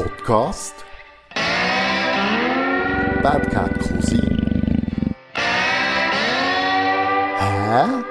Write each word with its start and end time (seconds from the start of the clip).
Podcast 0.00 0.74
Bad 3.22 3.48
Cat 3.50 3.72
Cousin 3.80 4.28
Hä? 7.40 8.02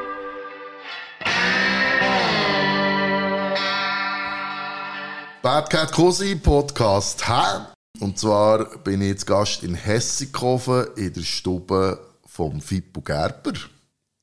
Bad 5.43 5.69
Cat 5.69 5.91
Cosi 5.91 6.35
Podcast. 6.35 7.27
Hä? 7.27 7.65
Und 7.99 8.17
zwar 8.17 8.65
bin 8.83 9.01
ich 9.01 9.09
jetzt 9.09 9.27
Gast 9.27 9.63
in 9.63 9.75
Hessikofen 9.75 10.85
in 10.95 11.13
der 11.13 11.21
Stube 11.21 11.99
vom 12.25 12.59
Fippo 12.61 13.01
Gerber. 13.01 13.53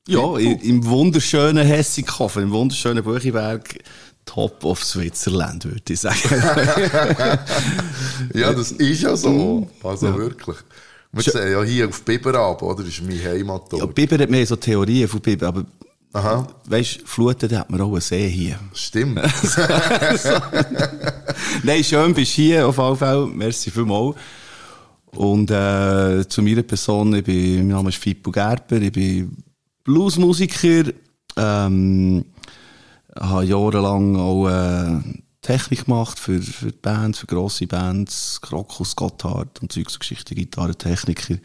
Ja, 0.07 0.37
i- 0.37 0.59
im 0.69 0.85
wunderschönen 0.85 1.65
Hessikofen, 1.65 2.43
im 2.43 2.51
wunderschönen 2.51 3.03
Buchiberg, 3.03 3.79
top 4.25 4.63
of 4.63 4.83
Switzerland, 4.83 5.65
würde 5.65 5.93
ich 5.93 5.99
sagen. 5.99 6.17
Ja, 8.33 8.53
das 8.53 8.71
ist 8.71 9.01
ja 9.01 9.15
so. 9.15 9.67
Also 9.83 10.17
wirklich. 10.17 10.57
Wir 11.11 11.23
sehen 11.23 11.51
ja 11.51 11.61
hier 11.63 11.89
auf 11.89 12.01
Biberab, 12.03 12.61
oder? 12.61 12.83
Das 12.83 12.93
ist 12.93 13.03
mein 13.03 13.21
ja, 13.21 13.29
Heimatort. 13.31 13.93
Biber 13.93 14.17
hat 14.17 14.29
mehr 14.29 14.45
so 14.45 14.55
Theorien 14.55 15.07
von 15.07 15.19
Biber, 15.19 15.47
aber 15.47 15.65
Aha, 16.13 16.47
weißt 16.67 17.01
du, 17.01 17.05
Fluten, 17.05 17.49
da 17.49 17.59
hat 17.59 17.69
man 17.71 17.81
auch 17.81 17.91
einen 17.91 18.01
See 18.01 18.29
hier. 18.29 18.59
stimmt. 18.73 19.15
Nein, 21.63 21.83
schön 21.83 22.13
bist 22.13 22.37
du 22.37 22.41
hier, 22.41 22.67
auf 22.67 22.77
jeden 22.77 22.97
Fall. 22.97 23.25
Merci 23.27 23.71
vielmals. 23.71 24.15
Und 25.15 25.51
äh, 25.51 26.27
zu 26.27 26.41
meiner 26.41 26.63
Person, 26.63 27.15
ich 27.15 27.23
bin, 27.23 27.57
mein 27.57 27.67
Name 27.67 27.89
ist 27.89 27.97
Fippo 27.97 28.31
Gerber, 28.31 28.81
ich 28.81 28.91
bin 28.91 29.37
Bluesmusiker, 29.83 30.91
ähm, 31.35 32.25
habe 33.19 33.45
jahrelang 33.45 34.15
auch 34.15 34.47
äh, 34.47 34.99
Technik 35.41 35.85
gemacht 35.85 36.19
für, 36.19 36.41
für 36.41 36.71
Bands, 36.71 37.19
für 37.19 37.27
grosse 37.27 37.67
Bands, 37.67 38.39
Krokus, 38.41 38.95
Gotthard 38.95 39.61
und 39.61 39.71
Zeugs 39.71 39.93
und 39.93 39.99
Geschichte, 39.99 40.35
Gitarrentechniker. 40.35 41.35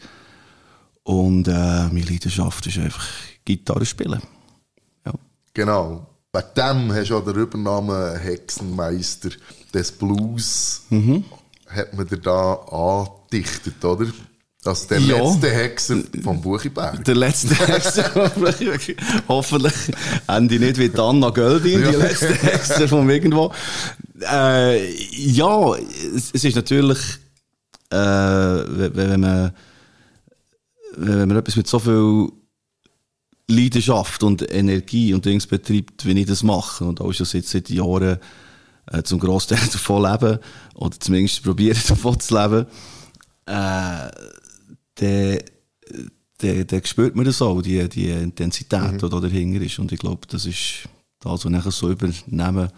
Und 1.03 1.47
äh, 1.47 1.51
meine 1.51 2.01
Leidenschaft 2.01 2.65
ist 2.67 2.77
einfach 2.77 3.05
Gitarre 3.43 3.85
spielen. 3.85 4.21
Ja. 5.05 5.13
genau. 5.53 6.05
Bei 6.31 6.43
dem 6.43 6.93
hast 6.93 7.09
du 7.09 7.17
auch 7.17 7.25
den 7.25 7.35
Übernamen 7.35 8.17
Hexenmeister 8.17 9.31
des 9.73 9.91
Blues. 9.91 10.83
Hat 11.67 11.93
man 11.93 12.07
dir 12.07 12.17
da 12.17 12.53
angedichtet, 12.53 13.83
oder? 13.83 14.05
Also 14.65 14.87
der 14.89 14.99
Ja. 14.99 15.17
letzte 15.23 15.49
Hexer 15.49 15.97
vom 16.21 16.41
Buchiberg. 16.41 17.03
Der 17.05 17.15
letzte 17.15 17.55
Hexer, 17.67 18.11
hoffentlich, 18.13 18.97
hoffentlich 19.27 19.73
ende 20.27 20.55
ich 20.55 20.61
nicht 20.61 20.77
wie 20.77 20.89
die 20.89 20.99
Anna 20.99 21.29
Göldin, 21.29 21.79
die 21.79 21.83
Ja. 21.85 21.91
letzte 21.91 22.33
Hexer 22.33 22.87
von 22.89 23.09
irgendwo. 23.09 23.53
Äh, 24.21 24.93
ja, 25.15 25.75
es, 26.13 26.31
ist 26.31 26.55
natürlich, 26.57 26.99
äh, 27.89 27.95
wenn, 27.97 29.21
man, 29.21 29.53
wenn 30.97 31.27
man 31.29 31.37
etwas 31.37 31.55
mit 31.55 31.67
so 31.67 31.79
viel 31.79 32.27
Leidenschaft 33.47 34.23
und 34.23 34.51
Energie 34.53 35.13
und 35.13 35.23
Dings 35.25 35.47
betreibt, 35.47 36.05
wie 36.05 36.19
ich 36.19 36.25
das 36.27 36.43
mache, 36.43 36.83
und 36.83 36.99
auch 36.99 37.13
schon 37.13 37.25
seit, 37.25 37.45
seit 37.45 37.69
Jahren 37.69 38.17
äh, 38.91 39.03
zum 39.03 39.19
Großteil 39.21 39.57
davon 39.71 40.03
leben, 40.03 40.39
oder 40.75 40.99
zumindest 40.99 41.43
probieren 41.43 41.79
davon 41.87 42.19
zu 42.19 42.35
leben, 42.37 42.65
äh, 43.45 44.09
dann, 44.99 45.39
dann, 46.39 46.67
dann 46.67 46.85
spürt 46.85 47.15
man 47.15 47.25
das 47.25 47.41
auch, 47.41 47.61
die, 47.61 47.87
die 47.89 48.09
Intensität, 48.09 48.93
die 48.93 49.09
da 49.09 49.19
dahinter 49.19 49.61
ist. 49.61 49.79
Und 49.79 49.91
ich 49.91 49.99
glaube, 49.99 50.27
das 50.27 50.45
ist 50.45 50.89
das, 51.19 51.45
was 51.45 51.51
nachher 51.51 51.71
so 51.71 51.89
übernehmen, 51.89 52.69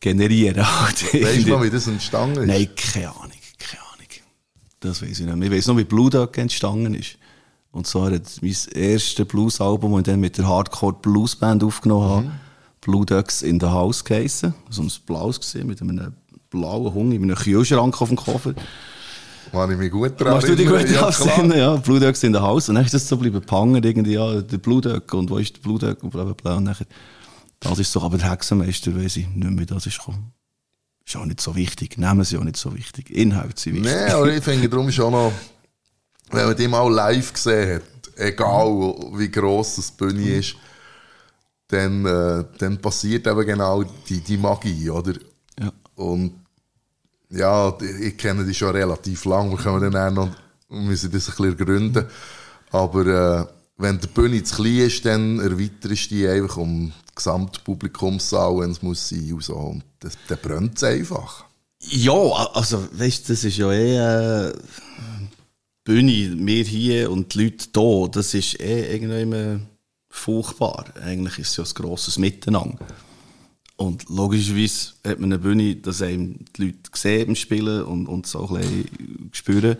generieren. 0.00 0.56
Weißt 0.62 1.46
du 1.46 1.50
noch, 1.50 1.62
wie 1.62 1.70
das 1.70 1.86
entstanden 1.86 2.40
ist? 2.40 2.46
Nein, 2.46 2.68
keine 2.76 3.10
Ahnung, 3.10 3.32
keine 3.58 3.82
Ahnung. 3.82 4.06
Das 4.80 5.02
weiß 5.02 5.20
ich 5.20 5.26
nicht. 5.26 5.44
Ich 5.44 5.50
weiß 5.50 5.66
noch, 5.66 5.76
wie 5.76 5.84
Blue 5.84 6.10
Dog 6.10 6.36
entstanden 6.38 6.94
ist. 6.94 7.18
Und 7.70 7.86
zwar 7.86 8.12
hat 8.12 8.22
mein 8.40 8.56
erstes 8.74 9.26
Blues-Album, 9.26 9.92
das 9.92 10.00
ich 10.00 10.04
dann 10.06 10.20
mit 10.20 10.38
der 10.38 10.48
Hardcore 10.48 10.94
Blues 10.94 11.36
Band 11.36 11.62
aufgenommen 11.62 12.08
habe, 12.08 12.30
Blue 12.80 13.04
Ducks 13.04 13.42
in 13.42 13.60
the 13.60 13.66
House 13.66 14.04
geheissen. 14.04 14.54
So 14.70 14.82
ein 14.82 14.90
blaues 15.04 15.40
gesehen 15.40 15.66
mit 15.66 15.82
einem 15.82 16.14
blauen 16.50 16.94
Hund 16.94 17.12
in 17.12 17.22
einem 17.22 17.36
Kühlschrank 17.36 18.00
auf 18.00 18.08
dem 18.08 18.16
Koffer. 18.16 18.54
Kann 19.50 19.70
ich 19.70 19.78
mich 19.78 19.90
gut 19.90 20.20
daran 20.20 20.34
Machst 20.34 20.48
du 20.48 20.56
dich 20.56 20.66
gut 20.66 20.76
erinnern? 20.78 21.50
ja, 21.50 21.56
ja, 21.56 21.76
Blue 21.76 21.98
in 21.98 22.14
the 22.14 22.38
House. 22.38 22.68
Und 22.68 22.76
dann 22.76 22.84
ist 22.84 22.94
das 22.94 23.08
so 23.08 23.16
bleiben 23.16 23.40
gehangen, 23.44 23.82
irgendwie, 23.82 24.14
ja, 24.14 24.40
der 24.40 24.58
Blue 24.58 24.80
und 25.12 25.30
wo 25.30 25.38
ist 25.38 25.56
der 25.56 25.62
Blue 25.62 25.78
und 26.00 26.10
bla 26.10 26.24
bla 26.24 26.32
bla. 26.34 26.56
Und 26.56 26.64
nachher, 26.64 26.86
das 27.60 27.78
ist 27.78 27.92
so, 27.92 28.02
aber 28.02 28.18
der 28.18 28.30
Hexenmeister, 28.30 28.94
weiss 28.96 29.16
ich 29.16 29.28
nicht 29.28 29.50
mehr, 29.50 29.66
das 29.66 29.86
ist 29.86 29.98
gekommen. 29.98 30.32
Ist 31.06 31.16
auch 31.16 31.24
nicht 31.24 31.40
so 31.40 31.56
wichtig. 31.56 31.96
Namen 31.98 32.24
sind 32.24 32.40
auch 32.40 32.44
nicht 32.44 32.56
so 32.56 32.74
wichtig. 32.74 33.10
Inhalte 33.10 33.60
sind 33.60 33.76
wichtig. 33.76 33.92
Nein, 33.92 34.12
aber 34.12 34.32
ich 34.32 34.44
finde 34.44 34.68
darum 34.68 34.90
schon 34.92 35.12
noch, 35.12 35.32
wenn 36.30 36.46
man 36.46 36.56
die 36.56 36.68
mal 36.68 36.92
live 36.92 37.32
gesehen 37.32 37.76
hat, 37.76 37.82
egal 38.16 38.66
wie 39.14 39.30
gross 39.30 39.76
das 39.76 39.90
Bühne 39.90 40.36
ist, 40.36 40.56
dann, 41.68 42.04
äh, 42.04 42.44
dann 42.58 42.78
passiert 42.78 43.26
eben 43.26 43.46
genau 43.46 43.84
die, 44.08 44.20
die 44.20 44.36
Magie, 44.36 44.90
oder? 44.90 45.14
Ja. 45.58 45.72
Und 45.96 46.34
ja, 47.30 47.76
ich 48.00 48.16
kenne 48.16 48.44
die 48.44 48.54
schon 48.54 48.70
relativ 48.70 49.24
lang, 49.24 49.50
wir 49.50 49.58
können 49.58 49.92
dann 49.92 50.14
noch, 50.14 50.30
müssen 50.68 51.10
das 51.10 51.28
ein 51.28 51.36
bisschen 51.36 51.56
gründen. 51.56 52.06
Aber 52.70 53.06
äh, 53.06 53.46
wenn 53.76 54.00
die 54.00 54.06
Bühne 54.08 54.42
zu 54.42 54.56
klein 54.56 54.78
ist, 54.78 55.04
dann 55.04 55.38
erweiterst 55.38 56.10
du 56.10 56.14
die 56.14 56.28
einfach 56.28 56.56
um 56.56 56.92
die 57.10 57.14
Gesamtpublikumssaal, 57.14 58.60
wenn 58.60 58.70
es 58.70 58.82
muss 58.82 59.08
sein 59.08 59.32
und 59.32 59.44
so. 59.44 59.54
Und 59.54 59.84
das, 60.00 60.14
dann 60.28 60.38
brennt 60.42 60.76
es 60.76 60.84
einfach. 60.84 61.44
Ja, 61.80 62.12
also, 62.54 62.82
weißt 62.92 63.28
du, 63.28 63.32
das 63.32 63.44
ist 63.44 63.56
ja 63.56 63.70
eh, 63.70 64.48
äh, 64.48 64.52
Bühne, 65.84 66.34
wir 66.36 66.64
hier 66.64 67.10
und 67.10 67.34
die 67.34 67.44
Leute 67.44 67.68
da, 67.72 68.08
das 68.10 68.34
ist 68.34 68.60
eh 68.60 68.94
irgendwie 68.94 69.22
immer 69.22 69.60
furchtbar. 70.10 70.86
Eigentlich 71.02 71.38
ist 71.38 71.50
es 71.50 71.56
ja 71.56 71.64
ein 71.64 71.82
grosses 71.82 72.18
Miteinander. 72.18 72.84
Und 73.78 74.08
logischerweise 74.08 74.94
hat 75.06 75.20
man 75.20 75.32
eine 75.32 75.38
Bühne, 75.38 75.76
dass 75.76 76.02
einem 76.02 76.40
die 76.56 76.64
Leute 76.64 76.78
sehen 76.94 77.26
beim 77.26 77.36
Spielen 77.36 77.84
und, 77.84 78.08
und 78.08 78.26
so 78.26 78.48
ein 78.48 78.60
bisschen 78.60 79.30
spüren. 79.32 79.76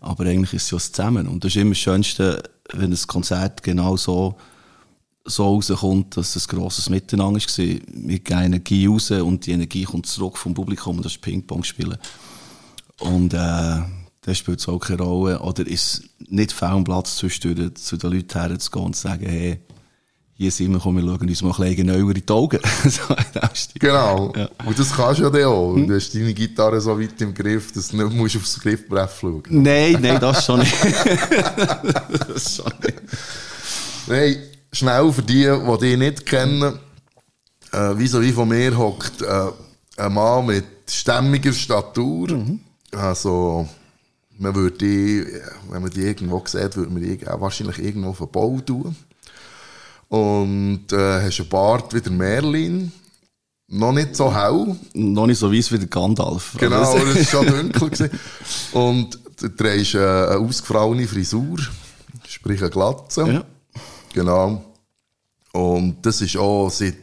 Aber 0.00 0.24
eigentlich 0.24 0.54
ist 0.54 0.64
es 0.64 0.70
ja 0.72 0.78
Zusammen. 0.78 1.28
Und 1.28 1.44
das 1.44 1.52
ist 1.54 1.60
immer 1.62 1.70
das 1.70 1.78
Schönste, 1.78 2.42
wenn 2.72 2.92
ein 2.92 2.98
Konzert 3.06 3.62
genau 3.62 3.96
so, 3.96 4.36
so 5.24 5.44
rauskommt, 5.44 6.16
dass 6.16 6.34
es 6.34 6.48
ein 6.48 6.58
grosses 6.58 6.90
Miteinander 6.90 7.38
war. 7.40 7.56
Wir 7.56 8.18
geben 8.18 8.42
Energie 8.42 8.86
raus 8.86 9.12
und 9.12 9.46
die 9.46 9.52
Energie 9.52 9.84
kommt 9.84 10.06
zurück 10.06 10.36
vom 10.36 10.52
Publikum 10.52 10.96
und 10.96 11.04
das 11.04 11.12
ist 11.12 11.22
Ping-Pong 11.22 11.62
spielen. 11.62 11.96
Und 12.98 13.34
äh, 13.34 13.82
das 14.22 14.36
spielt 14.36 14.68
auch 14.68 14.80
keine 14.80 15.02
Rolle. 15.02 15.38
Oder 15.38 15.64
ist 15.64 16.02
nicht 16.28 16.50
fehl 16.50 16.68
am 16.68 16.82
Platz 16.82 17.18
zwischendurch 17.18 17.76
zu 17.76 17.96
den 17.96 18.14
Leuten 18.14 18.36
herzugehen 18.36 18.86
und 18.86 18.96
zu 18.96 19.02
sagen, 19.02 19.26
hey, 19.26 19.60
hier 20.40 20.52
sind 20.52 20.70
wir, 20.70 20.78
komm, 20.78 20.94
wir 20.96 21.02
schauen 21.02 21.28
uns 21.28 21.42
mal 21.42 21.50
ein 21.50 21.56
bisschen 21.56 21.76
genauer 21.76 22.10
in 22.10 22.22
die 22.24 22.32
Augen. 22.32 22.60
so. 22.84 23.16
Genau. 23.74 24.32
Ja. 24.36 24.48
Und 24.64 24.78
das 24.78 24.94
kannst 24.94 25.18
du 25.18 25.24
ja 25.24 25.30
dann 25.30 25.44
auch. 25.46 25.74
Du 25.74 25.92
hast 25.92 26.14
deine 26.14 26.32
Gitarre 26.32 26.80
so 26.80 26.98
weit 26.98 27.20
im 27.20 27.34
Griff, 27.34 27.72
dass 27.72 27.88
du 27.88 27.96
nicht 27.96 28.16
musst 28.16 28.36
aufs 28.36 28.60
Griffbrett 28.60 29.10
schauen 29.20 29.42
Nein, 29.48 29.98
nein, 30.00 30.20
das 30.20 30.44
schon 30.44 30.60
nicht. 30.60 30.72
das 32.28 32.54
schon 32.54 32.72
nicht. 32.84 33.02
Nein, 34.06 34.36
schnell 34.72 35.12
für 35.12 35.22
die, 35.22 35.42
die 35.42 35.78
dich 35.80 35.98
nicht 35.98 36.24
kennen. 36.24 36.78
Äh, 37.72 37.98
wie 37.98 38.06
so 38.06 38.22
wie 38.22 38.30
von 38.30 38.48
mir 38.48 38.78
hockt 38.78 39.20
äh, 39.20 39.48
ein 39.96 40.14
Mann 40.14 40.46
mit 40.46 40.66
stämmiger 40.88 41.52
Statur. 41.52 42.28
Also, 42.92 43.68
man 44.38 44.54
würde 44.54 44.78
die, 44.78 45.26
wenn 45.68 45.82
man 45.82 45.90
die 45.90 46.02
irgendwo 46.02 46.40
sieht, 46.46 46.76
würde 46.76 46.92
man 46.92 47.02
die 47.02 47.20
wahrscheinlich 47.26 47.80
irgendwo 47.80 48.10
auf 48.10 48.18
den 48.18 48.30
Bau 48.30 48.60
tun. 48.64 48.94
Und 50.08 50.92
äh, 50.92 51.22
hast 51.22 51.40
einen 51.40 51.48
Bart 51.48 51.92
wie 51.94 52.00
der 52.00 52.12
Merlin. 52.12 52.92
Noch 53.70 53.92
nicht 53.92 54.16
so 54.16 54.34
hell. 54.34 54.74
Noch 54.94 55.26
nicht 55.26 55.38
so 55.38 55.52
weiss 55.52 55.70
wie 55.70 55.78
der 55.78 55.88
Gandalf. 55.88 56.54
Genau, 56.58 56.76
Aber 56.82 57.04
das 57.04 57.32
war 57.32 57.44
schon 57.44 57.46
dunkel. 57.72 57.90
gewesen. 57.90 58.10
Und 58.72 59.18
du 59.40 59.48
trägst 59.48 59.94
äh, 59.94 59.98
eine 59.98 60.38
ausgefallene 60.38 61.06
Frisur, 61.06 61.58
sprich 62.26 62.60
eine 62.62 62.70
Glatze. 62.70 63.30
Ja. 63.30 63.44
Genau. 64.14 64.64
Und 65.52 65.98
das 66.06 66.20
ist 66.22 66.36
auch 66.38 66.70
seit 66.70 66.94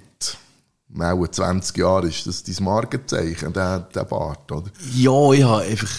mehr 0.90 1.18
20 1.30 1.78
Jahren 1.78 2.08
ist 2.10 2.26
das 2.28 2.44
dein 2.44 2.64
Markenzeichen, 2.64 3.52
der, 3.54 3.80
der 3.80 4.04
Bart, 4.06 4.52
oder? 4.52 4.70
Ja, 4.96 5.32
ich 5.34 5.44
habe 5.44 5.62
einfach, 5.64 5.90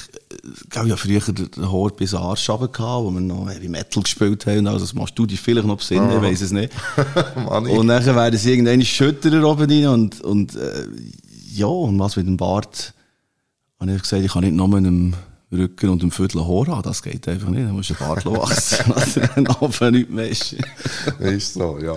ich 0.71 0.77
habe 0.77 0.89
ja 0.89 0.97
früher 0.97 1.21
den 1.21 1.71
Haar 1.73 1.91
bis 1.91 2.15
Arsch 2.15 2.47
gehabt, 2.47 2.81
wo 2.81 3.11
wir 3.11 3.21
noch 3.21 3.49
Heavy 3.51 3.69
Metal 3.69 4.03
gespielt 4.03 4.47
haben. 4.47 4.67
Also, 4.67 4.81
das 4.81 4.95
machst 4.95 5.19
du 5.19 5.27
dich 5.27 5.41
vielleicht 5.41 5.67
noch 5.67 5.77
besinnen, 5.79 6.11
ich 6.11 6.23
weiss 6.23 6.41
es 6.41 6.53
nicht. 6.53 6.73
Ich- 7.37 7.47
Und 7.79 7.89
dann 7.89 8.05
werden 8.07 8.39
sie 8.39 8.51
irgendeine 8.53 8.85
Schütterer 8.85 9.47
oben 9.49 9.71
rein 9.71 9.87
und, 9.89 10.21
und 10.23 10.55
äh, 10.57 10.87
ja, 11.53 11.67
und 11.67 11.99
was 11.99 12.17
mit 12.17 12.27
dem 12.27 12.37
Bart, 12.37 12.95
habe 13.81 13.93
ich 13.93 14.03
gesagt, 14.03 14.23
ich 14.25 14.33
kann 14.33 14.45
nicht 14.45 14.55
nur 14.55 14.69
mit 14.69 14.85
dem 14.85 15.15
Rücken 15.53 15.91
und 15.91 16.03
dem 16.03 16.11
Viertel 16.11 16.43
Haar 16.47 16.67
haben, 16.69 16.83
das 16.83 17.03
geht 17.03 17.27
einfach 17.29 17.49
nicht, 17.49 17.63
dann 17.67 17.73
musst 17.73 17.91
du 17.91 17.95
den 17.95 18.07
Bart 18.07 18.25
wachsen, 18.27 18.93
dann 19.81 19.93
nicht 19.95 20.11
mehr 20.11 20.29
ist. 20.29 20.57
ist 21.21 21.55
so, 21.55 21.79
ja. 21.79 21.95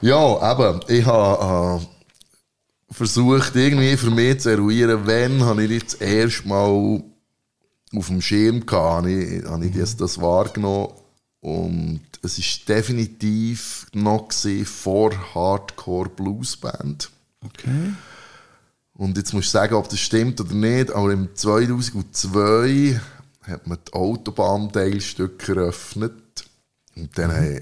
Ja, 0.00 0.52
eben, 0.52 0.80
ich 0.88 1.04
habe 1.06 1.82
äh, 1.82 2.94
versucht, 2.94 3.56
irgendwie 3.56 3.96
für 3.96 4.10
mich 4.10 4.40
zu 4.40 4.50
eruieren, 4.50 5.02
wann 5.04 5.42
habe 5.42 5.64
ich 5.64 5.70
jetzt 5.70 5.94
das 5.94 6.00
erste 6.00 6.48
Mal 6.48 7.02
auf 7.96 8.06
dem 8.08 8.20
Schirm 8.20 8.66
gehabt, 8.66 9.06
habe 9.06 9.12
ich, 9.12 9.44
habe 9.44 9.66
ich 9.66 9.76
das, 9.76 9.96
das 9.96 10.20
wahrgenommen. 10.20 10.92
Und 11.40 12.00
es 12.22 12.38
ist 12.38 12.68
definitiv 12.68 13.86
noch 13.92 14.28
gesehen 14.28 14.64
vor 14.64 15.12
Hardcore 15.34 16.08
Blues 16.08 16.56
Band. 16.56 17.10
Okay. 17.44 17.92
Und 18.94 19.16
jetzt 19.18 19.34
muss 19.34 19.46
ich 19.46 19.50
sagen, 19.50 19.74
ob 19.74 19.88
das 19.88 20.00
stimmt 20.00 20.40
oder 20.40 20.54
nicht, 20.54 20.92
aber 20.92 21.12
im 21.12 21.34
2002 21.34 23.00
hat 23.42 23.66
man 23.66 23.78
die 23.86 23.92
Autobahnteilstücke 23.92 25.52
eröffnet. 25.52 26.12
Und 26.96 27.18
dann, 27.18 27.30
mhm. 27.30 27.60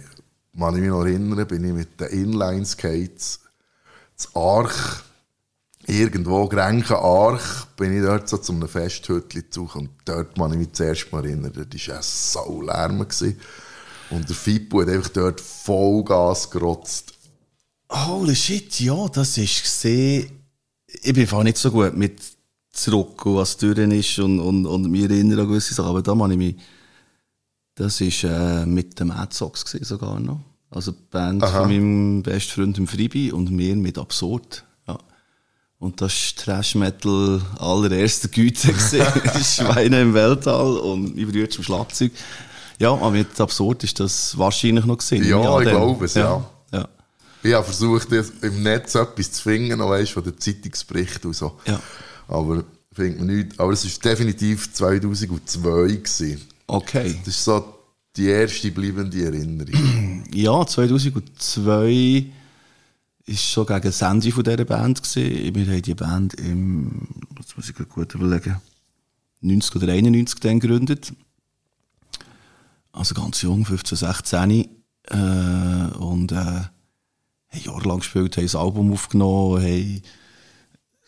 Kann 0.59 0.75
ich 0.75 0.81
mich 0.81 0.91
noch 0.91 1.05
erinnern, 1.05 1.47
bin 1.47 1.65
ich 1.65 1.73
mit 1.73 2.01
den 2.01 2.09
Inline-Skates 2.09 3.41
zu 4.17 4.29
Arch, 4.35 5.03
irgendwo, 5.87 6.47
Grenken 6.49 6.95
Arch, 6.95 7.65
bin 7.77 7.97
ich 7.97 8.05
dort 8.05 8.29
so 8.29 8.39
zu 8.39 8.53
einem 8.53 8.69
Festhütchen 8.69 9.51
zu 9.51 9.69
und 9.75 9.91
dort 10.05 10.35
kann 10.37 10.53
ich 10.53 10.59
mich 10.59 10.73
zuerst 10.73 11.13
mal 11.13 11.25
erinnern, 11.25 11.53
das 11.53 11.89
war 11.89 11.97
ein 11.97 12.03
Saulärm. 12.03 13.07
Und 14.11 14.29
der 14.29 14.37
Fippo 14.37 14.83
hat 14.83 14.89
einfach 14.89 15.09
dort 15.09 15.41
Vollgas 15.41 16.51
gerotzt. 16.51 17.15
Holy 17.91 18.37
shit, 18.37 18.81
ja, 18.81 19.09
das 19.09 19.39
ist 19.39 19.63
gesehen. 19.63 20.45
Ich 20.87 21.13
bin 21.13 21.23
einfach 21.23 21.43
nicht 21.43 21.57
so 21.57 21.71
gut 21.71 21.97
mit 21.97 22.21
zurück, 22.73 23.21
was 23.25 23.57
drin 23.57 23.91
ist 23.91 24.19
und, 24.19 24.41
und, 24.41 24.67
und 24.67 24.91
mich 24.91 25.05
erinnern 25.05 25.41
an 25.41 25.49
gewisse 25.49 25.75
Sachen. 25.75 25.91
Aber 25.91 26.03
da 26.03 26.15
meine 26.15 26.35
ich 26.35 26.39
mich, 26.39 26.57
das 27.75 28.01
war 28.01 28.63
äh, 28.63 28.67
mit 28.67 29.01
dem 29.01 29.09
Mad 29.09 29.35
Sox 29.35 29.63
sogar 29.81 30.21
noch. 30.21 30.41
Also 30.71 30.93
die 30.93 31.03
Band 31.11 31.43
Aha. 31.43 31.61
von 31.61 31.69
meinem 31.69 32.23
besten 32.23 32.53
Freund 32.53 32.79
im 32.79 32.87
Fribi 32.87 33.31
und 33.31 33.51
mir 33.51 33.77
mit 33.77 33.99
Absurd. 33.99 34.65
Ja. 34.89 34.99
Und 35.79 36.01
das 36.01 36.13
war 36.13 36.45
Trash 36.45 36.75
Metal 36.75 37.43
allererster 37.59 38.29
Güte. 38.29 38.69
Schweine 39.45 40.01
im 40.01 40.15
Weltall 40.15 40.79
und 40.79 41.15
mein 41.15 41.27
Bruder 41.27 41.51
zum 41.51 41.65
Schlagzeug. 41.65 42.13
Ja, 42.79 42.93
aber 42.93 43.11
mit 43.11 43.39
Absurd 43.39 43.85
ist 43.85 44.01
das 44.01 44.37
wahrscheinlich 44.37 44.85
noch 44.87 44.99
gesehen. 44.99 45.25
Ja, 45.25 45.61
ich 45.61 45.69
glaube 45.69 46.05
es, 46.07 46.15
ja. 46.15 46.45
ja. 46.73 46.89
Ich 47.43 47.53
habe 47.53 47.65
versucht, 47.65 48.09
im 48.11 48.63
Netz 48.63 48.95
etwas 48.95 49.33
zu 49.33 49.43
finden, 49.43 49.79
noch 49.79 49.91
weißt, 49.91 50.13
von 50.13 50.25
den 50.25 50.39
Zeitungsberichten 50.39 51.29
und 51.29 51.35
so. 51.35 51.59
Ja. 51.67 51.81
Aber 52.29 52.65
findet 52.93 53.19
man 53.19 53.27
nicht. 53.29 53.61
Aber 53.61 53.73
es 53.73 53.85
war 53.85 54.11
definitiv 54.11 54.73
2002. 54.73 55.87
Gewesen. 55.97 56.41
Okay. 56.73 57.15
Das 57.25 57.35
ist 57.35 57.45
so 57.45 57.79
die 58.17 58.27
erste 58.27 58.71
bleibende 58.71 59.25
Erinnerung. 59.25 60.25
Ja, 60.35 60.67
2002 60.67 62.25
war 63.27 63.37
schon 63.37 63.67
gegen 63.67 63.83
das 63.83 64.01
Ende 64.01 64.33
von 64.33 64.45
dieser 64.45 64.65
Band. 64.65 65.03
Gewesen. 65.03 65.55
Wir 65.55 65.67
haben 65.67 65.83
die 65.83 65.95
Band 65.95 66.35
im, 66.35 67.07
jetzt 67.39 67.55
muss 67.55 67.69
ich 67.69 67.89
gut 67.89 68.15
überlegen, 68.15 68.57
90 69.43 69.77
oder 69.77 69.93
91 69.93 70.41
dann 70.41 70.59
gegründet. 70.59 71.13
Also 72.93 73.15
ganz 73.15 73.43
jung, 73.43 73.67
15, 73.67 73.99
16. 73.99 74.69
Äh, 75.11 75.17
und 75.99 76.33
äh, 76.33 76.37
haben 76.37 76.71
jahrelang 77.51 77.99
gespielt, 77.99 78.39
haben 78.39 78.49
ein 78.49 78.57
Album 78.57 78.93
aufgenommen, 78.93 79.63
haben 79.63 80.03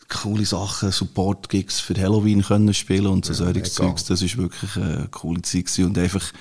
coole 0.09 0.45
Sachen, 0.45 0.91
Support-Gigs 0.91 1.79
für 1.79 1.95
Halloween 1.95 2.43
können 2.43 2.73
spielen 2.73 3.07
und 3.07 3.25
so 3.25 3.33
ja, 3.33 3.37
solche 3.37 3.63
Zeugs. 3.63 4.05
Das 4.05 4.21
ist 4.21 4.37
wirklich 4.37 4.75
eine 4.75 5.07
coole 5.11 5.41
Zeit 5.41 5.65
gewesen. 5.65 5.85
Und 5.85 5.97
einfach 5.97 6.31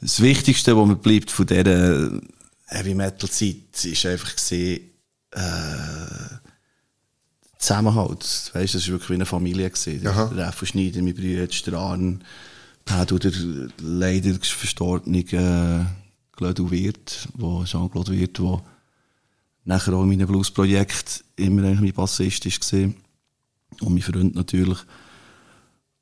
das 0.00 0.20
Wichtigste, 0.20 0.76
was 0.76 0.86
mir 0.86 0.96
bleibt 0.96 1.30
von 1.30 1.46
dieser 1.46 2.10
Heavy-Metal-Zeit, 2.66 3.84
ist 3.84 4.06
einfach 4.06 4.34
gesehen, 4.34 4.90
äh, 5.32 5.40
Zusammenhalt. 7.58 8.50
Weißt, 8.54 8.74
das 8.74 8.86
war 8.86 8.94
wirklich 8.94 9.10
wie 9.10 9.14
eine 9.14 9.26
Familie. 9.26 9.70
Gewesen. 9.70 10.02
Der 10.02 10.12
Raffa 10.14 10.66
Schneider, 10.66 11.00
mein 11.00 11.14
Bruder, 11.14 11.46
der 11.46 11.74
Arn, 11.74 12.24
der 12.88 13.32
leider 13.80 14.34
verstorbene 14.40 15.20
äh, 15.20 15.84
Claude 16.36 16.70
Wirt, 16.70 17.28
wo 17.34 17.64
Jean-Claude 17.64 18.12
Wirt, 18.12 18.38
der 18.38 18.62
nachher 19.64 19.94
auch 19.94 20.02
in 20.02 20.08
meinem 20.10 20.26
Blues-Projekt 20.26 21.24
immer 21.36 21.64
eigentlich 21.64 21.80
mein 21.80 21.92
Bassist 21.92 22.44
war. 22.44 22.80
Und 23.80 23.94
mein 23.94 24.02
Freund 24.02 24.34
natürlich. 24.34 24.78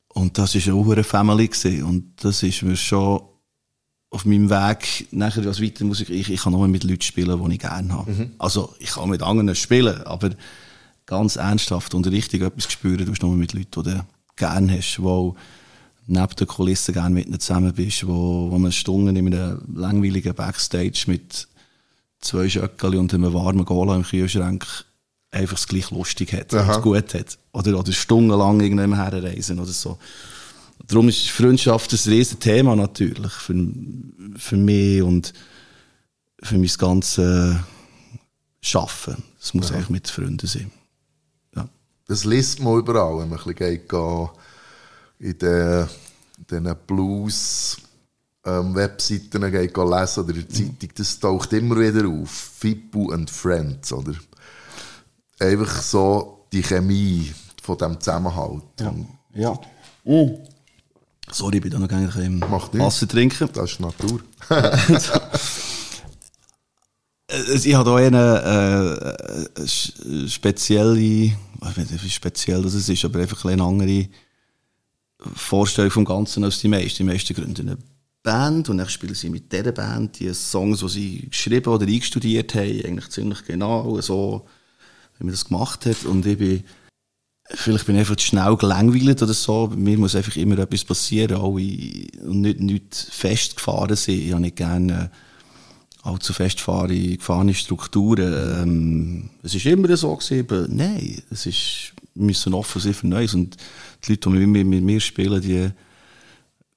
Und 0.08 0.36
das 0.38 0.54
war 0.54 0.74
auch 0.74 0.90
eine 0.90 1.04
Family. 1.04 1.48
Gewesen. 1.48 1.84
Und 1.84 2.24
das 2.24 2.42
ist 2.42 2.62
mir 2.62 2.76
schon 2.76 3.22
auf 4.10 4.24
meinem 4.24 4.50
Weg 4.50 5.06
nachher 5.12 5.46
als 5.46 5.62
weiter 5.62 5.84
Musik. 5.84 6.10
Ich, 6.10 6.30
ich 6.30 6.42
kann 6.42 6.52
nur 6.52 6.66
mit 6.66 6.82
Leuten 6.82 7.02
spielen, 7.02 7.42
die 7.44 7.54
ich 7.54 7.60
gerne 7.60 7.92
habe. 7.92 8.10
Mhm. 8.10 8.30
Also, 8.38 8.74
ich 8.80 8.90
kann 8.90 9.08
mit 9.08 9.22
anderen 9.22 9.54
spielen, 9.54 10.02
aber 10.02 10.30
ganz 11.06 11.36
ernsthaft 11.36 11.94
und 11.94 12.06
richtig 12.08 12.42
etwas 12.42 12.70
spüren, 12.72 13.06
du 13.06 13.26
nur 13.26 13.36
mit 13.36 13.52
Leuten, 13.52 13.82
die 13.84 13.90
du 13.90 14.04
gerne 14.36 14.76
hast, 14.76 15.00
wo 15.00 15.36
neben 16.06 16.36
den 16.36 16.46
Kulissen 16.46 16.92
gerne 16.92 17.14
mit 17.14 17.26
ihnen 17.26 17.38
zusammen 17.38 17.72
bist, 17.72 18.06
wo, 18.06 18.50
wo 18.50 18.58
man 18.58 18.72
Stunden 18.72 19.14
in 19.14 19.32
einem 19.32 19.62
langweiligen 19.74 20.34
Backstage 20.34 21.04
mit 21.06 21.46
zwei 22.20 22.48
Schöckeli 22.48 22.98
und 22.98 23.12
einem 23.14 23.32
warmen 23.32 23.64
Cola 23.64 23.96
im 23.96 24.02
Kühlschrank 24.02 24.66
einfach 25.30 25.56
es 25.56 25.66
gleich 25.66 25.90
lustig 25.90 26.32
hat 26.32 26.52
Aha. 26.54 26.76
und 26.76 26.82
gut 26.82 27.14
hat. 27.14 27.38
Oder, 27.52 27.78
oder 27.78 27.92
stundenlang 27.92 28.60
irgendwann 28.60 28.94
herreisen 28.94 29.58
oder 29.58 29.72
so. 29.72 29.98
Darum 30.86 31.08
ist 31.08 31.28
Freundschaft 31.28 31.92
ein 31.92 32.10
riesen 32.10 32.40
Thema 32.40 32.74
natürlich 32.74 33.32
für, 33.32 33.54
für 34.36 34.56
mich 34.56 35.02
und 35.02 35.32
für 36.42 36.58
mein 36.58 36.70
ganzes 36.78 37.56
Schaffen. 38.60 39.22
Es 39.40 39.54
muss 39.54 39.70
ja. 39.70 39.76
eigentlich 39.76 39.90
mit 39.90 40.08
Freunden 40.08 40.46
sein. 40.46 40.70
Ja. 41.54 41.68
Das 42.06 42.24
liest 42.24 42.60
man 42.60 42.78
überall, 42.78 43.18
wenn 43.18 43.28
man 43.28 43.38
ein 43.38 43.54
bisschen 43.54 43.88
geht, 43.88 44.30
in 45.18 45.38
den, 45.38 45.88
den 46.50 46.76
Blues 46.86 47.76
ähm, 48.44 48.74
Webseiten 48.74 49.50
geht 49.50 49.76
lesen 49.76 50.24
oder 50.24 50.34
in 50.34 50.46
der 50.46 50.48
Zeitung, 50.48 50.90
das 50.94 51.20
taucht 51.20 51.52
immer 51.52 51.78
wieder 51.78 52.08
auf. 52.08 52.30
Fippo 52.30 53.10
and 53.10 53.30
Friends, 53.30 53.92
oder? 53.92 54.14
Einfach 55.38 55.82
so 55.82 56.46
die 56.52 56.62
Chemie 56.62 57.32
von 57.62 57.78
dem 57.78 58.00
Zusammenhalt. 58.00 58.62
Ja. 58.80 58.94
ja. 59.34 59.52
Mm. 60.04 60.38
Sorry, 61.30 61.56
ich 61.56 61.62
bin 61.62 61.70
da 61.70 61.78
noch 61.78 61.88
gar 61.88 62.00
nicht 62.00 62.16
im 62.16 62.40
Wasser 62.40 63.06
trinken. 63.06 63.48
Das 63.52 63.72
ist 63.72 63.80
Natur. 63.80 64.20
ich 67.62 67.74
habe 67.74 67.98
hier 67.98 68.08
eine 68.08 69.16
äh, 69.56 70.28
spezielle, 70.28 70.98
ich 70.98 71.32
weiß 71.60 71.90
nicht, 71.90 72.04
wie 72.04 72.10
speziell 72.10 72.62
das 72.62 72.74
ist, 72.74 73.04
aber 73.04 73.20
einfach 73.20 73.44
eine 73.44 73.62
andere 73.62 74.08
Vorstellung 75.34 75.90
vom 75.90 76.04
Ganzen 76.04 76.44
als 76.44 76.58
die 76.58 76.68
meisten. 76.68 76.98
Die 76.98 77.12
meisten 77.12 77.34
gründen 77.34 77.68
eine 77.68 77.78
Band 78.22 78.68
und 78.68 78.78
dann 78.78 78.88
spielen 78.88 79.14
sie 79.14 79.30
mit 79.30 79.52
dieser 79.52 79.72
Band 79.72 80.18
die 80.18 80.32
Songs, 80.34 80.80
die 80.80 80.88
sie 80.88 81.28
geschrieben 81.30 81.72
oder 81.72 81.86
eingestudiert 81.86 82.54
haben, 82.54 82.84
eigentlich 82.84 83.08
ziemlich 83.08 83.44
genau 83.44 84.00
so, 84.00 84.46
wie 85.18 85.24
man 85.24 85.32
das 85.32 85.46
gemacht 85.46 85.86
hat. 85.86 86.04
Und 86.04 86.26
ich 86.26 86.38
bin 86.38 86.64
Vielleicht 87.52 87.86
bin 87.86 87.96
ich 87.96 88.00
einfach 88.00 88.16
zu 88.16 88.26
schnell 88.26 88.56
gelangweilt 88.56 89.22
oder 89.22 89.34
so. 89.34 89.66
Bei 89.66 89.76
mir 89.76 89.98
muss 89.98 90.14
einfach 90.14 90.36
immer 90.36 90.58
etwas 90.58 90.84
passieren 90.84 91.36
auch 91.36 91.58
ich, 91.58 92.08
und 92.22 92.42
nicht, 92.42 92.60
nicht 92.60 92.94
festgefahren 92.94 93.96
sein. 93.96 94.20
Ich 94.20 94.30
habe 94.30 94.42
nicht 94.42 94.54
gerne 94.54 95.10
äh, 95.10 96.08
allzu 96.08 96.32
festgefahrene 96.32 97.16
gefahrene 97.16 97.54
Strukturen. 97.54 98.62
Ähm, 98.62 99.30
es 99.42 99.54
ist 99.54 99.66
immer 99.66 99.96
so 99.96 100.14
gewesen, 100.14 100.46
aber 100.48 100.66
nein, 100.68 101.20
es 101.30 101.46
ist, 101.46 101.92
wir 102.14 102.26
müssen 102.26 102.54
offen 102.54 102.80
sein 102.80 102.94
für 102.94 103.08
Neues. 103.08 103.34
Und 103.34 103.56
die 104.04 104.12
Leute, 104.12 104.30
die 104.30 104.46
mit, 104.46 104.66
mit 104.66 104.84
mir 104.84 105.00
spielen, 105.00 105.42
die 105.42 105.70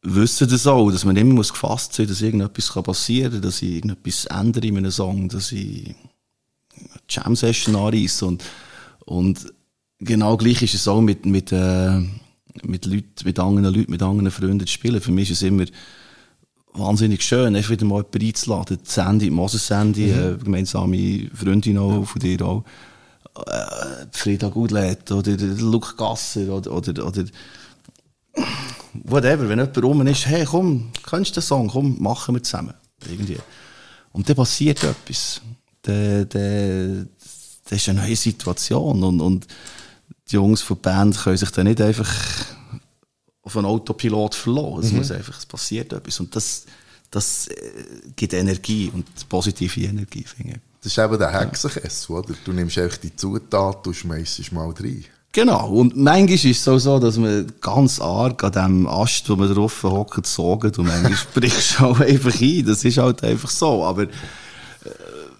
wissen 0.03 0.49
das 0.49 0.67
auch, 0.67 0.91
dass 0.91 1.05
man 1.05 1.15
immer 1.15 1.33
muss 1.33 1.53
gefasst 1.53 1.93
sein 1.93 2.05
muss, 2.05 2.17
dass 2.17 2.21
irgendetwas 2.21 2.83
passieren 2.83 3.31
kann, 3.31 3.41
dass 3.41 3.61
ich 3.61 3.75
irgendetwas 3.75 4.25
ändere 4.25 4.67
in 4.67 4.77
einem 4.77 4.91
Song, 4.91 5.29
dass 5.29 5.51
ich 5.51 5.95
eine 6.75 6.89
Jam-Session 7.09 7.75
anreisse 7.75 8.25
und, 8.25 8.43
und 9.05 9.53
genau 9.99 10.37
gleich 10.37 10.61
ist 10.61 10.73
es 10.73 10.87
auch 10.87 11.01
mit, 11.01 11.25
mit, 11.25 11.51
äh, 11.51 11.99
mit 12.63 12.85
Leuten, 12.85 13.13
mit 13.23 13.39
anderen 13.39 13.73
Leuten, 13.73 13.91
mit 13.91 14.01
anderen 14.01 14.31
Freunden 14.31 14.67
zu 14.67 14.73
spielen. 14.73 15.01
Für 15.01 15.11
mich 15.11 15.31
ist 15.31 15.41
es 15.41 15.47
immer 15.47 15.65
wahnsinnig 16.73 17.23
schön, 17.23 17.55
einfach 17.55 17.71
wieder 17.71 17.85
mal 17.85 17.97
jemanden 17.97 18.25
einzuladen. 18.25 18.79
Sandy, 18.83 19.29
Moses 19.29 19.67
Sandy, 19.67 20.07
mhm. 20.07 20.19
äh, 20.19 20.37
gemeinsame 20.43 21.29
Freundin 21.33 21.77
auch, 21.77 21.99
ja. 21.99 22.03
von 22.03 22.19
dir 22.19 22.41
auch. 22.41 22.63
Äh, 23.47 24.05
Frieda 24.11 24.49
Gudlet 24.49 25.11
oder 25.11 25.35
Luke 25.37 25.95
Gasser 25.95 26.49
oder, 26.49 26.71
oder, 26.71 27.07
oder 27.07 27.23
whatever, 29.03 29.49
wenn 29.49 29.59
jemand 29.59 29.83
rum 29.83 30.07
ist, 30.07 30.25
hey 30.27 30.45
komm, 30.45 30.91
kennst 31.07 31.31
du 31.31 31.39
den 31.39 31.43
Song, 31.43 31.67
komm, 31.69 32.01
machen 32.01 32.35
wir 32.35 32.43
zusammen. 32.43 32.73
Irgendwie. 33.09 33.37
Und 34.11 34.29
dann 34.29 34.35
passiert 34.35 34.83
etwas. 34.83 35.41
Das 35.81 35.95
ist 37.71 37.89
eine 37.89 38.01
neue 38.01 38.15
Situation 38.15 39.03
und, 39.03 39.19
und 39.19 39.47
die 40.29 40.35
Jungs 40.35 40.61
von 40.61 40.77
der 40.81 40.91
Band 40.91 41.17
können 41.17 41.37
sich 41.37 41.51
dann 41.51 41.65
nicht 41.65 41.81
einfach 41.81 42.09
auf 43.41 43.57
einen 43.57 43.65
Autopilot 43.65 44.35
verlassen. 44.35 44.79
Es 44.79 44.91
mhm. 44.91 44.97
muss 44.99 45.11
einfach, 45.11 45.37
es 45.37 45.45
passiert 45.45 45.91
etwas. 45.91 46.19
Und 46.19 46.33
das, 46.35 46.65
das 47.11 47.47
äh, 47.47 47.55
gibt 48.15 48.33
Energie 48.33 48.89
und 48.93 49.05
positive 49.27 49.81
Energie, 49.81 50.23
finde 50.23 50.53
ich. 50.53 50.59
Das 50.81 50.91
ist 50.91 50.97
eben 50.97 51.17
der 51.17 51.31
Hexenkessel, 51.31 52.15
oder? 52.15 52.33
Du 52.43 52.51
nimmst 52.51 52.77
einfach 52.77 52.97
die 52.97 53.15
Zutaten 53.15 53.89
und 53.89 53.95
schmeißt 53.95 54.39
es 54.39 54.51
mal 54.51 54.69
rein. 54.69 55.05
Genau. 55.33 55.67
Und 55.67 55.97
manchmal 55.97 56.35
ist 56.35 56.45
es 56.45 56.63
so, 56.63 56.77
so, 56.77 56.99
dass 56.99 57.17
man 57.17 57.51
ganz 57.59 57.99
arg 57.99 58.43
an 58.43 58.51
dem 58.51 58.87
Ast, 58.87 59.27
wo 59.27 59.35
man 59.35 59.53
drauf 59.53 59.81
hockt, 59.81 60.27
sogt 60.27 60.77
und 60.77 60.85
manchmal 60.85 61.17
brichst 61.33 61.79
du 61.79 61.85
auch 61.85 61.99
einfach 61.99 62.39
ein. 62.39 62.65
Das 62.65 62.85
ist 62.85 62.99
halt 62.99 63.23
einfach 63.23 63.49
so. 63.49 63.83
Aber 63.83 64.03
äh, 64.03 64.09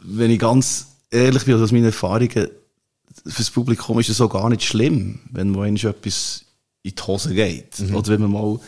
wenn 0.02 0.32
ich 0.32 0.40
ganz 0.40 0.88
ehrlich 1.12 1.46
bin, 1.46 1.54
also 1.54 1.66
aus 1.66 1.72
meinen 1.72 1.86
Erfahrungen, 1.86 2.50
fürs 3.28 3.52
Publikum 3.52 4.00
ist 4.00 4.10
es 4.10 4.18
so 4.18 4.28
gar 4.28 4.50
nicht 4.50 4.64
schlimm, 4.64 5.20
wenn 5.32 5.52
mal 5.52 5.68
etwas 5.68 6.44
in 6.82 6.96
die 6.96 7.02
Hose 7.04 7.36
geht. 7.36 7.80
Oder 7.94 8.14
wenn 8.14 8.22
man 8.22 8.32
mal 8.32 8.60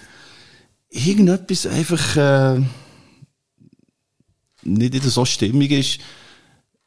irgendetwas 0.91 1.65
einfach 1.65 2.15
äh, 2.17 2.61
nicht 4.61 4.93
in 4.93 5.01
so 5.01 5.25
stimmig 5.25 5.71
ist, 5.71 5.99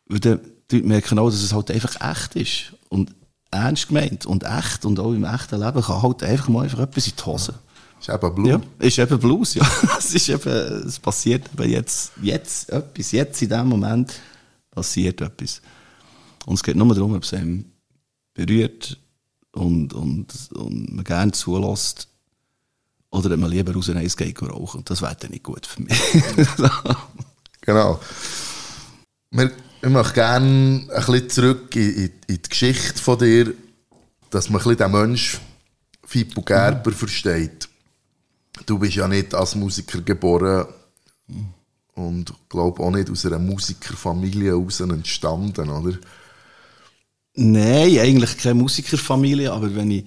weil 0.07 0.21
dann 0.21 0.41
die 0.71 0.77
Leute 0.77 0.89
merken 0.89 1.19
auch, 1.19 1.31
dass 1.31 1.43
es 1.43 1.53
halt 1.53 1.73
einfach 1.73 1.97
echt 2.01 2.37
ist. 2.37 2.75
Und 2.89 3.18
ernst 3.51 3.89
gemeint 3.89 4.27
und 4.27 4.45
echt 4.45 4.85
und 4.85 5.01
auch 5.01 5.13
im 5.13 5.25
echten 5.25 5.61
Leben 5.61 5.83
kann 5.83 6.03
halt 6.03 6.23
einfach 6.23 6.49
mal 6.49 6.65
einfach 6.65 6.81
etwas 6.81 7.07
in 7.07 7.15
die 7.17 7.25
Hose. 7.25 7.55
Ist 8.01 8.09
eben 8.09 8.35
Blut. 8.35 8.49
Ja, 8.49 8.61
ist 8.79 8.99
eben 8.99 9.19
Blues, 9.19 9.55
ja. 9.55 9.71
es 9.99 10.15
ist 10.15 10.29
eben, 10.29 10.87
es 10.87 10.99
passiert 10.99 11.51
eben 11.53 11.71
jetzt, 11.71 12.13
jetzt 12.23 12.71
etwas, 12.71 13.13
jetzt 13.13 13.43
in 13.43 13.49
dem 13.49 13.69
Moment 13.69 14.15
passiert 14.71 15.21
etwas. 15.21 15.61
Und 16.47 16.55
es 16.55 16.63
geht 16.63 16.77
nur 16.77 16.95
darum, 16.95 17.15
ob 17.15 17.25
es 17.25 17.35
einem 17.35 17.65
berührt 18.35 18.99
und, 19.53 19.93
und, 19.93 20.51
und 20.53 20.95
man 20.95 21.05
gerne 21.05 21.33
zulässt 21.33 22.09
oder 23.11 23.33
ob 23.33 23.41
man 23.41 23.51
lieber 23.51 23.75
raus 23.75 23.89
in 23.89 23.97
Eis 23.97 24.17
geht 24.17 24.41
rauchen. 24.43 24.79
Und 24.79 24.91
das 24.91 25.03
wäre 25.03 25.17
dann 25.19 25.31
nicht 25.31 25.45
gut 25.45 25.67
für 25.67 25.83
mich. 25.83 25.99
Genau. 27.69 28.01
Wir, 29.31 29.53
ich 29.81 29.89
möchte 29.89 30.15
gerne 30.15 30.47
ein 30.47 30.87
bisschen 30.87 31.31
zurück 31.31 31.77
in, 31.77 31.95
in, 31.95 32.11
in 32.27 32.43
die 32.43 32.49
Geschichte 32.49 33.01
von 33.01 33.19
dir, 33.19 33.55
dass 34.31 34.49
man 34.49 34.61
ein 34.61 34.65
bisschen 34.65 34.79
den 34.79 34.93
Mensch 34.93 35.39
Fippo 36.05 36.43
Gerber 36.43 36.93
versteht. 36.93 37.69
Du 38.67 38.79
bist 38.79 38.97
ja 38.97 39.07
nicht 39.07 39.35
als 39.35 39.55
Musiker 39.55 40.01
geboren 40.01 40.67
und 41.95 42.33
glaube 42.49 42.83
auch 42.83 42.91
nicht 42.91 43.11
aus 43.11 43.27
einer 43.27 43.39
Musikerfamilie 43.39 44.51
heraus 44.51 44.81
entstanden, 44.81 45.69
oder? 45.69 45.99
Nein, 47.35 47.99
eigentlich 47.99 48.37
keine 48.37 48.55
Musikerfamilie, 48.55 49.53
aber 49.53 49.75
wenn 49.75 49.91
ich, 49.91 50.07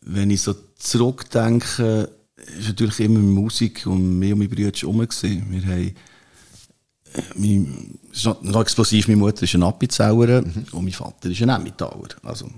wenn 0.00 0.30
ich 0.30 0.40
so 0.40 0.54
zurückdenke, 0.78 2.08
ist 2.36 2.68
natürlich 2.68 3.00
immer 3.00 3.18
Musik 3.18 3.86
und 3.86 4.18
mir 4.18 4.32
und 4.32 4.38
meine 4.38 4.48
Brüder 4.48 4.72
rum. 4.84 4.98
gewesen. 5.00 5.46
Wir 5.50 5.62
haben, 5.66 5.94
äh, 7.16 7.22
mein, 7.36 7.98
es 8.12 8.18
ist 8.18 8.42
noch, 8.42 8.60
explosiv, 8.60 9.08
meine 9.08 9.18
Mutter 9.18 9.42
ist 9.42 9.54
ein 9.54 9.62
Appenzauer 9.62 10.42
und 10.72 10.82
mein 10.82 10.92
Vater 10.92 11.30
ist 11.30 11.42
ein 11.42 11.48
Emmentaler. 11.48 12.08
Also, 12.22 12.48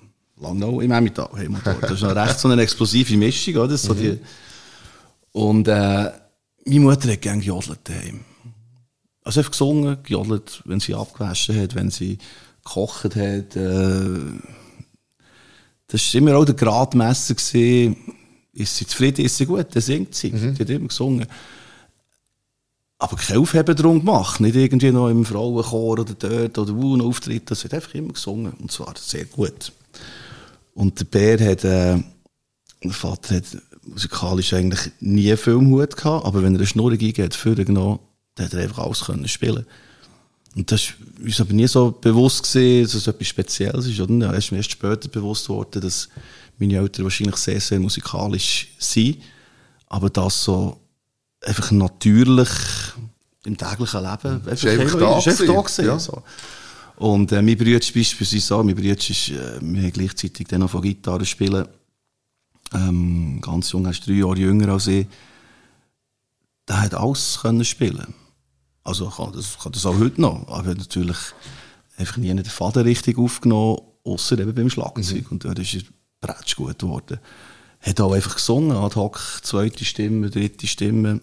Langnau 0.41 0.81
im 0.81 0.91
Emmental 0.91 1.29
da. 1.65 1.75
Das 1.81 1.93
ist 1.93 2.03
noch 2.03 2.15
recht 2.15 2.38
so 2.38 2.49
eine 2.49 2.62
explosive 2.62 3.17
Mischung, 3.17 3.57
oder? 3.57 3.77
So 3.77 3.95
die, 3.95 4.19
und, 5.33 5.69
äh, 5.69 6.11
meine 6.65 6.81
Mutter 6.81 7.11
hat 7.12 7.23
gerne 7.23 7.41
gejodelt 7.41 7.81
daheim. 7.85 8.21
Also 9.23 9.41
einfach 9.41 9.53
gesungen, 9.53 9.99
gejodelt, 10.03 10.62
wenn 10.65 10.81
sie 10.81 10.95
abgewaschen 10.95 11.61
hat, 11.61 11.75
wenn 11.75 11.91
sie 11.91 12.19
gekocht 12.65 13.17
hat. 13.17 13.57
Äh, 13.57 14.19
das 15.87 16.15
war 16.15 16.19
immer 16.19 16.37
auch 16.37 16.45
der 16.45 16.55
Gradmesser. 16.55 17.35
Gewesen. 17.35 17.97
Ist 18.53 18.77
sie 18.77 18.87
zufrieden, 18.87 19.25
ist 19.25 19.37
sie 19.37 19.47
gut, 19.47 19.67
dann 19.73 19.83
singt 19.83 20.15
sie. 20.15 20.31
Sie 20.37 20.50
hat 20.50 20.71
immer 20.71 20.88
gesungen. 20.88 21.27
Aber 22.99 23.17
kein 23.17 23.38
Aufheben 23.38 23.76
darum 23.76 24.00
gemacht. 24.00 24.40
Nicht 24.40 24.57
irgendwie 24.57 24.90
noch 24.90 25.09
im 25.09 25.25
Frauenchor 25.25 26.00
oder 26.00 26.14
dort 26.14 26.59
oder 26.59 26.75
wo 26.75 26.97
ein 26.97 27.00
Auftritt. 27.00 27.50
Das 27.50 27.62
wird 27.62 27.75
einfach 27.75 27.95
immer 27.95 28.12
gesungen. 28.12 28.52
Und 28.55 28.73
zwar 28.73 28.95
sehr 28.97 29.25
gut. 29.25 29.73
Und 30.75 30.99
der 30.99 31.05
Bär 31.05 31.50
hat, 31.50 31.64
äh, 31.64 31.99
der 32.83 32.90
Vater 32.90 33.37
hat 33.37 33.45
musikalisch 33.85 34.52
eigentlich 34.52 34.93
nie 35.00 35.37
viel 35.37 35.57
Mut 35.57 35.97
gehabt, 35.97 36.26
aber 36.26 36.43
wenn 36.43 36.55
er 36.55 36.59
eine 36.59 36.67
Schnurre 36.67 36.99
gegeben 36.99 37.25
hat, 37.25 37.35
für 37.35 37.55
genommen, 37.55 37.99
dann 38.35 38.47
hat 38.47 38.55
er 38.55 38.62
einfach 38.62 38.85
alles 38.85 39.05
können 39.05 39.26
spielen. 39.26 39.67
Und 40.55 40.71
das 40.71 40.83
ist 40.83 40.95
uns 41.21 41.40
aber 41.40 41.52
nie 41.52 41.67
so 41.67 41.90
bewusst 41.90 42.45
gewesen, 42.45 42.85
dass 42.85 42.95
es 42.95 43.07
etwas 43.07 43.28
Spezielles 43.28 43.87
ist, 43.87 44.00
oder? 44.00 44.14
Ja, 44.14 44.33
ist 44.33 44.50
mir 44.50 44.59
erst 44.59 44.73
später 44.73 45.09
bewusst 45.09 45.47
geworden, 45.47 45.81
dass 45.81 46.09
meine 46.59 46.76
Eltern 46.76 47.05
wahrscheinlich 47.05 47.37
sehr, 47.37 47.61
sehr 47.61 47.81
musikalisch 47.81 48.69
sind, 48.78 49.19
aber 49.87 50.11
das 50.11 50.45
so 50.45 50.78
einfach 51.45 51.71
natürlich 51.71 52.49
im 53.45 53.57
täglichen 53.57 54.00
Leben 54.00 54.47
einfach, 54.47 54.50
einfach 54.50 54.64
hey, 54.64 55.00
da 55.00 55.18
ist 55.18 55.28
einfach 55.28 55.47
da 55.47 55.61
gewesen, 55.61 55.85
ja. 55.87 55.99
so. 55.99 56.23
Und 56.97 57.30
äh, 57.30 57.40
mein 57.42 57.57
Bruder 57.57 57.78
ist 57.78 57.95
beispielsweise 57.95 58.45
so, 58.45 58.62
mein 58.62 58.75
Bruder 58.75 58.97
ist, 58.97 59.28
äh, 59.30 59.59
wir 59.61 59.83
haben 59.83 59.92
gleichzeitig 59.92 60.49
dann 60.49 60.61
noch 60.61 60.71
von 60.71 60.83
Gitarre 60.83 61.25
spielen. 61.25 61.66
Ähm, 62.75 63.40
ganz 63.40 63.71
jung, 63.73 63.85
er 63.85 63.92
ist 63.92 64.07
drei 64.07 64.14
Jahre 64.14 64.37
jünger 64.37 64.73
als 64.73 64.88
ich. 64.88 65.07
Der 66.66 66.83
hat 66.83 66.95
alles 66.95 67.38
können 67.40 67.64
spielen. 67.64 68.14
Also 68.83 69.09
kann 69.09 69.33
das, 69.33 69.59
kann 69.59 69.73
das 69.73 69.87
auch 69.87 69.99
heute 69.99 70.21
noch. 70.21 70.49
Aber 70.49 70.68
er 70.68 70.75
natürlich 70.75 71.16
einfach 71.97 72.16
nie 72.16 72.35
den 72.35 72.45
Faden 72.45 72.83
richtig 72.83 73.16
aufgenommen, 73.16 73.80
außer 74.04 74.38
eben 74.38 74.54
beim 74.54 74.68
Schlagzeug. 74.68 75.30
Und 75.30 75.45
dort 75.45 75.59
ist 75.61 75.75
er 75.75 75.83
bretsch 76.21 76.57
gut 76.57 76.78
geworden. 76.78 77.18
Hat 77.81 78.01
auch 78.01 78.13
einfach 78.13 78.35
gesungen, 78.35 78.77
ad 78.77 78.97
hoc, 78.97 79.21
zweite 79.43 79.85
Stimme, 79.85 80.31
dritte 80.31 80.67
Stimme. 80.67 81.21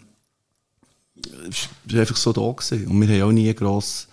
Es 1.50 1.70
war 1.86 2.02
einfach 2.02 2.18
so 2.18 2.34
da 2.34 2.52
gewesen. 2.52 2.88
Und 2.88 3.02
wir 3.02 3.22
haben 3.22 3.30
auch 3.30 3.34
nie 3.34 3.54
gross 3.54 4.08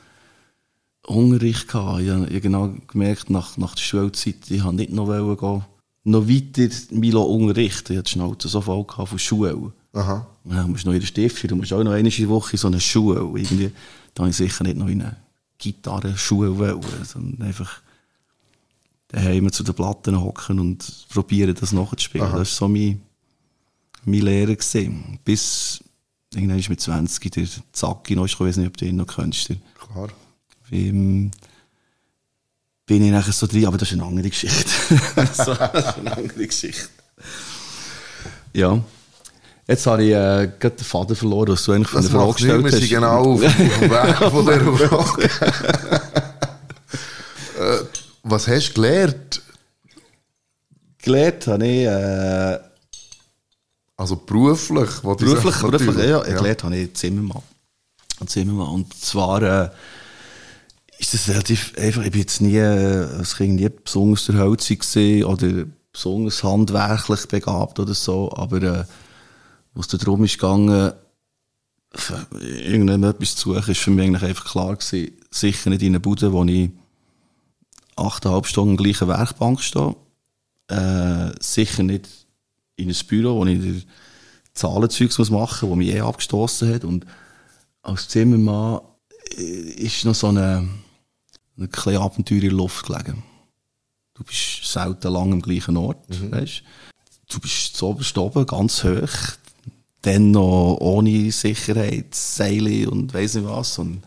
Unterricht 1.06 1.68
gehabt. 1.68 2.02
Ich 2.02 2.10
habe 2.10 2.40
genau 2.40 2.74
gemerkt, 2.86 3.30
nach, 3.30 3.56
nach 3.56 3.74
der 3.74 3.82
Schulzeit, 3.82 4.50
ich 4.50 4.62
habe 4.62 4.76
nicht 4.76 4.92
noch 4.92 5.06
gehen, 5.06 5.64
noch 6.04 6.28
weiter 6.28 6.74
Milo 6.90 7.22
unterrichten. 7.22 7.92
Ich 7.92 7.98
hatte 7.98 8.04
die 8.04 8.10
Schnauze 8.12 8.48
so 8.48 8.60
voll 8.60 8.84
von 8.88 9.18
Schule. 9.18 9.72
Aha. 9.92 10.26
Ja, 10.44 10.62
du 10.62 10.68
musst 10.68 10.86
noch 10.86 10.92
in 10.92 11.00
der 11.00 11.06
Stift, 11.06 11.48
du 11.48 11.56
musst 11.56 11.72
auch 11.72 11.82
noch 11.84 11.92
eine 11.92 12.10
Woche 12.28 12.52
in 12.52 12.58
so 12.58 12.68
eine 12.68 12.80
Schule. 12.80 13.20
Irgendwie, 13.20 13.70
da 14.14 14.22
habe 14.22 14.30
ich 14.30 14.36
sicher 14.36 14.64
nicht 14.64 14.76
noch 14.76 14.88
in 14.88 15.02
eine 15.02 15.16
Gitarrenschule 15.58 16.58
wollen, 16.58 17.04
sondern 17.04 17.46
einfach 17.46 17.81
daheim 19.12 19.52
zu 19.52 19.62
den 19.62 19.74
Platten 19.74 20.20
hocken 20.20 20.58
und 20.58 21.06
probieren, 21.12 21.54
das 21.58 21.72
nachzuspielen. 21.72 22.26
Das 22.26 22.38
war 22.38 22.44
so 22.44 22.68
mein, 22.68 23.00
mein 24.04 24.20
Lehrer. 24.20 24.54
Gewesen. 24.56 25.18
Bis 25.24 25.80
irgendwann 26.34 26.58
ist 26.58 26.68
mit 26.70 26.80
20 26.80 27.30
der 27.30 27.46
Zacki 27.72 28.16
noch, 28.16 28.24
ich 28.26 28.38
weiß 28.40 28.56
nicht, 28.56 28.68
ob 28.68 28.76
du 28.76 28.86
ihn 28.86 28.96
noch 28.96 29.06
kennst. 29.06 29.48
Klar. 29.92 30.08
ähm, 30.70 31.30
bin 32.86 33.04
ich 33.04 33.10
nachher 33.12 33.32
so 33.32 33.46
drin, 33.46 33.66
aber 33.66 33.78
das 33.78 33.88
ist 33.88 33.94
eine 33.94 34.04
andere 34.04 34.28
Geschichte. 34.30 34.70
das 35.16 35.38
ist 35.38 35.48
eine 35.48 36.16
andere 36.16 36.46
Geschichte. 36.46 36.88
Ja. 38.54 38.82
Jetzt 39.68 39.86
habe 39.86 40.02
ich 40.02 40.10
äh, 40.10 40.50
gerade 40.58 40.76
den 40.76 40.84
Faden 40.84 41.14
verloren, 41.14 41.50
was 41.50 41.64
du 41.64 41.72
eigentlich 41.72 41.88
von 41.88 42.02
Das 42.02 42.10
der 42.10 42.20
Frage 42.20 42.32
gestellt 42.32 42.64
wir 42.64 42.72
hast. 42.72 42.88
genau 42.88 43.34
auf, 43.34 43.42
auf 43.44 43.56
dem 43.56 43.90
Weg 43.90 44.16
von 44.16 44.46
dieser 44.78 44.88
Frage. 44.88 45.30
was 48.22 48.48
hast 48.48 48.70
du 48.70 48.74
gelernt? 48.74 49.42
Gelernt 50.98 51.46
habe 51.46 51.66
ich, 51.66 51.86
äh, 51.86 52.58
Also 53.96 54.16
beruflich? 54.16 54.90
beruflich, 55.00 55.56
beruflich 55.56 55.60
natürlich- 55.60 56.08
ja, 56.08 56.20
gelernt 56.22 56.64
habe 56.64 56.76
ich 56.76 56.94
Zimmermann. 56.94 57.42
Zimmermann. 58.26 58.68
Und 58.68 58.94
zwar 58.94 59.42
äh, 59.42 59.70
ist 60.98 61.12
das 61.14 61.28
relativ 61.28 61.72
einfach. 61.76 62.04
Ich 62.04 62.12
bin 62.12 62.20
jetzt 62.20 62.40
nie, 62.40 62.56
äh, 62.56 63.06
als 63.18 63.36
Kind 63.36 63.56
nie 63.56 63.68
besonders 63.68 64.26
der 64.26 64.36
Hölzig 64.36 64.84
oder 65.24 65.64
besonders 65.92 66.42
handwerklich 66.44 67.26
begabt 67.26 67.80
oder 67.80 67.94
so. 67.94 68.30
Aber 68.32 68.62
äh, 68.62 68.84
was 69.74 69.88
da 69.88 69.98
drum 69.98 70.22
ist 70.24 70.34
gegangen, 70.38 70.92
für 71.94 72.26
irgendetwas 72.40 73.34
zu 73.36 73.54
suchen, 73.54 73.72
ist 73.72 73.80
für 73.80 73.90
mich 73.90 74.06
eigentlich 74.06 74.22
einfach 74.22 74.44
klar 74.50 74.76
gewesen, 74.76 75.12
sicher 75.30 75.70
nicht 75.70 75.82
in 75.82 75.88
einer 75.88 75.98
Bude, 75.98 76.32
wo 76.32 76.44
ich 76.44 76.70
achteinhalb 77.96 78.46
Stunden 78.46 78.72
in 78.72 78.76
der 78.76 78.84
gleichen 78.84 79.08
Werkbank 79.08 79.60
stehe. 79.60 79.96
Äh, 80.68 81.32
sicher 81.40 81.82
nicht 81.82 82.08
in 82.76 82.88
ein 82.88 83.06
Büro, 83.06 83.36
wo 83.36 83.44
ich 83.44 83.86
Zahlenzeugs 84.54 85.18
muss 85.18 85.30
machen 85.30 85.68
muss, 85.68 85.78
das 85.78 85.86
mich 85.86 85.94
eh 85.94 86.00
abgestoßen 86.00 86.74
hat. 86.74 86.84
Und 86.84 87.06
als 87.82 88.08
Zimmermann 88.08 88.80
äh, 89.36 89.42
ist 89.42 90.04
noch 90.04 90.14
so 90.14 90.28
eine, 90.28 90.68
eine 91.56 91.68
kleine 91.68 92.00
Abenteuer 92.00 92.36
in 92.36 92.48
der 92.48 92.52
Luft 92.52 92.86
gelegen. 92.86 93.22
Du 94.14 94.24
bist 94.24 94.64
selten 94.64 95.12
lang 95.12 95.32
am 95.32 95.42
gleichen 95.42 95.76
Ort, 95.76 96.04
weißt? 96.08 96.62
Du 97.28 97.40
bist 97.40 97.76
so 97.76 97.96
oben, 98.16 98.46
ganz 98.46 98.84
hoch. 98.84 99.08
Dann 100.02 100.32
noch 100.32 100.76
ohne 100.80 101.30
Sicherheit, 101.30 102.14
Seile 102.14 102.90
und 102.90 103.14
weiss 103.14 103.34
nicht 103.34 103.48
was. 103.48 103.78
Und 103.78 104.02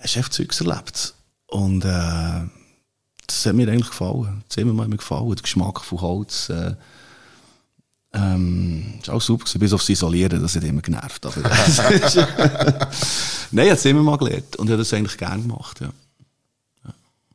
hast 0.00 0.16
einfach 0.16 0.30
Zeugs 0.30 0.60
erlebt. 0.60 1.14
Und 1.46 1.84
äh, 1.84 2.40
das 3.26 3.46
hat 3.46 3.54
mir 3.54 3.68
eigentlich 3.68 3.90
gefallen. 3.90 4.44
Das 4.48 4.56
hat 4.56 4.64
mir 4.64 4.88
gefallen. 4.96 5.28
Der 5.28 5.42
Geschmack 5.42 5.80
von 5.80 6.00
Holz. 6.00 6.48
Äh, 6.48 6.74
ähm, 8.14 8.94
ist 9.00 9.10
auch 9.10 9.20
super 9.20 9.44
gewesen, 9.44 9.58
bis 9.58 9.72
aufs 9.72 9.88
Isolieren, 9.88 10.40
das 10.40 10.54
hat 10.54 10.62
immer 10.62 10.82
genervt. 10.82 11.26
Aber 11.26 11.34
Nein, 13.50 13.66
ich 13.66 13.70
habe 13.70 13.70
es 13.70 13.84
immer 13.84 14.02
mal 14.02 14.16
gelernt 14.18 14.54
und 14.56 14.68
habe 14.68 14.78
das 14.78 14.92
eigentlich 14.94 15.18
gerne 15.18 15.42
gemacht, 15.42 15.80
ja. 15.80 15.90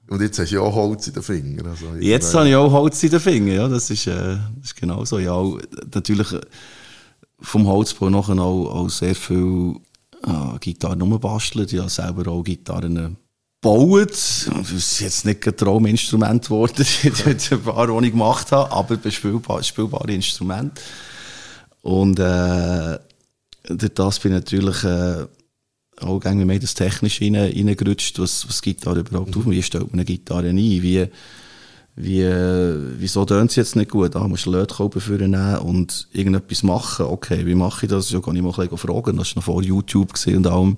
Und 0.08 0.22
jetzt 0.22 0.39
hast 0.39 0.51
du 0.51 0.55
ja 0.55 0.62
auch 0.62 0.74
Holz 0.74 1.05
in 1.08 1.13
den 1.13 1.22
Fingern. 1.22 1.67
Also 1.67 1.86
Jetzt 2.00 2.34
habe 2.34 2.50
ich 2.50 2.55
auch 2.55 2.72
Holz 2.72 3.03
in 3.03 3.12
den 3.12 3.19
Fingern, 3.19 3.55
ja, 3.55 3.67
das 3.67 3.91
ist, 3.91 4.08
äh, 4.08 4.38
das 4.58 4.65
ist 4.65 4.75
genau 4.75 5.05
so. 5.05 5.19
Ja, 5.19 5.39
natürlich 5.93 6.31
äh, 6.31 6.41
vom 7.41 7.67
Holzbau 7.67 8.10
nachher 8.10 8.39
auch, 8.39 8.74
auch 8.74 8.89
sehr 8.89 9.15
viel 9.15 9.75
äh, 10.25 10.58
Gitarren 10.60 11.01
rumbastelt. 11.01 11.74
Habe 11.74 11.89
selber 11.89 12.31
auch 12.31 12.41
Gitarren 12.43 13.17
gebaut. 13.62 14.12
Das 14.12 14.72
ist 14.72 15.00
jetzt 15.00 15.25
nicht 15.25 15.46
ein 15.48 15.56
Trauminstrument 15.56 16.46
geworden, 16.46 16.86
ein 17.51 17.62
paar, 17.62 18.04
ich 18.04 18.12
gemacht 18.12 18.51
habe, 18.51 18.72
aber 18.72 18.98
bespielbar, 18.98 19.63
spielbare 19.63 20.13
Instrumente. 20.13 20.82
Und 21.82 22.20
äh, 22.20 23.00
durch 23.68 23.94
das 23.94 24.20
bin 24.20 24.34
ich 24.34 24.39
natürlich 24.39 24.84
äh, 24.84 25.25
auch 26.01 26.24
irgendwie 26.24 26.46
mehr 26.46 26.60
das 26.60 26.74
Technische 26.74 27.25
rein, 27.25 27.36
reingerutscht, 27.36 28.20
was, 28.20 28.48
was 28.48 28.62
Gitarre 28.62 29.00
überhaupt 29.00 29.36
mhm. 29.36 29.42
auf. 29.42 29.50
Wie 29.50 29.63
stellt 29.63 29.84
man 29.84 29.94
eine 29.94 30.06
Gitarre 30.06 30.50
ein? 30.50 30.58
Wie, 30.58 31.08
wie, 31.96 32.24
wieso 32.98 33.25
tönt 33.25 33.51
sie 33.51 33.60
jetzt 33.60 33.75
nicht 33.75 33.92
gut? 33.92 34.16
Ah, 34.16 34.28
musst 34.28 34.46
du 34.46 34.51
Lötkolben 34.51 35.01
für 35.01 35.18
nehmen 35.18 35.58
und 35.58 36.08
irgendetwas 36.13 36.63
machen. 36.63 37.08
Okay, 37.08 37.46
wie 37.46 37.56
mache 37.56 37.86
ich 37.86 37.89
das? 37.89 38.10
Ja, 38.12 38.22
kann 38.22 38.36
ich 38.36 38.42
mal 38.42 38.54
ein 38.58 38.78
fragen. 38.78 39.18
Das 39.18 39.36
war 39.36 39.39
noch 39.39 39.44
vor 39.44 39.62
YouTube 39.62 40.13
und 40.28 40.48
allem. 40.48 40.78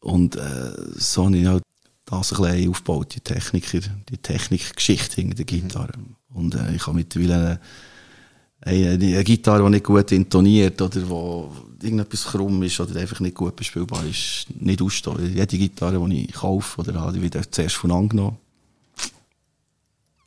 Und 0.00 0.36
äh, 0.36 0.72
so 0.96 1.26
habe 1.26 1.36
ich 1.36 1.46
halt 1.46 1.62
das 2.10 2.32
ein 2.32 2.42
bisschen 2.42 2.70
aufgebaut, 2.70 3.14
die 3.14 3.20
Techniker, 3.20 3.80
die 4.08 4.18
Technikgeschichte 4.18 5.16
hinter 5.16 5.36
der 5.36 5.44
Gitarre. 5.44 5.92
Mhm. 5.96 6.16
Und 6.34 6.54
äh, 6.54 6.74
ich 6.74 6.86
habe 6.86 6.96
mittlerweile 6.96 7.60
eine, 8.62 8.90
eine, 8.90 9.06
eine 9.06 9.24
Gitarre, 9.24 9.64
die 9.64 9.70
nicht 9.70 9.84
gut 9.84 10.12
intoniert 10.12 10.80
oder 10.82 11.08
wo 11.08 11.52
irgendetwas 11.82 12.24
krumm 12.24 12.62
ist 12.62 12.78
oder 12.80 13.00
einfach 13.00 13.20
nicht 13.20 13.34
gut 13.34 13.56
bespielbar 13.56 14.04
ist, 14.04 14.46
nicht 14.58 14.82
ausstehen. 14.82 15.34
Jede 15.34 15.58
Gitarre, 15.58 16.04
die 16.08 16.26
ich 16.26 16.32
kaufe 16.32 16.80
oder 16.80 17.00
habe, 17.00 17.20
wird 17.20 17.54
zuerst 17.54 17.76
von 17.76 17.92
angenommen, 17.92 18.36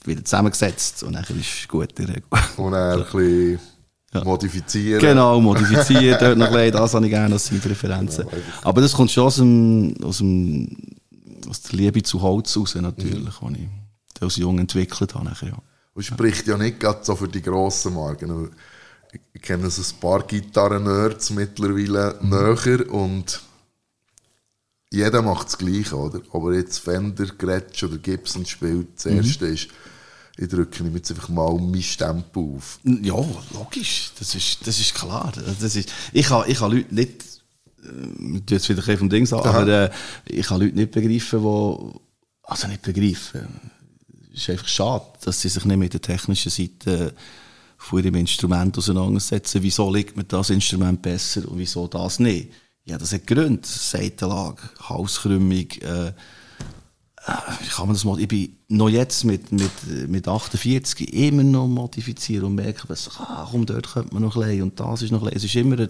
wieder 0.05 0.23
zusammengesetzt 0.23 1.03
und 1.03 1.13
dann 1.13 1.23
ist 1.23 1.59
es 1.61 1.67
gut. 1.67 1.93
Und 2.57 2.71
dann 2.71 2.99
ein 2.99 3.03
bisschen 3.03 3.59
ja. 4.13 4.23
modifizieren. 4.23 4.99
Genau, 4.99 5.39
modifizieren, 5.39 6.17
dort 6.19 6.37
noch 6.37 6.47
ein 6.47 6.53
bisschen, 6.53 6.71
das 6.73 6.93
habe 6.93 7.05
ich 7.05 7.11
gerne 7.11 7.33
als 7.33 7.49
Präferenzen. 7.49 8.25
Ja, 8.29 8.37
Aber 8.63 8.81
das 8.81 8.93
kommt 8.93 9.11
schon 9.11 9.25
aus, 9.25 9.35
dem, 9.37 9.95
aus, 10.03 10.17
dem, 10.17 10.75
aus 11.53 11.61
der 11.61 11.77
Liebe 11.77 12.01
zu 12.01 12.21
Holz 12.21 12.57
raus, 12.57 12.75
natürlich, 12.75 13.41
mhm. 13.41 13.53
die 13.53 13.69
ich 14.15 14.21
als 14.21 14.37
Jung 14.37 14.57
entwickelt 14.57 15.13
habe. 15.13 15.25
Nachher, 15.25 15.49
ja. 15.49 15.57
Und 15.93 16.03
spricht 16.03 16.47
ja 16.47 16.57
nicht 16.57 16.79
gerade 16.79 17.03
so 17.03 17.15
für 17.15 17.27
die 17.27 17.41
grossen 17.41 17.93
Marken. 17.93 18.49
Ich 19.33 19.41
kenne 19.41 19.69
so 19.69 19.81
ein 19.81 19.99
paar 19.99 20.23
Gitarren-Nerds 20.23 21.29
mittlerweile 21.29 22.17
mhm. 22.19 22.29
näher 22.29 22.91
und 22.91 23.41
jeder 24.91 25.21
macht 25.21 25.47
das 25.47 25.57
Gleiche, 25.57 25.95
oder? 25.95 26.21
Aber 26.31 26.53
jetzt 26.53 26.79
Fender, 26.79 27.25
Gretsch 27.25 27.83
oder 27.83 27.97
Gibson 27.97 28.45
spielt, 28.45 28.87
das 28.95 29.05
mhm. 29.05 29.17
erste 29.17 29.45
ist, 29.47 29.67
ich 30.37 30.47
drücke 30.47 30.83
ihm 30.83 30.95
jetzt 30.95 31.11
einfach 31.11 31.29
mal 31.29 31.53
meinen 31.53 31.83
Stempel 31.83 32.55
auf. 32.55 32.79
Ja, 32.83 33.23
logisch. 33.53 34.11
Das 34.17 34.33
ist, 34.33 34.65
das 34.65 34.79
ist 34.79 34.95
klar. 34.95 35.31
Das 35.59 35.75
ist, 35.75 35.93
ich 36.11 36.29
habe 36.31 36.49
ich 36.49 36.59
ha 36.59 36.65
Leute 36.65 36.93
nicht, 36.93 37.23
ich 37.23 37.42
jetzt 38.49 38.69
wieder 38.69 38.87
ein 38.87 38.97
vom 38.97 39.09
Ding 39.09 39.25
sagen, 39.25 39.47
aber 39.47 39.67
äh, 39.67 39.89
ich 40.25 40.47
kann 40.47 40.61
Leute 40.61 40.75
nicht 40.75 40.91
begreifen, 40.91 41.41
die, 41.41 41.99
also 42.43 42.67
nicht 42.67 42.81
begreifen. 42.81 43.47
Es 44.33 44.41
ist 44.41 44.49
einfach 44.49 44.67
schade, 44.67 45.05
dass 45.23 45.41
sie 45.41 45.49
sich 45.49 45.65
nicht 45.65 45.77
mit 45.77 45.93
der 45.93 46.01
technischen 46.01 46.49
Seite 46.49 47.13
von 47.77 48.03
ihrem 48.03 48.15
Instrument 48.15 48.77
auseinandersetzen. 48.77 49.61
Wieso 49.61 49.93
liegt 49.93 50.17
mir 50.17 50.23
das 50.23 50.49
Instrument 50.49 51.01
besser 51.01 51.47
und 51.47 51.59
wieso 51.59 51.87
das 51.87 52.19
nicht? 52.19 52.49
Ja, 52.85 52.97
das 52.97 53.13
hat 53.13 53.27
Gründe. 53.27 53.61
Seitenlage, 53.63 54.61
Halskrümmung, 54.79 55.69
äh, 55.81 56.13
ich 57.61 57.69
kann 57.69 57.87
man 57.87 57.93
das 57.93 58.03
mal, 58.03 58.19
ich 58.19 58.27
bin 58.27 58.57
noch 58.67 58.89
jetzt 58.89 59.23
mit, 59.23 59.51
mit, 59.51 59.71
mit 60.09 60.27
48 60.27 61.13
immer 61.13 61.43
noch 61.43 61.67
modifizieren 61.67 62.45
und 62.45 62.55
merke, 62.55 62.85
dass, 62.87 63.09
ah, 63.17 63.47
komm, 63.49 63.65
dort 63.65 63.93
könnte 63.93 64.13
man 64.13 64.23
noch 64.23 64.35
ein 64.35 64.61
und 64.61 64.77
das 64.77 65.03
ist 65.03 65.11
noch 65.11 65.23
ein 65.23 65.33
Es 65.33 65.43
ist 65.45 65.55
immer, 65.55 65.77
eine, 65.77 65.89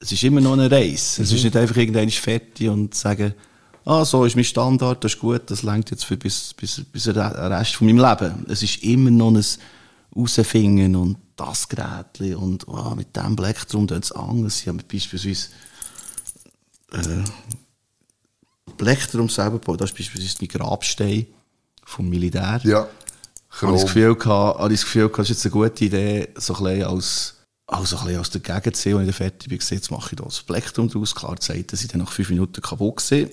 es 0.00 0.12
ist 0.12 0.22
immer 0.22 0.40
noch 0.40 0.52
eine 0.52 0.70
Reise. 0.70 1.20
Mhm. 1.20 1.24
Es 1.24 1.32
ist 1.32 1.44
nicht 1.44 1.56
einfach 1.56 1.76
irgendwann 1.76 2.10
fertig 2.10 2.68
und 2.68 2.94
sagen, 2.94 3.34
ah, 3.84 4.04
so 4.04 4.24
ist 4.24 4.36
mein 4.36 4.44
Standard, 4.44 5.02
das 5.02 5.14
ist 5.14 5.20
gut, 5.20 5.42
das 5.50 5.62
längt 5.62 5.90
jetzt 5.90 6.04
für 6.04 6.16
bis, 6.16 6.54
bis, 6.54 6.82
bis 6.84 7.04
den 7.04 7.16
Rest 7.18 7.76
von 7.76 7.86
meinem 7.86 7.98
Leben. 7.98 8.46
Es 8.48 8.62
ist 8.62 8.82
immer 8.82 9.10
noch 9.10 9.30
ein 9.30 9.44
Rausfinden 10.14 10.96
und 10.96 11.16
das 11.36 11.68
Gerät 11.68 12.20
und 12.36 12.66
oh, 12.66 12.94
mit 12.96 13.14
dem 13.16 13.36
Plektrum 13.36 13.86
tut 13.86 14.02
es 14.02 14.12
anders. 14.12 14.60
Ich 14.60 14.68
habe 14.68 14.78
beispielsweise 14.82 15.48
äh, 16.92 17.24
Plektrum 18.76 19.28
selber 19.28 19.58
gebaut. 19.58 19.80
Das 19.80 19.90
ist 19.90 19.96
beispielsweise 19.96 20.36
mein 20.40 20.48
Grabstein 20.48 21.26
vom 21.84 22.08
Militär. 22.08 22.60
Ja. 22.64 22.88
Habe 23.50 23.74
ich 23.74 23.82
das 23.82 23.86
Gefühl 23.86 24.14
gehabt, 24.14 24.58
habe 24.58 24.72
ich 24.72 24.80
das 24.80 24.84
Gefühl 24.84 25.08
gehabt, 25.08 25.18
das 25.18 25.30
ist 25.30 25.44
jetzt 25.44 25.46
eine 25.46 25.62
gute 25.62 25.84
Idee, 25.84 26.28
so 26.36 26.54
ein 26.54 26.64
bisschen 26.64 26.84
als, 26.84 27.34
also 27.68 27.98
ein 27.98 28.06
bisschen 28.06 28.20
aus 28.20 28.30
der 28.30 28.40
Gegend 28.40 28.76
zu 28.76 28.82
sehen, 28.82 28.98
als 28.98 29.08
ich 29.08 29.14
fertig 29.14 29.48
bin, 29.48 29.58
jetzt 29.58 29.90
mache 29.90 30.08
ich 30.12 30.16
da 30.16 30.24
das 30.24 30.42
Plektrum 30.42 30.88
draus. 30.88 31.14
Klar, 31.14 31.36
die 31.36 31.44
Seiten 31.44 31.76
sind 31.76 31.92
dann 31.92 32.00
nach 32.00 32.10
fünf 32.10 32.30
Minuten 32.30 32.62
kaputt 32.62 32.96
gewesen. 32.96 33.30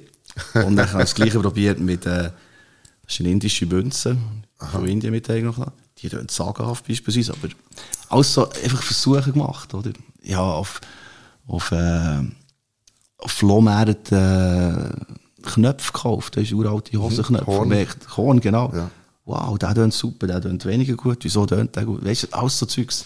Und 0.54 0.76
dann 0.76 0.92
habe 0.92 1.04
ich 1.04 1.10
das 1.10 1.16
Gleiche 1.16 1.40
probiert 1.40 1.80
mit, 1.80 2.06
äh, 2.06 2.32
das 3.06 3.16
sind 3.16 3.28
indische 3.28 3.66
Münzen, 3.66 4.44
von 4.58 4.86
Indien 4.88 5.12
mit 5.12 5.28
noch. 5.30 5.72
Die 5.98 6.10
tun 6.10 6.28
sagenhaft 6.30 6.86
beispielsweise, 6.86 7.34
aber 7.34 7.48
alles 8.10 8.34
so 8.34 8.50
einfach 8.50 8.84
Versuche 8.84 9.32
gemacht, 9.32 9.74
oder? 9.74 9.92
Ja, 10.22 10.42
auf, 10.42 10.82
auf, 11.48 11.72
äh, 11.72 12.20
auf 13.18 13.32
Flohmärkten, 13.32 14.18
äh, 14.18 14.90
Knöpfe 15.44 15.94
gekauft. 15.94 16.36
Das 16.36 16.44
ist 16.44 16.52
uralte 16.52 16.98
Hosenknöpfe. 16.98 17.50
Mhm. 17.50 17.56
Horn. 17.56 17.88
Horn, 18.18 18.40
genau. 18.42 18.74
Ja. 18.76 18.92
Wow, 19.24 19.58
der 19.58 19.74
tönt 19.74 19.94
super, 19.94 20.28
der 20.28 20.42
tönt 20.42 20.66
weniger 20.66 20.96
gut. 20.96 21.20
Wieso 21.22 21.46
tönt 21.46 21.76
der 21.76 21.86
gut? 21.86 22.04
Weißt 22.04 22.24
du, 22.24 22.28
alles 22.38 22.60
so 22.60 22.66
Zeugs. 22.66 23.06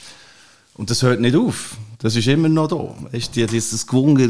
Und 0.79 0.89
das 0.89 1.03
hört 1.03 1.19
nicht 1.19 1.35
auf. 1.35 1.75
Das 1.97 2.15
ist 2.15 2.25
immer 2.29 2.47
noch 2.47 2.69
da. 2.69 2.95
Weißt 3.11 3.35
du, 3.35 3.45
dieses 3.45 3.85
Gewunger, 3.85 4.29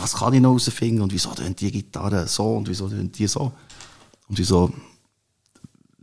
was 0.00 0.14
kann 0.14 0.34
ich 0.34 0.40
noch 0.40 0.50
rausfinden 0.50 1.00
und 1.00 1.12
wieso 1.12 1.30
tönt 1.30 1.60
die 1.60 1.70
Gitarre 1.70 2.26
so 2.26 2.56
und 2.56 2.68
wieso 2.68 2.88
tönt 2.88 3.16
die 3.16 3.28
so? 3.28 3.52
Und 4.28 4.36
wieso 4.36 4.72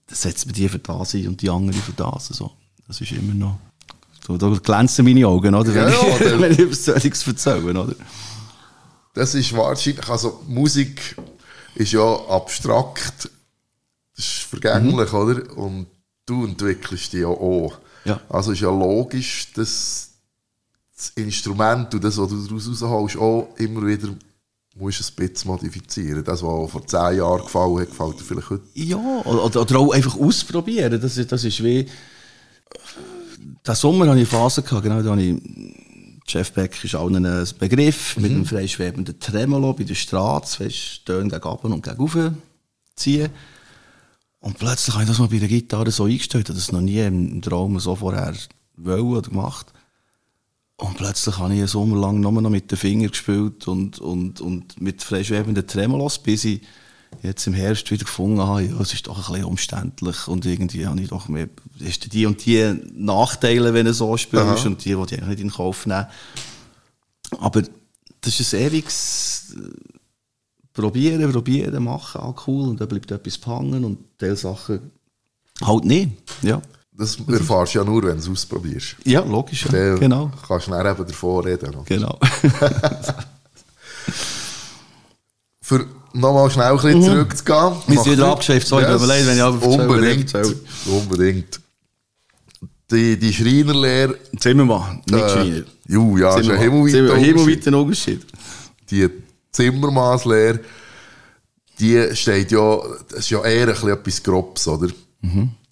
setzt 0.10 0.46
man 0.46 0.56
die 0.56 0.70
für 0.70 0.80
das 0.80 1.16
ein 1.16 1.28
und 1.28 1.42
die 1.42 1.50
andere 1.50 1.78
für 1.78 1.92
das. 1.92 2.28
So. 2.28 2.50
Das 2.88 3.02
ist 3.02 3.12
immer 3.12 3.34
noch. 3.34 3.60
So, 4.26 4.38
da 4.38 4.48
glänzen 4.48 5.04
meine 5.04 5.28
Augen, 5.28 5.54
oder? 5.54 5.74
Ja, 5.74 5.86
wenn, 5.86 5.92
ja, 5.92 6.16
ich, 6.16 6.40
wenn 6.40 6.52
ich 6.54 6.60
über 6.60 6.74
solches 6.74 7.28
erzähle, 7.28 7.78
oder? 7.78 7.96
Das 9.16 9.36
ist 9.36 9.54
wahrscheinlich, 9.54 10.08
also 10.08 10.44
Musik 10.48 11.18
ist 11.76 11.92
ja 11.92 12.16
abstrakt, 12.30 13.30
das 14.16 14.26
ist 14.26 14.44
vergänglich, 14.44 15.12
mhm. 15.12 15.20
oder? 15.20 15.58
Und 15.58 15.88
du 16.26 16.46
entwickelst 16.46 17.12
die 17.12 17.18
ja 17.18 17.28
auch. 17.28 17.78
Ja. 18.08 18.22
Also 18.30 18.52
ist 18.52 18.62
ja 18.62 18.70
logisch, 18.70 19.52
dass 19.54 20.12
das 20.96 21.10
Instrument 21.10 21.93
und 21.93 22.04
das, 22.04 22.17
was 22.17 22.30
du 22.30 22.43
daraus 22.46 22.67
rausholst, 22.67 23.17
auch 23.17 23.50
immer 23.58 23.86
wieder 23.86 24.10
musst 24.76 25.02
ein 25.02 25.28
bisschen 25.28 25.52
modifizieren. 25.52 26.24
Das, 26.24 26.41
was 26.43 26.72
vor 26.72 26.86
zehn 26.86 27.17
Jahren 27.17 27.41
gefallen 27.41 27.80
hat, 27.80 27.89
gefällt 27.89 28.20
dir 28.20 28.24
vielleicht 28.24 28.50
heute. 28.50 28.63
Ja, 28.74 28.98
oder, 29.26 29.62
oder 29.62 29.80
auch 29.80 29.91
einfach 29.91 30.17
ausprobieren. 30.17 31.00
Das, 31.02 31.15
das 31.15 31.43
ist 31.43 31.63
wie... 31.63 31.88
Diesen 33.65 33.76
Sommer 33.76 34.08
hatte 34.08 34.20
ich 34.20 34.32
eine 34.34 34.39
Phase, 34.39 34.62
gehabt, 34.62 34.84
genau, 34.84 35.02
da 35.02 35.12
habe 35.12 35.22
ich 35.22 35.41
Jeff 36.28 36.52
Beck 36.52 36.84
ist 36.84 36.96
auch 36.96 37.10
ein 37.10 37.48
Begriff 37.58 38.17
mhm. 38.17 38.24
mit 38.24 38.32
einem 38.32 38.46
freischwebenden 38.46 39.17
Tremolo 39.20 39.74
bei 39.74 39.86
der 39.86 39.96
Straße, 39.96 40.65
weißt, 40.65 41.06
Töne 41.06 41.30
gegen 41.30 41.43
oben 41.43 41.74
und 41.74 41.84
gegen 41.84 42.02
oben 42.02 42.38
ziehen. 42.96 43.30
Und 44.39 44.60
plötzlich 44.60 44.93
habe 44.93 45.04
ich 45.04 45.10
das 45.10 45.19
mal 45.19 45.28
bei 45.28 45.39
der 45.39 45.47
Gitarre 45.47 45.91
so 45.91 46.06
eingestellt, 46.06 46.50
dass 46.50 46.56
das 46.56 46.71
noch 46.71 46.82
nie 46.82 47.00
im 47.00 47.41
Traum 47.41 47.80
so 47.80 47.95
vorher 47.95 48.34
wollen 48.76 49.02
oder 49.02 49.30
gemacht. 49.30 49.73
Und 50.78 50.95
plötzlich 50.95 51.38
habe 51.39 51.54
ich 51.54 51.60
einen 51.60 51.67
Sommer 51.67 51.97
lang 51.97 52.19
nur 52.19 52.32
noch 52.32 52.52
mit 52.52 52.69
den 52.69 52.78
Fingern 52.78 53.10
gespielt 53.10 53.67
und, 53.67 54.00
und, 54.00 54.41
und 54.41 54.80
mit 54.80 55.02
freischwebenden 55.02 55.65
Tremolos, 55.65 56.19
bis 56.19 56.45
ich 56.45 56.62
jetzt 57.23 57.47
im 57.47 57.54
Herbst 57.54 57.89
wieder 57.89 58.06
gefunden 58.06 58.41
habe, 58.41 58.63
ja, 58.63 58.80
es 58.80 58.93
ist 58.93 59.08
doch 59.08 59.17
ein 59.17 59.34
bisschen 59.34 59.45
umständlich 59.45 60.28
und 60.28 60.45
irgendwie 60.45 60.86
habe 60.86 61.02
ich 61.02 61.10
doch 61.10 61.28
mehr, 61.30 61.50
ist 61.80 62.13
die 62.13 62.26
und 62.28 62.45
die 62.45 62.76
Nachteile, 62.93 63.73
wenn 63.73 63.88
du 63.88 63.93
so 63.93 64.17
spielst 64.17 64.45
Aha. 64.45 64.67
und 64.67 64.86
die, 64.86 64.89
die 64.89 64.91
ich 64.91 65.13
eigentlich 65.13 65.28
nicht 65.28 65.39
in 65.39 65.52
Kauf 65.52 65.88
nehmen. 65.88 66.08
Aber 67.39 67.63
das 68.21 68.39
ist 68.39 68.54
ein 68.54 68.62
ewiges 68.62 69.56
Probieren, 70.78 71.32
probieren, 71.32 71.84
machen, 71.84 72.22
ah, 72.22 72.36
cool 72.46 72.70
und 72.70 72.80
dann 72.80 72.88
bleibt 72.88 73.10
etwas 73.10 73.40
hängen 73.44 73.84
und 73.84 73.98
diese 74.22 74.36
Sachen 74.36 74.92
halt 75.60 75.86
nicht, 75.86 76.12
ja. 76.44 76.62
Das 76.96 77.18
erfährst 77.28 77.74
du 77.74 77.80
ja 77.80 77.84
nur, 77.84 78.04
wenn 78.04 78.18
du 78.18 78.20
es 78.20 78.30
ausprobierst. 78.30 78.96
Ja, 79.04 79.22
logisch, 79.22 79.66
ja. 79.72 79.96
genau. 79.96 80.32
kannst 80.48 80.68
du 80.68 80.72
dann 80.72 80.86
eben 80.86 81.08
davor 81.08 81.44
reden. 81.44 81.76
Genau. 81.86 82.20
Für 85.62 85.88
nochmal 86.13 86.52
schnell 86.52 86.66
ein 86.68 86.76
bisschen 86.76 87.00
mhm. 87.00 87.06
zurückzugehen. 87.06 87.74
Wir 87.88 88.00
sind 88.00 88.12
wieder 88.13 88.28
abgeschweift, 88.28 88.68
sorry, 88.68 88.84
yes, 88.84 89.04
leid, 89.08 89.26
wenn 89.26 89.36
ich 89.36 89.42
aber 89.42 89.66
Unbedingt, 89.66 90.32
unbedingt. 90.86 91.60
Die, 92.92 93.18
die 93.18 93.34
Schreinerlehre... 93.34 94.16
Zimmermann, 94.40 95.02
nicht 95.10 95.24
äh, 95.24 95.30
Schreiner. 95.30 95.63
Ju, 95.88 96.18
ja, 96.20 96.38
ist 96.38 96.48
ein 96.52 96.60
himmelweiter 96.60 97.76
Unterschied. 97.76 98.26
Die 98.92 99.10
Zimmermannslehre 99.52 100.60
die 101.80 102.16
steht 102.16 102.52
ja, 102.52 102.80
das 103.10 103.20
ist 103.20 103.30
ja 103.30 103.44
eher 103.44 103.68
ein 103.68 103.74
bisschen 103.74 103.90
etwas 103.90 104.24
Grobs, 104.24 104.68
oder? 104.68 104.90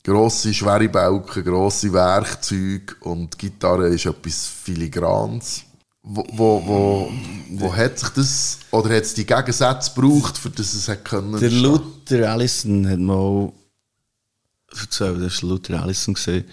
Grosse, 0.04 0.54
schwere 0.54 0.88
Balken, 0.90 1.44
grosse 1.44 1.92
Werkzeuge 1.92 2.96
und 3.02 3.34
die 3.34 3.50
Gitarre 3.50 3.88
ist 3.88 4.06
etwas 4.06 4.48
Filigrans. 4.48 5.64
Wo, 6.04 6.24
wo, 6.34 6.62
wo, 6.68 7.12
wo 7.50 7.76
hat 7.76 7.98
sich 7.98 8.10
das, 8.10 8.60
oder 8.70 8.96
hat 8.96 9.04
es 9.04 9.16
die 9.16 9.26
Gegensätze 9.26 9.92
gebraucht, 9.96 10.38
für 10.38 10.52
das 10.52 10.76
es 10.76 10.88
hat 10.88 11.04
können? 11.04 11.40
Der? 11.40 11.50
Luther 11.50 12.32
Allison 12.32 12.88
hat 12.88 13.00
mal 13.00 13.52
erzählt, 14.80 15.24
das 15.24 15.42
war 15.42 15.50
Luther 15.50 15.82
Allison, 15.82 16.14
gesehen. 16.14 16.46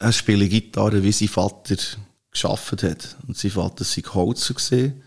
er 0.00 0.12
spielt 0.12 0.50
Gitarre, 0.50 1.00
wie 1.04 1.12
sein 1.12 1.28
Vater 1.28 1.76
geschafft 2.32 2.82
hat. 2.82 3.16
Und 3.28 3.36
sein 3.36 3.52
Vater 3.52 3.84
war 3.84 4.14
Holzer, 4.14 4.54
gewesen, 4.54 5.02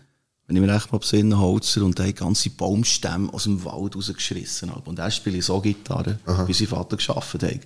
wenn 0.46 0.56
ich 0.56 0.62
mir 0.62 0.74
recht 0.74 0.92
mal 0.92 0.98
besinne, 0.98 1.38
Holzer, 1.38 1.82
und 1.82 1.98
er 1.98 2.08
hat 2.08 2.16
ganze 2.16 2.50
Baumstämme 2.50 3.32
aus 3.32 3.44
dem 3.44 3.64
Wald 3.64 3.96
rausgeschrissen. 3.96 4.70
Und 4.70 4.98
er 4.98 5.10
spielt 5.10 5.42
so 5.42 5.60
Gitarre, 5.60 6.18
wie 6.46 6.52
sein 6.52 6.68
Vater 6.68 6.96
geschafft 6.96 7.42
hat. 7.42 7.60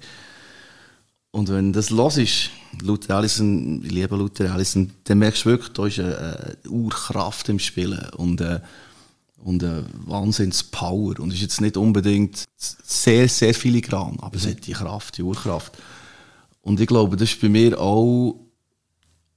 Und 1.31 1.49
wenn 1.51 1.73
das 1.73 1.91
los 1.91 2.17
ist, 2.17 2.51
Luther 2.81 3.17
Allison, 3.17 3.85
ich 3.85 3.91
liebe 3.91 4.17
Luther 4.17 4.53
Allison, 4.53 4.91
dann 5.05 5.19
merkst 5.19 5.45
du 5.45 5.51
wirklich, 5.51 5.73
da 5.73 5.87
ist 5.87 5.99
eine, 5.99 6.17
eine 6.19 6.71
Urkraft 6.71 7.49
im 7.49 7.59
Spielen 7.59 8.09
und, 8.17 8.41
äh, 8.41 8.61
und 9.45 9.62
eine 9.62 9.85
Wahnsinns-Power. 10.07 11.21
Und 11.21 11.31
es 11.31 11.37
ist 11.37 11.43
jetzt 11.43 11.61
nicht 11.61 11.77
unbedingt 11.77 12.45
sehr, 12.57 13.29
sehr 13.29 13.55
filigran, 13.55 14.17
aber 14.21 14.37
es 14.37 14.47
hat 14.47 14.67
die 14.67 14.73
Kraft, 14.73 15.19
die 15.19 15.23
Urkraft. 15.23 15.77
Und 16.62 16.81
ich 16.81 16.87
glaube, 16.87 17.17
das 17.17 17.31
ist 17.31 17.41
bei 17.41 17.49
mir 17.49 17.79
auch, 17.79 18.41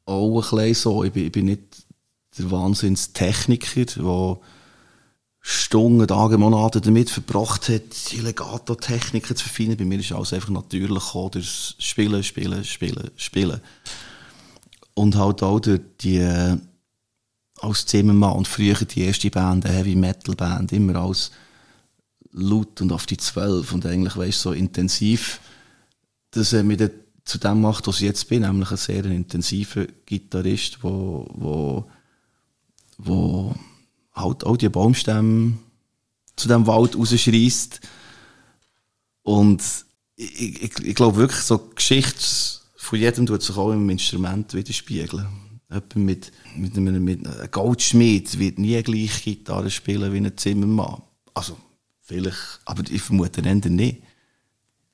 auch 0.05 0.53
ein 0.53 0.57
bisschen 0.57 0.73
so. 0.75 1.03
Ich 1.03 1.11
bin, 1.11 1.25
ich 1.25 1.31
bin 1.31 1.45
nicht 1.45 1.85
der 2.37 2.51
Wahnsinns-Techniker, 2.51 3.85
der 3.85 4.39
Stunden, 5.43 6.07
Tage, 6.07 6.37
Monate 6.37 6.81
damit 6.81 7.09
verbracht 7.09 7.67
hat, 7.69 8.11
die 8.11 8.19
Legato-Techniken 8.19 9.35
zu 9.35 9.43
verfeinern. 9.43 9.77
Bei 9.77 9.85
mir 9.85 9.99
ist 9.99 10.11
alles 10.11 10.33
einfach 10.33 10.49
natürlich 10.49 11.03
gekommen, 11.03 11.31
durch 11.31 11.75
Spielen, 11.79 12.23
Spielen, 12.23 12.63
Spielen, 12.63 13.09
Spielen. 13.15 13.59
Und 14.93 15.15
halt 15.15 15.41
auch 15.41 15.59
durch 15.59 15.81
die, 16.01 16.17
äh, 16.17 16.57
als 17.59 17.85
Zimmermann 17.87 18.33
und 18.33 18.47
früher 18.47 18.75
die 18.75 19.01
erste 19.01 19.31
Band, 19.31 19.65
eine 19.65 19.75
Heavy-Metal-Band, 19.75 20.73
immer 20.73 20.97
als 20.97 21.31
laut 22.31 22.79
und 22.81 22.91
auf 22.91 23.07
die 23.07 23.17
Zwölf 23.17 23.73
und 23.73 23.85
eigentlich, 23.85 24.15
weißt 24.15 24.41
so 24.41 24.51
intensiv. 24.51 25.41
Das 26.31 26.53
hat 26.53 26.65
mich 26.65 26.79
zu 27.25 27.39
dem 27.39 27.61
gemacht, 27.61 27.87
was 27.87 27.97
ich 27.97 28.07
jetzt 28.07 28.29
bin, 28.29 28.43
nämlich 28.43 28.71
ein 28.71 28.77
sehr 28.77 29.05
intensiver 29.05 29.85
Gitarrist, 30.05 30.83
wo, 30.83 31.27
wo, 31.33 31.89
wo 33.03 33.55
halt 34.13 34.45
auch 34.45 34.57
die 34.57 34.69
Baumstämme 34.69 35.53
zu 36.35 36.47
dem 36.47 36.67
Wald 36.67 36.95
rausschreist. 36.95 37.81
Und 39.23 39.63
ich, 40.15 40.63
ich, 40.63 40.79
ich 40.79 40.95
glaube 40.95 41.17
wirklich, 41.17 41.41
so 41.41 41.57
die 41.57 41.75
Geschichte 41.75 42.23
von 42.75 42.99
jedem 42.99 43.25
tut 43.25 43.41
sich 43.41 43.55
auch 43.55 43.71
im 43.71 43.89
Instrument 43.89 44.53
widerspiegeln. 44.53 45.27
Jemand 45.69 45.95
mit, 45.95 46.31
mit 46.57 46.75
einem, 46.75 47.03
mit 47.03 47.25
einem 47.25 47.51
Goldschmied 47.51 48.37
wird 48.37 48.59
nie 48.59 48.81
gleich 48.83 49.23
Gitarre 49.23 49.69
spielen 49.69 50.11
wie 50.11 50.17
ein 50.17 50.37
Zimmermann. 50.37 51.01
Also, 51.33 51.57
vielleicht, 52.01 52.59
aber 52.65 52.83
ich 52.89 53.01
vermute 53.01 53.41
eher 53.41 53.55
nicht. 53.55 54.01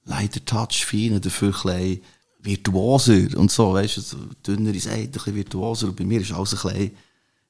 Leider 0.04 0.46
Touch 0.46 0.86
feiner, 0.86 1.20
dafür 1.20 1.54
ein 1.66 2.00
virtuoser 2.40 3.38
und 3.38 3.52
so, 3.52 3.74
weißt 3.74 3.98
du, 3.98 4.02
so 4.02 4.18
dünnere 4.46 4.80
Seite, 4.80 5.02
ein 5.02 5.12
bisschen 5.12 5.36
virtuoser. 5.36 5.88
Und 5.88 5.96
bei 5.96 6.06
mir 6.06 6.22
ist 6.22 6.32
alles 6.32 6.54
ein 6.66 6.74
bisschen, 6.74 6.92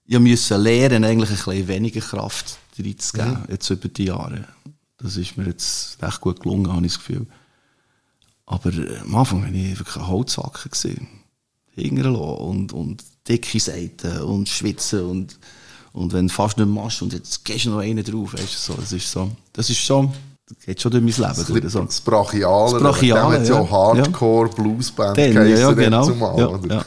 ich 0.07 0.19
musste 0.19 0.57
lernen, 0.57 1.03
eigentlich 1.03 1.29
ein 1.29 1.35
bisschen 1.35 1.67
weniger 1.67 2.01
Kraft 2.01 2.57
reinzugeben, 2.79 3.43
jetzt 3.49 3.69
über 3.69 3.89
die 3.89 4.05
Jahre. 4.05 4.47
Das 4.97 5.17
ist 5.17 5.37
mir 5.37 5.45
jetzt 5.45 6.01
recht 6.01 6.21
gut 6.21 6.39
gelungen, 6.39 6.71
habe 6.71 6.85
ich 6.85 6.93
das 6.93 7.05
Gefühl. 7.05 7.27
Aber 8.45 8.73
äh, 8.73 8.99
am 8.99 9.15
Anfang 9.15 9.43
war 9.43 9.51
ich 9.51 9.77
wirklich 9.77 9.97
ein 9.97 10.07
Holzhacker. 10.07 10.69
Hingern 11.75 12.15
und, 12.15 12.73
und 12.73 13.03
dicke 13.27 13.59
Seiten 13.59 14.21
und 14.21 14.49
schwitzen 14.49 15.01
und, 15.01 15.37
und 15.93 16.13
wenn 16.13 16.27
du 16.27 16.33
fast 16.33 16.57
nicht 16.57 16.67
machst 16.69 17.01
und 17.03 17.13
jetzt 17.13 17.45
gehst 17.45 17.65
du 17.65 17.71
noch 17.71 17.79
einen 17.79 18.03
drauf, 18.03 18.33
weißt 18.33 18.69
du, 18.69 18.73
so, 18.73 18.73
das 18.73 18.91
ist 18.91 19.11
so, 19.11 19.31
das 19.53 19.69
ist 19.69 19.85
so, 19.85 20.11
das 20.49 20.65
geht 20.65 20.81
schon 20.81 20.91
durch 20.91 21.03
mein 21.03 21.13
Leben. 21.35 21.61
durch, 21.61 21.71
so. 21.71 21.83
Das 21.83 21.99
Brachiale. 22.01 22.71
Das 22.73 22.81
Brachiale, 22.81 23.45
ja 23.45 23.61
ja. 23.61 23.69
Hardcore 23.69 24.49
Bluesband 24.49 25.17
Dann, 25.17 25.33
ja, 25.33 25.43
ja, 25.43 25.71
genau. 25.73 26.05
Zumal, 26.05 26.39
Ja, 26.39 26.75
ja. 26.75 26.85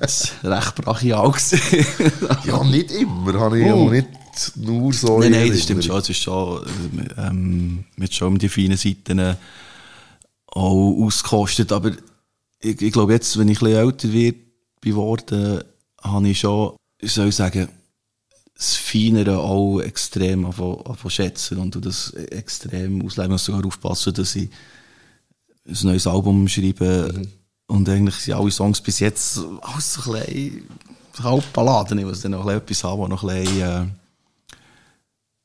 Das 0.00 0.32
war 0.42 0.58
recht 0.58 0.74
brachial. 0.76 1.32
Ja, 2.44 2.64
nicht 2.64 2.90
immer. 2.92 3.40
Habe 3.40 3.60
ich 3.60 3.72
Oh. 3.72 3.88
nicht 3.90 4.08
nur 4.56 4.92
so 4.92 5.18
Nein, 5.18 5.32
in 5.32 5.40
nein, 5.40 5.50
das 5.50 5.62
stimmt 5.62 5.84
schon. 5.84 5.98
Es 5.98 6.08
ist 6.10 6.18
schon, 6.18 6.60
ähm, 7.16 7.84
mit 7.96 8.14
schon 8.14 8.28
um 8.28 8.38
die 8.38 8.48
feinen 8.48 8.76
Seiten 8.76 9.18
äh, 9.18 9.34
auch 10.46 11.04
ausgekostet. 11.04 11.72
Aber 11.72 11.90
ich, 12.60 12.80
ich 12.82 12.92
glaube, 12.92 13.12
jetzt, 13.14 13.38
wenn 13.38 13.48
ich 13.48 13.60
ein 13.62 13.68
bisschen 13.68 13.84
älter 13.86 14.12
wird, 14.12 14.36
geworden, 14.80 15.64
habe 16.02 16.28
ich 16.28 16.40
schon, 16.40 16.74
ich 17.00 17.12
soll 17.12 17.32
sagen, 17.32 17.68
das 18.58 18.74
Feinere 18.74 19.38
auch 19.38 19.78
extrem 19.78 20.52
schätzen 21.06 21.58
und 21.58 21.84
das 21.86 22.10
extrem 22.10 23.04
ausleben. 23.06 23.30
Muss 23.30 23.44
sogar 23.44 23.64
aufpassen, 23.64 24.12
dass 24.14 24.34
ich 24.34 24.50
ein 25.64 25.76
neues 25.82 26.08
Album 26.08 26.48
schreibe. 26.48 27.22
Und 27.68 27.88
eigentlich 27.88 28.16
sind 28.16 28.34
alle 28.34 28.50
Songs 28.50 28.80
bis 28.80 28.98
jetzt 28.98 29.38
alles 29.60 29.94
so 29.94 30.12
ein 30.12 30.24
bisschen 30.24 30.68
halb 31.22 31.52
Balladen. 31.52 31.98
Ich 31.98 32.04
muss 32.04 32.22
dann 32.22 32.32
noch 32.32 32.40
ein 32.46 32.60
bisschen 32.60 32.62
etwas 32.62 32.84
haben, 32.84 33.02
was 33.02 33.08
noch 33.08 33.22
ein 33.22 33.44
bisschen 33.44 33.60
äh, 33.60 33.86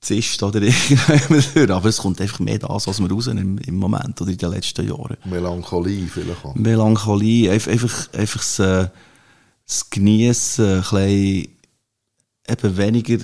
zischt 0.02 0.42
oder. 0.42 0.62
Aber 1.76 1.90
es 1.90 1.98
kommt 1.98 2.20
einfach 2.20 2.40
mehr 2.40 2.58
das, 2.58 2.88
was 2.88 3.00
wir 3.00 3.12
raus 3.12 3.28
im, 3.28 3.60
im 3.60 3.76
Moment 3.76 4.20
oder 4.22 4.32
in 4.32 4.38
den 4.38 4.50
letzten 4.50 4.88
Jahren. 4.88 5.18
Melancholie 5.26 6.08
vielleicht 6.08 6.44
auch. 6.44 6.56
Melancholie, 6.56 7.52
einfach, 7.52 7.72
einfach, 7.72 8.14
einfach 8.14 8.40
das, 8.40 8.58
äh, 8.58 8.88
das 9.68 9.90
Genießen, 9.92 10.66
ein 10.66 10.82
bisschen 10.82 11.48
eben 12.48 12.78
weniger 12.78 13.18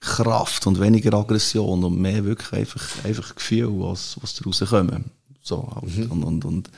Kraft 0.00 0.66
und 0.66 0.80
weniger 0.80 1.14
Aggression 1.14 1.82
und 1.82 1.98
mehr 1.98 2.24
wirklich 2.24 2.52
einfach, 2.52 3.04
einfach 3.04 3.34
Gefühl, 3.34 3.70
was, 3.80 4.16
was 4.20 4.34
daraus 4.34 4.60
kommen. 4.60 5.10
So, 5.42 5.70
halt. 5.74 6.10
und, 6.10 6.24
und, 6.24 6.44
und 6.44 6.70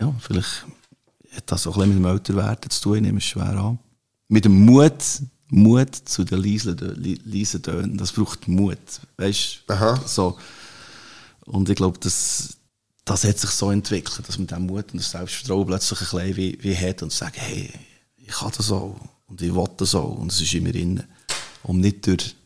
ja, 0.00 0.14
vielleicht 0.20 0.66
hat 1.34 1.50
das 1.50 1.66
auch 1.66 1.76
ein 1.76 1.90
bisschen 1.90 2.02
mit 2.02 2.04
dem 2.04 2.12
Älterwerden 2.12 2.70
zu 2.70 2.82
tun, 2.82 2.96
ich 2.96 3.02
nehme 3.02 3.18
es 3.18 3.24
schwer 3.24 3.56
an. 3.56 3.78
Mit 4.28 4.44
dem 4.44 4.64
Mut, 4.64 4.92
Mut 5.48 5.94
zu 5.94 6.24
den 6.24 6.42
leisen 6.42 6.76
leisen 7.24 7.62
Tönen, 7.62 7.96
das 7.96 8.12
braucht 8.12 8.48
Mut, 8.48 8.78
weißt 9.16 9.64
Aha. 9.68 10.00
so. 10.06 10.38
Und 11.44 11.68
ich 11.68 11.76
glaube, 11.76 11.98
das, 11.98 12.56
das 13.04 13.24
hat 13.24 13.38
sich 13.38 13.50
so 13.50 13.70
entwickelt, 13.70 14.26
dass 14.26 14.38
man 14.38 14.46
den 14.46 14.66
Mut 14.66 14.92
und 14.92 15.00
das 15.00 15.10
Selbstvertrauen 15.10 15.66
plötzlich 15.66 16.00
ein 16.00 16.04
bisschen 16.04 16.36
wie, 16.36 16.58
wie 16.62 16.76
hat 16.76 17.02
und 17.02 17.12
sagt, 17.12 17.36
hey, 17.36 17.70
ich 18.16 18.28
kann 18.28 18.52
das 18.56 18.70
auch 18.70 18.96
und 19.32 19.40
ich 19.42 19.54
will 19.54 19.64
das 19.78 19.94
auch 19.94 20.16
und 20.18 20.30
es 20.30 20.40
ist 20.40 20.52
immer 20.54 20.74
innen. 20.74 21.04
Um 21.64 21.80
nicht 21.80 22.06
durch 22.06 22.36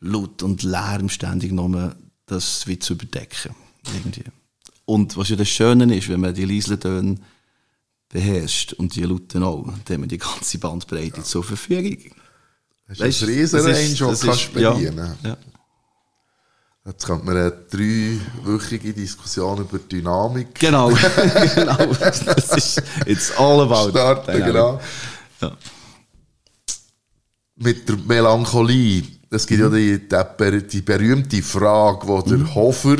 Laut 0.00 0.42
und 0.42 0.62
Lärm 0.62 1.08
ständig 1.08 1.50
nur 1.52 1.96
das 2.26 2.66
wie 2.66 2.78
zu 2.78 2.92
überdecken. 2.94 3.54
Irgendwie. 3.92 4.24
Und 4.84 5.16
was 5.16 5.28
ja 5.30 5.36
das 5.36 5.48
Schöne 5.48 5.94
ist, 5.96 6.08
wenn 6.08 6.20
man 6.20 6.34
die 6.34 6.44
leisen 6.44 6.78
Töne 6.78 7.16
beherrscht 8.10 8.74
und 8.74 8.94
die 8.94 9.02
Lauten 9.02 9.42
auch, 9.42 9.64
dann 9.86 9.94
haben 9.96 10.02
wir 10.02 10.08
die 10.08 10.18
ganze 10.18 10.58
Bandbreite 10.58 11.22
zur 11.22 11.42
Verfügung. 11.42 12.12
Hast 12.88 13.00
Weisst, 13.00 13.22
du 13.22 13.26
ein 13.26 13.32
riesen 13.32 13.64
das 13.64 13.78
ist- 13.78 14.00
das 14.00 14.08
das 14.10 14.20
kannst 14.20 14.42
ist- 14.44 14.54
du 14.54 14.60
ja, 14.60 14.70
bedienen. 14.72 15.14
ja. 15.24 15.36
Jetzt 16.86 17.06
könnte 17.06 17.24
man 17.24 17.36
eine 17.38 17.50
dreiwöchige 17.50 18.92
Diskussion 18.92 19.58
über 19.62 19.78
Dynamik 19.78 20.54
Genau, 20.56 20.88
genau. 21.54 21.86
Das 21.94 22.20
ist 22.56 22.82
it's 23.06 23.30
all 23.38 23.62
about 23.62 23.88
starten. 23.90 24.32
Dynamic. 24.32 24.46
Genau. 24.52 24.80
Ja. 25.40 25.56
Mit 27.56 27.88
der 27.88 27.96
Melancholie. 27.96 29.02
Es 29.30 29.46
gibt 29.46 29.60
ja 29.60 29.68
die, 29.68 30.00
die, 30.08 30.66
die 30.68 30.82
berühmte 30.82 31.42
Frage, 31.42 32.22
die 32.26 32.30
der 32.30 32.54
Hofer 32.54 32.96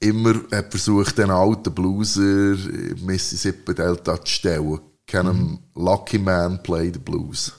immer 0.00 0.34
hat 0.52 0.70
versucht, 0.70 1.18
den 1.18 1.30
alten 1.30 1.72
Blueser 1.74 2.56
Mississippi 3.00 3.74
Delta 3.74 4.22
zu 4.24 4.32
stellen. 4.32 4.80
Can 5.06 5.26
a 5.26 5.78
lucky 5.78 6.18
man 6.18 6.62
play 6.62 6.90
the 6.92 6.98
blues? 6.98 7.52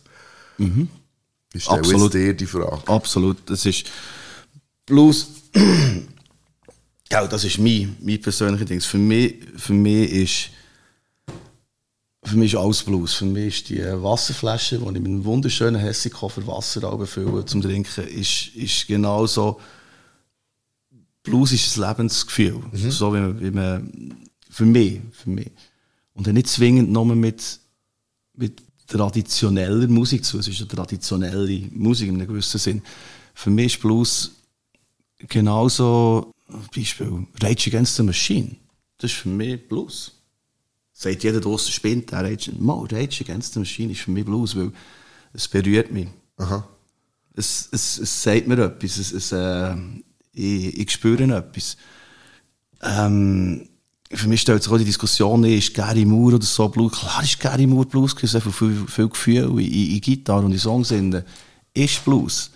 Ich 1.53 1.63
stelle 1.63 1.79
Absolut. 1.79 2.13
dir 2.13 2.33
die 2.33 2.45
Frage. 2.45 2.88
Absolut. 2.88 3.38
Das 3.45 3.65
ist 3.65 3.85
Blues. 4.85 5.27
ja, 7.11 7.27
das 7.27 7.43
ist 7.43 7.59
mein, 7.59 7.95
mein 8.01 8.21
persönliches 8.21 8.67
Ding. 8.67 8.81
Für 8.81 8.97
mich, 8.97 9.35
für 9.55 9.73
mich 9.73 10.11
ist 10.11 10.49
für 12.25 12.38
mich 12.38 12.53
ist 12.53 12.59
alles 12.59 12.83
Blues. 12.83 13.13
Für 13.13 13.25
mich 13.25 13.59
ist 13.59 13.69
die 13.69 13.83
Wasserflasche, 13.83 14.79
die 14.79 14.85
ich 14.85 14.91
mit 14.91 15.05
einem 15.05 15.25
wunderschönen 15.25 15.79
Hessikoffer 15.79 16.45
Wasser 16.47 16.95
befülle 16.97 17.45
zum 17.45 17.61
Trinken, 17.61 18.07
ist, 18.07 18.55
ist 18.55 18.88
genau 18.88 19.27
so. 19.27 19.59
Blues 21.23 21.51
ist 21.51 21.77
ein 21.77 21.88
Lebensgefühl. 21.88 22.61
So 22.73 23.13
wie 23.13 23.19
man, 23.19 23.39
wie 23.39 23.51
man, 23.51 24.15
für 24.49 24.65
mich, 24.65 25.01
für 25.11 25.29
mich. 25.29 25.51
Und 26.13 26.27
dann 26.27 26.35
nicht 26.35 26.47
zwingend 26.47 26.91
nur 26.91 27.05
mit, 27.05 27.59
mit 28.35 28.61
traditioneller 28.88 29.88
Musik 29.88 30.23
zu. 30.23 30.39
Es 30.39 30.47
ist 30.47 30.59
eine 30.59 30.67
traditionelle 30.67 31.67
Musik 31.71 32.09
in 32.09 32.15
einem 32.15 32.27
gewissen 32.27 32.59
Sinn. 32.59 32.81
für 33.33 33.49
mich 33.49 33.75
ist 33.75 33.81
Blues 33.81 34.31
genauso, 35.27 36.31
Beispiel, 36.75 37.27
Rage 37.41 37.69
Against 37.69 37.95
the 37.97 38.03
Machine. 38.03 38.55
Das 38.97 39.11
ist 39.11 39.17
für 39.17 39.29
mich 39.29 39.67
Blues. 39.67 40.14
Sagt 40.97 41.23
jeder 41.25 41.41
draussen 41.41 41.73
spinnt, 41.73 42.10
der 42.12 42.23
Rage, 42.23 42.53
Mal, 42.58 42.88
Rage 42.89 43.25
Against 43.25 43.53
the 43.53 43.60
Machine 43.60 43.91
ist 43.91 43.99
für 43.99 44.12
mich 44.12 44.23
Blues, 44.23 44.55
weil 44.55 44.71
es 45.34 45.45
berührt 45.45 45.91
mich. 45.91 46.08
Aha. 46.38 46.65
Es, 47.34 47.67
es, 47.73 47.97
es 47.97 48.23
sagt 48.23 48.47
mir 48.47 48.58
etwas, 48.60 48.97
es, 48.97 49.12
es, 49.12 49.31
äh, 49.34 49.75
ich, 50.31 50.79
ich 50.79 50.91
spüre 50.91 51.23
etwas. 51.36 51.75
Ähm, 52.81 53.67
für 54.10 54.29
mich 54.29 54.39
stellt 54.39 54.63
sich 54.63 54.71
auch 54.71 54.77
die 54.77 54.86
Diskussion, 54.86 55.43
ist 55.43 55.73
Gary 55.73 56.05
Moore 56.05 56.36
oder 56.36 56.45
so 56.45 56.69
Blues? 56.69 56.93
Klar 56.93 57.21
ist 57.23 57.41
Gary 57.41 57.67
Moore 57.67 57.88
Blues, 57.88 58.15
es 58.21 58.34
einfach 58.34 58.53
viel, 58.53 58.86
viel 58.88 59.10
Gefühl 59.10 59.60
in, 59.60 59.95
in 59.95 59.99
Gitarre 59.99 60.45
und 60.45 60.53
in 60.53 60.60
Songs. 60.60 60.93
Ist 61.73 62.05
Blues. 62.05 62.51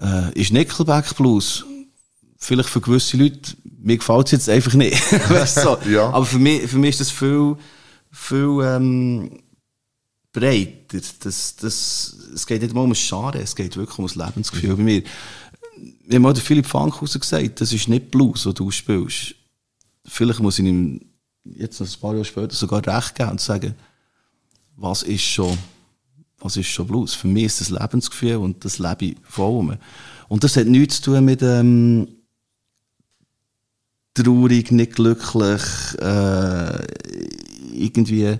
Äh, 0.00 0.38
ist 0.40 0.52
Nickelback 0.52 1.16
Blues? 1.16 1.64
Vielleicht 2.42 2.70
für 2.70 2.80
gewisse 2.80 3.18
Leute, 3.18 3.54
mir 3.82 3.98
gefällt 3.98 4.26
es 4.26 4.32
jetzt 4.32 4.48
einfach 4.48 4.72
nicht. 4.74 5.12
weißt 5.30 5.58
du, 5.58 5.60
so. 5.60 5.78
Ja. 5.90 6.08
Aber 6.10 6.24
für 6.24 6.38
mich, 6.38 6.62
für 6.62 6.78
mich 6.78 6.90
ist 6.90 7.00
das 7.00 7.10
viel, 7.10 7.56
viel 8.10 8.60
ähm, 8.62 9.42
breiter. 10.32 11.00
Das, 11.20 11.56
das, 11.56 12.16
es 12.34 12.46
geht 12.46 12.62
nicht 12.62 12.74
mal 12.74 12.82
um 12.82 12.94
Genre, 12.94 13.38
es 13.40 13.54
geht 13.54 13.76
wirklich 13.76 13.98
um 13.98 14.06
das 14.06 14.14
Lebensgefühl 14.14 14.76
bei 14.76 14.82
mir. 14.82 15.02
Wie 16.06 16.18
mal 16.18 16.32
der 16.32 16.42
Philipp 16.42 16.66
Fankhauser 16.66 17.18
gesagt, 17.18 17.60
das 17.60 17.72
ist 17.72 17.88
nicht 17.88 18.10
Blues, 18.10 18.46
was 18.46 18.54
du 18.54 18.70
spielst. 18.70 19.34
Vielleicht 20.06 20.40
muss 20.40 20.58
ich 20.58 20.64
ihm 20.64 21.00
jetzt 21.44 21.78
noch 21.78 21.86
ein 21.86 22.00
paar 22.00 22.12
Jahre 22.12 22.24
später 22.24 22.54
sogar 22.54 22.86
recht 22.86 23.14
geben 23.14 23.30
und 23.30 23.40
sagen, 23.40 23.74
was 24.76 25.02
ist 25.02 25.22
schon, 25.22 25.56
was 26.38 26.56
ist 26.56 26.68
schon 26.68 26.86
Blues? 26.86 27.12
Für 27.12 27.28
mich 27.28 27.44
ist 27.44 27.60
das 27.60 27.70
Lebensgefühl 27.70 28.36
und 28.36 28.64
das 28.64 28.78
lebe 28.78 29.04
ich 29.04 29.16
voll. 29.22 29.78
Und 30.28 30.44
das 30.44 30.56
hat 30.56 30.66
nichts 30.66 31.02
zu 31.02 31.12
tun 31.12 31.24
mit 31.24 31.42
ähm, 31.42 32.08
traurig, 34.14 34.70
nicht 34.70 34.94
glücklich, 34.94 35.62
äh, 36.00 36.86
irgendwie 37.72 38.38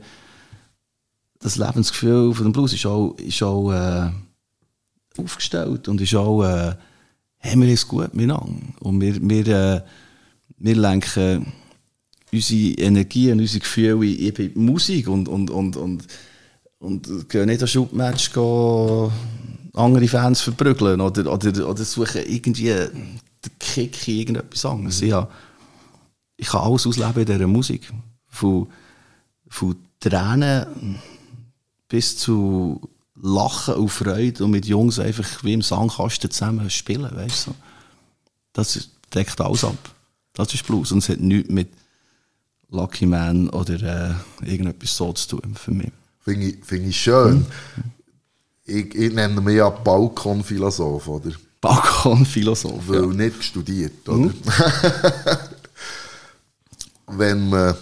das 1.38 1.56
Lebensgefühl 1.56 2.34
von 2.34 2.44
dem 2.44 2.52
Blues 2.52 2.72
ist 2.72 2.86
auch, 2.86 3.16
ist 3.16 3.42
auch 3.42 3.72
äh, 3.72 4.10
aufgestellt 5.16 5.88
und 5.88 6.00
ist 6.00 6.14
auch, 6.14 6.42
äh, 6.42 6.74
haben 7.40 7.62
wir 7.62 7.72
es 7.72 7.88
gut 7.88 8.14
miteinander. 8.14 8.60
Und 8.80 9.00
wir, 9.00 9.16
wir, 9.20 9.46
äh, 9.48 9.80
wir 10.58 10.76
lenken 10.76 11.52
unsere 12.32 12.72
Energie 12.74 13.32
und 13.32 13.40
unsere 13.40 13.60
Gefühle 13.60 14.06
in, 14.06 14.34
in 14.34 14.64
Musik 14.64 15.08
und, 15.08 15.28
und, 15.28 15.50
und, 15.50 15.76
und, 15.76 16.06
und 16.78 17.28
gehen 17.28 17.46
nicht 17.46 17.62
an 17.62 17.68
Schubmatch 17.68 18.32
gehen, 18.32 19.10
andere 19.74 20.08
Fans 20.08 20.42
verprügeln 20.42 21.00
oder, 21.00 21.32
oder, 21.32 21.68
oder 21.68 21.84
suchen 21.84 22.22
irgendwie 22.26 22.64
den 22.64 23.18
Kick 23.58 24.08
in 24.08 24.18
irgendetwas 24.18 24.66
anderes. 24.66 25.00
Ich, 25.00 25.12
habe, 25.12 25.30
ich 26.40 26.48
kann 26.48 26.62
alles 26.62 26.86
ausleben 26.86 27.20
in 27.20 27.26
dieser 27.26 27.46
Musik. 27.46 27.92
Von, 28.28 28.68
von 29.48 29.76
Tränen 30.00 30.98
bis 31.88 32.16
zu 32.16 32.80
Lachen 33.22 33.74
und 33.74 33.88
Freude 33.90 34.44
und 34.44 34.50
mit 34.52 34.64
Jungs 34.66 34.98
einfach 34.98 35.44
wie 35.44 35.52
im 35.52 35.60
Sandkasten 35.62 36.30
zusammen 36.30 36.70
spielen, 36.70 37.14
weißt 37.14 37.48
du. 37.48 37.54
Das 38.54 38.88
deckt 39.14 39.38
alles 39.40 39.64
ab. 39.64 39.76
Das 40.32 40.54
ist 40.54 40.66
Blues 40.66 40.92
und 40.92 40.98
es 40.98 41.08
hat 41.10 41.20
nichts 41.20 41.50
mit 41.50 41.68
Lucky 42.70 43.04
Man 43.04 43.50
oder 43.50 43.74
äh, 43.82 44.48
irgendetwas 44.50 44.96
so 44.96 45.12
zu 45.12 45.36
tun 45.36 45.54
für 45.54 45.72
mich. 45.72 45.90
Finde 46.20 46.46
ich, 46.46 46.64
find 46.64 46.86
ich 46.86 47.00
schön. 47.00 47.44
Ich, 48.64 48.94
ich 48.94 49.12
nenne 49.12 49.40
mich 49.40 49.56
ja 49.56 49.68
Balkonphilosoph, 49.68 51.06
oder? 51.08 51.32
Balkonphilosoph. 51.60 52.88
Weil 52.88 53.00
Ja. 53.02 53.06
nicht 53.28 53.42
studiert, 53.44 54.08
oder? 54.08 54.30
Wenn 57.18 57.48
man, 57.48 57.74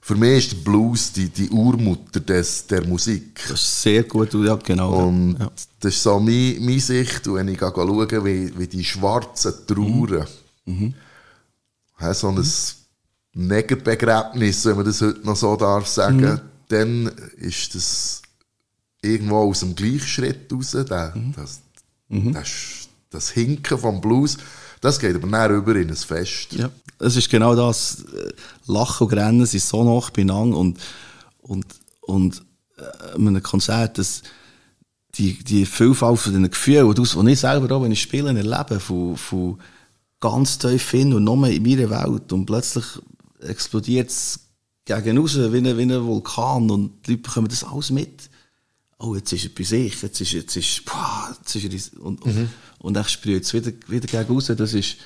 für 0.00 0.14
mich 0.16 0.38
ist 0.46 0.52
der 0.52 0.70
Blues 0.70 1.12
die, 1.12 1.28
die 1.28 1.50
Urmutter 1.50 2.20
des, 2.20 2.66
der 2.66 2.86
Musik. 2.86 3.40
Das 3.48 3.60
ist 3.60 3.82
sehr 3.82 4.02
gut, 4.04 4.32
ja, 4.34 4.56
genau. 4.56 5.06
Und 5.08 5.36
ja. 5.38 5.50
das 5.80 5.94
ist 5.94 6.02
so 6.02 6.18
meine, 6.18 6.56
meine 6.60 6.80
Sicht. 6.80 7.26
Und 7.28 7.34
wenn 7.36 7.48
ich 7.48 7.58
schaue, 7.60 8.24
wie, 8.24 8.58
wie 8.58 8.66
die 8.66 8.84
schwarzen 8.84 9.52
Trauern, 9.66 10.26
Mhm. 10.66 10.94
haben 11.96 12.14
so 12.14 12.28
ein 12.28 12.44
Negerbegräbnis, 13.34 14.64
wenn 14.66 14.76
man 14.76 14.84
das 14.84 15.00
heute 15.00 15.20
noch 15.24 15.36
so 15.36 15.56
darf 15.56 15.86
sagen, 15.86 16.20
Mhm. 16.20 16.40
dann 16.68 17.06
ist 17.36 17.74
das 17.74 18.22
irgendwo 19.02 19.36
aus 19.38 19.60
dem 19.60 19.74
Gleichschritt 19.74 20.52
raus. 20.52 20.70
Der, 20.72 21.12
Mhm. 21.14 21.34
das, 21.34 21.60
das, 22.08 22.48
das 23.10 23.30
Hinken 23.30 23.78
vom 23.78 24.00
Blues, 24.00 24.36
das 24.80 24.98
geht 24.98 25.14
aber 25.14 25.26
näher 25.26 25.50
über 25.50 25.76
in 25.76 25.90
ein 25.90 25.96
Fest. 25.96 26.52
Ja, 26.52 26.70
es 26.98 27.16
ist 27.16 27.30
genau 27.30 27.54
das. 27.54 28.04
Äh, 28.04 28.32
Lachen 28.66 29.06
und 29.06 29.12
Rennen 29.12 29.46
sind 29.46 29.62
so 29.62 29.84
nah 29.84 30.06
beieinander 30.12 30.56
und, 30.56 30.78
und, 31.40 31.66
und 32.00 32.42
äh, 32.76 33.14
einem 33.14 33.42
Konzert, 33.42 33.98
das, 33.98 34.22
die, 35.14 35.42
die 35.44 35.66
Vielfalt 35.66 36.18
von 36.18 36.32
den 36.32 36.50
Gefühlen, 36.50 36.88
was 36.96 37.14
ich 37.14 37.40
selber 37.40 37.74
auch, 37.74 37.82
wenn 37.82 37.92
ich 37.92 38.02
spiele, 38.02 38.34
erlebe, 38.34 38.80
von, 38.80 39.16
von 39.16 39.58
ganz 40.20 40.58
tief 40.58 40.90
hin 40.90 41.14
und 41.14 41.24
nur 41.24 41.46
in 41.48 41.62
meiner 41.62 41.90
Welt 41.90 42.32
und 42.32 42.46
plötzlich 42.46 42.84
explodiert 43.40 44.10
es 44.10 44.40
gegen 44.84 45.18
raus 45.18 45.36
wie 45.36 45.58
ein, 45.58 45.78
wie 45.78 45.82
ein 45.82 46.04
Vulkan 46.04 46.70
und 46.70 47.06
die 47.06 47.12
Leute 47.12 47.22
bekommen 47.22 47.48
das 47.48 47.64
alles 47.64 47.90
mit. 47.90 48.28
Oh, 48.98 49.14
jetzt 49.14 49.32
ist 49.32 49.44
er 49.44 49.50
bei 49.56 49.64
sich, 49.64 50.02
jetzt 50.02 50.20
ist, 50.20 50.32
jetzt 50.32 50.56
ist, 50.56 50.84
boah, 50.84 51.34
jetzt 51.38 51.54
ist 51.56 51.94
er, 51.94 52.02
und, 52.02 52.20
und, 52.22 52.50
und 52.80 52.94
dann 52.94 53.04
sprüht 53.04 53.44
es 53.44 53.54
wieder, 53.54 53.72
wieder 53.88 54.06
gegen 54.06 54.34
raus. 54.34 54.46
Das 54.56 54.74
ist, 54.74 54.96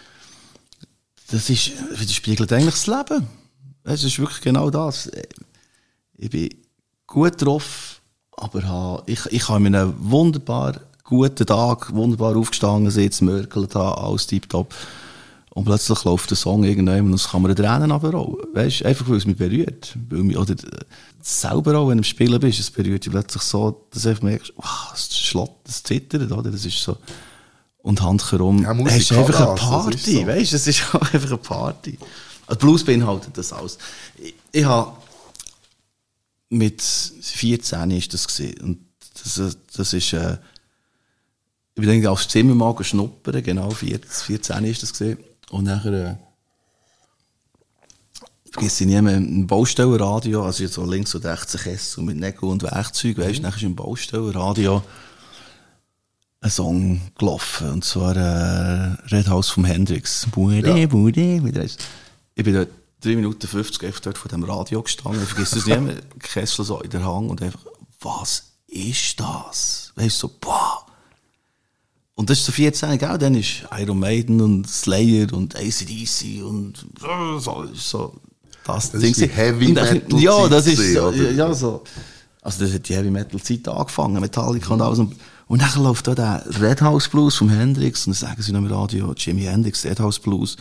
das 1.30 1.50
ist, 1.50 1.72
das 1.90 2.12
spiegelt 2.12 2.52
eigentlich 2.52 2.74
das 2.74 2.87
Leben. 2.87 3.26
Es 3.84 4.04
ist 4.04 4.18
wirklich 4.18 4.40
genau 4.40 4.70
das. 4.70 5.10
Ich 6.16 6.30
bin 6.30 6.50
gut 7.06 7.40
drauf, 7.42 8.00
aber 8.32 9.02
ich, 9.06 9.26
ich 9.26 9.48
habe 9.48 9.66
in 9.66 9.74
einem 9.74 9.94
wunderbar 9.98 10.80
guten 11.02 11.46
Tag, 11.46 11.92
wunderbar 11.94 12.37
aufgestanden, 12.37 12.90
sitze, 12.90 13.24
mörkelt 13.24 13.76
alles 13.76 14.26
tiptop. 14.26 14.74
Und 15.50 15.66
plötzlich 15.66 16.02
läuft 16.02 16.30
der 16.30 16.37
Song 16.37 16.64
irgendwann 16.64 17.06
und 17.06 17.14
es 17.14 17.28
kann 17.28 17.42
mir 17.42 17.54
Tränen 17.54 17.92
runterrollen. 17.92 18.54
Weißt 18.54 18.84
einfach 18.84 19.08
weil 19.08 19.18
es 19.18 19.26
mich 19.26 19.37
berührt. 19.37 19.96
Weil 20.08 20.24
mich, 20.24 20.37
oder 20.37 20.56
selber 21.22 21.78
auch, 21.78 21.88
wenn 21.88 21.98
du 21.98 22.00
im 22.00 22.04
Spielen 22.04 22.40
bist, 22.40 22.58
es 22.58 22.72
berührt 22.72 23.04
dich 23.04 23.12
plötzlich 23.12 23.42
so, 23.42 23.87
dass 23.92 24.02
du 24.02 24.16
merkst, 24.22 24.52
wow, 24.56 24.92
es 24.92 25.16
schlägt, 25.16 25.68
es 25.68 25.82
zittert, 25.84 26.32
oder? 26.32 26.50
Das 26.50 26.64
ist 26.64 26.82
so. 26.82 26.96
Und 27.85 28.01
handherum, 28.01 28.62
Ja, 28.62 28.73
Musik 28.73 28.97
es 28.97 29.03
ist 29.03 29.09
kann 29.11 29.18
einfach 29.18 29.47
eine 29.47 29.55
Party, 29.57 29.97
ist 29.97 30.07
so. 30.07 30.27
weißt 30.27 30.53
du, 30.53 30.57
es 30.57 30.66
ist 30.66 30.94
einfach 30.94 31.29
eine 31.29 31.37
Party. 31.37 31.99
Also 32.47 32.59
Blues 32.59 32.83
beinhaltet 32.83 33.37
das 33.37 33.53
alles. 33.53 33.77
Ich, 34.16 34.35
ich 34.53 34.64
habe 34.64 34.97
mit 36.49 36.81
14 36.83 37.90
ist 37.90 38.14
das 38.14 38.27
gesehen 38.27 38.59
und 38.62 38.79
das, 39.23 39.59
das 39.77 39.92
ist 39.92 40.12
äh, 40.14 40.38
ich 41.75 41.81
bin 41.81 41.90
irgendwie 41.90 42.09
aufs 42.09 42.27
Zimmer 42.29 42.55
mal 42.55 42.75
schnuppern, 42.83 43.42
genau 43.42 43.68
14, 43.68 44.09
14 44.09 44.64
ist 44.64 44.83
das 44.83 44.92
gesehen 44.92 45.18
und 45.51 45.64
nachher 45.64 45.92
äh, 45.92 46.14
vergiss 48.51 48.81
ich 48.81 48.87
nie 48.87 49.03
mehr 49.03 49.16
ein 49.16 49.47
Baustellenradio, 49.47 50.42
also 50.42 50.62
jetzt 50.62 50.75
so 50.75 50.87
links 50.87 51.14
und 51.14 51.27
rechts 51.27 51.55
ein 51.55 51.62
Kessel 51.62 52.03
mit 52.03 52.16
Nägeln 52.16 52.53
und 52.53 52.62
Werkzeug, 52.62 53.18
weißt 53.18 53.40
du, 53.40 53.42
nachher 53.42 53.57
ist 53.59 53.62
im 53.64 53.77
Baustellenradio 53.77 54.83
ein 56.44 56.50
Song 56.50 57.00
gelaufen, 57.18 57.70
und 57.70 57.85
zwar 57.85 58.14
äh, 58.16 58.96
Red 59.14 59.28
House 59.28 59.48
vom 59.48 59.64
Hendrix. 59.64 60.26
Bude, 60.30 60.78
Ja. 60.78 60.87
Bude, 60.87 61.42
wie 61.42 61.52
das. 61.52 61.78
Ich 62.35 62.44
bin 62.44 62.52
dort 62.54 62.68
3 63.00 63.16
Minuten 63.16 63.46
50 63.46 63.83
einfach 63.85 64.00
dort 64.00 64.18
vor 64.18 64.28
dem 64.30 64.44
Radio 64.44 64.83
gestanden, 64.83 65.22
ich 65.22 65.28
vergesse 65.30 65.57
das 65.57 65.66
nie 65.66 65.78
mehr, 65.78 65.96
Kessel 66.18 66.64
so 66.64 66.80
in 66.80 66.90
der 66.90 67.04
Hand 67.04 67.30
und 67.30 67.40
einfach, 67.42 67.64
was 68.00 68.42
ist 68.68 69.18
das? 69.20 69.92
Weißt 69.96 70.22
du, 70.22 70.28
so, 70.28 70.35
boah. 70.40 70.85
Und 72.14 72.28
das 72.30 72.38
ist 72.40 72.44
so 72.46 72.52
14, 72.52 72.98
gell? 72.98 73.18
Dann 73.18 73.35
ist 73.35 73.64
Iron 73.78 73.98
Maiden 73.98 74.40
und 74.40 74.68
Slayer 74.68 75.33
und 75.33 75.57
ACDC 75.57 76.42
und 76.44 76.87
so, 77.00 77.38
so, 77.38 77.66
so 77.74 78.14
das, 78.66 78.90
Das 78.92 79.00
Ding 79.00 79.11
ist 79.12 79.20
die 79.20 79.28
gewesen. 79.28 79.35
Heavy 79.37 79.74
dann- 79.74 79.94
Metal 79.94 80.20
Ja, 80.20 80.48
das 80.48 80.66
ist 80.66 80.92
so, 80.92 81.11
ja, 81.11 81.54
so. 81.54 81.83
Also 82.42 82.64
das 82.64 82.74
hat 82.74 82.87
die 82.88 82.94
Heavy 82.94 83.11
Metal 83.11 83.40
Zeit 83.40 83.66
angefangen, 83.66 84.20
Metallica 84.20 84.74
und 84.74 84.83
alles. 84.83 84.98
Und, 84.98 85.16
und 85.46 85.62
dann 85.62 85.83
läuft 85.83 86.07
da 86.07 86.14
der 86.14 86.44
Red 86.61 86.80
House 86.83 87.09
Blues 87.09 87.37
vom 87.37 87.48
Hendrix 87.48 88.07
und 88.07 88.12
dann 88.12 88.28
sagen 88.30 88.42
sie 88.42 88.52
noch 88.52 88.61
im 88.61 88.66
Radio, 88.66 89.12
Jimi 89.16 89.42
Hendrix, 89.42 89.85
Red 89.85 90.00
House 90.00 90.18
Blues. 90.18 90.57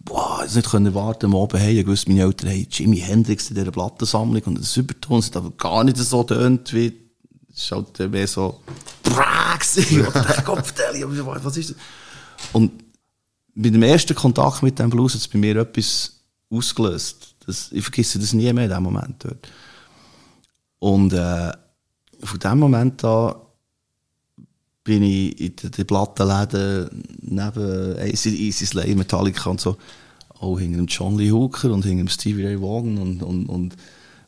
Boah, 0.00 0.40
jetzt 0.42 0.56
nicht 0.56 0.70
können 0.70 0.94
warten, 0.94 1.26
am 1.26 1.36
Abend 1.36 1.60
hey, 1.60 1.80
ich 1.80 1.86
wusste, 1.86 2.10
meine 2.10 2.22
Eltern 2.22 2.50
haben 2.50 2.66
Jimi 2.70 2.98
Hendrix 2.98 3.48
in 3.48 3.56
dieser 3.56 3.70
Plattensammlung 3.70 4.42
und 4.44 4.58
das 4.58 4.76
Überton 4.76 5.22
hat 5.22 5.36
aber 5.36 5.50
gar 5.52 5.84
nicht 5.84 5.96
so 5.96 6.22
tönt 6.24 6.72
wie, 6.72 6.92
es 7.54 7.62
ist 7.64 7.72
halt 7.72 7.98
mehr 8.10 8.26
so, 8.26 8.60
Bra 9.02 9.56
gewesen. 9.56 10.00
Und 10.00 10.06
ich 10.08 10.12
dachte, 10.12 10.42
Gott, 10.42 10.66
vertell, 10.66 11.04
was 11.26 11.56
ist 11.56 11.70
das? 11.70 11.76
Und 12.52 12.72
bei 13.54 13.70
dem 13.70 13.82
ersten 13.82 14.14
Kontakt 14.14 14.62
mit 14.62 14.78
dem 14.78 14.90
Blues 14.90 15.14
hat 15.14 15.20
es 15.20 15.28
bei 15.28 15.38
mir 15.38 15.56
etwas 15.56 16.20
ausgelöst. 16.50 17.34
Das, 17.46 17.70
ich 17.72 17.82
vergesse 17.82 18.18
das 18.18 18.32
nie 18.32 18.52
mehr 18.52 18.64
in 18.64 18.70
dem 18.70 18.82
Moment 18.82 19.24
dort. 19.24 19.48
Und 20.78 21.12
äh, 21.12 21.52
von 22.22 22.38
dem 22.38 22.58
Moment 22.58 23.04
an 23.04 23.34
bin 24.84 25.02
ich 25.02 25.40
in 25.40 25.56
den, 25.56 25.70
den 25.70 25.86
Plattenläden 25.86 27.02
neben 27.22 27.98
Easy, 27.98 28.30
Easy 28.30 28.66
Slay, 28.66 28.94
Metallica 28.94 29.50
und 29.50 29.60
so, 29.60 29.76
auch 30.38 30.58
hinter 30.58 30.76
dem 30.76 30.86
John 30.86 31.16
Lee 31.16 31.32
Hooker 31.32 31.72
und 31.72 31.84
hinter 31.84 32.04
dem 32.04 32.08
Stevie 32.08 32.44
Ray 32.44 32.60
Vaughan 32.60 32.98
und, 32.98 33.22
und, 33.22 33.46
und, 33.46 33.76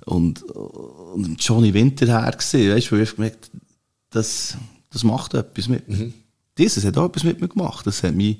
und, 0.06 0.42
und 0.42 1.26
dem 1.26 1.36
Johnny 1.38 1.74
Winter 1.74 2.06
her 2.06 2.32
gesehen, 2.32 2.74
weißt 2.74 2.90
du, 2.90 2.96
wo 2.96 3.00
ich 3.00 3.14
gemerkt 3.14 3.50
das, 4.10 4.56
das 4.90 5.04
macht 5.04 5.34
etwas 5.34 5.68
mit 5.68 5.88
mir. 5.88 6.12
Dieses 6.56 6.84
hat 6.84 6.96
auch 6.96 7.06
etwas 7.06 7.24
mit 7.24 7.40
mir 7.40 7.48
gemacht. 7.48 7.86
Das 7.86 8.02
hat 8.02 8.14
mich, 8.14 8.38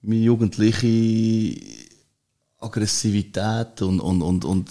meine 0.00 0.20
jugendliche 0.20 1.60
Aggressivität 2.58 3.82
und, 3.82 4.00
und, 4.00 4.22
und, 4.22 4.44
und 4.44 4.70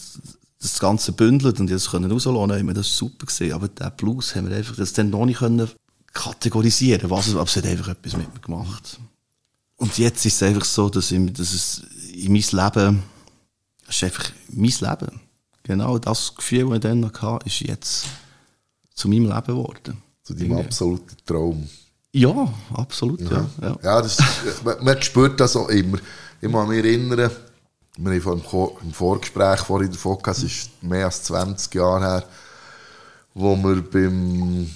das 0.59 0.79
Ganze 0.79 1.11
bündelt 1.11 1.59
und 1.59 1.65
ich 1.69 1.73
das 1.73 1.89
können 1.89 2.11
rauslassen, 2.11 2.67
das 2.67 2.75
war 2.75 2.83
super 2.83 3.25
gewesen. 3.25 3.53
Aber 3.53 3.67
der 3.67 3.89
Blues 3.89 4.35
haben 4.35 4.49
wir 4.49 4.55
einfach 4.55 4.75
das 4.75 4.93
dann 4.93 5.09
noch 5.09 5.25
nicht 5.25 5.39
können 5.39 5.67
kategorisieren, 6.13 7.09
was 7.09 7.27
es, 7.27 7.35
aber 7.35 7.43
es 7.43 7.55
hat 7.55 7.65
einfach 7.65 7.89
etwas 7.89 8.17
mit 8.17 8.33
mir 8.33 8.39
gemacht. 8.39 8.99
Und 9.77 9.97
jetzt 9.97 10.25
ist 10.25 10.35
es 10.35 10.43
einfach 10.43 10.65
so, 10.65 10.89
dass, 10.89 11.11
ich, 11.11 11.33
dass 11.33 11.53
es 11.53 11.83
in 12.13 12.31
mein 12.31 12.43
Leben, 12.51 13.03
es 13.87 13.95
ist 13.95 14.03
einfach 14.03 14.31
mein 14.49 14.69
Leben. 14.69 15.21
Genau 15.63 15.97
das 15.97 16.35
Gefühl, 16.35 16.65
das 16.65 16.75
ich 16.75 16.81
dann 16.81 16.99
noch 16.99 17.21
hatte, 17.21 17.45
ist 17.47 17.61
jetzt 17.61 18.05
zu 18.93 19.07
meinem 19.07 19.25
Leben 19.25 19.47
geworden. 19.47 20.01
Zu 20.23 20.33
deinem 20.33 20.57
absoluten 20.57 21.15
Traum. 21.25 21.67
Ja, 22.13 22.53
absolut, 22.73 23.21
ja. 23.21 23.49
ja. 23.61 23.77
Ja, 23.81 24.01
das, 24.01 24.17
man, 24.63 24.83
man 24.83 25.01
spürt 25.01 25.39
das 25.39 25.55
auch 25.55 25.69
immer. 25.69 25.97
Ich 26.41 26.51
kann 26.51 26.67
mich 26.67 26.77
erinnern, 26.79 27.31
wir 27.97 28.25
haben 28.25 28.43
im 28.83 28.93
Vorgespräch 28.93 29.59
vorhin 29.61 29.91
davon 29.91 30.17
gehabt, 30.17 30.37
es 30.37 30.43
ist 30.43 30.83
mehr 30.83 31.05
als 31.05 31.23
20 31.23 31.73
Jahre 31.73 32.01
her, 32.01 32.23
wo 33.33 33.55
wir 33.55 33.81
beim 33.81 34.69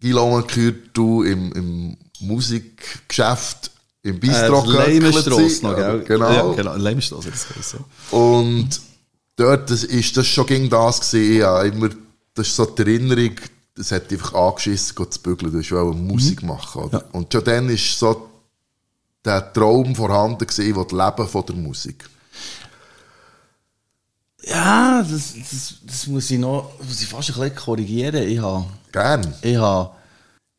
Guillaume 0.00 0.42
Kürtu 0.44 1.22
im, 1.24 1.52
im 1.52 1.96
Musikgeschäft 2.20 3.70
im 4.02 4.20
Bistro 4.20 4.64
Äh, 4.64 4.90
Leimenstrasse 4.90 5.62
noch, 5.64 5.76
gell? 5.76 6.04
Genau. 6.04 6.32
Ja, 6.32 6.52
genau, 6.54 6.76
Leimenstrasse, 6.76 7.30
das 7.30 7.48
geheißen. 7.48 7.80
Und 8.10 8.80
dort 9.36 9.70
das 9.70 9.84
ist 9.84 10.16
das 10.16 10.26
schon 10.26 10.46
gegen 10.46 10.70
das 10.70 11.00
gesehen. 11.00 11.38
Ja, 11.38 11.62
immer, 11.62 11.90
das 12.34 12.48
ist 12.48 12.56
so 12.56 12.64
die 12.64 12.82
Erinnerung, 12.82 13.32
das 13.74 13.92
hat 13.92 14.10
einfach 14.12 14.34
angeschissen, 14.34 14.94
geht 14.96 15.12
zu 15.14 15.20
bügeln, 15.20 15.52
das 15.52 15.66
ist 15.66 15.72
auch 15.72 15.92
Musik 15.92 16.42
machen. 16.42 16.82
Oder? 16.82 16.98
Ja. 16.98 17.04
Und 17.12 17.32
schon 17.32 17.44
dann 17.44 17.68
ist 17.68 17.98
so 17.98 18.28
der 19.24 19.52
Traum 19.52 19.94
vorhanden 19.94 20.46
gesehen, 20.46 20.74
das 20.74 20.92
Leben 20.92 21.28
von 21.28 21.46
der 21.46 21.56
Musik. 21.56 22.08
Ja, 24.48 25.02
das, 25.02 25.34
das, 25.34 25.74
das 25.84 26.06
muss 26.06 26.30
ich 26.30 26.38
noch, 26.38 26.72
muss 26.82 27.02
ich 27.02 27.08
fast 27.08 27.30
ein 27.30 27.34
bisschen 27.34 27.54
korrigieren. 27.54 28.26
Ich 28.28 28.38
habe, 28.38 28.66
Gern. 28.92 29.34
ich 29.42 29.56
habe, 29.56 29.90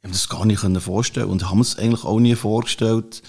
ich 0.01 0.03
habe 0.03 0.07
mir 0.07 0.11
das 0.11 0.29
gar 0.29 0.45
nicht 0.45 0.61
vorstellen 0.81 1.29
und 1.29 1.45
habe 1.45 1.55
mir 1.55 1.61
es 1.63 1.77
eigentlich 1.77 2.03
auch 2.03 2.19
nie 2.19 2.35
vorgestellt, 2.35 3.23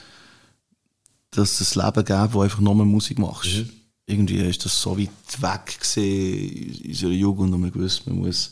dass 1.31 1.61
es 1.61 1.77
ein 1.77 1.87
Leben 1.87 2.05
gäbe, 2.05 2.35
wo 2.35 2.43
einfach 2.43 2.61
nur 2.61 2.75
Musik 2.75 3.19
machst. 3.19 3.65
Irgendwie 4.07 4.39
ist 4.41 4.65
das 4.65 4.81
so 4.81 4.99
weit 4.99 5.09
weg 5.41 5.79
gewesen 5.81 6.83
in 6.83 6.89
unserer 6.91 7.11
Jugend 7.11 7.55
und 7.55 7.61
man 7.61 7.73
gewusst, 7.73 8.07
man 8.07 8.19
muss 8.19 8.51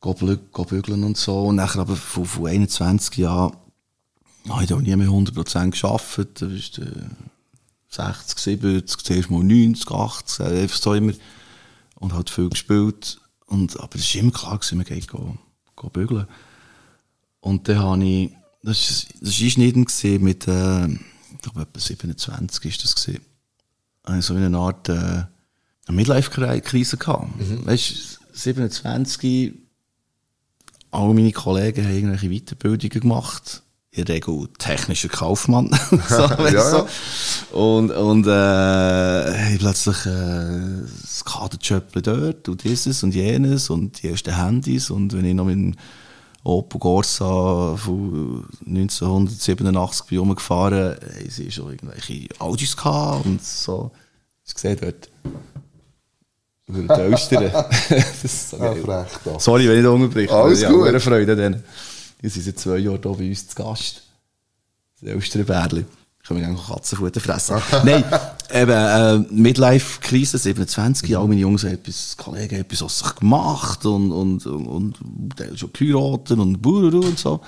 bügeln 0.00 1.04
und 1.04 1.16
so. 1.16 1.46
Und 1.46 1.56
nachher 1.56 1.82
aber 1.82 1.94
von, 1.94 2.24
von 2.24 2.46
21 2.46 3.16
Jahren 3.18 3.54
habe 4.48 4.62
ich 4.62 4.68
da 4.68 4.76
nie 4.76 4.96
mehr 4.96 5.08
100% 5.08 5.80
gearbeitet. 5.80 6.42
Da 6.42 6.46
ist 6.46 6.78
der 6.78 6.90
60, 7.90 8.38
70, 8.38 9.04
zuerst 9.04 9.30
mal 9.30 9.42
90, 9.42 9.90
80, 9.90 10.40
äh, 10.40 10.62
einfach 10.62 10.76
so 10.76 10.94
immer. 10.94 11.12
Und 11.96 12.12
halt 12.12 12.30
viel 12.30 12.48
gespielt. 12.48 13.20
Und, 13.46 13.80
aber 13.80 13.96
es 13.96 14.14
war 14.14 14.22
immer 14.22 14.32
klar, 14.32 14.58
gewesen, 14.58 14.78
man 14.78 14.86
geht 14.86 15.08
gehen, 15.08 15.38
gehen 15.76 15.90
bügeln. 15.90 16.26
Und 17.40 17.68
dann 17.68 17.78
habe 17.78 18.04
ich, 18.04 18.30
das 18.62 19.06
das 19.20 19.30
ist 19.30 19.42
Einschneiden 19.42 19.84
gewesen 19.84 20.22
mit, 20.22 20.46
äh, 20.46 20.86
ich 20.86 21.42
glaube 21.42 21.62
etwa 21.62 21.80
27 21.80 22.64
ist 22.66 22.84
das 22.84 22.94
gewesen. 22.94 23.22
Ich 24.18 24.24
so 24.24 24.34
eine 24.34 24.56
Art, 24.56 24.88
äh, 24.88 25.24
Midlife-Krise 25.92 26.96
gehabt. 26.96 27.28
Weißt 27.66 27.90
du, 27.90 28.38
27, 28.38 29.54
alle 30.90 31.14
meine 31.14 31.32
Kollegen 31.32 31.84
haben 31.84 31.94
irgendwelche 31.94 32.30
Weiterbildungen 32.30 33.00
gemacht. 33.00 33.62
In 33.90 34.04
der 34.04 34.16
Regel 34.16 34.48
technischer 34.58 35.08
Kaufmann. 35.08 35.70
so, 36.08 36.16
Ja, 36.16 36.50
du, 36.50 36.86
so. 37.50 37.58
Und, 37.58 37.90
und 37.90 38.26
äh, 38.26 39.54
ich 39.54 39.58
plötzlich 39.58 40.04
äh, 40.06 40.82
das 41.00 41.24
Kaderjöppli 41.24 42.02
dort 42.02 42.48
und 42.48 42.64
dieses 42.64 43.02
und 43.02 43.14
jenes 43.14 43.70
und 43.70 44.02
die 44.02 44.10
ersten 44.10 44.36
Handys. 44.36 44.90
Und 44.90 45.14
wenn 45.14 45.24
ich 45.24 45.34
noch 45.34 45.46
mit 45.46 45.54
dem 45.54 45.74
Opel 46.44 46.78
Corsa 46.78 47.76
von 47.76 48.46
1987 48.66 50.06
bin 50.06 50.18
rumgefahren, 50.18 50.94
haben 50.94 51.30
sie 51.30 51.50
schon 51.50 51.70
irgendwelche 51.70 52.28
Audis 52.38 52.76
gehabt 52.76 53.26
und 53.26 53.42
so. 53.42 53.90
Ich 54.46 54.56
sehe 54.56 54.76
dort. 54.76 55.10
Den 56.68 56.90
Östern. 56.90 57.50
das 57.88 58.24
ist 58.24 58.50
so 58.50 58.58
Ja, 58.58 58.74
geil. 58.74 59.06
Sorry, 59.38 59.68
wenn 59.68 59.78
ich 59.78 59.84
da 59.84 59.90
unterbreche. 59.90 60.34
Alles 60.34 60.60
ja, 60.60 60.70
gut. 60.70 60.88
Eine 60.88 61.00
Freude 61.00 61.34
dann. 61.34 61.62
Die 62.22 62.28
sind 62.28 62.44
seit 62.44 62.58
zwei 62.58 62.78
Jahren 62.78 63.00
hier 63.02 63.12
bei 63.12 63.28
uns 63.28 63.48
zu 63.48 63.54
Gast. 63.54 64.02
Das 65.00 65.10
Österbärli. 65.10 65.84
Können 66.26 66.40
wir 66.40 66.46
gerne 66.46 66.58
Katzenfutter 66.58 67.20
fressen. 67.20 67.56
Nein, 67.84 68.04
eben, 68.52 68.70
äh, 68.70 69.18
Midlife-Krise, 69.30 70.36
27, 70.36 71.16
alle 71.16 71.28
meine 71.28 71.40
Jungs 71.40 71.64
haben 71.64 71.74
etwas, 71.74 72.16
Kollegen 72.16 72.56
haben 72.56 72.62
etwas 72.62 72.82
aus 72.82 72.98
sich 72.98 73.14
gemacht 73.14 73.86
und, 73.86 74.12
und, 74.12 74.44
und, 74.44 74.66
und 74.66 75.40
haben 75.40 75.56
schon 75.56 75.72
geheiratet 75.72 76.38
und 76.38 76.60
Bururu 76.60 77.06
und 77.06 77.18
so. 77.18 77.40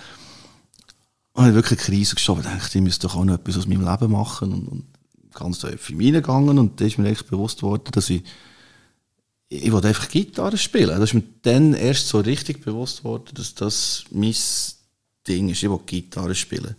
Und 1.33 1.49
ich 1.49 1.55
wirklich 1.55 1.79
eine 1.79 1.87
Krise 1.87 2.15
geschoben. 2.15 2.43
Ich 2.43 2.63
dachte, 2.63 2.79
ich 2.79 2.85
müsste 2.85 3.07
doch 3.07 3.17
auch 3.17 3.25
noch 3.25 3.35
etwas 3.35 3.59
aus 3.59 3.67
meinem 3.67 3.87
Leben 3.87 4.13
machen 4.13 4.53
und, 4.53 4.69
und 4.69 4.85
ganz 5.35 5.59
tief 5.59 5.91
in 5.91 5.97
mich 5.97 6.07
hineingegangen 6.07 6.59
und 6.59 6.81
da 6.81 6.85
ist 6.85 6.99
mir 6.99 7.07
eigentlich 7.07 7.27
bewusst 7.27 7.63
worden, 7.63 7.91
dass 7.93 8.09
ich 8.11 8.23
ich 9.53 9.73
wollte 9.73 9.89
einfach 9.89 10.09
Gitarre 10.09 10.57
spielen. 10.57 11.01
Das 11.01 11.11
ist 11.11 11.15
mir 11.15 11.25
dann 11.43 11.75
erst 11.75 12.07
so 12.07 12.21
richtig 12.21 12.65
bewusst 12.65 13.03
worden, 13.03 13.35
dass 13.35 13.55
das 13.57 14.05
mein 14.13 14.35
Ding 15.27 15.49
ist. 15.49 15.63
Ich 15.63 15.69
will 15.69 15.81
Gitarre 15.85 16.37
spielen. 16.37 16.77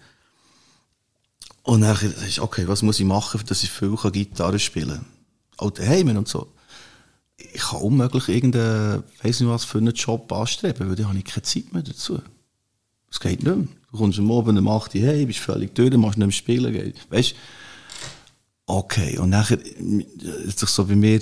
Und 1.63 1.81
dann 1.81 1.91
dachte 1.91 2.15
ich, 2.27 2.39
okay, 2.39 2.67
was 2.67 2.81
muss 2.81 2.99
ich 2.99 3.05
machen, 3.05 3.41
dass 3.45 3.63
ich 3.63 3.69
viel 3.69 3.95
Gitarre 4.11 4.57
spielen 4.57 4.87
kann? 4.87 5.05
Auch 5.57 5.71
daheim 5.71 6.15
und 6.15 6.29
so. 6.29 6.47
Ich 7.37 7.61
kann 7.61 7.81
unmöglich 7.81 8.29
irgendeinen, 8.29 9.03
weiss 9.21 9.41
nicht 9.41 9.49
was, 9.49 9.65
für 9.65 9.79
einen 9.79 9.93
Job 9.93 10.31
anstreben, 10.31 10.87
weil 10.87 10.95
da 10.95 11.09
habe 11.09 11.17
ich 11.17 11.25
keine 11.25 11.43
Zeit 11.43 11.73
mehr 11.73 11.83
dazu. 11.83 12.21
Das 13.09 13.19
geht 13.19 13.43
nicht 13.43 13.55
mehr. 13.55 13.67
Du 13.91 13.97
kommst 13.97 14.17
am 14.17 14.31
Abend 14.31 14.57
um 14.57 14.67
8 14.69 14.95
Uhr 14.95 15.07
heim, 15.07 15.27
bist 15.27 15.39
völlig 15.39 15.75
durch, 15.75 15.91
machst 15.97 16.17
nicht 16.17 16.25
mehr 16.25 16.31
spielen. 16.31 16.93
Weißt 17.09 17.35
Okay, 18.65 19.17
und 19.17 19.31
nachher, 19.31 19.57
hat 19.57 20.59
sich 20.59 20.69
so 20.69 20.85
bei 20.85 20.95
mir, 20.95 21.19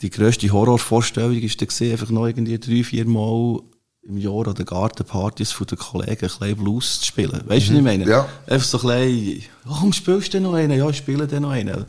die 0.00 0.10
grösste 0.10 0.50
Horrorvorstellung 0.50 1.38
ist 1.38 1.60
dann 1.60 1.90
einfach 1.90 2.10
noch 2.10 2.26
irgendwie 2.26 2.58
drei, 2.58 2.84
vier 2.84 3.06
Mal 3.06 3.60
im 4.02 4.16
Jahr 4.16 4.46
an 4.46 4.54
den 4.54 4.64
Gartenpartys 4.64 5.52
von 5.52 5.66
den 5.66 5.78
Kollegen 5.78 6.12
ein 6.12 6.18
bisschen 6.18 6.56
Blues 6.56 7.00
zu 7.00 7.06
spielen. 7.06 7.42
Weißt 7.46 7.68
du, 7.68 7.72
was 7.72 7.78
ich 7.78 7.82
meine? 7.82 8.08
Ja. 8.08 8.28
Einfach 8.46 8.66
so 8.66 8.78
ein 8.88 9.06
bisschen, 9.06 9.42
warum 9.64 9.92
spielst 9.92 10.28
du 10.28 10.32
denn 10.32 10.44
noch 10.44 10.54
einen? 10.54 10.78
Ja, 10.78 10.88
ich 10.88 10.96
spiele 10.96 11.26
den 11.26 11.42
noch 11.42 11.50
einen. 11.50 11.84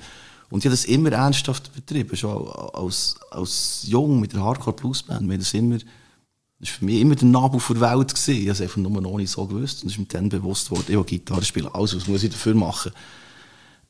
Und 0.50 0.60
ich 0.60 0.66
habe 0.66 0.76
das 0.76 0.86
immer 0.86 1.12
ernsthaft 1.12 1.72
betrieben, 1.74 2.18
schon 2.18 2.48
als, 2.74 3.16
als 3.30 3.84
Jung 3.88 4.20
mit 4.20 4.34
der. 4.34 4.42
Wir 4.42 5.16
haben 5.16 5.40
das 5.40 5.54
immer, 5.54 5.78
das 5.78 5.86
war 5.86 6.68
für 6.80 6.86
mich 6.86 7.00
immer 7.00 7.16
der 7.16 7.28
Nabel 7.28 7.62
der 7.70 7.82
Welt. 7.82 8.10
Gewesen. 8.10 8.34
Ich 8.34 8.42
habe 8.42 8.52
es 8.52 8.62
einfach 8.62 8.78
nur 8.78 9.02
noch 9.02 9.18
nicht 9.18 9.30
so 9.30 9.46
gewusst. 9.46 9.84
Und 9.84 9.90
es 9.90 9.94
ist 9.94 10.00
mir 10.00 10.06
dann 10.06 10.30
bewusst 10.30 10.72
worden, 10.72 10.86
ich 10.88 10.96
will 10.96 11.04
Gitarre 11.04 11.46
spielen. 11.46 11.70
Also, 11.72 11.98
was 11.98 12.08
muss 12.08 12.24
ich 12.24 12.32
dafür 12.32 12.56
machen? 12.56 12.92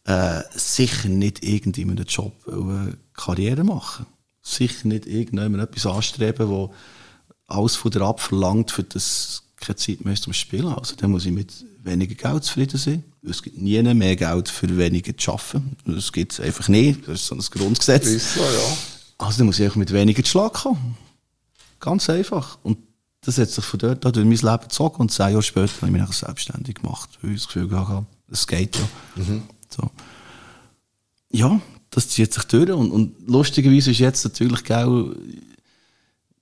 Äh, 0.06 0.42
sicher 0.56 1.10
nicht 1.10 1.44
irgendwie 1.44 1.86
mit 1.86 2.00
einem 2.00 2.08
Job 2.08 2.34
eine 2.48 2.98
Karriere 3.14 3.64
machen. 3.64 4.06
Sicher 4.42 4.88
nicht 4.88 5.06
irgendjemand 5.06 5.62
etwas 5.64 5.86
anstreben, 5.86 6.50
wo 6.50 6.74
alles 7.48 7.76
von 7.76 7.92
dir 7.92 8.02
abverlangt, 8.02 8.72
für 8.72 8.84
das 8.84 9.44
keine 9.58 9.76
Zeit 9.76 10.06
mehr 10.06 10.16
zum 10.16 10.34
Spielen. 10.34 10.68
Also 10.68 10.96
dann 10.96 11.12
muss 11.12 11.26
ich 11.26 11.32
mit 11.32 11.66
weniger 11.84 12.16
Geld 12.16 12.44
zufrieden 12.44 12.78
sein. 12.78 13.04
Es 13.28 13.44
gibt 13.44 13.58
nie 13.58 13.82
mehr 13.82 14.16
Geld 14.16 14.50
für 14.50 14.78
weniger 14.78 15.16
zu 15.18 15.34
arbeiten. 15.34 15.76
Das 15.86 16.12
gibt 16.12 16.34
es 16.34 16.40
einfach 16.40 16.68
nicht. 16.70 17.08
Das 17.08 17.22
ist 17.22 17.28
so 17.28 17.36
ein 17.36 17.42
Grundgesetz. 17.42 18.06
Ist 18.08 18.36
so, 18.36 18.42
ja. 18.42 18.78
Also 19.18 19.40
dann 19.40 19.48
muss 19.48 19.60
ich 19.60 19.66
einfach 19.66 19.78
mit 19.78 19.92
weniger 19.92 20.24
zu 20.24 20.32
Schlag 20.32 20.54
kommen. 20.54 20.98
Ganz 21.80 22.10
einfach. 22.10 22.58
Und 22.64 22.78
das 23.22 23.38
hat 23.38 23.50
sich 23.50 23.66
von 23.66 23.80
dort 23.80 24.06
an 24.06 24.14
durch 24.14 24.26
mein 24.26 24.38
Leben 24.38 24.64
gezogen 24.64 25.02
und 25.02 25.12
zehn 25.12 25.32
Jahre 25.32 25.44
später 25.44 25.82
habe 25.82 25.88
ich 25.88 26.08
mich 26.08 26.18
selbstständig 26.18 26.76
gemacht, 26.76 27.10
weil 27.22 27.32
ich 27.32 27.42
das 27.42 27.48
Gefühl 27.48 27.78
hatte, 27.78 28.06
es 28.32 28.48
geht 28.48 28.78
ja. 28.78 29.24
So. 29.70 29.90
Ja, 31.32 31.60
das 31.90 32.10
zieht 32.10 32.34
sich 32.34 32.44
durch 32.44 32.72
und, 32.72 32.92
und 32.92 33.16
lustigerweise 33.28 33.92
ist 33.92 34.00
jetzt 34.00 34.24
natürlich 34.24 34.64
gell, 34.64 35.16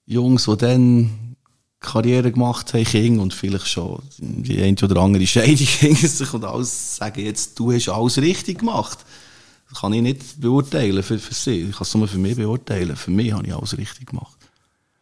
Jungs, 0.05 0.45
die 0.45 0.57
dann 0.57 1.36
Karriere 1.80 2.32
gemacht 2.32 2.73
haben, 2.73 2.84
Kinder 2.84 3.21
und 3.21 3.34
vielleicht 3.34 3.67
schon 3.67 4.01
die 4.17 4.61
eine 4.61 4.78
oder 4.82 5.01
andere 5.01 5.28
Scheidung 5.28 5.57
sich 5.95 6.34
und 6.34 6.43
alles 6.43 6.97
sagen 6.97 7.23
jetzt, 7.23 7.59
du 7.59 7.71
hast 7.71 7.89
alles 7.89 8.17
richtig 8.17 8.59
gemacht. 8.59 8.99
Das 9.69 9.82
kann 9.82 9.93
ich 9.93 10.01
nicht 10.01 10.39
beurteilen 10.39 11.03
für, 11.03 11.19
für 11.19 11.34
sie. 11.34 11.63
Ich 11.63 11.71
kann 11.71 11.84
es 11.84 11.93
nur 11.93 12.07
für 12.07 12.17
mich 12.17 12.38
beurteilen. 12.38 12.95
Für 12.95 13.11
mich 13.11 13.34
habe 13.34 13.45
ich 13.45 13.53
alles 13.53 13.78
richtig 13.78 14.07
gemacht. 14.07 14.38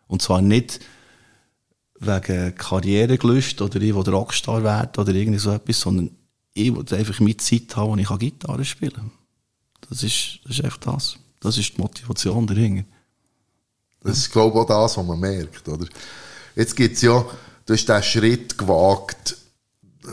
Und 0.07 0.21
zwar 0.21 0.41
nicht 0.41 0.79
wegen 1.99 2.55
Karrieregelüst 2.55 3.61
oder 3.61 3.81
ich 3.81 3.95
will 3.95 4.09
Rockstar 4.09 4.63
werden 4.63 4.91
oder 4.97 5.13
irgendwie 5.13 5.39
so 5.39 5.51
etwas, 5.51 5.79
sondern 5.79 6.11
ich 6.55 6.73
will 6.73 6.97
einfach 6.97 7.19
meine 7.19 7.37
Zeit 7.37 7.75
haben, 7.75 7.91
wo 7.91 7.95
ich 7.97 8.19
Gitarre 8.19 8.65
spielen 8.65 8.93
kann. 8.93 9.11
Das 9.89 10.01
ist, 10.01 10.39
das 10.45 10.57
ist 10.57 10.63
einfach 10.63 10.77
das. 10.77 11.17
Das 11.41 11.57
ist 11.57 11.77
die 11.77 11.81
Motivation 11.81 12.47
dahinter. 12.47 12.85
Das 14.01 14.17
ist, 14.17 14.31
glaube 14.31 14.57
ich, 14.57 14.63
auch 14.63 14.67
das, 14.67 14.97
was 14.97 15.05
man 15.05 15.19
merkt, 15.19 15.67
oder? 15.67 15.85
Jetzt 16.55 16.75
gibt's 16.75 17.01
ja, 17.01 17.25
du 17.65 17.73
hast 17.73 17.87
diesen 17.87 18.03
Schritt 18.03 18.57
gewagt, 18.57 19.35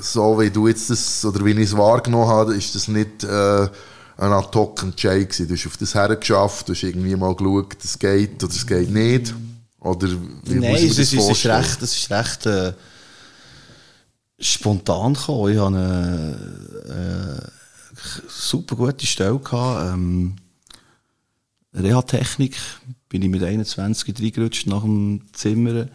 so 0.01 0.41
wie 0.41 0.51
du 0.51 0.67
jetzt 0.67 0.91
das, 0.91 1.25
oder 1.25 1.45
wie 1.45 1.53
ich 1.53 1.59
es 1.59 1.77
wahrgenommen 1.77 2.27
habe, 2.29 2.55
ist 2.55 2.75
das 2.75 2.89
nicht, 2.89 3.23
äh, 3.23 3.69
ein 4.17 4.33
ad 4.33 4.49
hoc 4.55 4.83
Entscheid 4.83 5.29
gewesen. 5.29 5.49
Du 5.49 5.55
hast 5.55 5.67
auf 5.67 5.77
das 5.77 5.95
hergeschafft, 5.95 6.69
du 6.69 6.73
hast 6.73 6.83
irgendwie 6.83 7.17
mal 7.17 7.35
geschaut, 7.35 7.77
es 7.83 7.99
geht 7.99 8.43
oder 8.43 8.53
es 8.53 8.67
geht 8.67 8.91
nicht. 8.91 9.35
Oder 9.79 10.09
wie 10.45 10.55
Nein, 10.55 10.73
muss 10.73 10.81
ich 10.81 10.91
es 10.91 10.97
das 10.97 11.13
ist, 11.13 11.31
es 11.31 11.47
recht, 11.47 11.83
es 11.83 11.97
ist 11.97 12.11
recht 12.11 12.47
äh, 12.47 12.73
spontan 14.43 15.15
gekommen. 15.15 15.53
Ich 15.53 15.59
hatte 15.59 15.77
eine 15.77 17.43
äh, 17.45 18.21
super 18.29 18.77
gute 18.77 19.07
Stelle. 19.07 19.39
Gehabt, 19.39 19.95
ähm, 19.95 20.37
Reha-Technik 21.75 22.57
bin 23.09 23.23
ich 23.23 23.29
mit 23.31 23.43
21 23.43 24.15
reingerutscht 24.19 24.67
nach 24.67 24.83
dem 24.83 25.23
Zimmer. 25.33 25.89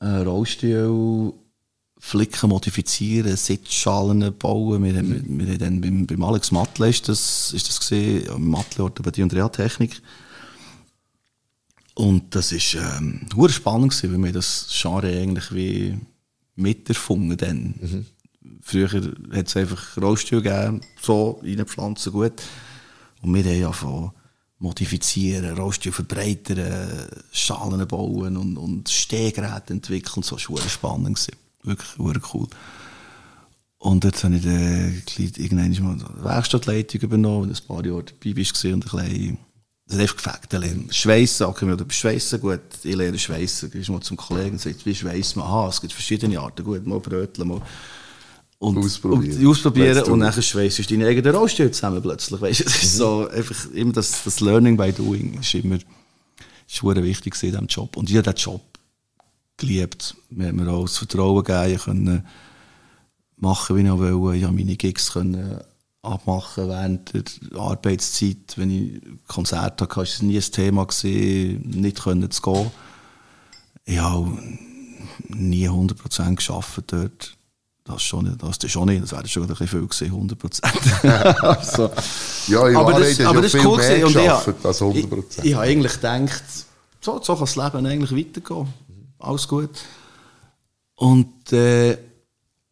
Äh, 0.00 0.06
Rollstuhl 0.06 1.34
flicken, 1.98 2.50
modifizieren, 2.50 3.36
Sitzschalen 3.36 4.36
bauen. 4.38 4.84
Wir, 4.84 4.96
haben- 4.96 5.38
wir, 5.38 5.48
wir 5.48 5.58
dann 5.58 5.80
beim, 5.80 6.06
beim 6.06 6.22
Alex 6.22 6.50
Matle 6.52 6.88
ist 6.88 7.08
das, 7.08 7.52
ist 7.52 7.68
das 7.68 7.80
gesehen, 7.80 8.26
Matle 8.50 8.84
Orthopädie 8.84 9.22
und 9.22 9.32
Reha-Technik. 9.34 10.00
Und 11.94 12.34
das 12.34 12.52
ist 12.52 12.74
ähm, 12.74 13.26
spannend 13.48 13.92
gewesen, 13.92 14.12
weil 14.12 14.24
wir 14.24 14.32
das 14.32 14.66
Genre 14.70 15.06
eigentlich 15.08 15.54
wie 15.54 15.96
miterfunden 16.56 17.36
dann. 17.36 18.06
Früher 18.62 18.90
hat 18.90 19.46
es 19.46 19.56
einfach 19.56 19.96
Rollstuhl 19.96 20.42
gegeben, 20.42 20.80
so 21.00 21.40
reinpflanzen, 21.42 22.12
gut. 22.12 22.42
Und 23.22 23.34
wir 23.34 23.44
haben 23.44 23.60
ja 23.60 23.72
von 23.72 24.10
modifizieren, 24.58 25.56
Rollstuhl 25.56 25.92
verbreitern, 25.92 27.08
Schalen 27.32 27.86
bauen 27.86 28.36
und, 28.36 28.56
und 28.56 28.88
Stehgeräte 28.88 29.72
entwickeln. 29.72 30.22
So 30.22 30.36
war 30.36 30.48
hure 30.48 30.68
spannend. 30.68 31.16
Gewesen. 31.16 31.36
Wirklich 31.98 32.34
cool. 32.34 32.48
Und 33.78 34.04
jetzt 34.04 34.24
habe 34.24 34.36
ich 34.36 34.42
dann 34.42 35.02
irgendwann 35.16 35.82
mal 35.82 35.96
die 35.98 36.24
Werkstattleitung 36.24 37.00
übernommen, 37.02 37.50
ein 37.50 37.66
paar 37.66 37.84
Jahre 37.84 38.04
dabei 38.04 38.32
bist 38.32 38.64
und 38.64 38.72
ein 38.72 38.80
bisschen, 38.80 39.38
das 39.86 39.96
hat 39.96 40.02
einfach 40.02 40.16
gefällt, 40.16 40.54
ein 40.54 40.60
bisschen 40.60 40.92
Schweissen, 40.92 41.46
okay, 41.46 41.70
oder 41.70 41.84
Schweissen, 41.90 42.40
gut, 42.40 42.60
ich 42.82 42.96
lerne 42.96 43.18
Schweissen, 43.18 43.70
gehst 43.70 43.90
mal 43.90 44.00
zum 44.00 44.16
Kollegen 44.16 44.52
und 44.52 44.60
sagst, 44.60 44.86
wie 44.86 44.94
schweiss 44.94 45.36
man? 45.36 45.46
Aha, 45.46 45.68
es 45.68 45.80
gibt 45.80 45.92
verschiedene 45.92 46.40
Arten, 46.40 46.64
gut, 46.64 46.86
mal 46.86 47.00
bröteln, 47.00 47.48
mal 47.48 47.62
und, 48.58 48.78
Ausprobieren. 48.78 49.38
Und, 49.38 49.46
ausprobieren 49.46 50.04
und 50.04 50.20
dann 50.20 50.42
schweissst 50.42 50.78
du 50.78 50.82
deine 50.84 51.06
eigenen 51.06 51.34
Rollstuhl 51.34 51.70
zusammen 51.70 52.00
plötzlich, 52.00 52.40
weißt 52.40 52.60
du, 52.60 52.64
das 52.64 52.82
ist 52.82 52.96
so, 52.96 53.28
einfach 53.28 53.70
immer 53.72 53.92
das, 53.92 54.24
das 54.24 54.40
Learning 54.40 54.76
by 54.76 54.90
Doing 54.90 55.38
ist 55.40 55.54
immer, 55.54 55.76
ist 55.76 56.82
wichtig 56.82 57.34
in 57.42 57.50
diesem 57.50 57.66
Job. 57.66 57.96
Und 57.96 58.08
ich 58.08 58.16
habe 58.16 58.32
diesen 58.32 58.52
Job 58.52 58.62
geliebt. 59.58 60.16
Mir 60.30 60.48
hat 60.48 60.54
mir 60.54 60.68
auch 60.68 60.84
das 60.84 60.96
Vertrauen 60.96 61.44
gegeben, 61.44 61.74
ich 61.74 61.82
konnte 61.82 62.24
machen, 63.36 63.76
wie 63.76 63.82
ich 63.82 63.90
wollte. 63.90 64.38
Ich 64.38 64.44
konnte 64.44 64.56
meine 64.56 64.76
Gigs 64.76 65.12
können 65.12 65.60
abmachen 66.04 66.68
während 66.68 67.14
der 67.14 67.58
Arbeitszeit. 67.60 68.56
Wenn 68.56 68.70
ich 68.70 69.02
Konzerte 69.26 69.84
hatte, 69.84 69.96
war 69.96 70.02
es 70.02 70.22
nie 70.22 70.36
ein 70.36 70.42
Thema, 70.42 70.86
gewesen, 70.86 71.60
nicht 71.62 72.02
können 72.02 72.30
zu 72.30 72.42
gehen. 72.42 72.70
Ich 73.84 73.98
habe 73.98 74.38
nie 75.28 75.68
100% 75.68 76.46
gearbeitet 76.46 76.92
dort. 76.92 77.36
Das 77.86 78.02
schon 78.02 78.24
nicht, 78.24 78.42
das 78.42 78.70
schon 78.70 78.88
nicht, 78.88 79.02
das 79.02 79.12
wäre 79.12 79.28
schon 79.28 79.42
ein 79.42 79.48
bisschen 79.48 79.68
viel 79.68 79.86
gewesen, 79.86 80.36
100%. 80.40 81.40
also, 81.42 81.90
Ja, 82.46 82.66
in 82.68 82.76
aber 82.76 82.92
Wahrheit 82.92 83.10
das, 83.10 83.16
du 83.18 83.28
aber 83.28 83.34
ja 83.34 83.42
das 83.42 83.50
viel 83.50 83.60
ist 83.60 83.66
cool 83.66 83.76
mehr. 83.76 84.06
Und 84.06 84.08
ich, 84.08 84.14
gearbeitet 84.14 84.66
als 84.66 84.80
ich, 84.80 85.06
100%. 85.06 85.44
ich 85.44 85.54
habe 85.54 85.64
eigentlich 85.64 85.92
gedacht, 85.92 86.44
so, 87.02 87.20
so 87.22 87.34
kann 87.34 87.40
das 87.40 87.56
Leben 87.56 87.86
eigentlich 87.86 88.26
weitergehen. 88.26 88.68
Alles 89.18 89.46
gut. 89.46 89.82
Und 90.96 91.52
äh, 91.52 91.98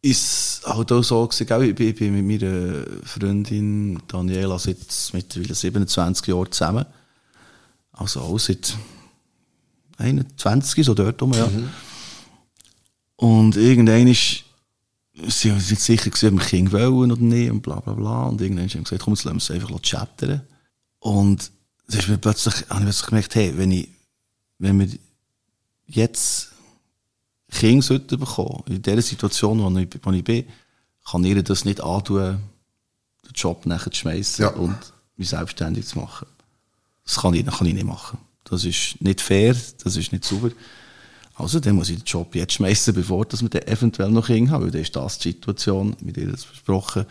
ist 0.03 0.61
halt 0.65 0.91
auch 0.91 1.01
so 1.01 1.25
gewesen, 1.25 1.63
ich 1.63 1.75
bin, 1.75 1.87
ich 1.87 1.95
bin 1.95 2.27
mit 2.27 2.41
meiner 2.41 2.85
Freundin 3.05 4.03
Daniela 4.07 4.59
seit 4.59 4.77
mittlerweile 5.13 5.55
27 5.55 6.27
Jahren 6.27 6.51
zusammen. 6.51 6.85
Also 7.93 8.19
auch 8.19 8.37
seit 8.37 8.75
21, 9.97 10.85
so 10.85 10.93
dort 10.93 11.21
rum, 11.21 11.31
ja. 11.31 11.49
Und 13.15 13.55
irgendwann 13.55 14.07
ist, 14.07 14.43
sie 15.29 15.51
waren 15.51 15.57
nicht 15.57 15.79
sicher, 15.79 16.09
gewesen, 16.09 16.33
ob 16.33 16.41
wir 16.41 16.47
Kinder 16.49 16.71
wollen 16.73 17.11
oder 17.13 17.21
nicht 17.21 17.49
und 17.49 17.61
bla 17.61 17.79
bla 17.79 17.93
bla. 17.93 18.23
Und 18.25 18.41
irgendwann 18.41 18.67
haben 18.67 18.73
wir 18.73 18.83
gesagt, 18.83 19.03
komm, 19.03 19.13
jetzt 19.13 19.23
lassen 19.23 19.37
wir 19.37 19.41
es 19.41 19.51
einfach 19.51 19.81
chattern. 19.81 20.41
Und 20.99 21.49
dann 21.87 21.99
ist 21.99 22.09
mir 22.09 22.17
plötzlich, 22.17 22.55
habe 22.67 22.79
ich 22.79 22.85
plötzlich 22.85 23.07
gemerkt, 23.07 23.35
hey, 23.35 23.57
wenn 23.57 23.71
ich, 23.71 23.87
wenn 24.57 24.79
wir 24.81 24.89
jetzt 25.87 26.52
Kinder 27.53 27.81
sollten 27.81 28.19
bekommen, 28.19 28.63
in 28.67 28.81
der 28.81 29.01
Situation, 29.01 29.59
wo 29.59 29.79
ich, 29.79 29.87
wo 30.01 30.11
ich 30.11 30.23
bin, 30.23 30.45
kann 31.09 31.23
ihr 31.23 31.41
das 31.43 31.65
nicht 31.65 31.81
antun, 31.81 32.39
den 33.25 33.31
Job 33.33 33.65
nachher 33.65 33.91
zu 33.91 33.99
schmeißen 33.99 34.43
Ja. 34.43 34.49
und 34.51 34.77
mich 35.15 35.29
selbstständig 35.29 35.85
zu 35.85 35.99
machen. 35.99 36.27
Das 37.05 37.17
kann 37.17 37.33
ich, 37.33 37.43
das 37.45 37.57
kann 37.57 37.67
ich 37.67 37.73
nicht 37.73 37.85
machen. 37.85 38.17
Das 38.45 38.63
ist 38.63 39.01
nicht 39.01 39.21
fair, 39.21 39.55
das 39.83 39.95
ist 39.95 40.11
nicht 40.11 40.23
sauber. 40.25 40.51
Also, 41.35 41.59
dann 41.59 41.75
muss 41.75 41.89
ich 41.89 41.97
den 41.97 42.05
Job 42.05 42.35
jetzt 42.35 42.53
schmeißen, 42.53 42.93
bevor 42.93 43.25
dass 43.25 43.41
wir 43.41 43.49
dann 43.49 43.63
eventuell 43.63 44.11
noch 44.11 44.27
Kinder 44.27 44.51
haben, 44.51 44.63
weil 44.65 44.71
dann 44.71 44.81
ist 44.81 44.95
das 44.95 45.17
die 45.17 45.31
Situation, 45.31 45.95
mit 46.01 46.15
ihr 46.17 46.31
das 46.31 46.45
besprochen. 46.45 47.05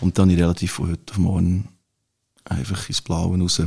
Und 0.00 0.18
dann 0.18 0.24
habe 0.28 0.32
ich 0.34 0.40
relativ 0.42 0.72
von 0.72 0.90
heute 0.90 1.12
auf 1.12 1.18
morgen 1.18 1.68
einfach 2.44 2.88
ins 2.88 3.00
Blaue 3.00 3.38
raus 3.38 3.62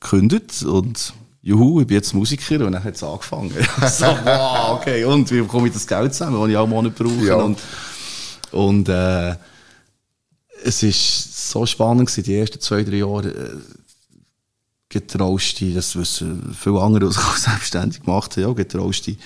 gekündigt 0.00 0.62
und 0.64 1.14
juhu, 1.42 1.80
ich 1.80 1.86
bin 1.86 1.96
jetzt 1.96 2.14
Musiker 2.14 2.64
und 2.64 2.72
dann 2.72 2.84
hat 2.84 2.94
es 2.94 3.02
angefangen. 3.02 3.50
so, 3.90 4.06
wow, 4.06 4.78
okay, 4.78 5.04
und 5.04 5.30
wie 5.30 5.40
bekomme 5.40 5.68
ich 5.68 5.74
das 5.74 5.86
Geld 5.86 6.14
zusammen, 6.14 6.40
das 6.40 6.50
ich 6.50 6.56
auch 6.56 6.66
Monat 6.66 6.94
brauche? 6.94 7.26
Ja. 7.26 7.36
Und, 7.36 7.58
und 8.52 8.88
äh, 8.88 9.36
es 10.64 10.82
ist 10.82 11.50
so 11.50 11.66
spannend 11.66 12.08
gewesen, 12.08 12.24
die 12.24 12.36
ersten 12.36 12.60
zwei, 12.60 12.84
drei 12.84 12.96
Jahre 12.96 13.28
äh, 13.28 13.56
getraust 14.88 15.60
dich, 15.60 15.74
das 15.74 15.96
wissen 15.96 16.56
viele 16.58 16.80
andere, 16.80 17.06
die 17.06 17.12
sich 17.12 17.22
selbstständig 17.36 18.02
gemacht 18.02 18.36
haben, 18.36 18.42
ja, 18.42 18.52
getraust 18.52 19.06
dich 19.06 19.18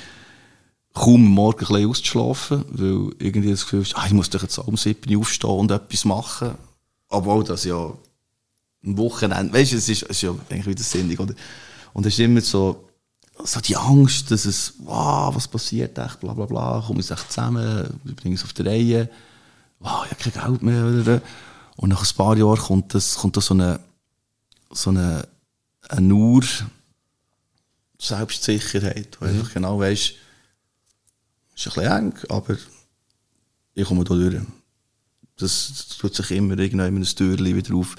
kaum 0.96 1.26
morgen 1.26 1.60
ein 1.60 1.66
bisschen 1.66 1.90
auszuschlafen, 1.90 2.64
weil 2.70 3.10
irgendwie 3.18 3.50
das 3.50 3.64
Gefühl 3.64 3.82
ist, 3.82 3.96
ah, 3.96 4.06
ich 4.06 4.14
muss 4.14 4.30
doch 4.30 4.42
jetzt 4.42 4.56
um 4.58 4.76
7 4.76 5.14
Uhr 5.14 5.20
aufstehen 5.20 5.50
und 5.50 5.70
etwas 5.70 6.06
machen. 6.06 6.54
Obwohl 7.08 7.44
das 7.44 7.64
ja 7.64 7.92
am 8.82 8.98
Wochenende, 8.98 9.52
weißt 9.52 9.72
du, 9.72 9.76
es 9.76 9.88
ist, 9.90 10.04
es 10.04 10.08
ist 10.08 10.22
ja 10.22 10.34
eigentlich 10.48 10.66
wieder 10.66 10.82
sinnig, 10.82 11.20
oder? 11.20 11.34
Und 11.96 12.04
es 12.04 12.12
ist 12.12 12.20
immer 12.20 12.42
so, 12.42 12.90
so 13.42 13.58
die 13.58 13.74
Angst, 13.74 14.30
dass 14.30 14.44
es, 14.44 14.74
wow, 14.80 15.34
was 15.34 15.48
passiert 15.48 15.96
echt, 15.96 16.20
bla 16.20 16.34
bla 16.34 16.44
bla, 16.44 16.84
komme 16.86 17.00
ich 17.00 17.10
echt 17.10 17.32
zusammen, 17.32 17.88
wir 18.04 18.14
bringen 18.14 18.34
es 18.34 18.44
auf 18.44 18.52
die 18.52 18.60
Reihe, 18.60 19.08
wow, 19.78 20.04
ich 20.04 20.10
habe 20.10 20.30
kein 20.30 20.44
Geld 20.44 20.62
mehr, 20.62 20.84
oder? 20.84 21.22
Und 21.76 21.88
nach 21.88 22.04
ein 22.04 22.16
paar 22.16 22.36
Jahren 22.36 22.58
kommt 22.58 22.92
das, 22.92 23.14
kommt 23.14 23.38
das 23.38 23.46
so 23.46 23.54
eine, 23.54 23.80
so 24.70 24.90
eine, 24.90 25.26
eine 25.88 26.06
nur 26.06 26.44
Selbstsicherheit, 27.98 29.16
wo 29.18 29.24
du 29.24 29.30
einfach 29.30 29.54
genau 29.54 29.80
weißt, 29.80 30.10
ist 30.10 30.18
ein 30.18 30.20
bisschen 31.54 31.82
eng, 31.82 32.14
aber 32.28 32.58
ich 33.72 33.86
komme 33.86 34.04
da 34.04 34.14
durch. 34.14 34.42
Das, 35.36 35.72
das 35.88 35.96
tut 35.96 36.14
sich 36.14 36.30
immer 36.32 36.58
irgendwann 36.58 36.94
ein 36.94 37.04
Türchen 37.04 37.56
wieder 37.56 37.74
auf. 37.74 37.96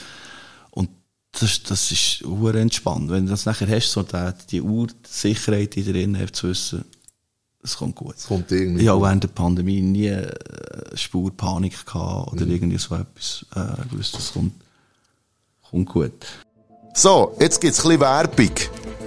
Das, 1.39 1.61
das 1.63 1.91
ist 1.91 2.23
sehr 2.23 2.55
entspannt. 2.55 3.09
Wenn 3.09 3.25
du 3.25 3.31
das 3.31 3.45
nachher 3.45 3.67
hast, 3.67 3.91
so 3.91 4.03
die, 4.03 4.31
die 4.49 4.61
Ursicherheit 4.61 5.77
in 5.77 5.85
drin 5.85 6.19
hast, 6.19 6.35
zu 6.35 6.49
wissen, 6.49 6.85
es 7.63 7.75
kommt 7.75 7.95
gut. 7.95 8.15
Es 8.15 8.27
kommt 8.27 8.51
irgendwie. 8.51 8.83
Ich 8.83 8.88
habe 8.88 9.01
während 9.01 9.23
der 9.23 9.29
Pandemie 9.29 9.81
nie 9.81 10.07
äh, 10.07 10.33
Spur 10.95 11.35
Panik 11.35 11.85
gehabt 11.85 12.33
oder 12.33 12.45
irgendwie 12.47 12.77
so 12.77 12.95
etwas. 12.95 13.45
Äh, 13.55 13.85
ich 13.85 13.97
wusste, 13.97 14.17
es 14.17 14.33
kommt, 14.33 14.53
kommt 15.69 15.89
gut. 15.89 16.25
So, 16.97 17.31
jetzt 17.39 17.61
gibt's 17.61 17.85
ein 17.85 17.89
bisschen 17.89 18.01
Werbung. 18.01 18.51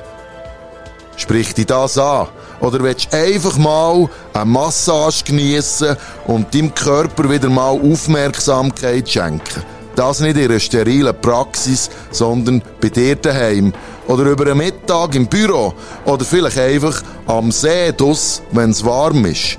Sprich 1.16 1.54
dich 1.54 1.64
das 1.64 1.96
an? 1.96 2.28
Oder 2.60 2.82
willst 2.82 3.10
du 3.10 3.16
einfach 3.16 3.56
mal 3.56 4.06
eine 4.34 4.44
Massage 4.44 5.24
geniessen 5.24 5.96
und 6.26 6.54
deinem 6.54 6.74
Körper 6.74 7.30
wieder 7.30 7.48
mal 7.48 7.70
Aufmerksamkeit 7.70 9.08
schenken? 9.08 9.62
Das 9.94 10.20
nicht 10.20 10.36
in 10.36 10.50
einer 10.50 10.60
sterilen 10.60 11.14
Praxis, 11.20 11.90
sondern 12.10 12.62
bei 12.80 12.88
dir 12.88 13.16
daheim. 13.16 13.72
Oder 14.08 14.24
über 14.24 14.46
einen 14.46 14.58
Mittag 14.58 15.14
im 15.14 15.26
Büro. 15.26 15.74
Oder 16.06 16.24
vielleicht 16.24 16.58
einfach 16.58 17.02
am 17.26 17.50
See 17.50 17.92
dus, 17.92 18.42
wenn 18.52 18.70
es 18.70 18.84
warm 18.84 19.24
ist. 19.26 19.58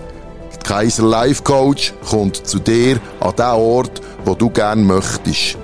Die 0.53 0.67
Kaiser 0.67 1.03
Life 1.03 1.43
Coach 1.43 1.93
kommt 2.09 2.47
zu 2.47 2.59
dir 2.59 2.99
an 3.19 3.35
den 3.35 3.45
Ort, 3.45 4.01
wo 4.25 4.33
du 4.33 4.49
gern 4.49 4.83
möchtest. 4.83 5.57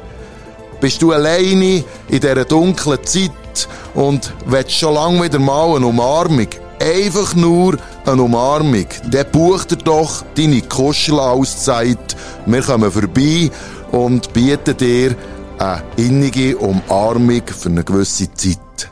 Bist 0.79 1.01
du 1.01 1.11
alleine 1.11 1.83
in 2.07 2.19
dieser 2.21 2.45
dunklen 2.45 3.03
Zeit 3.03 3.67
und 3.93 4.33
willst 4.45 4.71
schon 4.71 4.93
lange 4.93 5.23
wieder 5.23 5.39
mal 5.39 5.75
eine 5.75 5.87
Umarmung? 5.87 6.47
Einfach 6.79 7.35
nur 7.35 7.77
eine 8.05 8.23
Umarmung. 8.23 8.85
Dann 9.11 9.25
buch 9.29 9.65
dir 9.65 9.75
doch 9.75 10.23
deine 10.35 10.61
Kuschelauszeit. 10.61 12.15
Wir 12.45 12.61
kommen 12.61 12.89
vorbei 12.89 13.51
und 13.91 14.33
bieten 14.33 14.75
dir 14.77 15.15
eine 15.57 15.83
innige 15.97 16.57
Umarmung 16.57 17.41
für 17.45 17.69
eine 17.69 17.83
gewisse 17.83 18.33
Zeit. 18.33 18.89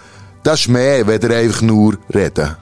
Das 0.43 0.61
ist 0.61 0.69
mehr, 0.69 1.07
wenn 1.07 1.23
ihr 1.23 1.37
einfach 1.37 1.63
nur 1.63 1.99
reden. 2.15 2.57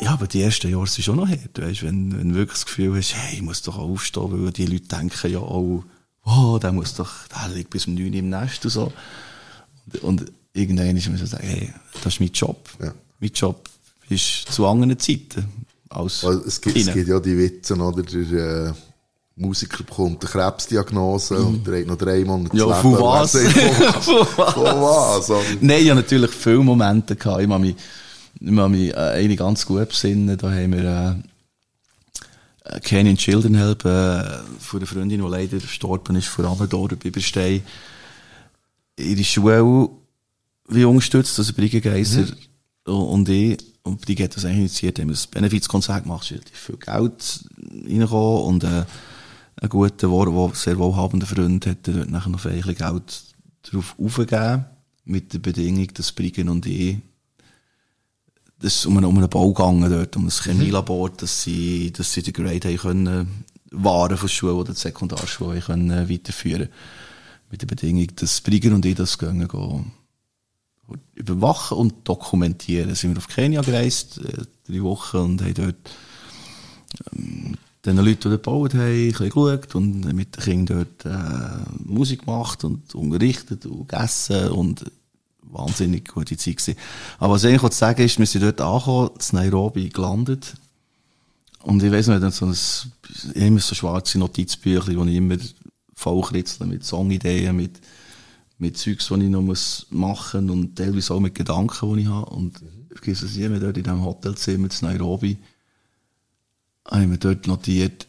Ja, 0.00 0.12
aber 0.12 0.26
die 0.26 0.42
ersten 0.42 0.70
Jahre 0.70 0.86
sind 0.86 1.04
schon 1.04 1.16
noch 1.16 1.28
her. 1.28 1.38
Du 1.52 1.62
weißt, 1.62 1.82
wenn, 1.82 2.18
wenn 2.18 2.30
du 2.30 2.36
wirklich 2.36 2.58
das 2.58 2.66
Gefühl 2.66 2.96
hast, 2.96 3.14
hey, 3.14 3.36
ich 3.36 3.42
muss 3.42 3.62
doch 3.62 3.78
aufstehen, 3.78 4.44
weil 4.44 4.52
die 4.52 4.66
Leute 4.66 4.88
denken 4.88 5.32
ja 5.32 5.38
auch, 5.38 5.84
oh, 6.24 6.58
der 6.58 6.72
muss 6.72 6.94
doch, 6.94 7.12
der 7.28 7.54
liegt 7.54 7.70
bis 7.70 7.86
um 7.86 7.94
9 7.94 8.08
Uhr 8.08 8.14
im 8.14 8.28
Nest 8.28 8.64
und 8.64 8.70
so. 8.70 8.92
Und, 9.86 10.02
und 10.02 10.32
irgendwann 10.52 10.96
ist 10.96 11.08
man 11.08 11.16
so 11.16 11.26
sagen, 11.26 11.46
hey, 11.46 11.72
das 12.02 12.14
ist 12.14 12.20
mein 12.20 12.30
Job. 12.30 12.68
Ja. 12.80 12.92
Mein 13.18 13.30
Job 13.32 13.68
ist 14.08 14.52
zu 14.52 14.66
anderen 14.66 14.98
Zeiten. 14.98 15.46
Als 15.88 16.24
Weil 16.24 16.38
es, 16.46 16.60
gibt, 16.60 16.76
es 16.76 16.92
gibt 16.92 17.08
ja 17.08 17.20
die 17.20 17.38
Witze, 17.38 17.74
oder? 17.76 18.02
Der 18.02 18.66
äh, 18.68 18.72
Musiker 19.36 19.84
bekommt 19.84 20.24
eine 20.24 20.30
Krebsdiagnose 20.30 21.38
und 21.38 21.66
der 21.66 21.80
hat 21.80 21.86
noch 21.86 21.96
drei 21.96 22.24
Monate 22.24 22.56
Ja, 22.56 22.74
von 22.82 22.92
was? 22.94 23.32
Von, 23.32 23.44
was? 23.44 24.52
von 24.54 24.64
was? 24.64 25.30
oder? 25.30 25.42
Nein, 25.60 25.82
ich 25.82 25.90
hatte 25.90 26.00
natürlich 26.00 26.30
viele 26.30 26.58
Momente. 26.58 27.16
Gehabt. 27.16 27.42
Ich 27.42 27.48
kann 27.48 27.60
mich, 27.60 27.76
ich 28.40 28.56
kann 28.56 28.70
mich 28.70 28.90
äh, 28.90 28.96
eine 28.96 29.36
ganz 29.36 29.64
gut 29.66 29.88
besinnen. 29.88 30.36
Da 30.36 30.50
haben 30.50 30.72
wir 30.72 31.22
äh, 32.64 32.80
Canyon 32.80 33.16
Children 33.16 33.54
Help 33.54 33.84
äh, 33.84 34.24
von 34.58 34.80
einer 34.80 34.86
Freundin, 34.86 35.22
die 35.22 35.28
leider 35.28 35.60
verstorben 35.60 36.16
ist, 36.16 36.28
vor 36.28 36.46
Amador 36.46 36.88
bei 36.88 37.10
Berstein. 37.10 37.62
Ihre 38.98 39.24
Schule 39.24 39.90
wie 40.68 40.84
unterstützt, 40.84 41.38
also 41.38 41.52
Brigge 41.52 41.80
Geiser 41.80 42.24
und 42.86 43.28
ich. 43.28 43.58
Und 43.82 44.00
Brigge 44.00 44.24
hat 44.24 44.36
das 44.36 44.44
eigentlich 44.44 44.58
initiiert, 44.58 44.98
haben 44.98 45.10
wir 45.10 45.16
ein 45.16 45.30
Benefizkonzert 45.30 46.02
gemacht, 46.02 46.30
relativ 46.30 46.58
viel 46.58 46.76
Geld 46.76 47.44
reingekommen 47.70 48.42
und 48.42 48.64
äh, 48.64 48.84
ein 49.60 49.68
guter, 49.68 50.10
wo, 50.10 50.50
sehr 50.54 50.78
wohlhabender 50.78 51.26
Freund 51.26 51.66
hat 51.66 51.78
dort 51.86 52.10
nachher 52.10 52.30
noch 52.30 52.44
ein 52.44 52.56
bisschen 52.56 52.74
Geld 52.74 53.24
drauf 53.62 53.94
aufgegeben, 53.98 54.64
mit 55.04 55.32
der 55.32 55.38
Bedingung, 55.38 55.86
dass 55.94 56.10
Briggen 56.10 56.48
und 56.48 56.66
ich 56.66 56.98
das 58.58 58.76
ist 58.76 58.86
um 58.86 58.96
einen, 58.96 59.06
um 59.06 59.18
einen 59.18 59.28
Bau 59.28 59.52
gegangen 59.52 59.90
dort, 59.90 60.16
um 60.16 60.26
ein 60.26 60.30
Chemielabor, 60.30 61.10
dass 61.10 61.42
sie, 61.42 61.92
dass 61.92 62.12
sie 62.12 62.22
den 62.22 62.32
Grade 62.32 62.68
haben 62.68 62.78
können, 62.78 63.44
Waren 63.70 64.16
von 64.16 64.26
der 64.26 64.32
Schule 64.32 64.54
oder 64.54 64.72
die 64.72 64.78
Sekundarschule 64.78 65.60
haben 65.60 65.88
können 65.88 66.08
weiterführen. 66.08 66.68
Mit 67.50 67.62
der 67.62 67.66
Bedingung, 67.66 68.06
dass 68.16 68.40
Brigger 68.40 68.74
und 68.74 68.86
ich 68.86 68.94
das 68.94 69.18
gehen, 69.18 69.46
gehen 69.46 69.92
überwachen 71.14 71.78
und 71.78 71.94
dokumentieren. 72.04 72.94
Sind 72.94 73.12
wir 73.12 73.18
auf 73.18 73.28
Kenia 73.28 73.62
gereist, 73.62 74.18
äh, 74.18 74.44
drei 74.66 74.82
Wochen, 74.82 75.16
und 75.18 75.42
haben 75.42 75.54
dort, 75.54 75.90
ähm, 77.12 77.56
den 77.84 77.96
Leuten, 77.96 78.22
die 78.22 78.28
dort 78.28 78.42
gebaut 78.42 78.74
haben, 78.74 78.82
ein 78.82 79.10
bisschen 79.10 79.30
geschaut 79.30 79.74
und 79.74 80.12
mit 80.12 80.36
den 80.36 80.42
Kindern 80.42 80.86
dort, 81.02 81.14
äh, 81.14 81.58
Musik 81.84 82.24
gemacht 82.24 82.64
und 82.64 82.94
unterrichtet 82.94 83.66
und 83.66 83.88
gegessen 83.88 84.48
und 84.48 84.84
wahnsinnig 85.42 86.08
gute 86.08 86.36
Zeit 86.36 86.56
gewesen. 86.56 86.78
Aber 87.18 87.34
was 87.34 87.44
ich 87.44 87.50
eigentlich 87.50 87.72
zu 87.72 87.78
sagen 87.78 88.02
ist, 88.02 88.18
wir 88.18 88.26
sind 88.26 88.42
dort 88.42 88.60
angekommen, 88.60 89.10
in 89.30 89.38
Nairobi 89.38 89.88
gelandet. 89.88 90.54
Und 91.62 91.82
ich 91.82 91.90
weiss 91.90 92.06
nicht, 92.06 92.32
so 92.32 92.46
ein, 92.46 93.32
immer 93.34 93.60
so 93.60 93.74
schwarze 93.74 94.18
Notizbücher, 94.18 94.92
die 94.92 95.10
ich 95.10 95.16
immer 95.16 95.36
vollkritzeln 95.94 96.70
mit 96.70 96.84
Songideen, 96.84 97.56
mit, 97.56 97.80
mit 98.58 98.78
Zeugs, 98.78 99.08
die 99.08 99.14
ich 99.24 99.30
noch 99.30 99.42
muss 99.42 99.86
machen 99.90 100.48
und 100.50 100.76
teilweise 100.76 101.14
auch 101.14 101.20
mit 101.20 101.34
Gedanken, 101.34 101.94
die 101.94 102.02
ich 102.02 102.08
habe. 102.08 102.30
Und 102.30 102.62
ich 102.90 102.96
vergesse 102.98 103.26
es 103.26 103.36
nie 103.36 103.48
mehr, 103.48 103.60
dort 103.60 103.76
in 103.76 103.84
diesem 103.84 104.02
Hotelzimmer 104.04 104.68
in 104.70 104.86
Nairobi, 104.88 105.36
habe 106.86 107.02
ich 107.02 107.08
mir 107.08 107.18
dort 107.18 107.46
notiert, 107.46 108.06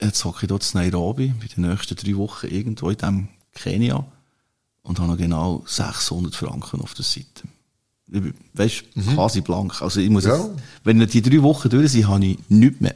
jetzt 0.00 0.24
hocke 0.24 0.40
ich 0.44 0.48
dort 0.48 0.74
in 0.74 0.80
Nairobi, 0.80 1.34
bei 1.40 1.46
den 1.46 1.68
nächsten 1.68 1.96
drei 1.96 2.16
Wochen 2.16 2.46
irgendwo 2.48 2.90
in 2.90 2.96
diesem 2.98 3.28
Kenia 3.54 4.04
und 4.82 4.98
habe 4.98 5.10
noch 5.10 5.16
genau 5.18 5.62
600 5.66 6.34
Franken 6.34 6.80
auf 6.80 6.94
der 6.94 7.04
Seite. 7.04 7.44
Weißt 8.54 8.84
du, 8.94 9.02
quasi 9.14 9.40
blank. 9.40 9.80
Also 9.82 10.00
ich 10.00 10.10
muss 10.10 10.24
Ja. 10.24 10.36
jetzt, 10.36 10.50
wenn 10.84 10.98
die 11.06 11.22
drei 11.22 11.42
Wochen 11.42 11.68
durch 11.70 11.92
sind, 11.92 12.08
habe 12.08 12.24
ich 12.26 12.38
nichts 12.48 12.80
mehr. 12.80 12.94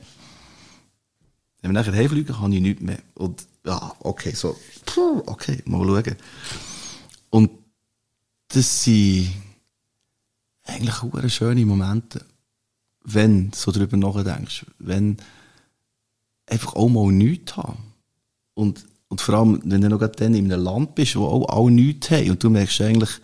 Wenn 1.63 1.71
wir 1.73 1.81
nachher 1.81 1.95
heimfliegen, 1.95 2.39
habe 2.41 2.55
ich 2.55 2.61
nichts 2.61 2.83
mehr. 2.83 2.99
Und 3.15 3.47
ja, 3.67 3.95
okay, 4.01 4.33
so, 4.33 4.57
okay, 5.27 5.63
mal 5.65 5.87
schauen. 5.87 6.17
Und 7.31 7.51
das 8.49 8.85
sind 8.85 9.33
eigentlich 10.65 11.03
auch 11.03 11.29
schöne 11.29 11.65
Momente, 11.67 12.25
wenn 13.05 13.51
du 13.51 13.57
so 13.57 13.73
drüber 13.73 13.97
nachdenkst, 13.97 14.67
wenn 14.79 15.17
einfach 16.47 16.75
auch 16.75 16.89
mal 16.89 17.11
nichts 17.11 17.57
haben. 17.57 17.79
Und, 18.55 18.85
und 19.09 19.21
vor 19.21 19.35
allem, 19.35 19.61
wenn 19.65 19.81
du 19.81 19.89
noch 19.89 19.99
gerade 19.99 20.17
dann 20.17 20.35
in 20.35 20.53
einem 20.53 20.63
Land 20.63 20.95
bist, 20.95 21.17
wo 21.17 21.27
auch 21.27 21.49
alle 21.49 21.71
nichts 21.71 22.11
haben 22.11 22.31
und 22.31 22.43
du 22.43 22.51
merkst 22.51 22.81
eigentlich, 22.83 23.21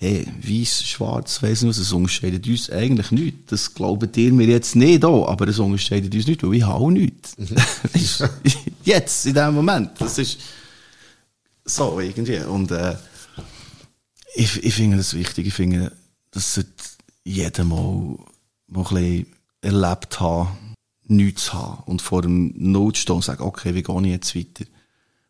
hey, 0.00 0.26
weiß, 0.42 0.84
schwarz, 0.84 1.42
weiss 1.42 1.62
nicht 1.62 1.70
was, 1.70 1.78
es 1.78 1.92
unterscheidet 1.92 2.46
uns 2.46 2.70
eigentlich 2.70 3.10
nichts. 3.10 3.46
Das 3.48 3.74
glauben 3.74 4.10
dir 4.10 4.32
mir 4.32 4.46
jetzt 4.46 4.76
nicht 4.76 5.04
auch, 5.04 5.28
aber 5.28 5.48
es 5.48 5.58
unterscheidet 5.58 6.14
uns 6.14 6.26
nicht, 6.26 6.42
weil 6.42 6.54
ich 6.54 6.62
habe 6.62 6.84
auch 6.84 6.90
nichts. 6.90 7.36
Du, 8.18 8.28
jetzt, 8.84 9.26
in 9.26 9.34
diesem 9.34 9.54
Moment. 9.54 9.90
Das 9.98 10.18
ist 10.18 10.38
so 11.64 11.98
irgendwie. 12.00 12.38
Und 12.38 12.70
äh, 12.70 12.96
ich, 14.34 14.62
ich 14.64 14.74
finde 14.74 14.96
das 14.98 15.14
wichtig. 15.14 15.48
Ich 15.48 15.54
finde, 15.54 15.92
das 16.30 16.54
sollte 16.54 16.70
jeder 17.24 17.64
mal, 17.64 18.18
mal 18.68 18.86
ein 18.86 18.94
bisschen 18.94 19.26
erlebt 19.60 20.20
haben, 20.20 20.74
nichts 21.06 21.46
zu 21.46 21.54
haben 21.54 21.82
und 21.86 22.02
vor 22.02 22.22
dem 22.22 22.54
Not 22.56 22.98
stehen 22.98 23.16
und 23.16 23.24
sagen, 23.24 23.42
okay, 23.42 23.74
wie 23.74 23.82
gehe 23.82 24.00
ich 24.02 24.06
jetzt 24.06 24.36
weiter? 24.36 24.64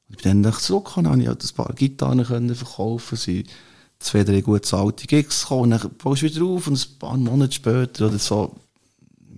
Und 0.09 0.17
ich 0.17 0.23
bin 0.23 0.43
dann 0.43 0.53
zurückgekommen, 0.53 1.11
habe 1.11 1.23
ich 1.23 1.29
halt 1.29 1.43
ein 1.43 1.55
paar 1.55 1.75
Gitarren 1.75 2.25
können 2.25 2.55
verkaufen, 2.55 3.17
sie 3.17 3.45
zwei, 3.99 4.25
drei 4.25 4.41
gut 4.41 4.65
zahlte 4.67 5.07
Gigs 5.07 5.43
gekommen, 5.43 5.73
und 5.73 5.83
dann 5.83 5.91
baust 6.03 6.23
du 6.23 6.27
wieder 6.27 6.45
auf 6.45 6.67
und 6.67 6.79
ein 6.79 6.99
paar 6.99 7.17
Monate 7.17 7.53
später 7.53 8.07
oder 8.07 8.19
so 8.19 8.55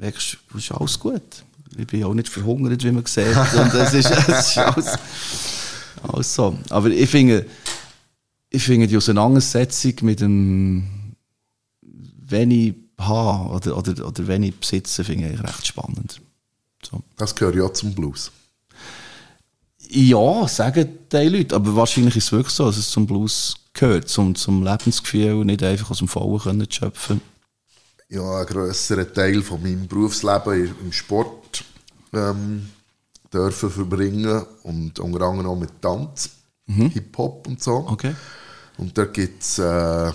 merkst 0.00 0.38
du, 0.50 0.58
es 0.58 0.64
ist 0.64 0.72
alles 0.72 0.98
gut. 0.98 1.44
Ich 1.76 1.86
bin 1.86 2.04
auch 2.04 2.14
nicht 2.14 2.28
verhungert, 2.28 2.82
wie 2.82 2.90
man 2.90 3.06
sieht. 3.06 3.26
Und 3.54 3.74
es 3.74 3.94
ist, 3.94 4.10
es 4.10 4.28
ist 4.28 4.58
alles, 4.58 4.98
alles 6.02 6.34
so. 6.34 6.58
Aber 6.68 6.88
ich 6.88 7.08
finde, 7.08 7.46
ich 8.48 8.62
finde 8.62 8.88
die 8.88 8.96
Auseinandersetzung 8.96 9.94
mit 10.02 10.20
dem, 10.20 11.14
wenn 11.82 12.50
ich 12.50 12.74
habe 12.98 13.54
oder, 13.54 13.78
oder, 13.78 14.06
oder 14.06 14.26
wenn 14.26 14.42
ich 14.42 14.56
besitze, 14.56 15.04
finde 15.04 15.30
ich 15.30 15.42
recht 15.42 15.66
spannend. 15.66 16.20
So. 16.82 17.02
Das 17.16 17.34
gehört 17.34 17.54
ja 17.54 17.72
zum 17.72 17.94
Blues. 17.94 18.32
Ja, 19.92 20.46
sagen 20.46 20.98
die 21.10 21.28
Leute, 21.28 21.56
aber 21.56 21.74
wahrscheinlich 21.74 22.16
ist 22.16 22.26
es 22.26 22.32
wirklich 22.32 22.54
so, 22.54 22.66
dass 22.66 22.76
es 22.76 22.90
zum 22.90 23.06
Blues 23.06 23.56
gehört, 23.72 24.08
zum, 24.08 24.36
zum 24.36 24.62
Lebensgefühl, 24.62 25.44
nicht 25.44 25.64
einfach 25.64 25.90
aus 25.90 25.98
dem 25.98 26.06
Vollen 26.06 26.38
können 26.38 26.70
zu 26.70 26.78
schöpfen. 26.78 27.20
Ja, 28.08 28.40
ein 28.40 28.46
grösserer 28.46 29.12
Teil 29.12 29.42
von 29.42 29.62
meinem 29.62 29.88
Berufsleben 29.88 30.76
im 30.80 30.92
Sport 30.92 31.64
ähm, 32.12 32.68
dürfen 33.32 33.70
verbringen 33.70 34.44
und 34.62 34.98
unter 35.00 35.22
anderem 35.22 35.50
auch 35.50 35.58
mit 35.58 35.82
Tanz, 35.82 36.30
Hip-Hop 36.66 37.48
und 37.48 37.60
so. 37.60 37.84
Okay. 37.88 38.14
Und 38.78 38.96
da 38.96 39.06
gibt 39.06 39.42
es 39.42 39.58
äh, 39.58 40.12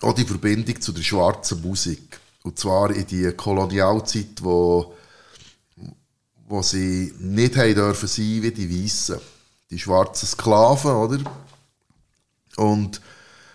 auch 0.00 0.12
die 0.14 0.24
Verbindung 0.24 0.80
zu 0.80 0.92
der 0.92 1.02
schwarzen 1.02 1.60
Musik. 1.60 2.18
Und 2.44 2.58
zwar 2.58 2.90
in 2.90 3.06
die 3.06 3.30
Kolonialzeit, 3.32 4.42
wo, 4.42 4.94
wo 6.52 6.60
sie 6.60 7.14
nicht 7.18 7.56
haben 7.56 7.74
dürfen 7.74 8.06
sein 8.06 8.42
wie 8.42 8.50
die 8.50 8.84
Weißen. 8.84 9.18
Die 9.70 9.78
schwarzen 9.78 10.26
Sklaven, 10.26 10.90
oder? 10.90 11.18
Und 12.56 13.00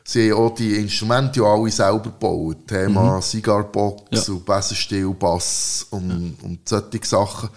sie 0.03 0.31
haben 0.31 0.39
auch 0.41 0.55
die 0.55 0.77
Instrumente 0.77 1.41
ja 1.41 1.45
alle 1.45 1.69
selber 1.69 2.01
gebaut. 2.05 2.67
Thema 2.67 3.21
Cigarbox 3.21 4.01
Ja. 4.27 4.33
und 4.33 4.43
Besenstiel, 4.45 5.09
Bass 5.13 5.85
und, 5.91 6.37
und 6.41 6.67
solche 6.67 6.99
Sachen. 7.05 7.49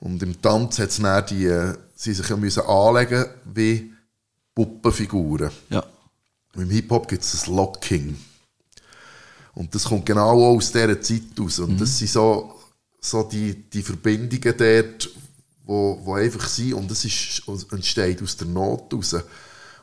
Und 0.00 0.20
im 0.24 0.42
Tanz 0.42 0.80
hat 0.80 0.88
es 0.88 0.96
dann 1.00 1.24
die, 1.26 1.46
äh, 1.46 1.74
sie 1.94 2.12
sich 2.12 2.28
ja 2.28 2.36
müssen 2.36 2.64
anlegen 2.64 3.26
wie 3.54 3.92
Puppenfiguren. 4.56 5.52
Ja. 5.70 5.84
Im 6.56 6.68
Hip-Hop 6.68 7.06
gibt 7.06 7.22
es 7.22 7.30
das 7.30 7.46
Locking. 7.46 8.16
Und 9.54 9.72
das 9.72 9.84
kommt 9.84 10.04
genau 10.04 10.30
auch 10.30 10.56
aus 10.56 10.72
dieser 10.72 11.00
Zeit 11.00 11.22
aus. 11.40 11.60
Und 11.60 11.80
das 11.80 11.96
sind 11.96 12.10
so, 12.10 12.53
so 13.04 13.22
die, 13.22 13.54
die 13.54 13.82
Verbindungen 13.82 14.54
dort, 14.56 15.10
wo, 15.64 16.00
wo 16.02 16.14
einfach 16.14 16.48
sind. 16.48 16.74
Und 16.74 16.90
das 16.90 17.04
ist, 17.04 17.42
entsteht 17.70 18.22
aus 18.22 18.36
der 18.36 18.46
Not 18.46 18.92
raus. 18.92 19.16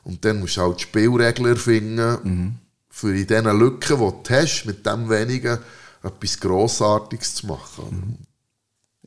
Und 0.03 0.25
dann 0.25 0.39
musst 0.39 0.57
du 0.57 0.61
halt 0.61 0.81
Spielregeln 0.81 1.55
finden, 1.55 2.59
für 2.89 3.15
in 3.15 3.27
diesen 3.27 3.59
Lücken, 3.59 3.97
die 3.99 4.27
du 4.27 4.35
hast, 4.35 4.65
mit 4.65 4.85
dem 4.85 5.09
wenigen 5.09 5.59
etwas 6.03 6.39
Grossartiges 6.39 7.35
zu 7.35 7.47
machen. 7.47 8.25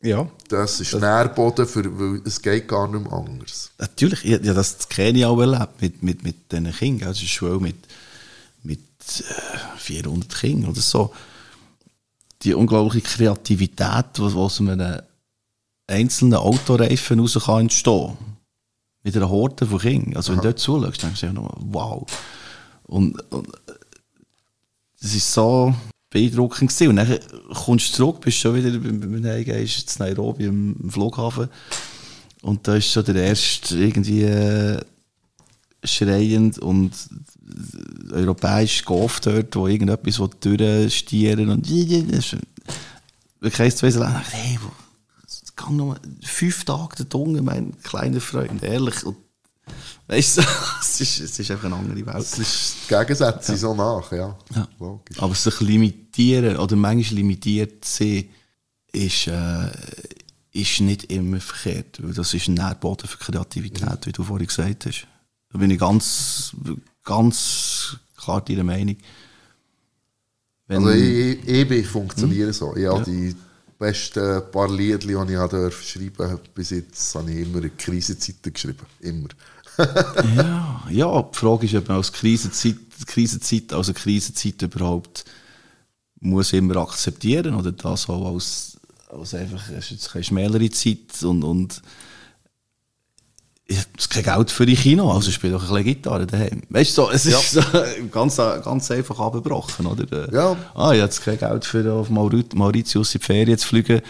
Ja. 0.01 0.29
Das 0.49 0.81
ist 0.81 0.95
Nährboden, 0.95 1.67
für, 1.67 1.99
weil 1.99 2.21
es 2.25 2.41
geht 2.41 2.69
gar 2.69 2.87
nicht 2.87 3.05
mehr 3.05 3.13
anders. 3.13 3.73
Natürlich, 3.79 4.25
ich, 4.25 4.45
ja, 4.45 4.55
das 4.55 4.89
kenne 4.89 5.19
ich 5.19 5.25
auch 5.25 5.41
erlebt 5.41 5.81
mit, 5.81 6.03
mit, 6.03 6.23
mit 6.23 6.53
diesen 6.53 6.73
Kindern. 6.73 7.09
Also 7.09 7.25
schon 7.27 7.63
mit, 7.63 7.77
mit 8.63 8.81
äh, 8.81 9.79
400 9.79 10.35
Kindern 10.35 10.71
oder 10.71 10.81
so. 10.81 11.13
Die 12.45 12.55
unglaubliche 12.55 13.07
Kreativität, 13.07 14.07
was 14.19 14.35
aus 14.35 14.61
einem 14.61 15.01
einzelnen 15.87 16.35
Autoreifen 16.35 17.21
raus 17.21 17.39
kann 17.45 17.63
entstehen. 17.63 18.17
Mit 19.03 19.17
einer 19.17 19.29
Horde 19.29 19.67
von 19.67 19.79
Kindern. 19.79 20.17
Also 20.17 20.33
wenn 20.33 20.41
du 20.41 20.45
dort 20.45 20.59
zuschaust, 20.59 21.03
denkst 21.03 21.21
du 21.21 21.33
nur, 21.33 21.55
wow. 21.61 22.07
Und, 22.85 23.21
und 23.33 23.49
das 25.01 25.15
ist 25.15 25.33
so 25.33 25.75
beeindruckend 26.11 26.71
gewesen. 26.71 26.91
Und 26.91 26.97
dann 26.97 27.19
kommst 27.53 27.91
du 27.91 27.97
zurück, 27.97 28.21
bist 28.21 28.39
schon 28.39 28.55
wieder, 28.55 28.73
wenn 28.83 29.23
du 29.23 29.29
heimgehst, 29.29 29.99
in 29.99 30.07
Nairobi 30.07 30.45
im, 30.45 30.77
im 30.83 30.91
Flughafen. 30.91 31.49
Und 32.43 32.67
da 32.67 32.77
ist 32.77 32.91
schon 32.91 33.05
der 33.05 33.17
erste 33.17 33.77
irgendwie 33.77 34.23
äh, 34.23 34.81
schreiend 35.85 36.59
und 36.59 36.93
europäisch 38.11 38.85
Golf 38.85 39.21
dort, 39.21 39.55
wo 39.57 39.67
irgendetwas 39.67 40.21
durchstieren 40.41 41.51
und 41.51 41.69
eins, 43.61 43.77
zwei 43.77 43.91
dachte, 43.91 44.31
Hey, 44.31 44.59
es 45.27 45.43
noch 45.77 45.87
mal 45.87 46.01
fünf 46.23 46.65
Tage 46.65 46.97
der 46.97 47.07
Dunge, 47.07 47.43
mein 47.43 47.81
kleiner 47.83 48.21
Freund, 48.21 48.63
ehrlich. 48.63 49.05
Und, 49.05 49.17
weißt 50.09 50.39
du, 50.39 50.43
es 50.81 51.01
ist, 51.01 51.21
es 51.21 51.39
ist 51.39 51.51
einfach 51.51 51.67
eine 51.67 51.77
andere 51.77 52.07
Welt. 52.07 52.17
Es 52.17 52.39
ist 52.39 52.77
die 52.85 52.95
Gegensätze 52.95 53.47
sind 53.53 53.59
so 53.59 53.75
nach, 53.75 54.11
ja. 54.13 54.37
Ja. 54.55 54.69
Logisch. 54.79 55.19
Aber 55.21 55.35
sich 55.35 55.61
limitieren 55.61 56.57
oder 56.57 56.77
manchmal 56.77 57.17
limitiert 57.17 57.85
sein, 57.85 58.29
ist, 58.93 59.27
äh, 59.27 59.71
ist 60.53 60.81
nicht 60.81 61.05
immer 61.13 61.41
verkehrt. 61.41 62.03
Weil 62.03 62.15
das 62.15 62.33
ist 62.33 62.49
ein 62.49 62.55
Nährboden 62.55 63.09
für 63.09 63.19
Kreativität, 63.19 64.07
wie 64.07 64.13
du 64.13 64.23
vorhin 64.23 64.47
gesagt 64.47 64.87
hast. 64.87 65.07
Da 65.55 65.61
bin 65.61 65.71
ich 65.71 65.79
ganz, 65.79 66.51
ganz 67.05 67.97
klar 68.17 68.45
deiner 68.45 68.65
Meinung. 68.65 68.97
Wenn, 70.67 70.85
Also 70.85 70.99
ich, 70.99 71.47
ich, 71.47 71.71
ich 71.71 71.87
funktioniere 71.87 72.53
so. 72.53 72.75
Ich 72.75 72.87
habe 72.87 73.05
die 73.05 73.37
besten 73.79 74.43
paar 74.51 74.69
Lieder, 74.69 74.99
die 74.99 75.13
ich 75.13 75.39
habe 75.39 75.71
schreiben 75.71 76.41
bis 76.53 76.71
jetzt, 76.71 77.15
habe 77.15 77.31
ich 77.31 77.47
immer 77.47 77.63
in 77.63 77.77
Krisenzeiten 77.77 78.53
geschrieben. 78.53 78.85
Immer. 78.99 79.29
ja, 80.37 80.83
ja, 80.91 81.23
die 81.23 81.39
Frage 81.39 81.67
ist, 81.67 81.75
ob 81.77 81.87
man 81.87 81.99
als 81.99 82.13
Krisenzeit, 82.13 82.77
Krisenzeit, 83.07 83.73
also 83.73 83.93
Krisenzeit 83.93 84.61
überhaupt 84.61 85.25
muss 86.19 86.53
immer 86.53 86.79
akzeptieren 86.79 87.55
oder 87.55 87.71
das 87.71 88.09
auch 88.09 88.35
als, 88.35 88.77
als 89.09 89.35
einfach, 89.35 89.69
es 89.71 89.93
ist 89.93 90.11
keine 90.11 90.25
schmälere 90.25 90.69
Zeit 90.71 91.23
und, 91.23 91.45
und 91.45 91.81
ich 93.67 93.79
kein 94.11 94.23
Geld 94.23 94.51
für 94.51 94.67
die 94.67 94.77
Kino, 94.77 95.11
also 95.11 95.31
spiele 95.31 95.55
doch 95.55 95.63
ein 95.63 95.69
bisschen 95.69 95.85
Gitarre 95.85 96.27
daheim. 96.27 96.63
Weißt 96.69 96.97
du, 96.99 97.03
so, 97.03 97.11
es 97.11 97.25
ist 97.27 97.53
so, 97.53 97.61
ganz, 98.11 98.37
ganz 98.37 98.91
einfach 98.91 99.19
abgebrochen, 99.19 99.87
oder? 99.87 100.33
Ja. 100.33 100.51
Ah, 100.75 100.93
ich 100.93 100.99
habe 101.01 101.07
jetzt 101.07 101.23
kein 101.25 101.39
Geld 101.39 101.65
für 101.65 101.91
auf 101.93 102.11
Maurit- 102.11 102.55
Mauritius 102.55 103.15
in 103.15 103.21
die 103.21 103.25
Ferien 103.27 103.57
zu 103.59 103.67
fliegen. 103.67 104.03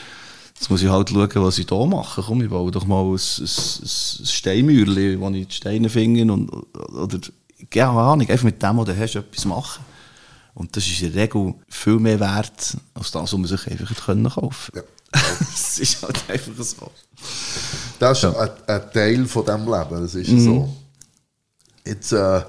Jetzt 0.56 0.70
muss 0.70 0.82
ich 0.82 0.88
halt 0.88 1.10
schauen, 1.10 1.30
was 1.36 1.58
ich 1.58 1.66
da 1.66 1.84
mache. 1.86 2.22
Komm, 2.22 2.42
ich 2.42 2.48
baue 2.50 2.70
doch 2.70 2.84
mal 2.86 3.02
ein, 3.02 3.12
ein, 3.12 3.18
ein 3.18 4.26
Steinmauerli, 4.26 5.20
wo 5.20 5.30
ich 5.30 5.48
die 5.48 5.54
Steine 5.54 5.88
finde 5.88 6.32
und, 6.32 6.48
oder, 6.92 7.18
keine 7.70 7.90
Ahnung, 7.90 8.28
einfach 8.28 8.44
mit 8.44 8.62
dem, 8.62 8.76
was 8.78 8.84
du 8.86 8.96
hast, 8.96 9.14
etwas 9.16 9.44
machen. 9.44 9.84
Und 10.54 10.76
das 10.76 10.86
ist 10.86 11.02
in 11.02 11.12
der 11.12 11.22
Regel 11.22 11.54
viel 11.68 11.98
mehr 11.98 12.20
wert, 12.20 12.76
als 12.94 13.10
das, 13.10 13.22
was 13.22 13.32
man 13.32 13.46
sich 13.46 13.66
einfach 13.68 13.90
hätte 13.90 14.02
können 14.02 14.28
kaufen 14.30 14.72
Ja. 14.76 14.82
Es 15.54 15.78
ist 15.80 16.02
halt 16.02 16.30
einfach 16.30 16.64
so. 16.64 16.90
Das 17.98 18.18
ist 18.18 18.24
ein, 18.24 18.50
ein 18.66 18.92
Teil 18.92 19.26
von 19.26 19.44
diesem 19.44 19.64
Leben, 19.64 20.02
das 20.02 20.14
ist 20.14 20.44
so. 20.44 20.76
Jetzt, 21.84 22.12
äh, 22.12 22.42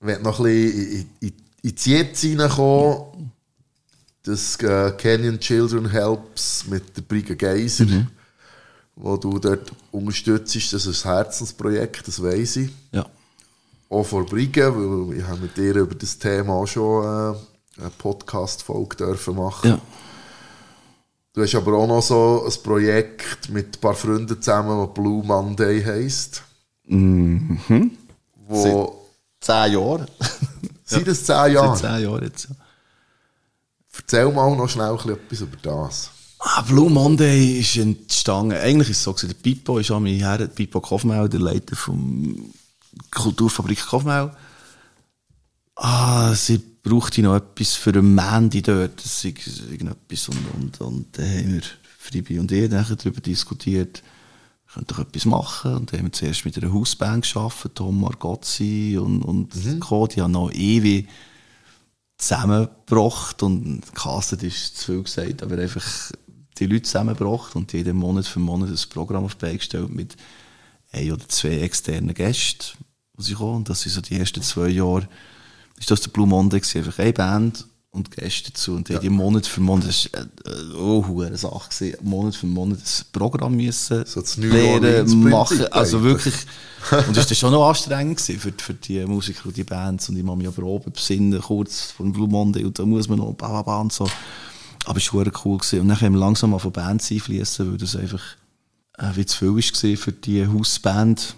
wenn 0.00 0.22
noch 0.22 0.38
ein 0.40 0.44
bisschen 0.44 0.90
in, 0.92 1.28
in, 1.28 1.32
in 1.62 1.74
die 1.74 1.90
Jetzt 1.90 2.24
reinkommen, 2.24 3.32
das 4.22 4.56
äh, 4.56 4.92
Canyon 4.98 5.40
Children 5.40 5.90
Helps 5.90 6.66
mit 6.66 6.96
der 6.96 7.02
Briga 7.02 7.34
Geiser, 7.34 7.86
wo 8.94 9.16
du 9.16 9.38
dort 9.38 9.72
unterstützt, 9.90 10.72
das 10.72 10.86
ist 10.86 11.06
ein 11.06 11.12
Herzensprojekt, 11.14 12.06
das 12.06 12.22
weiß 12.22 12.56
ich. 12.56 12.70
Ja. 12.92 13.06
Auch 13.88 14.04
vor 14.04 14.26
Briga, 14.26 14.70
weil 14.74 15.16
ich 15.18 15.24
habe 15.24 15.40
mit 15.40 15.56
dir 15.56 15.76
über 15.76 15.94
das 15.94 16.18
Thema 16.18 16.52
auch 16.52 16.66
schon 16.66 17.04
äh, 17.04 17.80
eine 17.80 17.90
Podcast-Folge 17.96 18.96
dürfen 18.96 19.36
machen. 19.36 19.70
Ja. 19.70 19.80
Du 21.38 21.44
hast 21.44 21.54
aber 21.54 21.74
auch 21.78 21.86
noch 21.86 22.02
so 22.02 22.44
ein 22.44 22.62
Projekt 22.64 23.48
mit 23.50 23.76
ein 23.76 23.80
paar 23.80 23.94
Freunden 23.94 24.42
zusammen, 24.42 24.84
das 24.84 24.92
Blue 24.92 25.24
Monday 25.24 25.80
heisst. 25.84 26.42
Mhm. 26.88 27.60
Wo, 28.48 29.06
Zehn 29.40 29.72
Jahre. 29.74 30.06
sind 30.84 31.06
das 31.06 31.18
zehn 31.18 31.36
Seit 31.36 31.52
Jahre? 31.52 31.76
zehn 31.76 32.02
Jahren 32.02 32.24
jetzt. 32.24 32.48
Ja. 32.48 32.56
Erzähl 33.98 34.32
mal 34.32 34.56
noch 34.56 34.68
schnell 34.68 34.88
ein 34.90 34.96
bisschen 34.96 35.12
etwas 35.12 35.40
über 35.42 35.56
das. 35.62 36.10
Ah, 36.40 36.62
Blue 36.62 36.90
Monday 36.90 37.60
ist 37.60 37.76
entstanden. 37.76 38.54
Eigentlich 38.58 38.90
ist 38.90 38.96
es 38.96 39.02
so, 39.04 39.12
der 39.12 39.34
Pippo 39.34 39.78
ist 39.78 39.92
an 39.92 40.02
mich 40.02 40.20
her, 40.20 40.38
der 40.38 40.48
Pippo 40.48 40.80
Kofmau, 40.80 41.28
der 41.28 41.38
Leiter 41.38 41.76
vom 41.76 42.52
Kulturfabrik 43.12 43.86
Kofmau. 43.86 44.32
Ah, 45.80 46.34
sie 46.34 46.58
brauchte 46.58 47.22
noch 47.22 47.36
etwas 47.36 47.74
für 47.74 47.90
einen 47.90 48.14
Mandy 48.14 48.62
dort. 48.62 49.04
Das 49.04 49.24
ist 49.24 49.62
irgendetwas. 49.70 50.28
Und, 50.28 50.44
und, 50.54 50.80
und 50.80 51.18
dann 51.18 51.28
haben 51.28 51.54
wir, 51.54 51.62
Fribi 51.98 52.38
und 52.38 52.50
ich, 52.50 52.68
nachher 52.68 52.96
darüber 52.96 53.20
diskutiert, 53.20 54.02
wir 54.66 54.74
könnten 54.74 54.94
doch 54.94 54.98
etwas 54.98 55.24
machen. 55.24 55.76
Und 55.76 55.92
dann 55.92 56.00
haben 56.00 56.06
wir 56.06 56.12
zuerst 56.12 56.44
mit 56.44 56.56
einer 56.58 56.72
Hausband 56.72 57.32
gearbeitet, 57.32 57.76
Tom 57.76 58.00
Margozzi 58.00 58.98
und, 59.00 59.22
und 59.22 59.80
Co. 59.80 60.08
Die 60.08 60.20
haben 60.20 60.32
noch 60.32 60.50
ewig 60.52 61.08
zusammengebracht 62.16 63.44
und 63.44 63.82
castet 63.94 64.42
ist 64.42 64.78
zu 64.78 64.92
viel 64.92 65.02
gesagt, 65.04 65.44
aber 65.44 65.58
einfach 65.58 66.10
die 66.58 66.66
Leute 66.66 66.82
zusammengebracht 66.82 67.54
und 67.54 67.72
jeden 67.72 67.96
Monat 67.96 68.26
für 68.26 68.40
Monat 68.40 68.70
ein 68.70 68.90
Programm 68.90 69.24
auf 69.24 69.36
die 69.36 69.56
gestellt 69.56 69.90
mit 69.90 70.16
ein 70.90 71.12
oder 71.12 71.28
zwei 71.28 71.60
externen 71.60 72.14
Gästen, 72.14 72.76
die 73.16 73.22
sie 73.22 73.34
kommen. 73.34 73.58
Und 73.58 73.68
das 73.68 73.82
sind 73.82 73.92
so 73.92 74.00
die 74.00 74.18
ersten 74.18 74.42
zwei 74.42 74.68
Jahre, 74.68 75.08
ist 75.78 75.90
das 75.90 76.00
der 76.00 76.10
Blue 76.10 76.26
Monday 76.26 76.60
gewesen, 76.60 76.78
einfach 76.78 76.98
eine 76.98 77.12
Band 77.12 77.66
und 77.90 78.10
Gäste 78.10 78.50
dazu 78.52 78.72
und 78.72 78.88
die 78.88 78.94
haben 78.94 79.02
die 79.02 79.10
Monat 79.10 79.46
für 79.46 79.60
Monat, 79.60 79.88
das 79.88 80.08
war 80.12 80.20
eine 80.20 80.74
oh, 80.76 81.22
eine 81.22 81.36
Sache, 81.36 81.68
gewesen, 81.70 81.96
Monat 82.02 82.36
für 82.36 82.46
Monat 82.46 82.78
ein 82.78 83.04
Programm 83.12 83.56
müssen 83.56 84.04
So 84.06 84.22
lernen, 84.36 85.28
machen, 85.28 85.66
also 85.72 86.02
wirklich 86.02 86.34
und 87.06 87.16
das 87.16 87.28
war 87.28 87.36
schon 87.36 87.52
noch 87.52 87.68
anstrengend 87.68 88.18
gewesen 88.18 88.40
für, 88.40 88.52
für 88.56 88.74
die 88.74 89.04
Musiker 89.04 89.46
und 89.46 89.56
die 89.56 89.64
Bands. 89.64 90.08
Und 90.08 90.16
ich 90.16 90.22
muss 90.22 90.36
mich 90.36 90.46
aber 90.46 90.62
oben 90.62 90.92
besinnen, 90.92 91.40
kurz 91.40 91.92
vor 91.92 92.06
dem 92.06 92.12
Blue 92.12 92.28
Monday. 92.28 92.64
Und 92.64 92.78
da 92.78 92.86
muss 92.86 93.08
man 93.08 93.18
noch 93.18 93.32
bla 93.34 93.62
bla 93.62 93.80
und 93.80 93.92
so. 93.92 94.08
Aber 94.86 94.98
es 94.98 95.12
war 95.12 95.26
cool. 95.44 95.58
Gewesen. 95.58 95.80
Und 95.80 95.88
dann 95.88 96.00
haben 96.00 96.14
wir 96.14 96.20
langsam 96.20 96.50
mal 96.50 96.58
von 96.58 96.72
Bands 96.72 97.10
einfließen, 97.10 97.70
weil 97.70 97.78
das 97.78 97.96
einfach 97.96 98.22
äh, 98.96 99.10
wie 99.14 99.26
zu 99.26 99.38
viel 99.38 99.54
war 99.56 99.96
für 99.96 100.12
die 100.12 100.46
Hausband, 100.46 101.34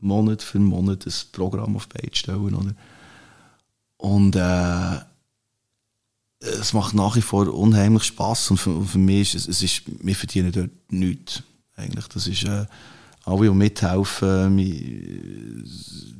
Monat 0.00 0.42
für 0.42 0.58
Monat 0.58 1.06
ein 1.06 1.12
Programm 1.32 1.76
auf 1.76 1.86
die 1.86 1.98
Beine 1.98 2.14
stellen. 2.14 2.54
Oder? 2.54 2.74
Und 4.02 4.34
äh, 4.34 4.96
es 6.40 6.72
macht 6.72 6.92
nach 6.92 7.14
wie 7.14 7.22
vor 7.22 7.46
unheimlich 7.54 8.02
Spass 8.02 8.50
und 8.50 8.56
für, 8.56 8.84
für 8.84 8.98
mich 8.98 9.32
ist 9.36 9.48
es, 9.48 9.62
ist, 9.62 9.82
wir 9.86 10.16
verdienen 10.16 10.50
dort 10.50 10.70
nichts. 10.90 11.44
Eigentlich, 11.76 12.08
das 12.08 12.26
ist, 12.26 12.42
äh, 12.42 12.66
alle, 13.24 13.48
die 13.48 13.54
mithelfen, 13.54 14.56
mi- 14.56 15.62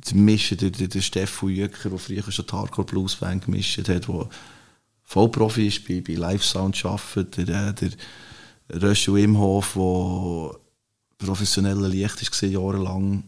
zu 0.01 0.15
mischen, 0.15 0.57
der, 0.59 0.69
der, 0.69 0.87
der 0.87 1.01
Stefan 1.01 1.49
Jücker, 1.49 1.89
der 1.89 1.99
früher 1.99 2.31
schon 2.31 2.45
die 2.45 2.53
Hardcore 2.53 2.87
Blues 2.87 3.17
Band 3.17 3.43
gemischt 3.43 3.77
hat, 3.79 3.89
der 3.89 4.29
Vollprofi 5.03 5.67
ist, 5.67 5.85
bei, 5.85 5.99
bei 5.99 6.13
Live 6.13 6.45
Sound 6.45 6.85
arbeitet, 6.85 7.49
der, 7.49 7.67
äh, 7.67 7.73
der 7.73 8.81
Röschel 8.81 9.17
Imhof, 9.17 9.73
der 9.73 11.27
professioneller 11.27 11.89
Licht 11.89 12.41
war, 12.43 12.49
jahrelang 12.49 13.23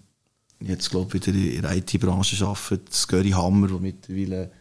jetzt 0.67 0.89
glaube 0.89 1.17
ich 1.17 1.25
wieder 1.25 1.37
in 1.37 1.61
der 1.61 1.75
IT-Branche 1.75 2.45
arbeitet, 2.45 2.93
Scurry 2.93 3.31
Hammer, 3.31 3.67
der 3.67 3.79
mittlerweile 3.79 4.51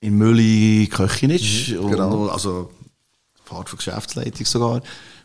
in 0.00 0.18
Mülli 0.18 0.88
Köchin 0.90 1.30
ist. 1.30 1.70
Mhm, 1.70 1.78
und, 1.78 1.90
genau. 1.90 2.28
also 2.28 2.70
Part 3.44 3.68
von 3.68 3.78
Geschäftsleitung 3.78 4.46
sogar. 4.46 4.82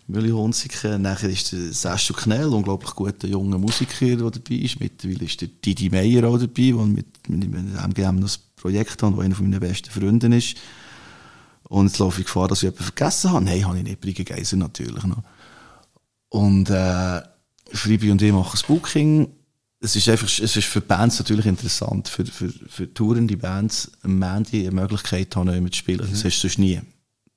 Mülli 0.08 0.30
Hunziken. 0.30 1.02
Nachher 1.02 1.30
ist 1.30 1.52
der 1.52 1.72
Sascha 1.72 2.14
Knell, 2.14 2.48
unglaublich 2.48 2.92
guter 2.96 3.28
junger 3.28 3.58
Musiker, 3.58 4.06
der 4.06 4.32
dabei 4.32 4.56
ist. 4.56 4.80
Mittlerweile 4.80 5.26
ist 5.26 5.42
der 5.42 5.50
Didi 5.50 5.90
Meyer 5.90 6.28
auch 6.28 6.38
dabei, 6.38 6.72
der 6.72 6.86
mit, 6.86 7.30
mit, 7.30 7.52
MGM 7.52 8.22
das 8.22 8.38
Projekt 8.38 9.04
hat, 9.04 9.14
der 9.14 9.20
einer 9.20 9.40
meiner 9.40 9.60
besten 9.60 9.92
Freunde 9.92 10.36
ist. 10.36 10.58
Und 11.64 11.88
jetzt 11.88 12.00
laufe 12.00 12.22
ich 12.22 12.26
Gefahr, 12.26 12.48
dass 12.48 12.60
ich 12.60 12.64
jemanden 12.64 12.84
vergessen 12.84 13.32
habe. 13.32 13.46
Nein, 13.46 13.68
habe 13.68 13.78
ich 13.78 13.84
nicht. 13.84 14.02
Brigitte 14.02 14.34
Geiser 14.34 14.58
natürlich 14.58 15.04
noch. 15.04 15.22
Und 16.30 16.70
äh, 16.70 17.22
Fribi 17.72 18.10
und 18.12 18.22
ich 18.22 18.32
machen 18.32 18.50
das 18.54 18.64
Booking. 18.64 19.28
Es 19.82 19.96
ist 19.96 20.10
einfach, 20.10 20.28
es 20.28 20.56
ist 20.56 20.66
für 20.66 20.82
Bands 20.82 21.20
natürlich 21.20 21.46
interessant, 21.46 22.10
für, 22.10 22.26
für, 22.26 22.50
für 22.50 22.94
tourende 22.94 23.38
Bands 23.38 23.92
am 24.02 24.20
Mandy 24.20 24.68
eine 24.68 24.72
Möglichkeit 24.72 25.34
haben, 25.36 25.48
neu 25.48 25.70
zu 25.70 25.78
spielen. 25.78 26.00
Das 26.00 26.26
hast 26.26 26.44
du 26.44 26.48
sonst 26.48 26.60
nie. 26.60 26.82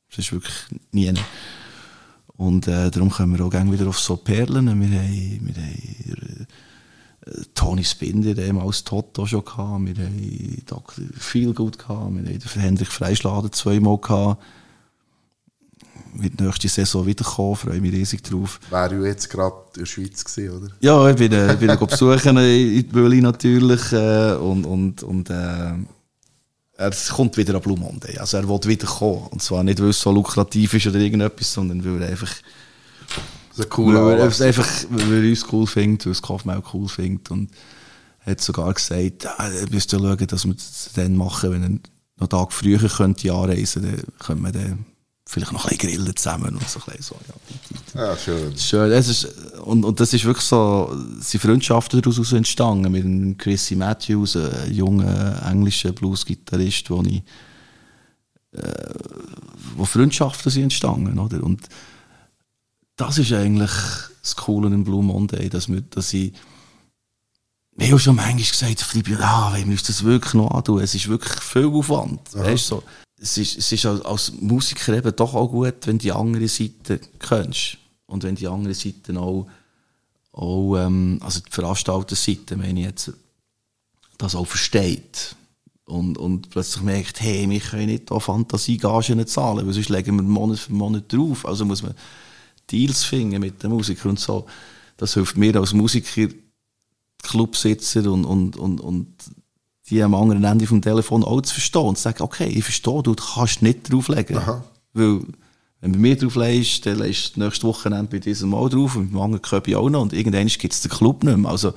Das 0.08 0.18
ist 0.18 0.32
wirklich 0.32 0.54
nie. 0.90 1.14
Und 2.36 2.66
äh, 2.66 2.90
darum 2.90 3.10
kommen 3.10 3.38
wir 3.38 3.44
auch 3.44 3.50
gerne 3.50 3.72
wieder 3.72 3.88
auf 3.88 3.98
so 3.98 4.16
Perlen. 4.16 4.66
Wir 4.66 4.72
haben, 4.72 5.46
wir 5.46 5.54
haben 5.54 6.46
äh, 7.26 7.42
Tony 7.54 7.84
Spinder, 7.84 8.34
der 8.34 8.54
als 8.56 8.82
Toto 8.82 9.24
schon 9.26 9.44
gehabt. 9.44 9.86
Wir 9.86 10.04
haben 10.04 10.62
Dr. 10.66 11.04
Feelgood 11.16 11.78
gehabt. 11.78 12.12
Wir 12.12 12.34
haben 12.34 12.60
Hendrik 12.60 12.88
Freischladen 12.88 13.52
zweimal 13.52 13.98
gehabt. 13.98 14.42
Wird 16.14 16.40
nächste 16.40 16.68
Saison 16.68 17.06
wiederkommen, 17.06 17.56
freue 17.56 17.80
mich 17.80 17.92
riesig 17.92 18.22
drauf. 18.22 18.60
Wäre 18.70 18.96
ja 18.96 19.06
jetzt 19.06 19.30
gerade 19.30 19.56
in 19.74 19.80
der 19.80 19.86
Schweiz 19.86 20.24
gewesen, 20.24 20.56
oder? 20.56 20.72
Ja, 20.80 21.08
ich 21.08 21.16
bin, 21.16 21.32
äh, 21.32 21.56
bin 21.58 21.70
ihn 21.70 21.86
besuchen 21.86 22.36
in 22.36 22.88
Böli 22.88 23.20
natürlich. 23.20 23.92
Äh, 23.92 24.34
und 24.34 24.66
und, 24.66 25.02
und 25.02 25.30
äh, 25.30 25.72
er 26.76 26.90
kommt 27.14 27.36
wieder 27.36 27.54
an 27.54 27.62
Blue 27.62 27.78
Monday. 27.78 28.18
Also 28.18 28.36
er 28.36 28.48
will 28.48 28.60
wieder 28.64 28.86
kommen. 28.86 29.26
Und 29.30 29.42
zwar 29.42 29.62
nicht, 29.62 29.80
weil 29.80 29.90
es 29.90 30.00
so 30.00 30.10
lukrativ 30.10 30.74
ist 30.74 30.86
oder 30.86 30.98
irgendetwas, 30.98 31.52
sondern 31.52 31.84
weil 31.84 32.02
er 32.02 32.10
einfach, 32.10 32.32
Das 33.50 33.60
ist 33.60 33.70
cooler 33.70 34.04
weil 34.04 34.18
er 34.18 34.24
einfach 34.24 34.68
weil 34.90 35.24
er 35.24 35.30
uns 35.30 35.46
cool 35.52 35.66
findet, 35.66 36.06
weil 36.06 36.12
es 36.12 36.22
Kaufmann 36.22 36.62
cool 36.72 36.88
findet. 36.88 37.30
Und 37.30 37.50
er 38.24 38.32
hat 38.32 38.40
sogar 38.40 38.72
gesagt, 38.72 39.24
ihr 39.24 39.68
müsst 39.70 39.92
ja 39.92 39.98
schauen, 39.98 40.26
dass 40.26 40.44
wir 40.44 40.54
das 40.54 40.90
dann 40.94 41.16
machen, 41.16 41.52
wenn 41.52 41.62
er 41.62 41.68
noch 41.68 41.80
einen 42.20 42.28
Tag 42.28 42.52
früher 42.52 42.78
könnte 42.78 43.32
anreisen 43.32 43.82
könnte, 43.82 44.02
dann 44.02 44.18
können 44.18 44.42
wir 44.42 44.52
dann 44.52 44.86
vielleicht 45.32 45.52
noch 45.52 45.64
ein 45.64 45.76
bisschen 45.76 45.90
grillen 45.90 46.16
zusammen 46.16 46.56
und 46.56 46.68
so 46.68 46.78
ein 46.80 46.96
bisschen 46.96 47.02
so. 47.02 47.16
Ja, 47.94 48.10
Ja, 48.10 48.16
schön. 48.16 48.56
Schön. 48.58 48.92
Es 48.92 49.08
ist, 49.08 49.24
und, 49.60 49.82
und 49.84 49.98
das 49.98 50.12
ist 50.12 50.24
wirklich 50.24 50.44
so, 50.44 50.94
sind 51.20 51.40
Freundschaften 51.40 52.02
daraus 52.02 52.32
entstanden. 52.32 52.92
Mit 52.92 53.02
dem 53.02 53.38
Chrissy 53.38 53.74
Matthews, 53.74 54.36
einem 54.36 54.70
jungen 54.70 55.38
englischen 55.38 55.94
Blues-Gitarrist, 55.94 56.90
wo 56.90 57.02
ich, 57.02 57.22
äh, 58.52 58.94
wo 59.74 59.86
Freundschaften 59.86 60.52
sind 60.52 60.64
entstanden, 60.64 61.18
oder? 61.18 61.42
Und 61.42 61.62
das 62.96 63.16
ist 63.16 63.32
eigentlich 63.32 63.72
das 64.20 64.36
Coole 64.36 64.68
im 64.68 64.84
Blue 64.84 65.02
Monday, 65.02 65.48
dass, 65.48 65.66
wir, 65.68 65.80
dass 65.80 66.12
ich, 66.12 66.34
ich 67.78 67.90
habe 67.90 67.98
schon 67.98 68.16
manchmal 68.16 68.36
gesagt, 68.36 68.82
Flibi, 68.82 69.16
ah, 69.18 69.54
wir 69.56 69.64
müssen 69.64 69.86
das 69.86 70.04
wirklich 70.04 70.34
noch 70.34 70.50
antun. 70.50 70.82
Es 70.82 70.94
ist 70.94 71.08
wirklich 71.08 71.40
viel 71.40 71.66
Aufwand. 71.66 72.20
Weißt, 72.34 72.70
du, 72.70 72.76
so. 72.76 72.82
Es, 73.22 73.38
ist, 73.38 73.58
es 73.58 73.72
ist 73.72 73.86
als, 73.86 74.32
Musiker 74.32 74.96
eben 74.96 75.14
doch 75.14 75.34
auch 75.34 75.48
gut, 75.48 75.86
wenn 75.86 75.98
die 75.98 76.12
andere 76.12 76.48
Seite 76.48 77.00
kennst. 77.18 77.78
Und 78.06 78.24
wenn 78.24 78.34
die 78.34 78.48
andere 78.48 78.74
Seite 78.74 79.18
auch, 79.18 79.46
auch 80.32 80.76
ähm, 80.76 81.18
also 81.22 81.40
die 81.40 81.50
Veranstalterseite, 81.50 82.56
meine 82.56 82.80
ich 82.80 82.86
jetzt, 82.86 83.12
das 84.18 84.34
auch 84.34 84.46
versteht. 84.46 85.36
Und, 85.84 86.18
und 86.18 86.50
plötzlich 86.50 86.82
merkt, 86.82 87.20
hey, 87.20 87.48
wir 87.48 87.60
können 87.60 87.86
nicht 87.86 88.10
da 88.10 88.18
Fantasiegagen 88.18 89.26
zahlen, 89.26 89.66
weil 89.66 89.72
sonst 89.72 89.88
legen 89.88 90.16
wir 90.16 90.22
Monat 90.22 90.58
für 90.58 90.72
Monat 90.72 91.12
drauf. 91.12 91.46
Also 91.46 91.64
muss 91.64 91.82
man 91.82 91.94
Deals 92.70 93.04
finden 93.04 93.40
mit 93.40 93.62
den 93.62 93.70
Musikern 93.70 94.10
und 94.10 94.20
so. 94.20 94.46
Das 94.96 95.14
hilft 95.14 95.36
mir 95.36 95.54
als 95.56 95.72
Musiker, 95.72 96.28
Clubsitzer 97.22 98.10
und, 98.10 98.24
und, 98.24 98.56
und, 98.56 98.80
und 98.80 99.06
die 99.90 100.02
am 100.02 100.14
anderen 100.14 100.44
Ende 100.44 100.66
vom 100.66 100.80
Telefon 100.80 101.24
auch 101.24 101.40
zu 101.42 101.54
verstehen 101.54 101.82
und 101.82 101.96
zu 101.96 102.02
sagen, 102.02 102.22
okay, 102.22 102.46
ich 102.46 102.64
verstehe, 102.64 103.02
du 103.02 103.14
kannst 103.14 103.62
nicht 103.62 103.92
drauflegen. 103.92 104.38
Aha. 104.38 104.64
Weil, 104.92 105.20
wenn 105.80 105.92
du 105.92 105.98
bei 105.98 106.02
mir 106.02 106.16
drauflegst, 106.16 106.86
dann 106.86 106.98
legst 106.98 107.36
du 107.36 107.40
nächstes 107.40 107.64
Wochenende 107.64 108.10
bei 108.10 108.18
diesem 108.18 108.50
Mal 108.50 108.68
drauf 108.68 108.94
und 108.94 109.10
beim 109.10 109.20
anderen 109.20 109.42
Köpi 109.42 109.74
auch 109.74 109.90
noch 109.90 110.02
und 110.02 110.12
irgendwann 110.12 110.46
gibt 110.46 110.72
es 110.72 110.82
den 110.82 110.90
Club 110.90 111.24
nicht 111.24 111.36
mehr. 111.36 111.50
Also 111.50 111.72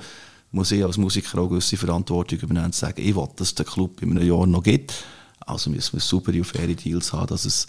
muss 0.52 0.70
ich 0.70 0.84
als 0.84 0.96
Musiker 0.96 1.38
auch 1.38 1.48
gewisse 1.48 1.76
Verantwortung 1.76 2.38
übernehmen 2.38 2.66
und 2.66 2.74
sagen, 2.74 3.00
ich 3.00 3.16
will, 3.16 3.28
dass 3.36 3.48
es 3.48 3.54
den 3.54 3.66
Club 3.66 4.00
in 4.02 4.12
einem 4.12 4.26
Jahr 4.26 4.46
noch 4.46 4.62
gibt. 4.62 5.04
Also 5.40 5.70
müssen 5.70 5.94
wir 5.94 6.00
super 6.00 6.32
und 6.32 6.44
faire 6.44 6.74
Deals 6.74 7.12
haben, 7.12 7.26
dass 7.26 7.44
es, 7.44 7.66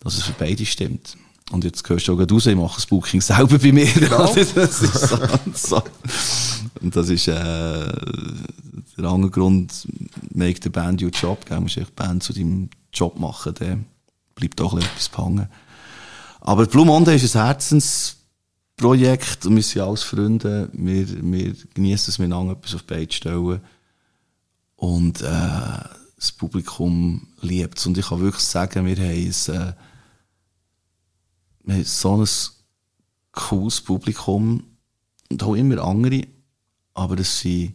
dass 0.00 0.16
es 0.16 0.22
für 0.22 0.34
beide 0.38 0.64
stimmt. 0.66 1.16
Und 1.50 1.64
jetzt 1.64 1.86
hörst 1.88 2.08
du 2.08 2.12
auch 2.12 2.16
gerade 2.16 2.32
raus, 2.32 2.46
ich 2.46 2.56
mache 2.56 2.76
das 2.76 2.86
Booking 2.86 3.20
selber 3.20 3.58
bei 3.58 3.72
mir. 3.72 3.86
Genau. 3.86 4.26
das 4.34 4.36
ist 4.36 4.94
so, 4.94 5.18
so. 5.54 5.82
Und 6.80 6.96
das 6.96 7.10
ist 7.10 7.28
äh, 7.28 7.92
der 8.98 9.04
andere 9.04 9.30
Grund, 9.30 9.86
make 10.32 10.60
the 10.62 10.68
band 10.68 11.02
your 11.02 11.10
job. 11.10 11.44
Gell? 11.46 11.56
Du 11.56 11.62
musst 11.62 11.76
die 11.76 11.84
Band 11.94 12.22
zu 12.22 12.32
deinem 12.32 12.70
Job 12.92 13.18
machen, 13.18 13.54
dann 13.58 13.86
bleibt 14.34 14.60
auch 14.60 14.72
ein 14.72 14.80
bisschen 14.80 14.96
etwas 14.96 15.18
hängen. 15.18 15.48
Aber 16.40 16.66
Blue 16.66 16.84
Monday 16.84 17.16
ist 17.16 17.36
ein 17.36 17.44
Herzensprojekt 17.44 19.46
und 19.46 19.56
wir 19.56 19.62
sind 19.62 19.82
alles 19.82 20.02
Freunde. 20.02 20.68
Wir, 20.72 21.06
wir 21.22 21.54
genießen 21.74 22.10
es, 22.10 22.18
miteinander 22.18 22.54
etwas 22.54 22.74
auf 22.74 22.82
die 22.82 22.94
Beine 22.94 23.12
stellen. 23.12 23.60
Und 24.76 25.20
äh, 25.20 25.84
das 26.16 26.32
Publikum 26.32 27.28
liebt 27.40 27.78
es. 27.78 27.86
Und 27.86 27.98
ich 27.98 28.08
kann 28.08 28.20
wirklich 28.20 28.42
sagen, 28.42 28.86
wir 28.86 28.96
haben, 28.96 29.28
es, 29.28 29.48
äh, 29.48 29.72
wir 31.64 31.74
haben 31.74 31.84
so 31.84 32.16
ein 32.16 32.28
cooles 33.32 33.80
Publikum 33.80 34.64
und 35.30 35.42
auch 35.42 35.54
immer 35.54 35.82
andere, 35.82 36.26
aber 36.94 37.18
es 37.18 37.40
sind 37.40 37.74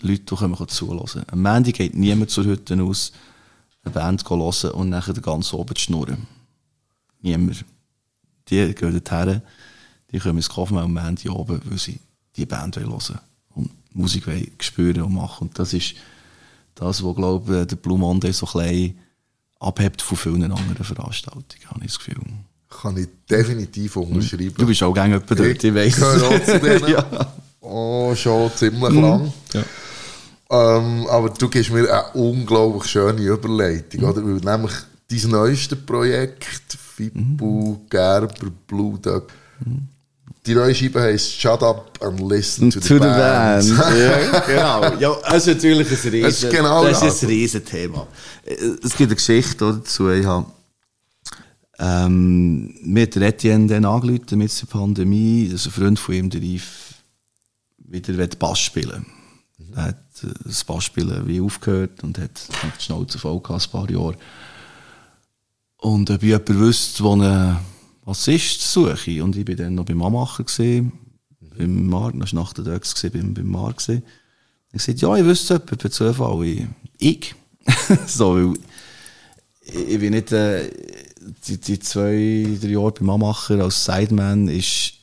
Leute, 0.00 0.22
die 0.22 0.34
können 0.34 0.68
zulassen. 0.68 1.24
Am 1.30 1.44
Ende 1.46 1.72
geht 1.72 1.94
niemand 1.94 2.30
zur 2.30 2.44
Hütte 2.44 2.82
aus, 2.82 3.12
eine 3.82 3.92
Band 3.92 4.28
hören 4.28 4.70
und 4.72 4.90
nachher 4.90 5.14
den 5.14 5.22
ganzen 5.22 5.58
Abend 5.58 5.78
schnurren. 5.78 6.26
Niemand. 7.20 7.64
Die 8.48 8.74
gehen 8.74 8.92
dorthin, 8.92 9.42
die 10.10 10.18
kommen 10.18 10.38
ins 10.38 10.48
Kaffee 10.48 10.76
am 10.76 10.96
Ende 10.96 11.30
oben, 11.30 11.60
weil 11.64 11.78
sie 11.78 12.00
die 12.36 12.46
Band 12.46 12.76
hören 12.76 12.90
wollen 12.90 13.20
und 13.54 13.70
Musik 13.94 14.26
wollen 14.26 14.50
spüren 14.60 15.02
und 15.02 15.14
machen. 15.14 15.48
Und 15.48 15.58
das 15.58 15.72
ist 15.72 15.94
das, 16.74 17.04
was, 17.04 17.16
glaube 17.16 17.60
ich, 17.60 17.66
der 17.66 17.76
Blue 17.76 17.98
Monday 17.98 18.32
so 18.32 18.46
ein 18.46 18.68
bisschen 18.68 18.98
abhebt 19.60 20.02
von 20.02 20.16
vielen 20.16 20.52
anderen 20.52 20.84
Veranstaltungen, 20.84 21.66
habe 21.66 21.84
ich 21.84 21.92
das 21.92 21.98
Gefühl. 21.98 22.22
Kann 22.70 22.96
ich 22.96 23.08
definitiv 23.28 23.96
unterschreiben. 23.96 24.54
Du 24.56 24.66
bist 24.66 24.82
auch 24.82 24.94
gerne 24.94 25.14
jemand 25.14 25.30
dort, 25.30 25.64
ich 25.64 25.74
weiss 25.74 25.96
zu 25.96 26.58
denen. 26.60 26.88
ja. 26.88 27.04
Oh, 27.60 28.14
schon 28.14 28.50
ziemlich 28.56 28.92
lang. 28.94 29.32
Ja. 29.52 29.62
Ähm, 30.78 31.06
aber 31.08 31.30
du 31.30 31.48
gibst 31.48 31.70
mir 31.70 31.80
eine 31.92 32.04
unglaublich 32.14 32.90
schöne 32.90 33.20
Überleitung, 33.20 34.04
oder? 34.04 34.22
Weil 34.24 34.56
nämlich 34.56 34.72
dein 35.10 35.30
neueste 35.30 35.76
Projekt, 35.76 36.44
Fibu, 36.96 37.78
Gerber, 37.88 38.50
Blue 38.66 38.98
Dog, 38.98 39.28
die 40.46 40.54
neue 40.54 40.74
Scheibe 40.74 41.00
heisst 41.02 41.40
Shut 41.40 41.62
Up 41.62 41.98
and 42.00 42.20
Listen 42.28 42.70
to, 42.70 42.80
To 42.80 42.86
the 42.94 42.98
band. 42.98 43.76
Band. 43.78 43.98
ja, 43.98 44.40
genau. 44.40 44.94
Ja, 44.98 45.16
das 45.30 45.46
ist 45.46 45.54
natürlich 45.54 45.88
ein 45.88 46.10
riesen, 46.10 46.22
Das 46.22 46.42
ist 46.42 46.50
genau 46.50 46.84
das 46.84 47.00
das. 47.00 47.14
ist 47.14 47.22
ein 47.24 47.28
Riesenthema. 47.28 48.06
Es 48.44 48.96
gibt 48.96 49.10
eine 49.10 49.14
Geschichte 49.16 49.56
dazu. 49.58 50.08
Ich 50.10 50.24
habe, 50.24 50.46
ähm, 51.82 52.74
mir 52.82 53.04
hat 53.04 53.14
der 53.14 53.22
Etienne 53.22 53.66
dann 53.66 53.86
angerufen 53.86 54.36
mit 54.36 54.60
der 54.60 54.66
Pandemie, 54.66 55.48
dass 55.50 55.64
ein 55.64 55.72
Freund 55.72 55.98
von 55.98 56.14
ihm, 56.14 56.28
der 56.28 56.42
Yves, 56.42 56.90
wieder 57.78 58.26
Bass 58.38 58.60
spielen 58.60 59.06
Er 59.74 59.84
hat 59.84 60.04
äh, 60.22 60.28
das 60.44 60.62
Bassspielen 60.62 61.26
wie 61.26 61.40
aufgehört 61.40 62.04
und 62.04 62.18
hat 62.18 62.48
die 62.78 62.82
Schnauze 62.84 63.18
voll 63.18 63.40
gehabt, 63.40 63.66
ein 63.66 63.70
paar 63.70 63.90
Jahre. 63.90 64.16
Und 65.78 66.10
ob 66.10 66.22
jemand 66.22 66.48
wüsste, 66.50 67.02
wo 67.02 67.16
ein 67.16 67.56
Bassist 68.04 68.60
suche. 68.60 69.24
Und 69.24 69.36
ich 69.36 69.48
war 69.48 69.54
dann 69.54 69.74
noch 69.74 69.86
beim 69.86 69.96
Mamacher 69.96 70.44
gesehen, 70.44 70.92
beim 71.40 71.86
Mar, 71.86 72.12
das 72.12 72.34
war 72.34 72.42
nach 72.42 72.52
der 72.52 72.64
Döx 72.64 72.94
beim, 73.10 73.32
beim 73.32 73.48
Mar 73.48 73.72
gesehen. 73.72 74.02
Ich 74.72 74.82
sagte, 74.82 75.00
ja, 75.00 75.16
ich 75.16 75.24
wüsste 75.24 75.54
jemanden, 75.54 75.78
per 75.78 75.90
Zufall. 75.90 76.44
Ich, 76.44 76.66
ich. 76.98 77.34
so, 78.06 78.34
weil 78.34 78.54
ich, 79.62 79.74
ich 79.74 79.98
bin 79.98 80.12
nicht, 80.12 80.30
äh, 80.30 80.70
die, 81.46 81.58
die 81.58 81.78
zwei, 81.78 82.58
drei 82.60 82.70
Jahre 82.70 82.92
beim 82.92 83.06
Mamacher 83.06 83.62
als 83.62 83.84
Sideman 83.84 84.48
ist, 84.48 84.94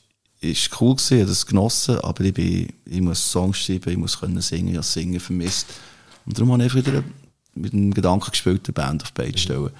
ist 0.41 0.81
cool 0.81 0.95
gewesen, 0.95 1.19
habe 1.19 1.29
das 1.29 1.45
genossen, 1.45 1.99
aber 1.99 2.23
ich, 2.23 2.33
bin, 2.33 2.73
ich 2.85 3.01
muss 3.01 3.31
Songs 3.31 3.57
schreiben, 3.57 3.91
ich 3.91 3.97
muss 3.97 4.19
können 4.19 4.41
singen, 4.41 4.69
ich 4.69 4.75
habe 4.75 4.83
Singen 4.83 5.19
vermisst. 5.19 5.67
Und 6.25 6.37
darum 6.37 6.51
habe 6.53 6.65
ich 6.65 6.75
wieder 6.75 7.03
mit 7.55 7.73
dem 7.73 7.93
Gedanken 7.93 8.31
gespielt, 8.31 8.67
eine 8.67 8.73
Band 8.73 9.03
auf 9.03 9.11
die 9.11 9.21
Beine 9.21 9.33
zu 9.33 9.39
stellen. 9.39 9.71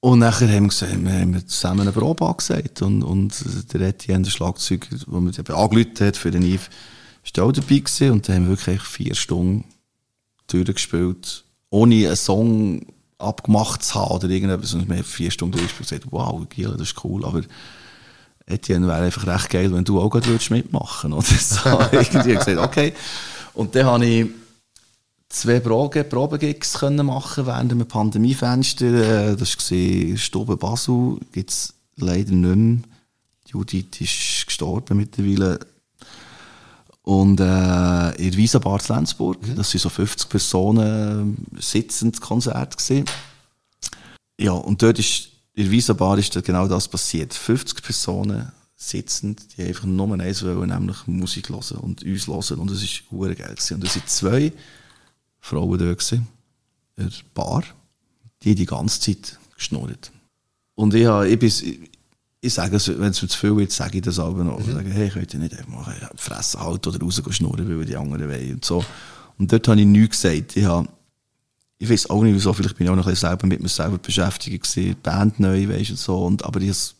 Und 0.00 0.20
nachher 0.20 0.48
haben 0.48 0.64
wir, 0.64 0.68
gesagt, 0.68 1.04
wir 1.04 1.12
haben 1.12 1.48
zusammen 1.48 1.80
eine 1.80 1.92
Probe 1.92 2.26
angesagt 2.26 2.82
und, 2.82 3.02
und 3.02 3.34
der 3.72 3.80
Etienne, 3.80 4.24
der 4.24 4.30
Schlagzeuger, 4.30 4.88
der 4.90 5.20
mir 5.20 5.32
angerufen 5.56 6.06
hat 6.06 6.16
für 6.16 6.30
den 6.30 6.42
Yves, 6.42 6.70
ist 7.24 7.38
auch 7.40 7.50
dabei 7.50 7.78
gewesen 7.78 8.12
und 8.12 8.28
dann 8.28 8.36
haben 8.36 8.42
wir 8.44 8.50
wirklich 8.50 8.82
vier 8.82 9.14
Stunden 9.14 9.64
durchgespielt, 10.46 11.44
ohne 11.70 12.06
einen 12.06 12.16
Song 12.16 12.86
abgemacht 13.18 13.82
zu 13.82 13.94
haben 13.94 14.12
oder 14.12 14.28
irgendetwas. 14.28 14.74
Und 14.74 14.88
wir 14.88 14.96
haben 14.96 15.04
vier 15.04 15.30
Stunden 15.30 15.58
durchgespielt 15.58 16.04
und 16.04 16.10
gesagt, 16.10 16.12
wow, 16.12 16.48
Giel, 16.48 16.74
das 16.76 16.88
ist 16.92 17.04
cool, 17.04 17.24
aber 17.24 17.42
Etienne 18.46 18.86
wäre 18.86 19.02
einfach 19.02 19.26
recht 19.26 19.50
geil, 19.50 19.72
wenn 19.72 19.84
du 19.84 20.00
auch 20.00 20.08
gerade 20.10 20.26
würdest 20.26 20.50
mitmachen 20.50 21.12
oder 21.12 21.22
so. 21.40 21.78
Irgendwie 21.92 22.34
gesagt, 22.34 22.58
okay. 22.58 22.92
Und 23.54 23.74
dann 23.74 23.86
habe 23.86 24.06
ich 24.06 24.26
zwei 25.28 25.60
Probe, 25.60 26.04
Probegigs 26.04 26.74
können 26.74 27.06
machen 27.06 27.46
während 27.46 27.72
einem 27.72 27.86
Pandemiefenster. 27.88 28.86
Äh, 29.32 29.36
Das 29.36 29.56
war 29.58 30.16
Stube 30.16 30.56
Basel, 30.56 31.18
gibt 31.32 31.50
es 31.50 31.74
leider 31.96 32.32
nicht 32.32 32.56
mehr. 32.56 32.78
Judith 33.48 34.00
ist 34.00 34.46
gestorben 34.46 34.98
mittlerweile. 34.98 35.58
Und 37.06 37.38
äh, 37.38 38.16
in 38.16 38.30
der 38.32 38.36
Visa 38.36 38.58
Bar 38.58 38.80
Lenzburg, 38.88 39.38
das 39.54 39.72
waren 39.72 39.80
so 39.80 39.88
50 39.88 40.28
Personen 40.28 41.36
äh, 41.56 41.62
sitzend 41.62 42.20
Konzert. 42.20 42.76
Gewesen. 42.76 43.04
Ja, 44.40 44.50
und 44.50 44.82
dort 44.82 44.98
ist, 44.98 45.28
in 45.54 45.62
der 45.62 45.70
Visa 45.70 45.92
Bar 45.92 46.18
ist 46.18 46.34
genau 46.44 46.66
das 46.66 46.88
passiert. 46.88 47.32
50 47.32 47.80
Personen 47.80 48.50
sitzend, 48.74 49.56
die 49.56 49.62
einfach 49.62 49.84
nur 49.84 50.18
eins 50.18 50.44
wollen, 50.44 50.68
nämlich 50.68 51.06
Musik 51.06 51.48
hören 51.48 51.78
und 51.78 52.02
uns 52.02 52.26
hören. 52.26 52.58
Und 52.58 52.72
es 52.72 53.02
war 53.08 53.28
geil. 53.28 53.54
Gewesen. 53.54 53.74
Und 53.74 53.84
es 53.84 53.94
waren 53.94 54.06
zwei 54.08 54.52
Frauen 55.38 55.78
dort 55.78 56.00
gewesen, 56.00 56.26
in 56.96 57.04
der 57.04 57.12
Bar, 57.34 57.62
die 58.42 58.56
die 58.56 58.66
ganze 58.66 58.98
Zeit 58.98 59.38
geschnurrt. 59.54 60.10
Und 60.74 60.92
ich, 60.92 61.06
habe, 61.06 61.28
ich, 61.28 61.38
bin, 61.38 61.88
ich, 62.46 62.52
ich 62.52 62.54
sage, 62.54 62.76
es, 62.76 62.88
wenn 62.88 63.10
es 63.10 63.22
mir 63.22 63.28
zu 63.28 63.38
viel 63.38 63.56
wird, 63.56 63.72
sage 63.72 63.98
ich 63.98 64.02
das 64.02 64.18
aber 64.18 64.44
noch. 64.44 64.60
Ich 64.60 64.66
sage, 64.66 64.90
hey, 64.90 65.08
könnt 65.08 65.34
ihr 65.34 65.40
nicht 65.40 65.56
einfach 65.56 65.68
mal 65.68 65.94
die 66.12 66.22
Fresse 66.22 66.60
halten 66.60 66.88
oder 66.88 67.00
rausgehen 67.00 67.32
schnurren, 67.32 67.78
weil 67.78 67.84
die 67.84 67.96
anderen 67.96 68.28
wollen 68.28 68.54
und 68.54 68.64
so. 68.64 68.84
Und 69.38 69.52
dort 69.52 69.68
habe 69.68 69.80
ich 69.80 69.86
nichts 69.86 70.22
gesagt. 70.22 70.56
Ich, 70.56 70.64
habe, 70.64 70.88
ich 71.78 71.90
weiß 71.90 72.10
auch 72.10 72.22
nicht 72.22 72.34
wieso, 72.34 72.52
vielleicht 72.52 72.76
bin 72.76 72.86
ich 72.86 72.90
auch 72.90 72.96
noch 72.96 73.06
ein 73.06 73.10
bisschen 73.10 73.28
selber 73.28 73.46
mit 73.46 73.60
mir 73.60 73.68
selber 73.68 73.98
beschäftigt 73.98 74.62
gewesen, 74.62 74.90
die 74.90 74.94
Band 74.94 75.40
neu, 75.40 75.68
weißt 75.68 75.90
und 75.90 75.98
so. 75.98 76.24
Und, 76.24 76.44
aber 76.44 76.60
ich 76.60 76.68
habe 76.68 76.72
es 76.72 76.94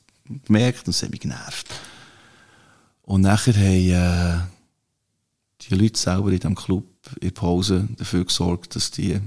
gemerkt 0.45 0.87
und 0.87 0.91
es 0.91 1.03
hat 1.03 1.11
mich 1.11 1.21
genervt. 1.21 1.67
Und 3.03 3.21
nachher 3.23 3.55
haben 3.55 4.43
äh, 4.43 4.47
die 5.63 5.75
Leute 5.75 5.99
selber 5.99 6.31
in 6.31 6.41
diesem 6.41 6.55
Club 6.55 6.85
in 7.21 7.33
Pause 7.33 7.89
dafür 7.97 8.25
gesorgt, 8.25 8.75
dass 8.75 8.91
die 8.91 9.21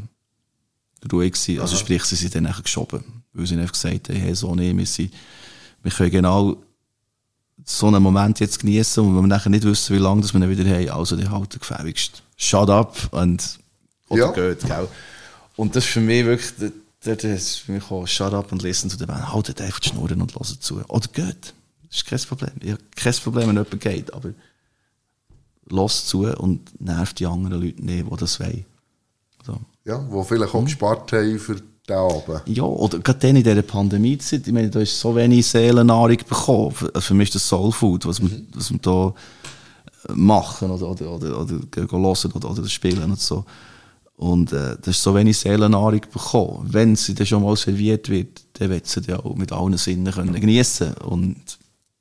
ruhig 1.11 1.35
sind. 1.37 1.59
Also 1.59 1.77
sprich, 1.77 2.03
sie 2.03 2.15
sind 2.15 2.35
dann 2.35 2.43
nachher 2.43 2.63
geschoben. 2.63 3.03
Weil 3.33 3.47
sie 3.47 3.55
einfach 3.55 3.73
gesagt 3.73 4.09
haben, 4.09 4.17
hey, 4.17 4.35
so 4.35 4.53
nicht, 4.53 4.75
wir, 4.75 4.85
sind, 4.85 5.13
wir 5.83 5.91
können 5.91 6.11
genau 6.11 6.57
so 7.65 7.87
einen 7.87 8.01
Moment 8.01 8.39
jetzt 8.39 8.59
genießen 8.59 9.03
und 9.03 9.15
wenn 9.15 9.23
wir 9.23 9.27
nachher 9.27 9.49
nicht 9.49 9.63
wissen, 9.63 9.95
wie 9.95 9.99
lange 9.99 10.21
dass 10.21 10.33
wir 10.33 10.41
ihn 10.41 10.49
wieder 10.49 10.69
haben, 10.69 10.89
also 10.89 11.15
die 11.15 11.27
halten 11.27 11.59
gefälligst. 11.59 12.23
Shut 12.37 12.69
up 12.69 12.97
und 13.11 13.59
oder 14.09 14.21
Ja. 14.25 14.31
geht, 14.31 14.65
gell? 14.65 14.87
Und 15.55 15.75
das 15.75 15.83
ist 15.85 15.91
für 15.91 15.99
mich 16.01 16.25
wirklich, 16.25 16.71
der, 17.05 17.15
der, 17.15 17.35
ist 17.35 17.57
für 17.57 17.73
mich 17.73 17.91
auch, 17.91 18.07
shut 18.07 18.33
up 18.33 18.51
und 18.51 18.61
listen 18.61 18.89
zu 18.89 18.97
der 18.97 19.07
Band. 19.07 19.31
Haltet 19.31 19.61
einfach 19.61 19.79
die 19.79 19.89
Schnurren 19.89 20.21
und 20.21 20.33
hört 20.33 20.47
zu. 20.47 20.81
Oder 20.87 21.07
geht. 21.11 21.53
Das 21.89 21.97
ist 21.97 22.05
kein 22.05 22.19
Problem. 22.19 22.51
Ich 22.61 22.71
habe 22.71 22.81
kein 22.95 23.13
Problem, 23.13 23.47
wenn 23.49 23.55
jemand 23.55 23.81
geht, 23.81 24.13
aber 24.13 24.33
los 25.67 26.05
zu 26.05 26.25
und 26.27 26.81
nervt 26.81 27.19
die 27.19 27.25
anderen 27.25 27.61
Leute 27.61 27.83
nicht, 27.83 28.05
die 28.09 28.15
das 28.15 28.39
wollen. 28.39 28.65
So. 29.45 29.59
Ja, 29.85 29.97
die 29.97 30.23
vielleicht 30.23 30.53
auch 30.53 30.63
gespart 30.63 31.11
haben 31.13 31.39
für 31.39 31.61
den 31.89 31.97
Abend. 31.97 32.41
Ja, 32.47 32.63
oder 32.63 32.99
gerade 32.99 33.19
dann 33.19 33.35
in 33.35 33.43
dieser 33.43 33.61
Pandemiezeit, 33.61 34.47
ich 34.47 34.53
meine, 34.53 34.69
da 34.69 34.79
ist 34.79 34.99
so 34.99 35.15
wenig 35.15 35.45
Seelennahrung 35.47 36.17
bekommen. 36.17 36.71
Für- 36.71 36.91
für 37.01 37.13
mich 37.13 37.29
ist 37.29 37.35
das 37.35 37.47
Soul 37.49 37.71
Food, 37.71 38.05
was 38.05 38.21
wir, 38.21 38.29
was 38.53 38.71
wir 38.71 38.79
da 38.79 39.13
äh, 40.09 40.13
machen 40.13 40.71
oder, 40.71 40.89
oder, 40.89 41.15
oder, 41.15 41.41
oder 41.41 41.55
gehen 41.71 41.89
hören 41.91 42.31
oder, 42.33 42.51
oder 42.51 42.67
spielen 42.67 43.03
und 43.03 43.19
so. 43.19 43.45
Und 44.15 44.51
äh, 44.51 44.75
da 44.81 44.91
ist 44.91 45.01
so 45.01 45.15
wenig 45.15 45.37
Seelennahrung 45.37 46.01
bekommen. 46.11 46.67
Wenn 46.71 46.95
sie 46.97 47.15
dann 47.15 47.25
schon 47.25 47.41
mal 47.41 47.55
serviert 47.55 48.09
wird, 48.09 48.41
dann 48.53 48.69
wird 48.69 48.85
sie 48.85 49.01
die 49.01 49.13
auch 49.13 49.35
mit 49.35 49.51
allen 49.53 49.77
Sinnen 49.77 50.13
können 50.13 50.33
geniessen 50.33 50.93
Und 50.95 51.37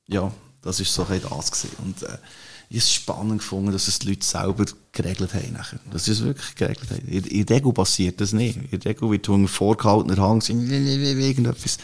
ja, 0.08 0.30
das 0.62 0.80
ist 0.80 0.92
so 0.92 1.06
ein 1.08 1.20
das 1.22 1.50
gewesen. 1.52 1.76
Und 1.84 2.02
äh, 2.02 2.18
ich 2.70 2.76
habe 2.76 2.78
es 2.84 2.92
spannend 2.92 3.38
gefunden, 3.38 3.72
dass 3.72 3.88
es 3.88 3.98
die 3.98 4.08
Leute 4.10 4.26
selber 4.26 4.66
geregelt 4.92 5.32
haben. 5.32 5.52
Nachher. 5.54 5.80
Dass 5.90 6.04
sie 6.04 6.12
es 6.12 6.22
wirklich 6.22 6.54
geregelt 6.54 6.90
haben. 6.90 7.08
In, 7.08 7.24
in 7.24 7.46
der 7.46 7.56
Regel 7.56 7.72
passiert 7.72 8.20
das 8.20 8.32
nicht. 8.32 8.56
In 8.70 8.80
der 8.80 8.90
Regel 8.90 9.10
wird 9.10 9.28
ein 9.28 9.48
vorgehaltener 9.48 10.18
Hang 10.18 10.40
sein, 10.42 10.60
irgendetwas. 10.68 11.78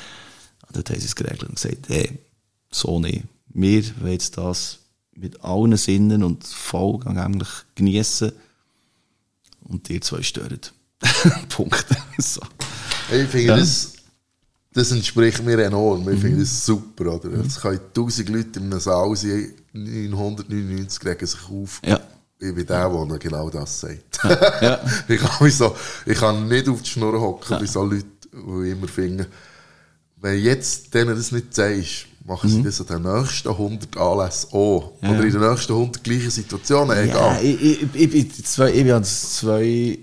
Und 0.66 0.76
dort 0.76 0.90
haben 0.90 1.00
sie 1.00 1.06
es 1.06 1.16
geregelt 1.16 1.44
und 1.44 1.54
gesagt, 1.54 1.88
hey, 1.88 2.18
so 2.70 3.00
nicht. 3.00 3.24
Wir 3.48 3.82
wollen 4.00 4.12
jetzt 4.12 4.36
das 4.36 4.80
mit 5.16 5.42
allen 5.42 5.76
Sinnen 5.76 6.22
und 6.24 6.44
voll 6.44 7.00
eigentlich 7.06 7.48
geniessen. 7.74 8.32
Und 9.62 9.88
die 9.88 10.00
zwei 10.00 10.22
stören. 10.22 10.60
Punkt. 11.48 11.86
so. 12.18 12.42
Ich 13.10 13.28
finde, 13.28 13.46
Ja. 13.46 13.56
das, 13.56 13.92
das 14.72 14.90
entspricht 14.90 15.42
mir 15.44 15.58
enorm. 15.60 16.06
Ich 16.10 16.20
finde 16.20 16.40
das 16.40 16.66
super. 16.66 17.14
Oder? 17.14 17.30
Es 17.44 17.60
können 17.60 17.80
tausend 17.94 18.28
Leute 18.28 18.58
in 18.58 18.66
einem 18.66 18.80
Saal 18.80 19.14
sein, 19.16 19.52
999 19.74 21.04
regen 21.04 21.26
sich 21.26 21.40
auf. 21.50 21.80
Ja. 21.84 22.00
Ich 22.38 22.54
bin 22.54 22.66
der, 22.66 22.88
der 22.88 23.18
genau 23.18 23.50
das 23.50 23.80
sagt. 23.80 24.18
Ja. 24.62 24.80
ich, 25.08 25.20
kann 25.20 25.50
so, 25.50 25.74
ich 26.06 26.18
kann 26.18 26.48
nicht 26.48 26.68
auf 26.68 26.82
die 26.82 26.90
Schnur 26.90 27.20
hocken 27.20 27.58
bei 27.58 27.66
so 27.66 27.84
Leuten, 27.84 28.10
die 28.32 28.70
immer 28.70 28.88
finden, 28.88 29.26
wenn 30.16 30.42
jetzt 30.42 30.92
denen 30.94 31.16
das 31.16 31.32
nicht 31.32 31.54
sagst, 31.54 32.06
machen 32.24 32.48
sie 32.48 32.62
das 32.62 32.80
an 32.80 33.02
den 33.02 33.12
nächsten 33.12 33.48
100 33.48 33.96
Anlässen 33.96 34.50
auch. 34.52 34.92
Ja. 35.02 35.10
Oder 35.10 35.24
in 35.24 35.32
den 35.32 35.40
nächsten 35.40 35.72
100 35.72 36.02
gleichen 36.02 36.30
Situationen, 36.30 36.96
Ja, 36.96 37.02
egal. 37.02 37.44
ich, 37.44 37.62
ich, 37.62 37.82
ich, 37.82 37.94
ich, 37.94 38.10
bin 38.10 38.44
zwei, 38.44 38.72
ich 38.72 38.92
an 38.92 39.04
zwei, 39.04 39.98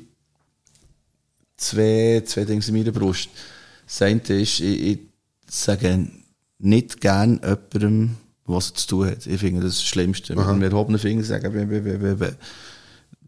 zwei, 1.57 2.23
zwei 2.25 2.45
Dinge 2.45 2.65
in 2.65 2.73
meiner 2.73 2.91
Brust. 2.91 3.29
Das 3.85 4.01
eine 4.03 4.21
ist, 4.21 4.59
ich, 4.59 4.63
ich 4.63 4.99
sage 5.49 6.07
nicht 6.59 7.01
gern 7.01 7.41
jemandem, 7.43 8.17
was 8.45 8.71
er 8.71 8.75
zu 8.75 8.87
tun 8.87 9.07
hat. 9.07 9.25
Ich 9.27 9.39
finde 9.39 9.61
das, 9.61 9.75
das 9.75 9.83
Schlimmste. 9.83 10.35
Mit 10.35 10.45
dem 10.45 10.61
erhobenen 10.61 10.99
Finger 10.99 11.23
sagen, 11.23 11.51
bäh, 11.53 11.65
bäh, 11.65 12.15
bäh. 12.15 12.31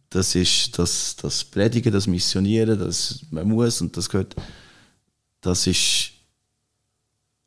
das 0.09 0.36
ist 0.36 0.78
das, 0.78 1.16
das 1.16 1.43
Predigen, 1.43 1.91
das 1.91 2.07
Missionieren, 2.07 2.80
das 2.80 3.26
man 3.32 3.47
muss 3.47 3.82
und 3.82 3.95
das 3.97 4.09
gehört, 4.09 4.36
das 5.41 5.68
ist, 5.68 6.11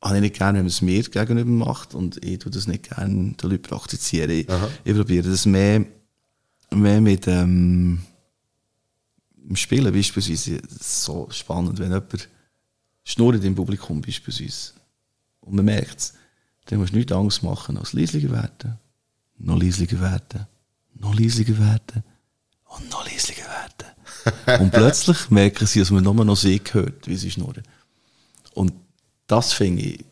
habe 0.03 0.17
ich 0.17 0.21
nicht 0.21 0.37
gerne, 0.37 0.59
wenn 0.59 0.65
man 0.65 0.71
es 0.71 0.83
mir 0.83 1.03
gegenüber 1.03 1.51
macht 1.51 1.95
und 1.95 2.23
ich 2.25 2.39
tue 2.39 2.53
das 2.53 2.67
nicht 2.67 2.91
gerne 2.91 3.33
den 3.33 3.51
Leuten 3.51 3.63
praktizieren. 3.63 4.31
Ich, 4.31 4.47
ich 4.85 4.95
probiere 4.95 5.29
das 5.29 5.47
mehr, 5.47 5.85
mehr 6.71 7.01
mit 7.01 7.27
ähm, 7.27 8.01
im 9.49 9.57
Spielen 9.57 9.93
beispielsweise. 9.93 10.61
So 10.81 11.29
spannend, 11.31 11.79
wenn 11.79 11.93
jemand 11.93 12.29
schnurrt 13.05 13.45
im 13.45 13.55
Publikum 13.55 14.03
beispielsweise 14.03 14.73
und 15.41 15.55
man 15.55 15.65
merkt 15.65 15.99
es, 16.01 16.15
dann 16.67 16.79
musst 16.79 16.93
du 16.93 16.97
nichts 16.97 17.13
Angst 17.13 17.43
machen, 17.43 17.77
als 17.79 17.93
leislicher 17.93 18.31
werden, 18.31 18.79
noch 19.39 19.61
leislicher 19.61 20.01
werden, 20.01 20.47
noch 20.95 21.19
leislicher 21.19 21.59
werden 21.59 22.05
und 22.65 22.91
noch 22.91 23.05
leislicher 23.05 23.45
werden. 23.45 24.61
und 24.61 24.71
plötzlich 24.73 25.31
merken 25.31 25.67
sie, 25.67 25.81
dass 25.81 25.91
man 25.91 26.03
nur 26.03 26.25
noch 26.25 26.37
sie 26.37 26.61
hört, 26.73 27.07
wie 27.07 27.17
sie 27.17 27.31
schnurren. 27.31 27.63
Und 28.55 28.73
das 29.27 29.53
finde 29.53 29.83
ich 29.83 30.05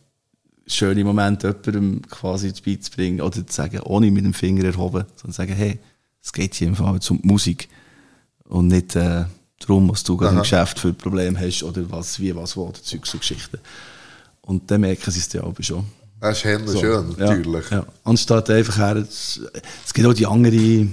schöne 0.67 1.05
Moment, 1.05 1.43
jemandem 1.43 2.03
quasi 2.09 2.53
beizubringen 2.65 3.21
oder 3.21 3.47
zu 3.47 3.53
sagen, 3.53 3.81
ohne 3.81 4.11
mit 4.11 4.25
dem 4.25 4.35
Finger 4.35 4.65
erhoben, 4.65 5.05
sondern 5.17 5.33
zu 5.33 5.37
sagen, 5.37 5.55
hey, 5.55 5.79
es 6.23 6.33
geht 6.33 6.55
hier 6.55 6.69
im 6.69 6.77
Fall 6.77 6.95
um 6.95 7.21
die 7.21 7.27
Musik 7.27 7.69
und 8.45 8.69
nicht 8.69 8.97
äh, 8.97 9.25
darum, 9.59 9.89
was 9.91 10.05
du 10.05 10.17
gerade 10.17 10.37
im 10.37 10.43
Geschäft 10.43 10.79
für 10.79 10.93
Probleme 10.93 11.39
hast 11.39 11.63
oder 11.63 11.91
was, 11.91 12.19
wie, 12.19 12.35
was, 12.35 12.57
wo, 12.57 12.69
oder 12.69 12.83
Zeug, 12.83 13.07
so 13.07 13.19
Geschichten. 13.19 13.59
Und 14.41 14.71
dann 14.71 14.83
merken 14.83 15.11
sie 15.11 15.19
es 15.19 15.29
dann 15.29 15.43
aber 15.43 15.63
schon. 15.63 15.87
Das 16.25 16.39
ist 16.39 16.45
Hände 16.45 16.73
So. 16.73 16.81
schön, 16.81 17.15
Ja, 17.19 17.27
natürlich. 17.27 17.71
Ja, 17.71 17.85
Anstatt 18.03 18.49
einfach 18.49 18.79
her, 18.79 18.97
es, 18.97 19.41
gibt 19.93 20.07
auch 20.07 20.15
die 20.15 20.27
andere, 20.27 20.87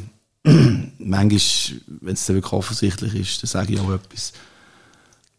manchmal, 0.99 1.79
wenn 2.01 2.13
es 2.13 2.25
dann 2.25 2.36
wirklich 2.36 2.51
offensichtlich 2.51 3.15
ist, 3.15 3.41
dann 3.41 3.47
sage 3.47 3.73
ich 3.73 3.79
auch 3.79 3.93
etwas. 3.93 4.34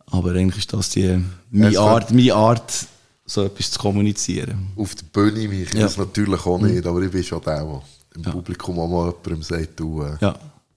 Aber 0.07 0.31
eigentlich 0.31 0.59
ist 0.61 0.73
das 0.73 0.89
die, 0.89 1.23
meine, 1.51 1.73
Es 1.73 1.77
Art, 1.77 2.11
meine 2.11 2.33
Art, 2.35 2.87
so 3.27 3.45
etwas 3.45 3.71
zu 3.71 3.79
kommunizieren. 3.79 4.69
Auf 4.77 4.95
der 4.95 5.05
Bühne 5.13 5.47
mich 5.47 5.69
Ja. 5.75 5.81
Mhm. 5.81 5.83
das 5.83 5.99
natürlich 5.99 6.47
auch 6.47 6.59
nicht, 6.59 6.87
aber 6.87 7.03
ich 7.03 7.11
bin 7.11 7.23
schon 7.23 7.43
der, 7.43 7.63
der 7.63 7.83
im 8.17 8.23
Publikum 8.23 8.79
auch 8.79 8.89
mal 8.89 9.13
jemandem 9.23 9.43
sagt, 9.43 9.79
du, 9.79 10.03
äh, 10.05 10.17
Ja. 10.23 10.35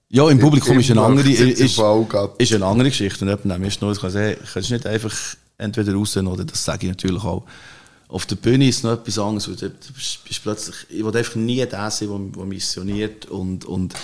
Ja, 0.08 0.28
im 0.30 0.38
Publikum 0.38 0.78
ist 0.78 0.90
eine 0.90 1.00
andere, 1.00 1.28
ist, 1.30 1.78
ist 2.38 2.52
eine 2.52 2.64
andere 2.66 2.90
Geschichte. 2.90 3.24
Und 3.24 3.28
jemand 3.30 3.60
nimmt 3.60 3.80
nur, 3.82 3.94
kann 3.96 4.10
sagen, 4.10 4.36
kannst 4.52 4.70
nicht 4.70 4.86
einfach 4.86 5.12
entweder 5.58 5.94
raus 5.94 6.16
oder 6.16 6.44
das 6.44 6.64
sage 6.64 6.86
ich 6.86 6.92
natürlich 6.92 7.24
auch. 7.24 7.44
Auf 8.08 8.26
der 8.26 8.36
Bühne 8.36 8.68
ist 8.68 8.84
noch 8.84 8.92
etwas 8.92 9.18
anderes, 9.18 9.48
weil 9.48 9.56
du 9.56 9.92
bist, 9.92 10.42
plötzlich, 10.42 10.76
ich 10.88 11.04
will 11.04 11.16
einfach 11.16 11.34
nie 11.34 11.64
der 11.66 11.90
sein, 11.90 12.32
der, 12.32 12.44
missioniert 12.44 13.26
und, 13.26 13.64
und 13.64 13.94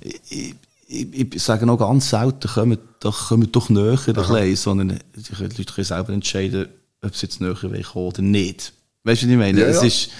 ich, 0.00 0.54
ich, 0.88 1.34
ich 1.34 1.42
sage 1.42 1.64
noch 1.64 1.78
ganz 1.78 2.10
selten, 2.10 2.48
kommen 2.48 2.78
doch, 3.00 3.28
kommen 3.28 3.50
doch 3.52 3.68
näher 3.68 3.98
ein 4.06 4.14
bisschen, 4.14 4.56
sondern 4.56 5.00
die 5.14 5.42
Leute 5.42 5.64
können 5.64 5.84
selber 5.84 6.12
entscheiden, 6.12 6.68
ob 7.02 7.14
sie 7.14 7.26
jetzt 7.26 7.40
näher 7.40 7.54
kommen 7.54 7.84
oder 7.94 8.22
nicht. 8.22 8.72
Weißt 9.04 9.22
du, 9.22 9.26
was 9.26 9.32
ich 9.32 9.38
meine? 9.38 9.60
Ja, 9.60 9.66
es 9.66 9.76
ja. 9.76 9.86
ist, 9.86 10.10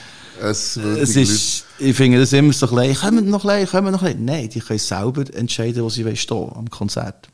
Es, 0.40 0.76
Es 0.76 1.16
ist, 1.16 1.64
ich 1.78 1.96
finde 1.96 2.18
das 2.18 2.32
immer 2.32 2.52
so 2.52 2.66
klein, 2.66 2.94
kommen 2.94 3.28
noch 3.30 3.42
klein, 3.42 3.66
kommen 3.66 3.92
noch 3.92 4.00
klein. 4.00 4.24
Nein, 4.24 4.48
die 4.48 4.60
können 4.60 4.78
selber 4.78 5.24
entscheiden, 5.34 5.82
wo 5.82 5.88
sie 5.88 6.16
stehen 6.16 6.52
am 6.54 6.68
Konzert. 6.70 7.28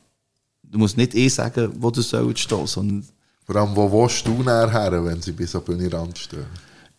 Du 0.62 0.78
musst 0.78 0.96
nicht 0.96 1.14
eh 1.14 1.28
sagen, 1.28 1.72
wo 1.78 1.90
du 1.90 2.00
sollst 2.02 2.40
stehen, 2.40 2.66
sondern 2.66 3.04
Vor 3.50 3.60
allem, 3.60 3.74
wo 3.74 3.90
willst 4.02 4.24
du 4.28 4.42
nachher 4.44 4.70
her, 4.92 5.04
wenn 5.04 5.20
sie 5.20 5.32
bis 5.32 5.56
an 5.56 5.62
Bühne 5.64 5.92
ranstehen? 5.92 6.46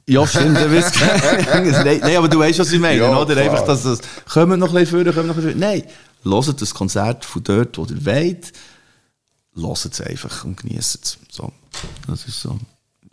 Ja, 0.05 0.27
stimmt. 0.27 0.57
dann 0.57 0.69
wird's- 0.69 0.91
nein, 0.99 1.99
nein, 2.01 2.17
aber 2.17 2.27
du 2.27 2.39
weißt, 2.39 2.59
was 2.59 2.73
ich 2.73 2.79
meine, 2.79 2.97
Ja, 2.99 3.17
oder? 3.17 3.33
klar. 3.35 3.45
Einfach, 3.51 3.65
dass 3.65 3.83
das, 3.83 4.01
kommen 4.29 4.59
noch 4.59 4.67
ein 4.69 4.73
bisschen 4.83 4.97
vorne, 4.97 5.13
kommen 5.13 5.27
noch 5.27 5.37
ein 5.37 5.43
bisschen. 5.43 5.59
Nein, 5.59 5.83
hört 6.23 6.61
das 6.61 6.73
Konzert 6.73 7.23
von 7.23 7.41
dort, 7.43 7.77
wo 7.77 7.85
ihr 7.85 8.05
wollt. 8.05 8.51
Hört 9.55 9.85
es 9.85 10.01
einfach 10.01 10.43
und 10.43 10.57
genießt 10.57 10.99
es. 11.05 11.17
So. 11.31 11.53
Das 12.07 12.25
ist 12.27 12.41
so. 12.41 12.57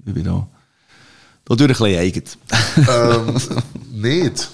Ich 0.05 0.13
bin 0.15 0.25
da. 0.25 0.49
Dadurch 1.45 1.81
ein 1.81 2.13
bisschen 2.13 2.89
eigen. 2.89 3.29
ähm, 3.29 3.37
nicht. 4.03 4.49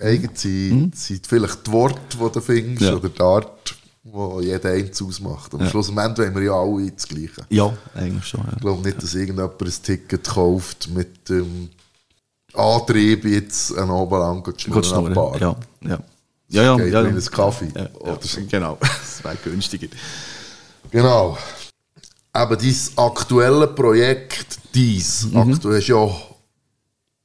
Eigentlich 0.00 0.38
sind, 0.40 0.96
sind 0.96 1.26
vielleicht 1.26 1.66
die 1.66 1.72
Worte, 1.72 2.00
die 2.16 2.32
du 2.32 2.40
findest, 2.40 2.80
Ja. 2.88 2.94
oder 2.96 3.08
die 3.10 3.20
Art, 3.20 3.76
die 4.04 4.46
jeder 4.46 4.70
eins 4.70 5.02
ausmacht. 5.02 5.52
Am 5.54 5.68
Schlussendlich 5.68 6.26
wollen 6.28 6.34
wir 6.36 6.42
ja 6.42 6.52
alle 6.54 6.90
das 6.90 7.06
Gleiche. 7.06 7.44
Ja, 7.50 7.72
eigentlich 7.94 8.24
schon. 8.26 8.40
Ich 8.46 8.52
Ja. 8.52 8.58
glaube 8.60 8.82
nicht, 8.86 9.02
dass 9.02 9.14
irgendjemand 9.14 9.60
ein 9.60 9.72
Ticket 9.82 10.24
kauft 10.28 10.88
mit 10.90 11.28
dem 11.28 11.68
Antrieb, 12.54 13.24
jetzt 13.24 13.76
einen 13.76 13.90
Oberlang 13.90 14.42
zu 14.56 14.70
Gut 14.70 14.86
schnurren 14.86 15.12
Bar. 15.14 15.38
Ja, 15.40 15.56
ja. 15.82 15.98
Ja, 16.50 16.62
ja, 16.62 16.76
Geht 16.76 16.92
ja. 16.94 17.04
wie 17.04 17.08
ein 17.08 17.24
Kaffee. 17.26 17.68
Ja, 17.74 17.88
Oder 18.00 18.12
ja, 18.12 18.18
so. 18.22 18.40
genau. 18.50 18.78
Das 18.80 19.22
wäre 19.22 19.36
günstiger. 19.44 19.88
Genau. 20.90 21.36
Aber 22.32 22.56
dein 22.56 22.74
aktuelle 22.96 23.66
Projekt, 23.66 24.58
dies, 24.74 25.26
Mhm. 25.26 25.52
aktuell 25.52 25.78
hast 25.80 25.88
ja, 25.88 26.10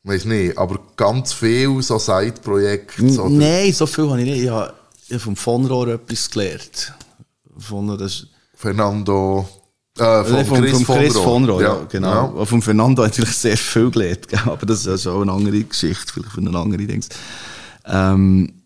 weiß 0.04 0.26
nicht, 0.26 0.58
aber 0.58 0.78
ganz 0.98 1.32
viel 1.32 1.82
so 1.82 1.98
Side-Projekte. 1.98 3.06
Nein, 3.06 3.72
so 3.72 3.86
viel 3.86 4.10
habe 4.10 4.20
ich 4.22 4.26
nicht. 4.28 4.44
Ich 4.44 4.50
habe, 4.50 4.74
ich 5.14 5.22
habe 5.22 5.26
vom 5.26 5.36
Von 5.36 5.66
Rohr 5.68 5.90
etwas 5.90 6.32
gelernt. 6.32 6.94
Von, 7.58 7.96
das, 8.00 8.26
Fernando, 8.56 9.48
äh, 10.00 10.24
von, 10.24 10.34
Nein, 10.34 10.46
vom, 10.46 10.58
Chris, 10.58 10.82
von 10.82 10.98
Chris 10.98 11.14
von 11.14 11.46
Rohr, 11.46 11.62
ja, 11.62 11.86
genau. 11.88 12.36
Ja. 12.36 12.46
Vom 12.46 12.64
Fernando 12.64 13.04
hat 13.04 13.12
natürlich 13.12 13.38
sehr 13.38 13.58
viel 13.58 13.92
gelernt, 13.92 14.28
gell, 14.28 14.40
aber 14.46 14.66
das 14.66 14.88
ist 14.88 15.06
auch 15.06 15.22
eine 15.22 15.32
andere 15.32 15.64
Geschichte, 15.64 16.12
vielleicht 16.12 16.32
für 16.32 16.42
eine 16.42 16.58
andere 16.58 16.88
Dings. 16.88 17.10
Ähm, 17.86 18.64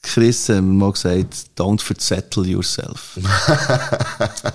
Chris 0.00 0.48
hat 0.48 0.62
mir 0.62 0.74
mal 0.74 0.92
gesagt, 0.92 1.46
don't 1.58 1.82
verzettel 1.82 2.46
yourself. 2.46 3.18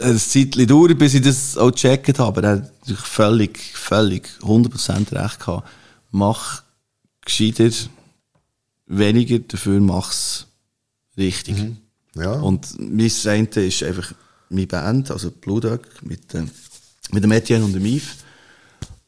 ein 0.00 0.18
Zeitchen 0.18 0.68
dauert, 0.68 0.96
bis 0.96 1.14
ich 1.14 1.22
das 1.22 1.58
auch 1.58 1.72
gecheckt 1.72 2.20
habe, 2.20 2.28
aber 2.28 2.44
er 2.44 2.56
hat 2.58 2.70
völlig, 2.96 3.58
völlig 3.74 4.28
100% 4.42 5.20
recht 5.20 5.40
gehabt. 5.40 5.68
Mach 6.12 6.62
gescheiter 7.24 7.70
weniger, 8.88 9.38
dafür 9.38 9.80
mach's 9.80 10.46
richtig. 11.16 11.56
Ja. 12.14 12.32
Und 12.32 12.74
mein 12.78 13.10
eine 13.24 13.66
ist 13.66 13.82
einfach 13.82 14.12
meine 14.50 14.66
Band, 14.66 15.10
also 15.10 15.30
Blue 15.30 15.60
Dog, 15.60 15.82
mit, 16.02 16.34
äh, 16.34 16.44
mit 17.12 17.22
dem 17.22 17.32
Etienne 17.32 17.64
und 17.64 17.74
dem 17.74 17.84
Yves. 17.84 18.16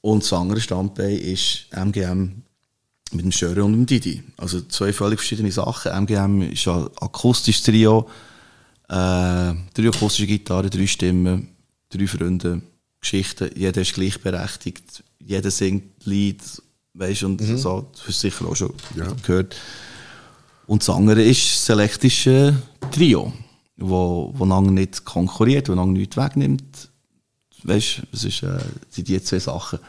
Und 0.02 0.22
das 0.22 0.32
andere 0.32 0.60
Standbein 0.60 1.16
ist 1.18 1.66
MGM 1.72 2.42
mit 3.12 3.24
dem 3.24 3.32
Schöre 3.32 3.64
und 3.64 3.72
dem 3.72 3.86
Didi. 3.86 4.22
Also 4.36 4.60
zwei 4.62 4.92
völlig 4.92 5.18
verschiedene 5.18 5.50
Sachen. 5.50 5.92
MGM 5.92 6.52
ist 6.52 6.68
ein 6.68 6.88
akustisches 7.00 7.64
Trio, 7.64 8.08
äh, 8.88 8.92
drei 9.74 9.88
akustische 9.88 10.26
Gitarren, 10.26 10.70
drei 10.70 10.86
Stimmen, 10.86 11.48
drei 11.90 12.06
Freunde, 12.06 12.62
Geschichten. 13.00 13.50
Jeder 13.56 13.80
ist 13.80 13.94
gleichberechtigt, 13.94 15.02
jeder 15.18 15.50
singt 15.50 16.04
Lied, 16.04 16.42
weißt 16.94 17.24
und 17.24 17.40
so. 17.40 17.86
Das 17.92 18.06
hast 18.06 18.06
du 18.06 18.12
sicher 18.12 18.46
auch 18.46 18.56
schon 18.56 18.72
gehört. 19.22 19.56
Und 20.66 20.82
das 20.82 20.90
andere 20.90 21.22
ist 21.22 21.40
das 21.42 21.66
selektische 21.66 22.62
Trio, 22.92 23.32
wo, 23.76 24.32
wo 24.36 24.44
lange 24.44 24.72
nicht 24.72 25.04
konkurriert, 25.04 25.68
wo 25.68 25.74
lange 25.74 25.92
nichts 25.92 26.16
wegnimmt. 26.16 26.88
Weißt 27.64 28.02
es 28.12 28.24
ist, 28.24 28.42
äh, 28.42 28.58
sind 28.88 29.08
die 29.08 29.22
zwei 29.22 29.38
Sachen, 29.38 29.80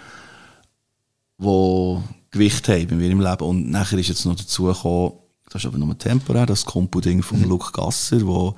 die 1.37 1.97
Gewicht 2.31 2.67
haben 2.67 2.89
in 2.89 2.99
meinem 2.99 3.21
Leben. 3.21 3.43
Und 3.43 3.69
nachher 3.69 3.99
ist 3.99 4.09
jetzt 4.09 4.25
noch 4.25 4.35
dazu 4.35 4.63
gekommen, 4.63 5.13
das 5.49 5.63
ist 5.63 5.67
aber 5.67 5.77
nur 5.77 5.97
temporär, 5.97 6.45
das 6.45 6.65
Kompo-Ding 6.65 7.23
von 7.23 7.43
Luke 7.43 7.71
Gasser, 7.73 8.25
wo 8.25 8.55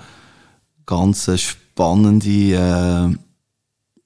ganz 0.85 1.29
spannende 1.39 2.29
äh, 2.29 3.17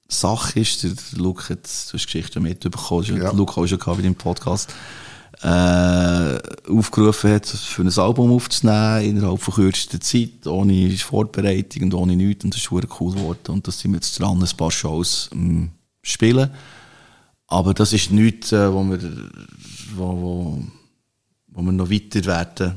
Sache 0.08 0.60
ist. 0.60 0.82
Der 0.82 0.92
Luke 1.16 1.50
hat, 1.50 1.64
du 1.64 1.92
hast 1.94 2.06
Geschichten 2.06 2.42
mitbekommen, 2.42 3.04
Ja. 3.04 3.16
ja. 3.24 3.30
Luke 3.32 3.60
auch 3.60 3.66
schon 3.66 3.78
gehabt 3.78 3.98
bei 3.98 4.02
dem 4.02 4.14
Podcast, 4.14 4.72
äh, 5.42 6.38
aufgerufen 6.70 7.30
hat, 7.30 7.46
für 7.46 7.82
ein 7.82 7.98
Album 7.98 8.32
aufzunehmen, 8.32 9.02
innerhalb 9.04 9.40
von 9.40 9.54
kürzester 9.54 10.00
Zeit, 10.00 10.46
ohne 10.46 10.90
Vorbereitung 10.96 11.84
und 11.84 11.94
ohne 11.94 12.16
nichts. 12.16 12.44
Und 12.44 12.54
das 12.54 12.62
ist 12.62 12.72
cool 12.72 12.80
geworden. 12.82 13.38
Und 13.48 13.68
da 13.68 13.70
sind 13.70 13.92
wir 13.92 13.96
jetzt 13.98 14.18
dran, 14.18 14.42
ein 14.42 14.56
paar 14.56 14.70
Shows 14.70 15.30
ähm, 15.32 15.70
spielen. 16.02 16.50
Aber 17.46 17.74
das 17.74 17.92
ist 17.92 18.10
nichts, 18.10 18.52
äh, 18.52 18.72
wo, 18.72 18.82
wir, 18.84 18.98
wo, 19.94 20.06
wo, 20.06 20.62
wo 21.48 21.62
wir 21.62 21.72
noch 21.72 21.90
weiter 21.90 22.24
werden 22.24 22.74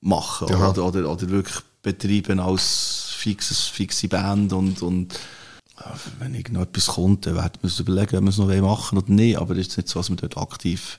machen. 0.00 0.48
Ja. 0.48 0.70
Oder, 0.70 0.84
oder, 0.84 1.10
oder 1.10 1.28
wirklich 1.28 1.56
betreiben 1.82 2.40
als 2.40 3.12
fixes, 3.16 3.66
fixe 3.66 4.08
Band. 4.08 4.52
Und, 4.52 4.80
und 4.82 5.18
wenn 6.18 6.34
irgendetwas 6.34 6.86
kommt, 6.86 7.26
dann 7.26 7.34
werden 7.36 7.52
wir 7.60 7.64
uns 7.64 7.78
überlegen, 7.80 8.16
ob 8.16 8.22
wir 8.22 8.28
es 8.30 8.38
noch 8.38 8.46
machen 8.60 8.98
oder 8.98 9.10
nicht. 9.10 9.36
Aber 9.38 9.54
das 9.54 9.66
ist 9.68 9.76
nicht 9.76 9.88
so, 9.88 9.98
dass 10.00 10.08
wir 10.10 10.16
dort 10.16 10.36
aktiv 10.38 10.98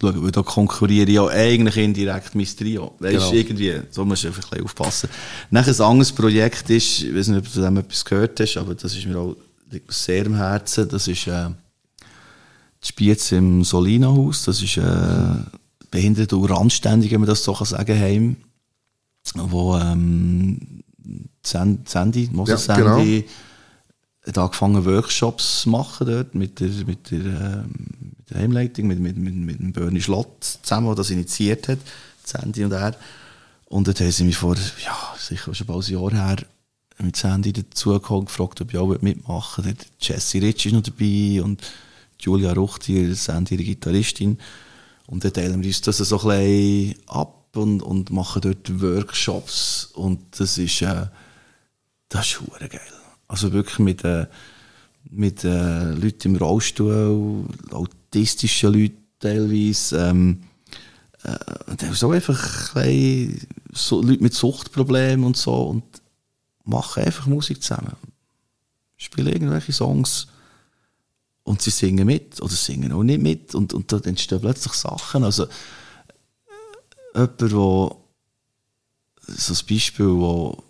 schauen. 0.00 0.22
Weil 0.22 0.30
da 0.32 0.42
konkurriere 0.42 1.08
ich 1.08 1.14
ja 1.14 1.26
eigentlich 1.28 1.76
indirekt 1.76 2.34
mein 2.34 2.46
Trio. 2.46 2.94
Weißt 2.98 3.12
Genau. 3.12 3.32
irgendwie, 3.32 3.80
so 3.90 4.04
musst 4.04 4.24
du 4.24 4.28
einfach 4.28 4.42
ein 4.44 4.50
bisschen 4.50 4.64
aufpassen. 4.64 5.08
Nachher 5.50 5.72
ein 5.74 5.80
anderes 5.80 6.12
Projekt 6.12 6.70
ist, 6.70 7.02
ich 7.02 7.14
weiß 7.14 7.28
nicht, 7.28 7.38
ob 7.38 7.44
du 7.44 7.50
von 7.50 7.62
dem 7.62 7.76
etwas 7.78 8.04
gehört 8.04 8.40
hast, 8.40 8.56
aber 8.56 8.74
das 8.74 8.94
ist 8.96 9.06
mir 9.06 9.18
auch 9.18 9.36
sehr 9.88 10.26
am 10.26 10.34
Herzen. 10.34 10.88
Das 10.88 11.06
ist 11.08 11.26
äh, 11.28 11.48
die 12.82 12.88
Spiez 12.88 13.32
im 13.32 13.62
Solina-Haus. 13.64 14.44
Das 14.44 14.60
ist 14.62 14.76
äh, 14.76 15.34
behindert 15.90 16.32
und 16.32 16.44
randständig, 16.46 17.10
wenn 17.12 17.20
man 17.20 17.28
das 17.28 17.44
so 17.44 17.52
kann 17.54 17.66
sagen 17.66 17.98
Heim. 17.98 18.36
Wo 19.34 19.76
ähm, 19.78 20.82
San- 21.44 21.78
Sandy, 21.84 22.28
Moses 22.32 22.66
Ja, 22.66 22.76
genau. 22.76 22.98
Hat 24.26 24.38
angefangen 24.38 24.84
Workshops 24.84 25.62
zu 25.62 25.70
machen 25.70 26.06
dort 26.06 26.34
mit 26.34 26.60
der, 26.60 26.68
mit 26.86 27.10
der, 27.10 27.18
ähm, 27.18 27.70
mit 28.00 28.30
der 28.30 28.38
Heimleitung, 28.40 28.86
mit, 28.86 29.00
mit, 29.00 29.16
mit, 29.16 29.34
mit 29.34 29.58
dem 29.58 29.72
Bernie 29.72 30.00
Schlott 30.00 30.58
zusammen, 30.62 30.86
der 30.88 30.96
das 30.96 31.10
initiiert 31.10 31.68
hat, 31.68 31.78
Sandy 32.24 32.64
und 32.64 32.72
er. 32.72 32.96
Und 33.66 33.88
dort 33.88 34.00
haben 34.00 34.10
sie 34.10 34.24
mich 34.24 34.36
vor, 34.36 34.54
ja, 34.84 34.96
sicher 35.18 35.54
schon 35.54 35.66
bald 35.66 35.88
ein 35.88 35.92
Jahr 35.92 36.12
her, 36.12 36.36
mit 36.98 37.16
Sandy 37.16 37.52
dazugekommen, 37.52 38.26
gefragt, 38.26 38.60
ob 38.60 38.72
ich 38.72 38.78
auch 38.78 39.00
mitmachen 39.00 39.64
will. 39.64 39.76
Jessie 40.00 40.38
Rich 40.38 40.66
ist 40.66 40.72
noch 40.72 40.82
dabei 40.82 41.42
und 41.42 41.62
Julia 42.20 42.52
Ruchti, 42.52 43.14
Sandy, 43.14 43.54
ihre 43.54 43.64
Gitarristin. 43.64 44.38
Und 45.06 45.24
dann 45.24 45.32
teilen 45.32 45.62
wir 45.62 45.68
uns 45.68 45.80
das 45.80 45.98
so 45.98 46.20
ein 46.20 46.28
bisschen 46.28 47.08
ab 47.08 47.56
und, 47.56 47.82
und 47.82 48.10
machen 48.10 48.42
dort 48.42 48.80
Workshops. 48.80 49.86
Und 49.94 50.20
das 50.38 50.58
ist, 50.58 50.82
äh, 50.82 51.06
das 52.08 52.26
ist 52.26 52.40
geil. 52.58 53.01
Also 53.32 53.50
wirklich 53.54 53.78
mit, 53.78 54.04
äh, 54.04 54.26
mit 55.10 55.42
äh, 55.42 55.94
Leuten 55.94 56.34
im 56.34 56.36
Rollstuhl, 56.36 57.46
autistischen 57.70 58.74
Leuten 58.74 58.98
teilweise. 59.18 60.10
Ähm, 60.10 60.42
äh, 61.22 61.94
so 61.94 62.10
einfach 62.10 62.76
ein 62.76 63.40
so 63.72 64.02
Leute 64.02 64.22
mit 64.22 64.34
Suchtproblemen 64.34 65.24
und 65.24 65.38
so 65.38 65.62
und 65.62 65.82
machen 66.64 67.04
einfach 67.04 67.24
Musik 67.24 67.62
zusammen. 67.62 67.96
Spielen 68.98 69.32
irgendwelche 69.32 69.72
Songs 69.72 70.26
und 71.42 71.62
sie 71.62 71.70
singen 71.70 72.04
mit 72.04 72.38
oder 72.42 72.52
singen 72.52 72.92
auch 72.92 73.02
nicht 73.02 73.22
mit 73.22 73.54
und, 73.54 73.72
und 73.72 73.90
da 73.90 73.96
entstehen 74.00 74.42
plötzlich 74.42 74.74
Sachen. 74.74 75.24
Also 75.24 75.44
äh, 77.14 77.28
jemand, 77.40 77.52
wo 77.54 78.04
so 79.26 79.54
ein 79.54 79.66
Beispiel, 79.66 80.10
wo 80.10 80.62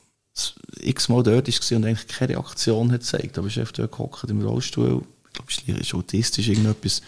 x-mal 0.80 1.22
dort 1.22 1.48
war 1.48 1.76
und 1.76 1.84
eigentlich 1.84 2.08
keine 2.08 2.34
Reaktion 2.34 2.92
hat 2.92 3.00
gezeigt, 3.00 3.38
aber 3.38 3.48
ist 3.48 3.58
einfach 3.58 3.72
dort 3.72 3.92
gehockt 3.92 4.30
im 4.30 4.42
Rollstuhl, 4.42 5.02
ich 5.26 5.32
glaube, 5.32 5.80
es 5.80 5.86
ist 5.86 5.94
autistisch 5.94 6.48
irgendetwas. 6.48 7.02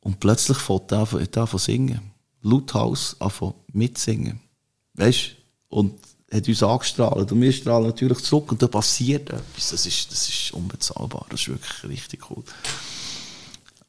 Und 0.00 0.20
plötzlich 0.20 0.58
fängt 0.58 0.92
er 0.92 1.00
an, 1.12 1.28
er 1.32 1.52
an 1.52 1.58
singen. 1.58 2.00
Lauthaus 2.42 3.16
anfangen 3.20 3.54
mitsingen. 3.72 4.40
Weißt 4.94 5.30
du? 5.68 5.76
Und 5.76 5.94
hat 6.30 6.48
uns 6.48 6.62
angestrahlt. 6.62 7.32
Und 7.32 7.40
wir 7.40 7.52
strahlen 7.52 7.86
natürlich 7.86 8.18
zurück 8.18 8.52
und 8.52 8.62
da 8.62 8.68
passiert 8.68 9.30
etwas. 9.30 9.70
Das 9.70 9.86
ist, 9.86 10.10
das 10.10 10.28
ist 10.28 10.52
unbezahlbar. 10.52 11.26
Das 11.30 11.40
ist 11.40 11.48
wirklich 11.48 11.84
richtig 11.84 12.30
cool. 12.30 12.44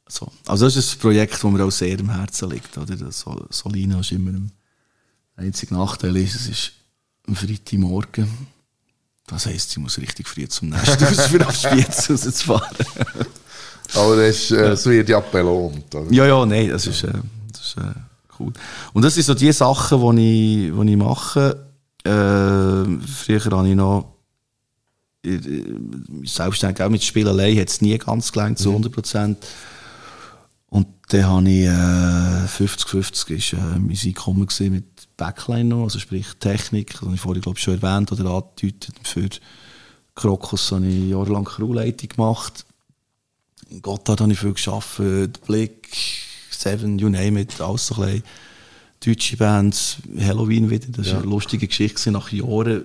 So. 0.07 0.31
Also 0.45 0.65
das 0.65 0.75
ist 0.75 0.95
ein 0.95 0.99
Projekt, 0.99 1.33
das 1.33 1.43
mir 1.43 1.63
auch 1.63 1.71
sehr 1.71 1.99
am 1.99 2.09
Herzen 2.09 2.49
liegt. 2.49 2.77
Oder? 2.77 3.11
Solina 3.11 3.99
ist 3.99 4.11
immer 4.11 4.31
ein 4.31 4.51
einziger 5.35 5.77
Nachteil 5.77 6.17
es 6.17 6.47
ist 6.47 6.71
am 7.27 7.35
Freitagmorgen. 7.35 8.27
Das 9.27 9.45
heisst, 9.45 9.71
sie 9.71 9.79
muss 9.79 9.97
richtig 9.97 10.27
früh 10.27 10.47
zum 10.47 10.69
Nest 10.69 11.01
raus, 11.01 11.27
für 11.27 11.45
aufs 11.45 11.63
Spiez 11.63 12.09
rauszufahren. 12.09 12.77
Aber 13.95 14.15
das, 14.15 14.51
äh, 14.51 14.69
das 14.69 14.85
wird 14.85 15.09
ja 15.09 15.19
belohnt. 15.19 15.93
Oder? 15.93 16.11
Ja, 16.11 16.25
ja, 16.25 16.45
nein, 16.45 16.69
das 16.69 16.87
ist, 16.87 17.03
äh, 17.03 17.11
das 17.51 17.61
ist 17.61 17.77
äh, 17.77 17.93
cool. 18.39 18.53
Und 18.93 19.03
das 19.03 19.15
sind 19.15 19.23
so 19.23 19.33
die 19.33 19.51
Sachen, 19.51 20.15
die 20.15 20.67
ich, 20.69 20.73
die 20.73 20.91
ich 20.91 20.97
mache. 20.97 21.67
Äh, 22.03 22.09
früher 22.09 23.43
habe 23.51 23.67
ich 23.67 23.75
noch 23.75 24.13
äh, 25.25 25.39
selbstständig 26.23 26.81
auch 26.81 26.89
mit 26.89 27.03
Spiel 27.03 27.27
allein 27.27 27.59
hat 27.59 27.69
es 27.69 27.81
nie 27.81 27.97
ganz 27.97 28.31
gelangt, 28.31 28.59
zu 28.59 28.69
100 28.69 28.91
Prozent. 28.91 29.45
Und 30.69 30.87
dann 31.09 31.25
habe 31.25 31.49
ich 31.49 31.65
äh, 31.65 31.69
50-50 31.69 33.29
ist 33.35 33.53
äh, 33.53 33.57
mein 33.79 33.97
Einkommen 34.05 34.47
mit 34.71 34.85
Backline 35.15 35.63
noch, 35.69 35.83
also 35.83 35.99
sprich 35.99 36.27
Technik, 36.39 36.91
das 36.91 37.01
habe 37.03 37.15
ich 37.15 37.21
vorhin 37.21 37.41
glaube 37.41 37.57
ich, 37.57 37.63
schon 37.63 37.81
erwähnt 37.81 38.11
oder 38.11 38.29
angedeutet. 38.31 38.93
Für 39.03 39.29
Krokus 40.15 40.71
habe 40.71 40.85
ich 40.87 41.09
jahrelang 41.09 41.45
Crewleitung 41.45 42.09
gemacht. 42.09 42.65
In 43.69 43.81
Gotthard 43.81 44.21
habe 44.21 44.33
ich 44.33 44.39
viel 44.39 44.53
gearbeitet, 44.53 45.41
Blick, 45.45 45.89
Seven, 46.51 46.99
you 46.99 47.09
name 47.09 47.39
it, 47.41 47.59
alles 47.61 47.87
so 47.87 47.95
ein 48.01 48.21
bisschen. 48.21 48.23
Deutsche 49.05 49.37
Bands, 49.37 49.97
Halloween 50.19 50.69
wieder, 50.69 50.87
das 50.89 51.05
war 51.07 51.13
Ja. 51.13 51.19
eine 51.21 51.29
lustige 51.29 51.67
Geschichte, 51.67 52.11
nach 52.11 52.31
Jahren 52.31 52.83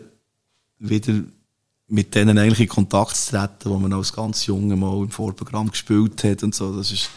wieder 0.78 1.14
mit 1.88 2.14
denen 2.14 2.38
eigentlich 2.38 2.60
in 2.60 2.68
Kontakt 2.68 3.16
zu 3.16 3.30
treten, 3.32 3.70
wo 3.70 3.78
man 3.78 3.92
als 3.92 4.12
ganz 4.12 4.46
Junge 4.46 4.76
mal 4.76 4.96
im 5.02 5.10
Vorprogramm 5.10 5.70
gespielt 5.70 6.22
hat 6.24 6.42
und 6.42 6.54
so. 6.54 6.76
Das 6.76 6.90
ist 6.92 7.08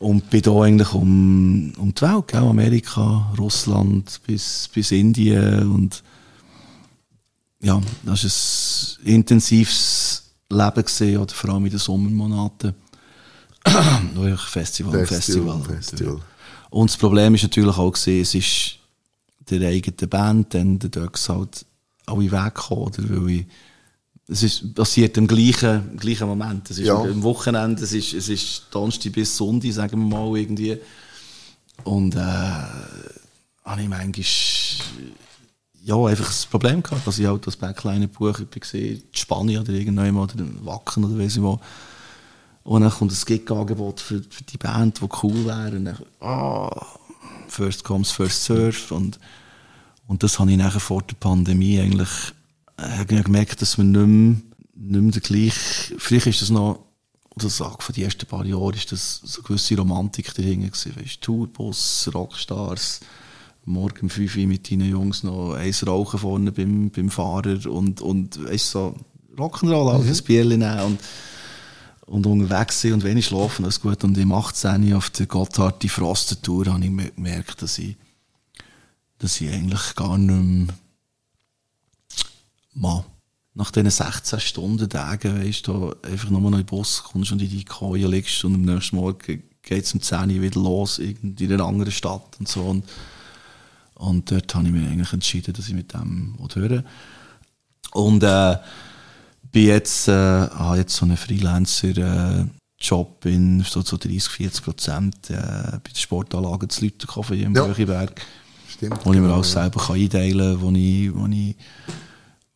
und 0.00 0.30
bin 0.30 0.42
da 0.42 0.62
eigentlich 0.62 0.92
um, 0.94 1.72
um 1.76 1.94
die 1.94 2.02
Welt, 2.02 2.28
gell? 2.28 2.40
Amerika, 2.40 3.32
Russland 3.38 4.20
bis, 4.26 4.68
bis 4.72 4.90
Indien 4.90 5.70
und 5.70 6.02
ja, 7.62 7.80
das 8.04 8.24
war 8.24 9.06
ein 9.06 9.14
intensives 9.14 10.24
Leben 10.48 10.84
gewesen, 10.84 11.16
oder 11.18 11.34
vor 11.34 11.50
allem 11.50 11.66
in 11.66 11.70
den 11.70 11.78
Sommermonaten. 11.78 12.74
Festival, 13.66 15.06
Festival, 15.06 15.06
Festival. 15.06 15.62
Festival. 15.62 16.20
Und 16.70 16.90
das 16.90 16.96
Problem 16.96 17.34
ist 17.34 17.42
natürlich 17.42 17.76
auch 17.76 17.92
gewesen, 17.92 18.22
es 18.22 18.34
ist 18.34 18.78
der 19.50 19.68
eigene 19.68 20.08
Band, 20.08 20.54
dann 20.54 20.78
der 20.78 20.88
Dux 20.88 21.28
halt 21.28 21.66
alle 22.06 22.32
weggekommen, 22.32 22.84
oder? 22.84 23.02
Weil 23.10 23.30
ich, 23.30 23.46
es 24.30 24.42
ist 24.44 24.74
passiert 24.74 25.16
im 25.16 25.26
gleichen, 25.26 25.96
gleichen 25.98 26.28
Moment. 26.28 26.70
Es 26.70 26.78
ist 26.78 26.86
Ja. 26.86 27.00
am 27.00 27.22
Wochenende, 27.22 27.82
es 27.82 27.92
ist, 27.92 28.12
es 28.14 28.28
ist 28.28 28.66
Donnerstag 28.70 29.12
bis 29.12 29.36
Sonntag, 29.36 29.72
sagen 29.72 29.98
wir 30.00 30.18
mal, 30.18 30.36
irgendwie. 30.38 30.78
Und, 31.84 32.14
äh, 32.14 32.18
habe 32.18 33.82
ich 33.82 33.88
manchmal, 33.88 34.24
ja, 35.82 35.96
einfach 36.06 36.26
das 36.26 36.46
Problem 36.46 36.82
gehabt, 36.82 37.06
dass 37.06 37.18
ich 37.18 37.26
halt 37.26 37.46
das 37.46 37.56
Backline 37.56 38.08
buche, 38.08 38.42
ich 38.42 38.48
bin 38.48 38.60
gesehen, 38.60 39.02
Spanien 39.12 39.62
oder 39.62 39.72
irgendwann 39.72 40.16
oder 40.16 40.38
in 40.38 40.64
Wacken 40.64 41.04
oder 41.04 41.18
weiss 41.18 41.36
ich 41.36 41.42
wo. 41.42 41.58
Und 42.62 42.82
dann 42.82 42.90
kommt 42.90 43.10
ein 43.12 43.18
Gig-Angebot 43.24 44.00
für, 44.00 44.22
für 44.28 44.44
die 44.44 44.58
Band, 44.58 45.00
die 45.00 45.08
cool 45.22 45.46
wäre. 45.46 45.76
Und 45.76 45.86
dann, 45.86 45.98
ah, 46.20 46.86
first 47.48 47.82
comes, 47.84 48.10
first 48.10 48.44
serve. 48.44 48.94
Und, 48.94 49.18
und 50.06 50.22
das 50.22 50.38
habe 50.38 50.50
ich 50.52 50.58
nachher 50.58 50.78
vor 50.80 51.02
der 51.02 51.16
Pandemie 51.16 51.80
eigentlich 51.80 52.08
äh, 52.80 53.04
gemerkt, 53.04 53.62
dass 53.62 53.78
man 53.78 53.92
nicht 53.92 54.06
mehr, 54.06 54.36
nicht 54.74 55.02
mehr 55.02 55.12
der 55.12 55.20
gleiche, 55.20 55.94
vielleicht 55.98 56.26
ist 56.26 56.42
das 56.42 56.50
noch, 56.50 56.86
oder 57.36 57.48
sag, 57.48 57.82
von 57.82 57.94
den 57.94 58.04
ersten 58.04 58.26
paar 58.26 58.44
Jahren 58.44 58.74
ist 58.74 58.90
das 58.92 59.20
so 59.22 59.40
eine 59.40 59.48
gewisse 59.48 59.76
Romantik 59.76 60.34
dahinter 60.34 60.68
gewesen. 60.68 60.96
Weißt, 60.96 61.20
Tourbus, 61.20 62.10
Rockstars, 62.12 63.00
morgen 63.64 64.02
um 64.02 64.10
5 64.10 64.36
Uhr 64.36 64.46
mit 64.46 64.70
deinen 64.70 64.88
Jungs 64.88 65.22
noch 65.22 65.54
eins 65.54 65.86
rauchen 65.86 66.18
vorne 66.18 66.52
beim, 66.52 66.90
beim 66.90 67.10
Fahrer 67.10 67.70
und, 67.70 68.00
und 68.00 68.44
weißt, 68.44 68.70
so 68.70 68.96
Rock'n'Roll, 69.36 70.02
mhm. 70.02 70.08
ein 70.08 70.24
Bierchen 70.24 70.58
nehmen 70.58 70.80
und, 70.80 71.00
und 72.06 72.26
unterwegs 72.26 72.80
sein 72.80 72.94
und 72.94 73.04
wenig 73.04 73.26
schlafen, 73.26 73.64
alles 73.64 73.80
gut. 73.80 74.02
Und 74.02 74.18
im 74.18 74.32
18. 74.32 74.92
auf 74.94 75.10
der 75.10 75.26
Gotthard, 75.26 75.82
die 75.82 75.88
Frostentour, 75.88 76.66
habe 76.66 76.84
ich 76.84 76.90
me- 76.90 77.12
gemerkt, 77.12 77.62
dass 77.62 77.78
ich, 77.78 77.96
dass 79.18 79.40
ich 79.40 79.50
eigentlich 79.52 79.94
gar 79.94 80.18
nicht 80.18 80.66
mehr 80.66 80.74
mal 82.80 83.04
nach 83.54 83.70
diesen 83.70 83.90
16 83.90 84.40
Stunden 84.40 84.88
Tagen, 84.88 85.44
weißt 85.44 85.66
du, 85.66 85.94
einfach 86.02 86.30
nur 86.30 86.40
noch 86.40 86.52
in 86.52 86.58
den 86.58 86.66
Bus 86.66 87.02
kommst 87.02 87.32
und 87.32 87.42
in 87.42 87.50
die 87.50 87.64
Koje 87.64 88.06
liegst 88.06 88.44
und 88.44 88.54
am 88.54 88.62
nächsten 88.62 88.94
Morgen 88.96 89.42
geht 89.62 89.84
es 89.84 89.92
um 89.92 90.00
10 90.00 90.30
Uhr 90.30 90.42
wieder 90.42 90.60
los, 90.60 90.98
in 90.98 91.36
einer 91.40 91.64
anderen 91.64 91.92
Stadt 91.92 92.36
und 92.38 92.48
so. 92.48 92.62
Und, 92.62 92.84
und 93.94 94.30
dort 94.30 94.54
habe 94.54 94.66
ich 94.66 94.72
mich 94.72 94.86
eigentlich 94.86 95.12
entschieden, 95.12 95.52
dass 95.52 95.68
ich 95.68 95.74
mit 95.74 95.92
dem 95.92 96.38
höre. 96.54 96.84
Und 97.92 98.22
äh, 98.22 98.56
bin 99.52 99.66
jetzt, 99.66 100.08
äh, 100.08 100.12
habe 100.12 100.78
jetzt 100.78 100.94
so 100.94 101.04
einen 101.04 101.16
Freelancer-Job 101.16 103.26
in 103.26 103.62
so, 103.62 103.82
so 103.82 103.96
30, 103.96 104.28
40 104.28 104.64
Prozent 104.64 105.30
äh, 105.30 105.34
bei 105.34 105.90
der 105.92 106.00
Sportanlage 106.00 106.68
zu 106.68 106.84
Lüttenkofen 106.84 107.36
hier 107.36 107.46
im 107.46 107.56
Ja. 107.56 107.64
Böchiberg. 107.64 108.24
Stimmt. 108.68 109.04
Wo 109.04 109.12
ich 109.12 109.18
mir 109.18 109.24
genau, 109.24 109.34
alles 109.34 109.52
ja. 109.54 109.62
selber 109.62 109.84
kann 109.84 109.96
einteilen 109.96 110.54
kann, 110.54 110.62
wo 110.62 110.70
ich, 110.70 111.12
wo 111.14 111.26
ich, 111.26 111.56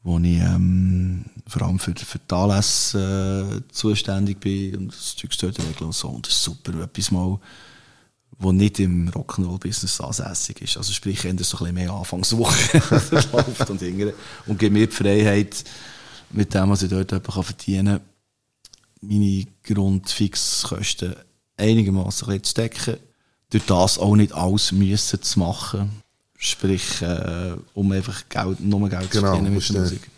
wo 0.05 0.19
ich 0.19 0.39
ähm, 0.39 1.25
vor 1.47 1.63
allem 1.63 1.79
für, 1.79 1.95
für 1.97 2.19
die 2.19 2.35
Anlässe 2.35 3.63
äh, 3.63 3.73
zuständig 3.73 4.39
bin 4.39 4.77
und 4.77 4.89
das 4.93 5.17
Zeug 5.17 5.31
dort 5.41 5.59
regeln 5.59 5.87
und 5.87 5.95
so. 5.95 6.09
Und 6.09 6.27
das 6.27 6.35
ist 6.35 6.45
super, 6.45 6.75
etwas 6.83 7.11
mal, 7.11 7.41
wo 8.39 8.53
nicht 8.53 8.81
im 8.81 9.09
Rock'n'Roll-Business 9.09 10.03
ansässig 10.03 10.61
ist. 10.61 10.77
Also 10.77 10.93
sprich, 10.93 11.25
eher 11.25 11.33
so 11.33 11.37
ein 11.37 11.37
bisschen 11.37 11.75
mehr 11.75 11.91
Anfangswoche 11.91 12.83
und 13.71 13.81
hingere. 13.81 14.13
Und 14.47 14.59
gibt 14.59 14.75
mir 14.75 14.87
die 14.87 14.95
Freiheit, 14.95 15.65
mit 16.31 16.53
dem, 16.53 16.69
was 16.69 16.83
ich 16.83 16.91
dort 16.91 17.09
kann 17.09 17.43
verdienen 17.43 17.99
kann, 17.99 18.01
meine 19.01 19.47
Grundfixkosten 19.63 21.15
einigermaßen 21.57 22.43
zu 22.43 22.55
decken. 22.55 22.97
Durch 23.49 23.65
das 23.67 23.99
auch 23.99 24.17
nicht 24.17 24.35
alles 24.35 24.73
müssen 24.73 25.23
zu 25.23 25.39
machen. 25.39 26.04
Sprich, 26.45 27.01
äh, 27.01 27.55
um 27.72 27.90
einfach 27.92 28.28
Geld, 28.28 28.61
nur 28.61 28.86
Geld 28.90 29.05
zu 29.05 29.18
Genau, 29.18 29.28
verdienen 29.28 29.45
mit 29.45 29.55
musst 29.55 29.72
der 29.72 29.80
Musik. 29.80 30.11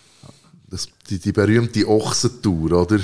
Das, 0.69 0.89
die, 1.09 1.21
die 1.21 1.31
berühmte 1.31 1.89
Ochsentour, 1.89 2.73
oder? 2.73 2.99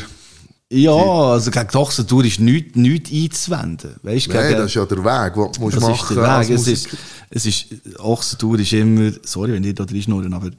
Ja, 0.68 0.92
also 0.92 1.52
gegen 1.52 1.68
die 1.68 1.76
Ochsentour 1.76 2.24
ist 2.24 2.40
nichts 2.40 2.74
nicht 2.74 3.12
einzuwenden. 3.12 3.94
Weißt, 4.02 4.26
Nein, 4.26 4.48
gegen, 4.48 4.58
das 4.58 4.66
ist 4.66 4.74
ja 4.74 4.86
der 4.86 5.04
Weg, 5.04 5.34
den 5.34 5.52
du 5.52 5.60
musst 5.60 5.76
das 5.76 5.82
machen 5.84 6.16
ist 6.16 6.16
der 6.16 6.40
Weg. 6.40 6.50
Es 6.50 6.66
ist, 6.66 6.88
es 7.30 7.46
ist, 7.46 7.98
Ochsentour 8.00 8.58
ist 8.58 8.72
immer, 8.72 9.12
sorry, 9.22 9.52
wenn 9.52 9.62
ich 9.62 9.76
da 9.76 9.84
drin 9.84 10.02
schnurren, 10.02 10.34
aber 10.34 10.50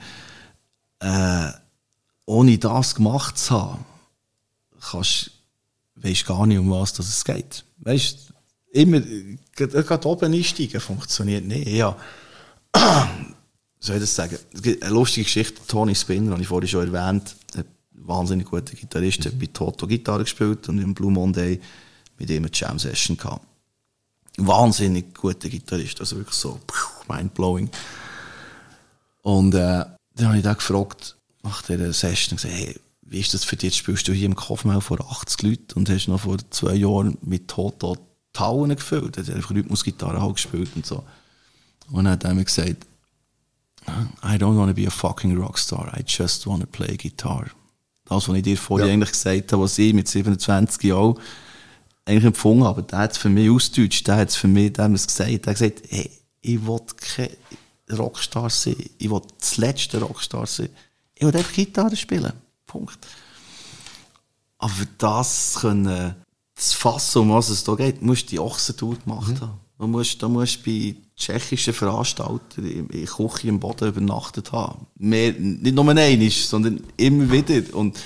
äh, 0.99 1.51
ohne 2.25 2.57
das 2.57 2.95
gemacht 2.95 3.37
zu 3.37 3.61
haben, 3.61 3.85
kannst, 4.89 5.31
weisst 5.95 6.25
gar 6.25 6.45
nicht, 6.45 6.59
um 6.59 6.71
was 6.71 6.93
das 6.93 7.09
es 7.09 7.25
geht. 7.25 7.65
Weißt, 7.79 8.31
immer, 8.71 8.97
äh, 8.97 9.37
gerade 9.57 10.07
oben 10.07 10.33
einsteigen 10.33 10.79
funktioniert 10.79 11.43
nicht. 11.43 11.67
Ja. 11.67 11.97
soll 13.79 13.95
ich 13.95 14.01
das 14.01 14.15
sagen? 14.15 14.37
Es 14.53 14.61
gibt 14.61 14.83
eine 14.83 14.93
lustige 14.93 15.25
Geschichte, 15.25 15.61
Tony 15.67 15.95
Spinner, 15.95 16.31
habe 16.31 16.41
ich 16.41 16.47
vorhin 16.47 16.67
schon 16.67 16.93
erwähnt, 16.93 17.35
ein 17.55 17.65
wahnsinnig 17.91 18.47
guter 18.47 18.75
Gitarrist, 18.75 19.25
hat 19.25 19.39
bei 19.39 19.47
Toto 19.47 19.87
Gitarre 19.87 20.23
gespielt 20.23 20.67
und 20.69 20.79
im 20.79 20.93
Blue 20.93 21.11
Monday 21.11 21.59
mit 22.17 22.29
ihm 22.29 22.43
eine 22.43 22.51
Jam 22.53 22.79
Session 22.79 23.17
gehabt. 23.17 23.45
Wahnsinnig 24.37 25.13
guter 25.13 25.49
Gitarrist, 25.49 25.99
also 25.99 26.17
wirklich 26.17 26.35
so 26.35 26.59
pfiuh, 26.67 27.13
mindblowing. 27.13 27.69
Und 29.21 29.53
äh, 29.53 29.85
dann 30.15 30.27
habe 30.27 30.37
ich 30.37 30.43
da 30.43 30.53
gefragt, 30.53 31.15
nach 31.43 31.61
dieser 31.61 31.93
Session, 31.93 32.37
gesagt, 32.37 32.53
hey, 32.53 32.79
wie 33.01 33.19
ist 33.19 33.33
das 33.33 33.43
für 33.43 33.55
dich? 33.55 33.75
Spielst 33.75 34.07
du 34.07 34.13
hier 34.13 34.25
im 34.25 34.35
Kofmau 34.35 34.79
vor 34.79 34.99
80 34.99 35.43
Leuten 35.43 35.73
und 35.75 35.89
hast 35.89 36.07
noch 36.07 36.21
vor 36.21 36.37
zwei 36.49 36.73
Jahren 36.73 37.17
mit 37.21 37.47
Toto 37.47 37.97
Tauen 38.31 38.69
gefüllt? 38.69 39.17
Er 39.17 39.23
hat 39.25 39.35
einfach 39.35 39.51
Rhythmusgitarre 39.51 40.21
halt 40.21 40.35
gespielt 40.35 40.71
und 40.75 40.85
so. 40.85 41.03
Und 41.89 42.05
dann 42.05 42.13
hat 42.13 42.23
er 42.23 42.33
mir 42.33 42.45
gesagt, 42.45 42.85
I 43.87 44.35
don't 44.37 44.57
want 44.57 44.69
to 44.69 44.73
be 44.73 44.87
a 44.87 44.91
fucking 44.91 45.37
rockstar, 45.37 45.93
I 45.97 46.03
just 46.05 46.47
want 46.47 46.61
to 46.61 46.67
play 46.67 46.95
guitar. 46.95 47.47
Das, 48.05 48.27
was 48.27 48.35
ich 48.37 48.43
dir 48.43 48.57
vorhin 48.57 48.87
Ja. 48.87 48.93
eigentlich 48.93 49.11
gesagt 49.11 49.51
habe, 49.51 49.63
was 49.63 49.77
ich 49.77 49.93
mit 49.93 50.07
27 50.07 50.83
Jahren 50.83 51.19
eigentlich 52.05 52.25
empfunden 52.25 52.63
habe, 52.63 52.83
der 52.83 52.99
hat 52.99 53.11
es 53.13 53.17
für 53.17 53.29
mich 53.29 53.49
ausgedeutscht, 53.49 54.07
der 54.07 54.17
hat 54.17 54.29
es 54.29 54.35
für 54.35 54.47
mich, 54.47 54.73
der 54.73 54.85
hat 54.85 54.91
gesagt, 54.93 55.29
der 55.29 55.53
hat 55.53 55.59
gesagt, 55.59 55.81
hey, 55.89 56.09
ich 56.41 56.65
will 56.65 56.79
kein 56.97 57.29
Rockstar 57.97 58.49
sein, 58.49 58.75
ich 58.97 59.09
will 59.09 59.21
das 59.39 59.57
letzte 59.57 60.01
Rockstar 60.01 60.45
sein, 60.47 60.69
ich 61.15 61.25
will 61.25 61.35
einfach 61.35 61.53
Gitarre 61.53 61.95
spielen, 61.95 62.33
Punkt. 62.65 62.99
Aber 64.57 64.71
für 64.71 64.87
das 64.97 65.55
können, 65.59 66.15
das 66.55 66.73
Fassen, 66.73 67.23
um 67.23 67.29
was 67.31 67.49
es 67.49 67.63
da 67.63 67.75
geht, 67.75 68.01
musst 68.01 68.23
du 68.23 68.27
die 68.29 68.39
Ochsentour 68.39 68.97
gemacht 68.97 69.41
haben. 69.41 69.59
Da 69.83 69.87
musst, 69.87 70.23
da 70.23 70.29
musst 70.29 70.63
bei 70.63 70.95
tschechischen 71.13 71.73
Veranstaltern 71.73 72.39
in 72.65 72.87
in 72.87 73.05
Küche 73.05 73.49
im 73.49 73.59
Boden 73.59 73.89
übernachtet 73.89 74.53
haben. 74.53 74.87
Mehr, 74.95 75.33
nicht 75.33 75.75
nur 75.75 75.89
einmal, 75.89 76.29
sondern 76.29 76.79
immer 76.95 77.29
wieder. 77.29 77.75
Und, 77.75 77.99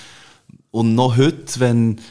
und 0.72 0.96
noch 0.96 1.16
heute, 1.18 1.60
wenn, 1.60 2.02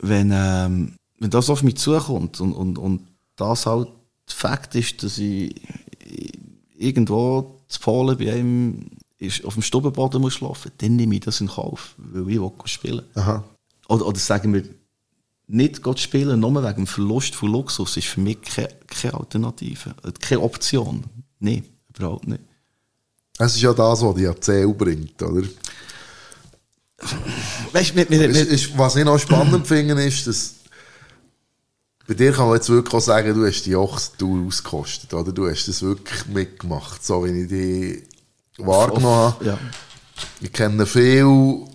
wenn, 0.00 0.32
ähm, 0.34 0.96
wenn 1.20 1.30
das 1.30 1.48
auf 1.48 1.62
mich 1.62 1.76
zukommt 1.76 2.40
und, 2.40 2.52
und, 2.52 2.76
und 2.76 3.06
das 3.36 3.66
halt 3.66 3.86
Fakt 4.26 4.74
ist, 4.74 5.00
dass 5.04 5.18
ich 5.18 5.54
irgendwo 6.76 7.60
zu 7.68 7.78
Polen 7.78 8.18
bei 8.18 8.32
einem 8.32 8.90
ist, 9.18 9.44
auf 9.44 9.54
dem 9.54 9.62
Stubbenboden 9.62 10.20
muss 10.20 10.34
schlafen, 10.34 10.72
dann 10.78 10.96
nehme 10.96 11.14
ich 11.14 11.20
das 11.20 11.40
in 11.40 11.46
Kauf, 11.46 11.94
weil 11.98 12.28
ich 12.28 12.40
will 12.40 12.50
spielen 12.64 13.04
Aha. 13.14 13.44
oder, 13.86 14.06
oder 14.08 14.18
sagen 14.18 14.52
wir, 14.52 14.64
nicht 15.52 16.00
spielen, 16.00 16.40
nur 16.40 16.54
wegen 16.62 16.84
dem 16.84 16.86
Verlust 16.86 17.34
von 17.34 17.50
Luxus, 17.50 17.96
ist 17.96 18.08
für 18.08 18.20
mich 18.20 18.40
keine, 18.42 18.68
keine 18.86 19.14
Alternative. 19.14 19.94
Keine 20.20 20.40
Option. 20.40 21.04
Nein, 21.38 21.64
überhaupt 21.96 22.28
nicht. 22.28 22.42
Es 23.38 23.54
ist 23.54 23.62
ja 23.62 23.72
das, 23.72 24.02
was 24.02 24.14
die 24.14 24.24
Erzählung 24.24 24.76
bringt, 24.76 25.22
oder? 25.22 25.46
Weißt 27.72 27.94
mit, 27.94 28.10
mit, 28.10 28.20
mit, 28.20 28.36
ist, 28.36 28.76
was 28.76 28.96
ich 28.96 29.04
noch 29.04 29.18
spannend 29.18 29.66
finde, 29.66 30.02
ist, 30.04 30.26
dass 30.26 30.54
bei 32.06 32.14
dir 32.14 32.32
kann 32.32 32.48
man 32.48 32.56
jetzt 32.56 32.68
wirklich 32.68 32.92
auch 32.92 33.00
sagen, 33.00 33.34
du 33.34 33.46
hast 33.46 33.62
die 33.62 33.76
Ochsentour 33.76 34.46
ausgekostet, 34.46 35.14
oder? 35.14 35.32
Du 35.32 35.48
hast 35.48 35.68
das 35.68 35.80
wirklich 35.80 36.26
mitgemacht, 36.26 37.04
so 37.04 37.24
wie 37.24 37.42
ich 37.42 37.48
dich 37.48 38.02
wahrgenommen 38.58 39.06
habe. 39.06 39.44
ja. 39.44 39.58
Ich 40.40 40.52
kenne 40.52 40.84
viel, 40.86 41.66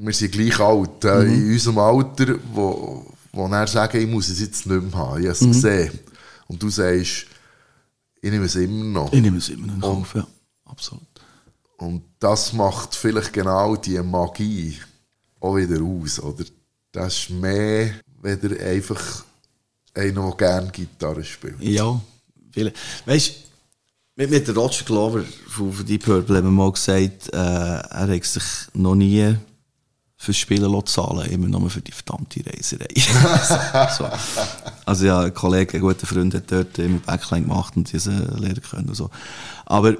wir 0.00 0.12
sind 0.12 0.32
gleich 0.32 0.58
alt, 0.58 1.04
äh, 1.04 1.24
in 1.24 1.52
unserem 1.52 1.78
Alter, 1.78 2.38
wo, 2.52 3.06
wo 3.32 3.48
dann 3.48 3.66
sagen, 3.66 4.00
ich 4.00 4.08
muss 4.08 4.28
es 4.28 4.40
jetzt 4.40 4.66
nicht 4.66 4.82
mehr 4.82 4.92
haben, 4.94 5.20
ich 5.20 5.26
habe 5.26 5.32
es 5.32 5.40
gesehen. 5.40 5.98
Und 6.46 6.62
du 6.62 6.70
sagst, 6.70 7.26
ich 8.22 8.30
nehme 8.30 8.46
es 8.46 8.56
immer 8.56 8.84
noch. 8.84 9.12
Ich 9.12 9.20
nehme 9.20 9.38
es 9.38 9.48
immer 9.48 9.66
noch 9.68 9.80
Kauf, 9.80 10.14
ja. 10.14 10.26
Absolut. 10.64 11.02
Und 11.78 12.02
das 12.18 12.52
macht 12.52 12.94
vielleicht 12.94 13.32
genau 13.32 13.76
die 13.76 13.98
Magie 13.98 14.78
auch 15.40 15.56
wieder 15.56 15.82
aus, 15.82 16.20
oder? 16.20 16.44
Das 16.92 17.16
ist 17.16 17.30
mehr, 17.30 17.94
wenn 18.20 18.40
er 18.42 18.66
einfach 18.66 19.24
einer, 19.94 20.26
der 20.28 20.36
gerne 20.36 20.70
Gitarre 20.70 21.24
spielt. 21.24 21.60
Ja, 21.60 22.00
viele. 22.50 22.72
Weißt 23.06 23.28
du, 23.28 23.34
mit, 24.16 24.30
mit 24.30 24.56
Roger 24.56 24.84
Glover 24.84 25.24
von, 25.48 25.72
von 25.72 25.86
Deep 25.86 26.04
Purple 26.04 26.36
haben 26.36 26.46
wir 26.46 26.50
mal 26.50 26.72
gesagt, 26.72 27.32
äh, 27.32 27.36
er 27.36 28.08
hat 28.08 28.24
sich 28.24 28.42
noch 28.74 28.94
nie 28.94 29.36
fürs 30.22 30.36
Spielen 30.36 30.86
zahlen, 30.86 31.30
immer 31.30 31.48
nur 31.48 31.70
für 31.70 31.80
die 31.80 31.92
verdammte 31.92 32.44
Reiserei. 32.44 32.88
so. 33.96 34.06
Also 34.84 35.06
ja, 35.06 35.20
ein 35.20 35.32
Kollege, 35.32 35.78
ein 35.78 35.80
guter 35.80 36.06
Freund 36.06 36.34
hat 36.34 36.52
dort 36.52 36.78
immer 36.78 36.98
Backline 36.98 37.46
gemacht 37.46 37.74
und 37.74 37.90
diese 37.90 38.10
lernen 38.10 38.60
können 38.60 38.90
und 38.90 38.94
so. 38.94 39.08
Aber 39.64 39.96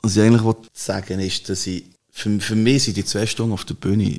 was 0.00 0.16
ich 0.16 0.22
eigentlich 0.22 0.42
wollte 0.44 0.70
sagen 0.72 1.20
ist, 1.20 1.46
dass 1.50 1.66
ich, 1.66 1.84
für, 2.10 2.40
für 2.40 2.56
mich 2.56 2.84
sind 2.84 2.96
die 2.96 3.04
zwei 3.04 3.26
Stunden 3.26 3.52
auf 3.52 3.66
der 3.66 3.74
Bühne 3.74 4.18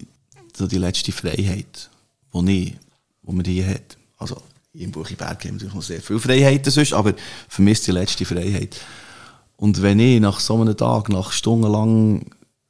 so 0.56 0.68
die 0.68 0.77
letzte 0.77 1.11
Freiheit, 1.11 1.90
die 2.31 2.52
ich, 2.52 2.76
die 3.23 3.34
man 3.34 3.45
hier 3.45 3.68
hat. 3.68 3.98
Also, 4.19 4.40
im 4.76 4.91
Buchiberg 4.91 5.44
haben 5.44 5.44
wir 5.44 5.52
natürlich 5.53 5.73
noch 5.73 5.81
sehr 5.81 6.02
viele 6.03 6.19
Freiheiten 6.19 6.72
sonst, 6.72 6.94
aber 6.94 7.15
für 7.48 7.64
mich 7.64 7.80
ist 7.80 7.88
die 7.88 7.94
letzte 7.94 8.26
Freiheit. 8.26 8.80
Und 9.57 9.81
wenn 9.81 9.99
ich 9.99 10.22
nach 10.22 10.40
so 10.40 10.61
einem 10.61 10.77
Tag, 10.77 11.10
nach 11.10 11.31
stundenlang 11.31 12.27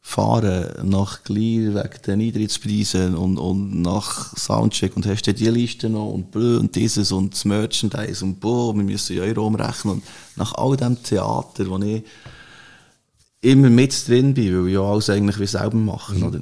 fahren, 0.10 0.90
nach 0.90 1.23
Glier 1.23 1.76
wegen 1.76 2.02
den 2.07 2.22
Eintrittspreisen 2.22 3.15
und, 3.15 3.38
und 3.38 3.81
nach 3.84 4.36
Soundcheck 4.36 4.95
und 4.95 5.06
hast 5.06 5.27
du 5.27 5.34
die 5.36 5.49
Liste 5.49 5.88
noch 5.88 6.10
und 6.10 6.36
und 6.36 6.76
dieses 6.76 7.11
und 7.11 7.34
das 7.36 7.45
Merchandise 7.45 8.26
und 8.26 8.40
boah, 8.40 8.76
wir 8.76 8.84
müssen 8.84 9.15
ja 9.15 9.22
Euro 9.22 9.45
umrechnen 9.45 9.95
und 9.95 10.03
nach 10.36 10.56
all 10.56 10.76
dem 10.76 11.02
Theater, 11.03 11.69
wo 11.69 11.77
ich 11.77 12.03
immer 13.41 13.69
mit 13.69 14.07
drin 14.07 14.34
bin, 14.34 14.64
weil 14.64 14.68
ich 14.69 14.73
ja 14.73 14.81
alles 14.81 15.11
eigentlich 15.11 15.40
wie 15.40 15.45
selber 15.45 15.77
mache, 15.77 16.15
oder? 16.15 16.41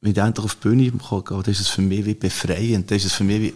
Wenn 0.00 0.12
ich 0.12 0.16
endlich 0.16 0.44
auf 0.44 0.54
die 0.54 0.68
Bühne 0.68 0.92
komme, 0.92 1.42
dann 1.42 1.52
ist 1.52 1.60
es 1.60 1.68
für 1.68 1.82
mich 1.82 2.04
wie 2.04 2.14
befreiend, 2.14 2.88
dann 2.88 2.96
ist 2.96 3.06
es 3.06 3.14
für 3.14 3.24
mich 3.24 3.40
wie, 3.40 3.54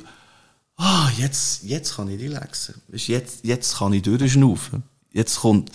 ah, 0.76 1.08
jetzt, 1.16 1.62
jetzt 1.62 1.94
kann 1.94 2.08
ich 2.08 2.20
relaxen. 2.20 2.74
Jetzt, 2.92 3.44
jetzt 3.44 3.76
kann 3.76 3.92
ich 3.92 4.02
durchschnaufen. 4.02 4.82
Jetzt 5.12 5.38
kommt 5.38 5.70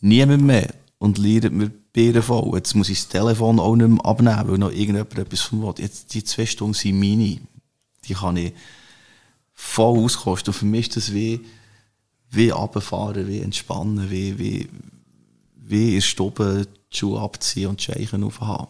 niemand 0.00 0.42
mehr 0.42 0.81
und 1.02 1.18
lernt 1.18 1.52
mir 1.52 1.68
Beeren 1.92 2.22
voll. 2.22 2.52
Jetzt 2.54 2.76
muss 2.76 2.88
ich 2.88 3.00
das 3.00 3.08
Telefon 3.08 3.58
auch 3.58 3.74
nicht 3.74 3.88
mehr 3.88 4.06
abnehmen, 4.06 4.48
weil 4.48 4.58
noch 4.58 4.70
irgendjemand 4.70 5.18
etwas 5.18 5.40
von 5.40 5.58
mir 5.58 5.66
will. 5.66 5.84
Jetzt, 5.84 6.14
die 6.14 6.22
zwei 6.22 6.46
Stunden 6.46 6.74
sind 6.74 6.98
meine. 6.98 7.40
Die 8.04 8.14
kann 8.14 8.36
ich 8.36 8.52
voll 9.52 9.98
auskosten. 9.98 10.54
Und 10.54 10.58
für 10.58 10.64
mich 10.64 10.88
ist 10.88 10.96
das 10.96 11.12
wie, 11.12 11.40
wie 12.30 12.50
runterfahren, 12.50 13.26
wie 13.26 13.40
entspannen, 13.40 14.10
wie, 14.10 14.38
wie, 14.38 14.68
wie 15.56 15.96
in 15.96 16.02
Stube 16.02 16.68
die 16.92 16.96
Schuhe 16.96 17.20
abziehen 17.20 17.66
und 17.66 17.80
die 17.80 17.92
Scheichen 17.92 18.22
aufhaben. 18.22 18.68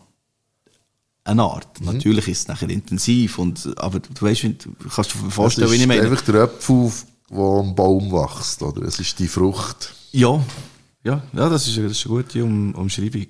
Eine 1.25 1.43
Art. 1.43 1.83
Natürlich 1.83 2.29
ist 2.29 2.41
es 2.41 2.49
nachher 2.49 2.71
intensiv, 2.71 3.39
und, 3.39 3.75
aber 3.77 4.01
du 4.01 4.23
weißt, 4.23 4.43
du 4.43 4.73
kannst 4.93 5.15
dir 5.15 5.19
vorstellen, 5.31 5.67
es 5.67 5.73
wie 5.73 5.77
ist 5.77 5.83
ich 5.83 5.87
meine. 5.87 6.03
einfach 6.03 6.23
der 6.23 6.45
Apfel, 6.45 6.91
der 7.31 7.39
am 7.39 7.75
Baum 7.75 8.11
wächst, 8.11 8.63
oder? 8.63 8.83
Es 8.83 8.99
ist 8.99 9.19
die 9.19 9.29
Frucht. 9.29 9.95
Ja, 10.13 10.43
ja, 11.05 11.23
ja 11.33 11.49
das, 11.49 11.67
ist, 11.67 11.77
das 11.79 11.93
ist 11.93 12.07
eine 12.07 12.15
gute 12.17 12.45
um, 12.45 12.75
Umschreibung. 12.75 13.27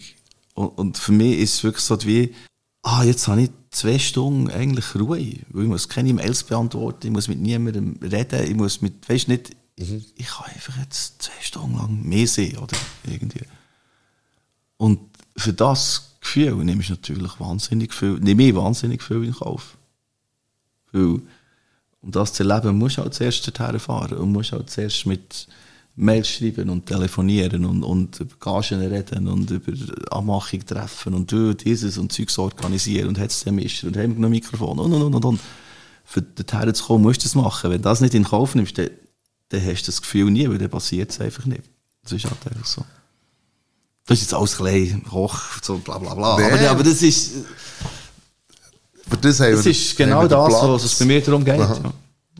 Und, 0.54 0.68
und 0.78 0.98
für 0.98 1.12
mich 1.12 1.38
ist 1.38 1.54
es 1.54 1.64
wirklich 1.64 1.84
so 1.84 2.02
wie, 2.04 2.34
ah, 2.82 3.02
jetzt 3.04 3.28
habe 3.28 3.42
ich 3.42 3.50
zwei 3.70 3.98
Stunden 3.98 4.50
eigentlich 4.50 4.94
Ruhe, 4.94 5.38
weil 5.48 5.62
ich 5.62 5.68
muss 5.68 5.88
keine 5.88 6.10
E-Mails 6.10 6.44
beantworten, 6.44 7.06
ich 7.06 7.12
muss 7.12 7.28
mit 7.28 7.40
niemandem 7.40 7.98
reden, 8.02 8.44
ich 8.44 8.54
muss 8.54 8.82
mit, 8.82 9.08
weißt 9.08 9.28
nicht, 9.28 9.56
ich 9.76 10.26
kann 10.26 10.46
einfach 10.54 10.76
jetzt 10.78 11.22
zwei 11.22 11.40
Stunden 11.40 11.76
lang 11.76 12.02
mehr 12.02 12.26
sehen, 12.26 12.58
oder 12.58 12.76
irgendwie. 13.04 13.44
Und 14.76 15.00
für 15.36 15.52
das 15.52 16.16
Gefühl 16.20 16.54
nehme 16.56 16.82
ich 16.82 16.90
natürlich 16.90 17.40
wahnsinnig 17.40 17.94
viel, 17.94 18.18
nehme 18.20 18.48
ich 18.48 18.54
wahnsinnig 18.54 19.02
viel 19.02 19.24
in 19.24 19.32
Kauf. 19.32 19.78
Weil, 20.92 21.22
um 22.02 22.10
das 22.10 22.34
zu 22.34 22.42
erleben, 22.42 22.76
musst 22.76 22.98
du 22.98 23.02
halt 23.02 23.14
zuerst 23.14 23.46
dorthin 23.46 23.80
fahren 23.80 24.18
und 24.18 24.32
musst 24.32 24.52
halt 24.52 24.68
zuerst 24.68 25.06
mit 25.06 25.48
Mails 25.94 26.28
schreiben 26.28 26.70
und 26.70 26.86
telefonieren 26.86 27.64
und, 27.64 27.82
und 27.82 28.20
über 28.20 28.34
Gagen 28.40 28.80
reden 28.80 29.28
und 29.28 29.50
über 29.50 29.72
Anmachung 30.10 30.64
treffen 30.64 31.14
und 31.14 31.30
du 31.30 31.54
dieses 31.54 31.98
und 31.98 32.12
Zeugs 32.12 32.38
organisieren 32.38 33.08
und 33.08 33.18
hat's 33.18 33.44
den 33.44 33.56
Mischer 33.56 33.88
und 33.88 33.96
haben 33.96 34.18
noch 34.18 34.28
Mikrofon 34.28 34.78
und 34.78 34.92
und 34.92 35.14
und 35.14 35.24
und. 35.24 35.40
Für 36.04 36.22
dorthin 36.22 36.74
zu 36.74 36.84
kommen, 36.84 37.02
musst 37.04 37.22
du 37.22 37.24
das 37.24 37.34
machen. 37.34 37.70
Wenn 37.70 37.78
du 37.78 37.88
das 37.88 38.00
nicht 38.00 38.14
in 38.14 38.24
Kauf 38.24 38.54
nimmst, 38.54 38.76
dann, 38.76 38.90
dann 39.50 39.64
hast 39.64 39.82
du 39.82 39.86
das 39.86 40.00
Gefühl 40.02 40.30
nie, 40.30 40.48
weil 40.48 40.58
dann 40.58 40.70
passiert 40.70 41.10
es 41.10 41.20
einfach 41.20 41.44
nicht. 41.44 41.62
Das 42.02 42.12
ist 42.12 42.24
halt 42.24 42.46
einfach 42.46 42.66
so. 42.66 42.84
Das 44.06 44.18
ist 44.18 44.24
jetzt 44.24 44.34
alles 44.34 44.56
klein, 44.56 45.04
hoch, 45.10 45.38
so 45.62 45.78
bla 45.78 45.98
bla 45.98 46.14
bla. 46.14 46.36
Nee. 46.38 46.44
Aber, 46.44 46.70
aber 46.70 46.82
das 46.82 47.02
ist, 47.02 47.32
Für 49.08 49.16
das 49.16 49.36
das 49.36 49.66
ist 49.66 49.96
genau 49.96 50.26
das, 50.26 50.52
was 50.54 50.84
es 50.84 50.98
bei 50.98 51.04
mir 51.04 51.20
darum 51.20 51.44
geht. 51.44 51.58
Ja. 51.58 51.92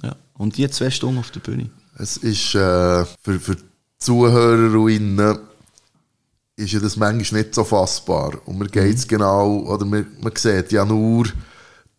Ja. 0.03 0.17
Und 0.35 0.57
die 0.57 0.69
zwei 0.71 0.91
Stunden 0.91 1.19
auf 1.21 1.31
der 1.31 1.41
Bühne. 1.41 1.71
Es 1.99 2.17
ist 2.17 2.55
äh, 2.55 3.05
für, 3.23 3.39
für 3.39 3.57
Zuhörerinnen 3.99 5.39
ist 6.57 6.73
ja 6.73 6.81
das 6.81 6.97
manchmal 6.97 7.43
nicht 7.43 7.55
so 7.55 7.65
fassbar. 7.65 8.33
Und 8.47 8.59
mir 8.59 8.69
geht 8.69 8.97
es 8.97 9.07
genau, 9.07 9.59
oder 9.61 9.85
man, 9.85 10.07
man 10.21 10.33
sieht 10.35 10.73
ja 10.73 10.85
nur 10.85 11.27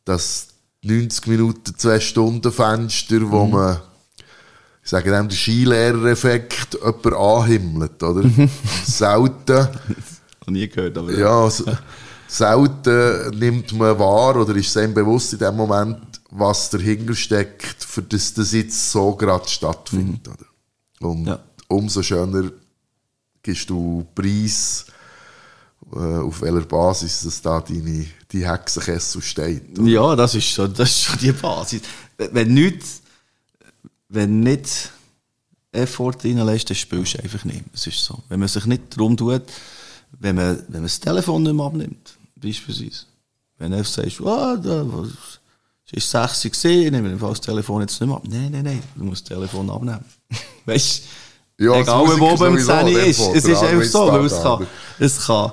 das 0.06 0.48
90 0.84 1.28
Minuten, 1.28 1.74
2 1.78 2.00
Stunden 2.00 2.52
Fenster, 2.52 3.32
wo 3.32 3.46
man, 3.46 3.78
ich 4.84 4.90
sage 4.90 5.12
dem, 5.12 5.30
den 5.30 5.38
Skilehrereffekt 5.38 6.74
jemand 6.74 7.14
anhimmelt, 7.14 8.04
oder? 8.04 8.30
Selten, 8.86 9.68
Noch 10.46 10.52
nie 10.52 10.68
gehört, 10.68 10.98
aber 10.98 11.14
ja, 11.14 11.50
selten 12.28 13.38
nimmt 13.38 13.72
man 13.74 13.98
wahr 13.98 14.36
oder 14.36 14.56
ist 14.56 14.76
einem 14.76 14.94
bewusst 14.94 15.34
in 15.34 15.40
dem 15.40 15.56
Moment, 15.56 16.13
was 16.36 16.70
dahinter 16.72 17.14
steckt, 17.16 17.84
für 17.84 18.02
das 18.02 18.34
das 18.34 18.54
jetzt 18.54 18.92
so 18.92 19.16
gerade 19.16 19.48
stattfindet. 19.48 20.28
Oder? 20.28 21.10
Und 21.10 21.28
Ja. 21.28 21.40
umso 21.68 22.02
schöner 22.02 22.52
gibst 23.44 23.70
du 23.70 24.06
Preis, 24.16 24.86
äh, 25.94 25.98
auf 25.98 26.42
welcher 26.42 26.66
Basis 26.66 27.22
dass 27.24 27.42
da 27.42 27.60
deine, 27.62 28.08
die 28.32 28.48
Hexenkessel 28.48 29.22
steht. 29.22 29.78
Ja, 29.78 30.16
das 30.16 30.34
ist 30.36 30.46
schon, 30.48 30.74
das 30.74 30.90
ist 30.90 31.02
schon 31.04 31.20
die 31.20 31.32
Basis. 31.34 31.82
Wenn 32.18 32.54
nicht, 32.54 32.84
wenn 34.10 34.40
nicht 34.40 34.92
Effort 35.72 36.16
reinlässt, 36.24 36.70
dann 36.70 36.76
spielst 36.78 37.14
du 37.16 37.20
einfach 37.24 37.46
nicht. 37.46 37.64
Es 37.74 37.86
ist 37.86 38.04
so. 38.04 38.24
Wenn 38.30 38.40
man 38.40 38.50
sich 38.50 38.66
nicht 38.66 38.98
darum 38.98 39.16
tut, 39.18 39.44
wenn 40.20 40.36
man, 40.36 40.58
wenn 40.68 40.74
man 40.74 40.84
das 40.84 41.00
Telefon 41.00 41.44
nicht 41.44 41.54
mehr 41.54 41.66
abnimmt, 41.66 42.18
beispielsweise. 42.36 43.06
Wenn 43.60 43.72
du 43.72 43.84
sagst, 43.84 44.20
ah, 44.22 44.56
da, 44.56 44.84
was, 44.88 45.10
es 45.86 45.94
ist 46.04 46.10
sexy 46.12 46.50
gesehen, 46.50 46.92
nehmen 46.94 47.20
wir 47.20 47.28
das 47.28 47.42
Telefon 47.42 47.82
jetzt 47.82 48.00
nicht 48.00 48.08
mehr 48.08 48.18
ab. 48.18 48.24
Nein, 48.28 48.50
nein, 48.52 48.64
nein, 48.64 48.84
du 48.96 49.04
musst 49.04 49.30
das 49.30 49.30
Telefon 49.38 49.70
abnehmen. 49.70 50.04
weißt 50.66 51.04
du? 51.58 51.66
Ja, 51.66 51.76
Egal, 51.80 52.20
wo 52.20 52.36
beim 52.36 52.58
Szene 52.60 52.92
der 52.94 53.06
ist. 53.06 53.20
von 53.22 53.36
Es 53.36 53.46
ist 53.46 53.62
einfach 53.62 53.84
so, 53.86 54.12
weil 54.12 54.26
es 54.26 54.42
kann, 54.42 54.68
es 55.00 55.26
kann, 55.26 55.52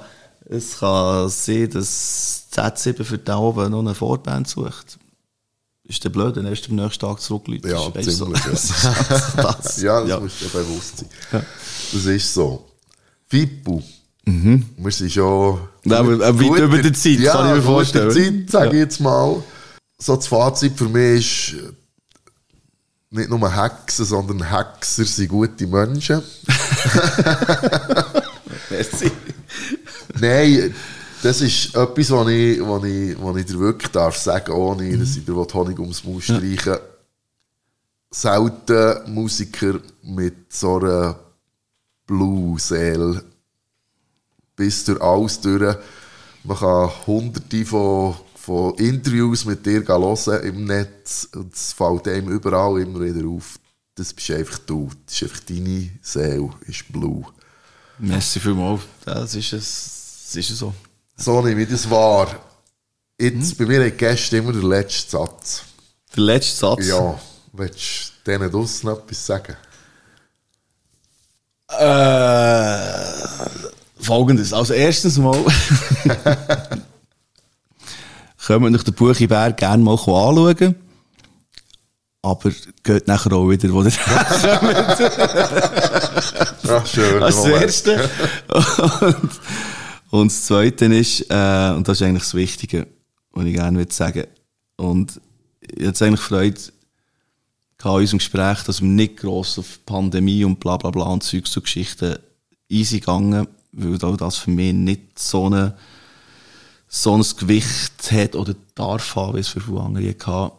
es 0.48 0.78
kann 0.78 1.28
sein, 1.28 1.70
dass 1.70 2.46
Z7 2.54 3.04
für 3.04 3.18
da 3.18 3.36
oben 3.36 3.70
noch 3.70 3.80
eine 3.80 3.94
Vorband 3.94 4.48
sucht. 4.48 4.98
Ist 5.84 6.02
der 6.04 6.08
blöd, 6.10 6.36
dann 6.36 6.46
erst 6.46 6.68
am 6.70 6.76
nächsten 6.76 7.00
Tag 7.00 7.20
zurückläuft. 7.20 7.66
Ja, 7.66 7.94
Weisst 7.94 8.08
du, 8.20 8.24
ziemlich, 8.24 8.44
ja. 8.44 8.50
Das. 9.42 9.82
Ja, 9.82 10.00
das 10.00 10.08
ja. 10.08 10.20
musst 10.20 10.40
du 10.40 10.44
dir 10.46 10.50
bewusst 10.52 10.98
sein. 10.98 11.44
Das 11.92 12.04
ist 12.06 12.32
so. 12.34 12.64
Fippo. 13.26 13.82
Wir 14.24 14.92
sind 14.92 15.12
schon. 15.12 15.58
Ja, 15.84 15.98
aber- 15.98 16.24
aber 16.24 16.40
weit 16.40 16.60
über 16.60 16.78
der 16.80 16.92
Zeit, 16.94 17.18
ja, 17.18 17.32
kann 17.32 17.48
ich 17.50 17.56
mir 17.56 17.62
vorstellen. 17.62 18.14
Der 18.14 18.24
Zeit, 18.24 18.50
sage 18.50 18.68
ich 18.68 18.74
jetzt 18.82 19.00
mal. 19.00 19.42
So 20.00 20.16
das 20.16 20.26
Fazit 20.26 20.76
für 20.76 20.88
mich 20.88 21.54
ist, 21.54 21.74
nicht 23.10 23.28
nur 23.28 23.54
Hexen, 23.54 24.04
sondern 24.04 24.48
Hexer 24.50 25.04
sind 25.04 25.28
gute 25.28 25.66
Menschen. 25.66 26.22
Merci. 28.70 29.10
Nein, 30.20 30.74
Das 31.22 31.42
ist 31.42 31.76
etwas, 31.76 32.10
was 32.10 32.28
ich, 32.28 32.60
was 32.60 32.84
ich, 32.84 33.22
was 33.22 33.36
ich 33.36 33.46
dir 33.46 33.58
wirklich 33.58 33.90
darf 33.90 34.16
sagen, 34.16 34.52
ohne 34.52 34.96
dass 34.96 35.16
ich 35.16 35.24
dir 35.24 35.34
Honig 35.34 35.78
ums 35.78 36.02
Maul 36.04 36.22
streichen 36.22 36.78
Selten 38.10 39.12
Musiker 39.12 39.80
mit 40.02 40.52
so 40.52 40.78
einer 40.78 41.18
Blue-Seele 42.06 43.22
bis 44.56 44.84
durch 44.84 45.00
alles 45.00 45.40
durch. 45.40 45.76
Man 46.42 46.56
kann 46.56 46.90
hunderte 47.06 47.66
von, 47.66 48.16
von 48.40 48.74
Interviews 48.76 49.44
mit 49.44 49.66
dir 49.66 49.86
hören 49.86 50.42
im 50.42 50.64
Netz 50.64 51.28
und 51.34 51.54
es 51.54 51.72
fällt 51.72 52.08
einem 52.08 52.30
überall 52.30 52.80
immer 52.80 53.00
wieder 53.00 53.28
auf. 53.28 53.58
Das 53.94 54.14
bist 54.14 54.30
einfach 54.30 54.58
du. 54.60 54.90
Das 55.04 55.14
ist 55.14 55.22
einfach 55.24 55.40
deine 55.40 55.90
Seele, 56.00 56.50
ist 56.66 56.90
Blue. 56.90 57.24
Merci 57.98 58.40
vielmals. 58.40 58.80
Das 59.04 59.34
ist 59.34 59.52
es. 59.52 60.30
Das 60.32 60.36
ist 60.36 60.56
so. 60.56 60.72
So 61.16 61.42
nehme 61.42 61.62
ich 61.62 61.68
das 61.68 61.88
wahr. 61.90 62.28
Jetzt, 63.18 63.58
bei 63.58 63.66
mir 63.66 63.84
die 63.84 63.90
Gäste 63.90 64.38
immer 64.38 64.52
der 64.54 64.62
letzte 64.62 65.10
Satz. 65.10 65.62
Der 66.16 66.22
letzte 66.22 66.56
Satz. 66.56 66.86
Ja, 66.86 67.20
willst 67.52 68.12
du 68.24 68.30
denen 68.30 68.50
draussen 68.50 68.88
etwas 68.88 69.26
sagen? 69.26 69.56
Äh, 71.68 73.50
Folgendes. 74.02 74.54
Also 74.54 74.72
erstens 74.72 75.18
mal 75.18 75.44
können 78.46 78.72
wir 78.72 78.78
den 78.78 78.94
Buchiberg 78.94 79.56
gerne 79.56 79.82
mal 79.82 79.92
anschauen. 79.92 80.74
Aber 82.22 82.50
geht 82.82 83.08
nachher 83.08 83.32
auch 83.32 83.48
wieder, 83.48 83.72
wo 83.72 83.82
der 83.82 83.92
Ach, 86.68 86.86
schön. 86.86 87.22
als 87.22 87.36
Moment. 87.36 87.62
Erste. 87.62 88.10
Und, 89.00 89.30
und 90.10 90.30
das 90.30 90.44
Zweite 90.44 90.84
ist, 90.86 91.22
äh, 91.30 91.72
und 91.74 91.88
das 91.88 92.00
ist 92.00 92.06
eigentlich 92.06 92.24
das 92.24 92.34
Wichtige, 92.34 92.86
was 93.32 93.46
ich 93.46 93.54
gerne 93.54 93.78
würde 93.78 93.92
sagen. 93.92 94.24
Und 94.76 95.18
jetzt 95.78 96.02
eigentlich 96.02 96.20
Freude 96.20 96.60
in 97.82 97.90
unserem 97.90 98.18
Gespräch, 98.18 98.62
dass 98.64 98.82
wir 98.82 98.88
nicht 98.88 99.16
gross 99.16 99.58
auf 99.58 99.84
Pandemie 99.86 100.44
und 100.44 100.60
bla 100.60 100.76
bla 100.76 100.90
bla 100.90 101.04
und 101.04 101.22
Zeugs 101.22 101.56
und 101.56 101.62
Geschichten 101.62 102.18
easy 102.68 103.00
gegangen, 103.00 103.48
weil 103.72 104.02
auch 104.04 104.16
das 104.16 104.36
für 104.36 104.50
mich 104.50 104.74
nicht 104.74 105.18
so, 105.18 105.46
eine, 105.46 105.76
so 106.92 107.16
ein 107.16 107.24
Gewicht 107.38 108.10
hat 108.10 108.34
oder 108.34 108.54
darf 108.74 109.14
haben, 109.14 109.36
wie 109.36 109.40
es 109.40 109.48
für 109.48 109.60
viele 109.60 109.80
andere 109.80 110.08
hatte. 110.08 110.52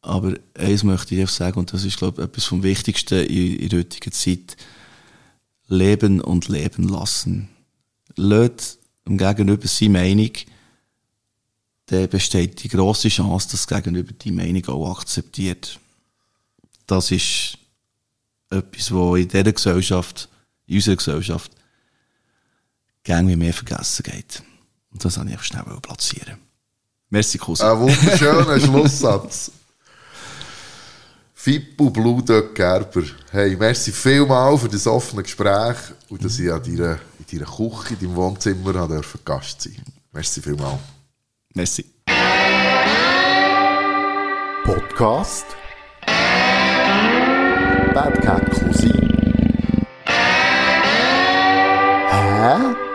Aber 0.00 0.34
eins 0.58 0.82
möchte 0.82 1.14
ich 1.14 1.20
einfach 1.20 1.34
sagen, 1.34 1.58
und 1.58 1.72
das 1.72 1.84
ist, 1.84 1.98
glaube 1.98 2.22
ich, 2.22 2.28
etwas 2.28 2.46
vom 2.46 2.62
Wichtigsten 2.62 3.26
in, 3.26 3.68
der 3.68 3.80
heutigen 3.80 4.12
Zeit. 4.12 4.56
Leben 5.68 6.20
und 6.22 6.48
leben 6.48 6.88
lassen. 6.88 7.48
Lädt 8.16 8.78
dem 9.06 9.18
Gegenüber 9.18 9.68
seine 9.68 9.90
Meinung, 9.90 10.30
dann 11.86 12.08
besteht 12.08 12.62
die 12.62 12.68
grosse 12.68 13.08
Chance, 13.08 13.50
dass 13.50 13.66
das 13.66 13.68
Gegenüber 13.68 14.12
die 14.12 14.32
Meinung 14.32 14.66
auch 14.68 14.98
akzeptiert. 14.98 15.78
Das 16.86 17.10
ist 17.10 17.58
etwas, 18.50 18.92
was 18.92 19.18
in 19.18 19.28
dieser 19.28 19.52
Gesellschaft, 19.52 20.28
in 20.66 20.76
unserer 20.76 20.96
Gesellschaft, 20.96 21.52
wie 23.04 23.36
mehr 23.36 23.52
vergessen 23.54 24.02
geht. 24.02 24.42
Und 24.92 25.04
das 25.04 25.16
wollte 25.16 25.30
ich 25.30 25.34
einfach 25.34 25.44
schnell 25.44 25.80
platzieren. 25.80 26.38
Merci, 27.10 27.38
Cousin. 27.38 27.66
Ein 27.66 27.80
wunderschöner 27.80 28.60
Schlusssatz. 28.60 29.50
Fippo 31.34 31.90
Bludök 31.90 32.54
Gerber. 32.54 33.02
Hey, 33.32 33.56
merci 33.56 33.90
vielmal 33.90 34.56
für 34.56 34.68
das 34.68 34.86
offene 34.86 35.24
Gespräch 35.24 35.76
und 36.08 36.24
dass 36.24 36.38
ich 36.38 36.52
an 36.52 36.62
deiner, 36.62 37.00
in 37.18 37.38
deiner 37.38 37.50
Küche, 37.50 37.94
in 37.94 38.00
deinem 38.00 38.16
Wohnzimmer 38.16 39.02
Gast 39.24 39.62
sein 39.62 39.76
Merci 40.12 40.40
vielmal. 40.40 40.78
Merci. 41.54 41.84
Podcast 44.64 45.46
Bad 47.92 48.22
Cat 48.22 48.50
Cousin. 48.52 48.92
Hä? 52.14 52.91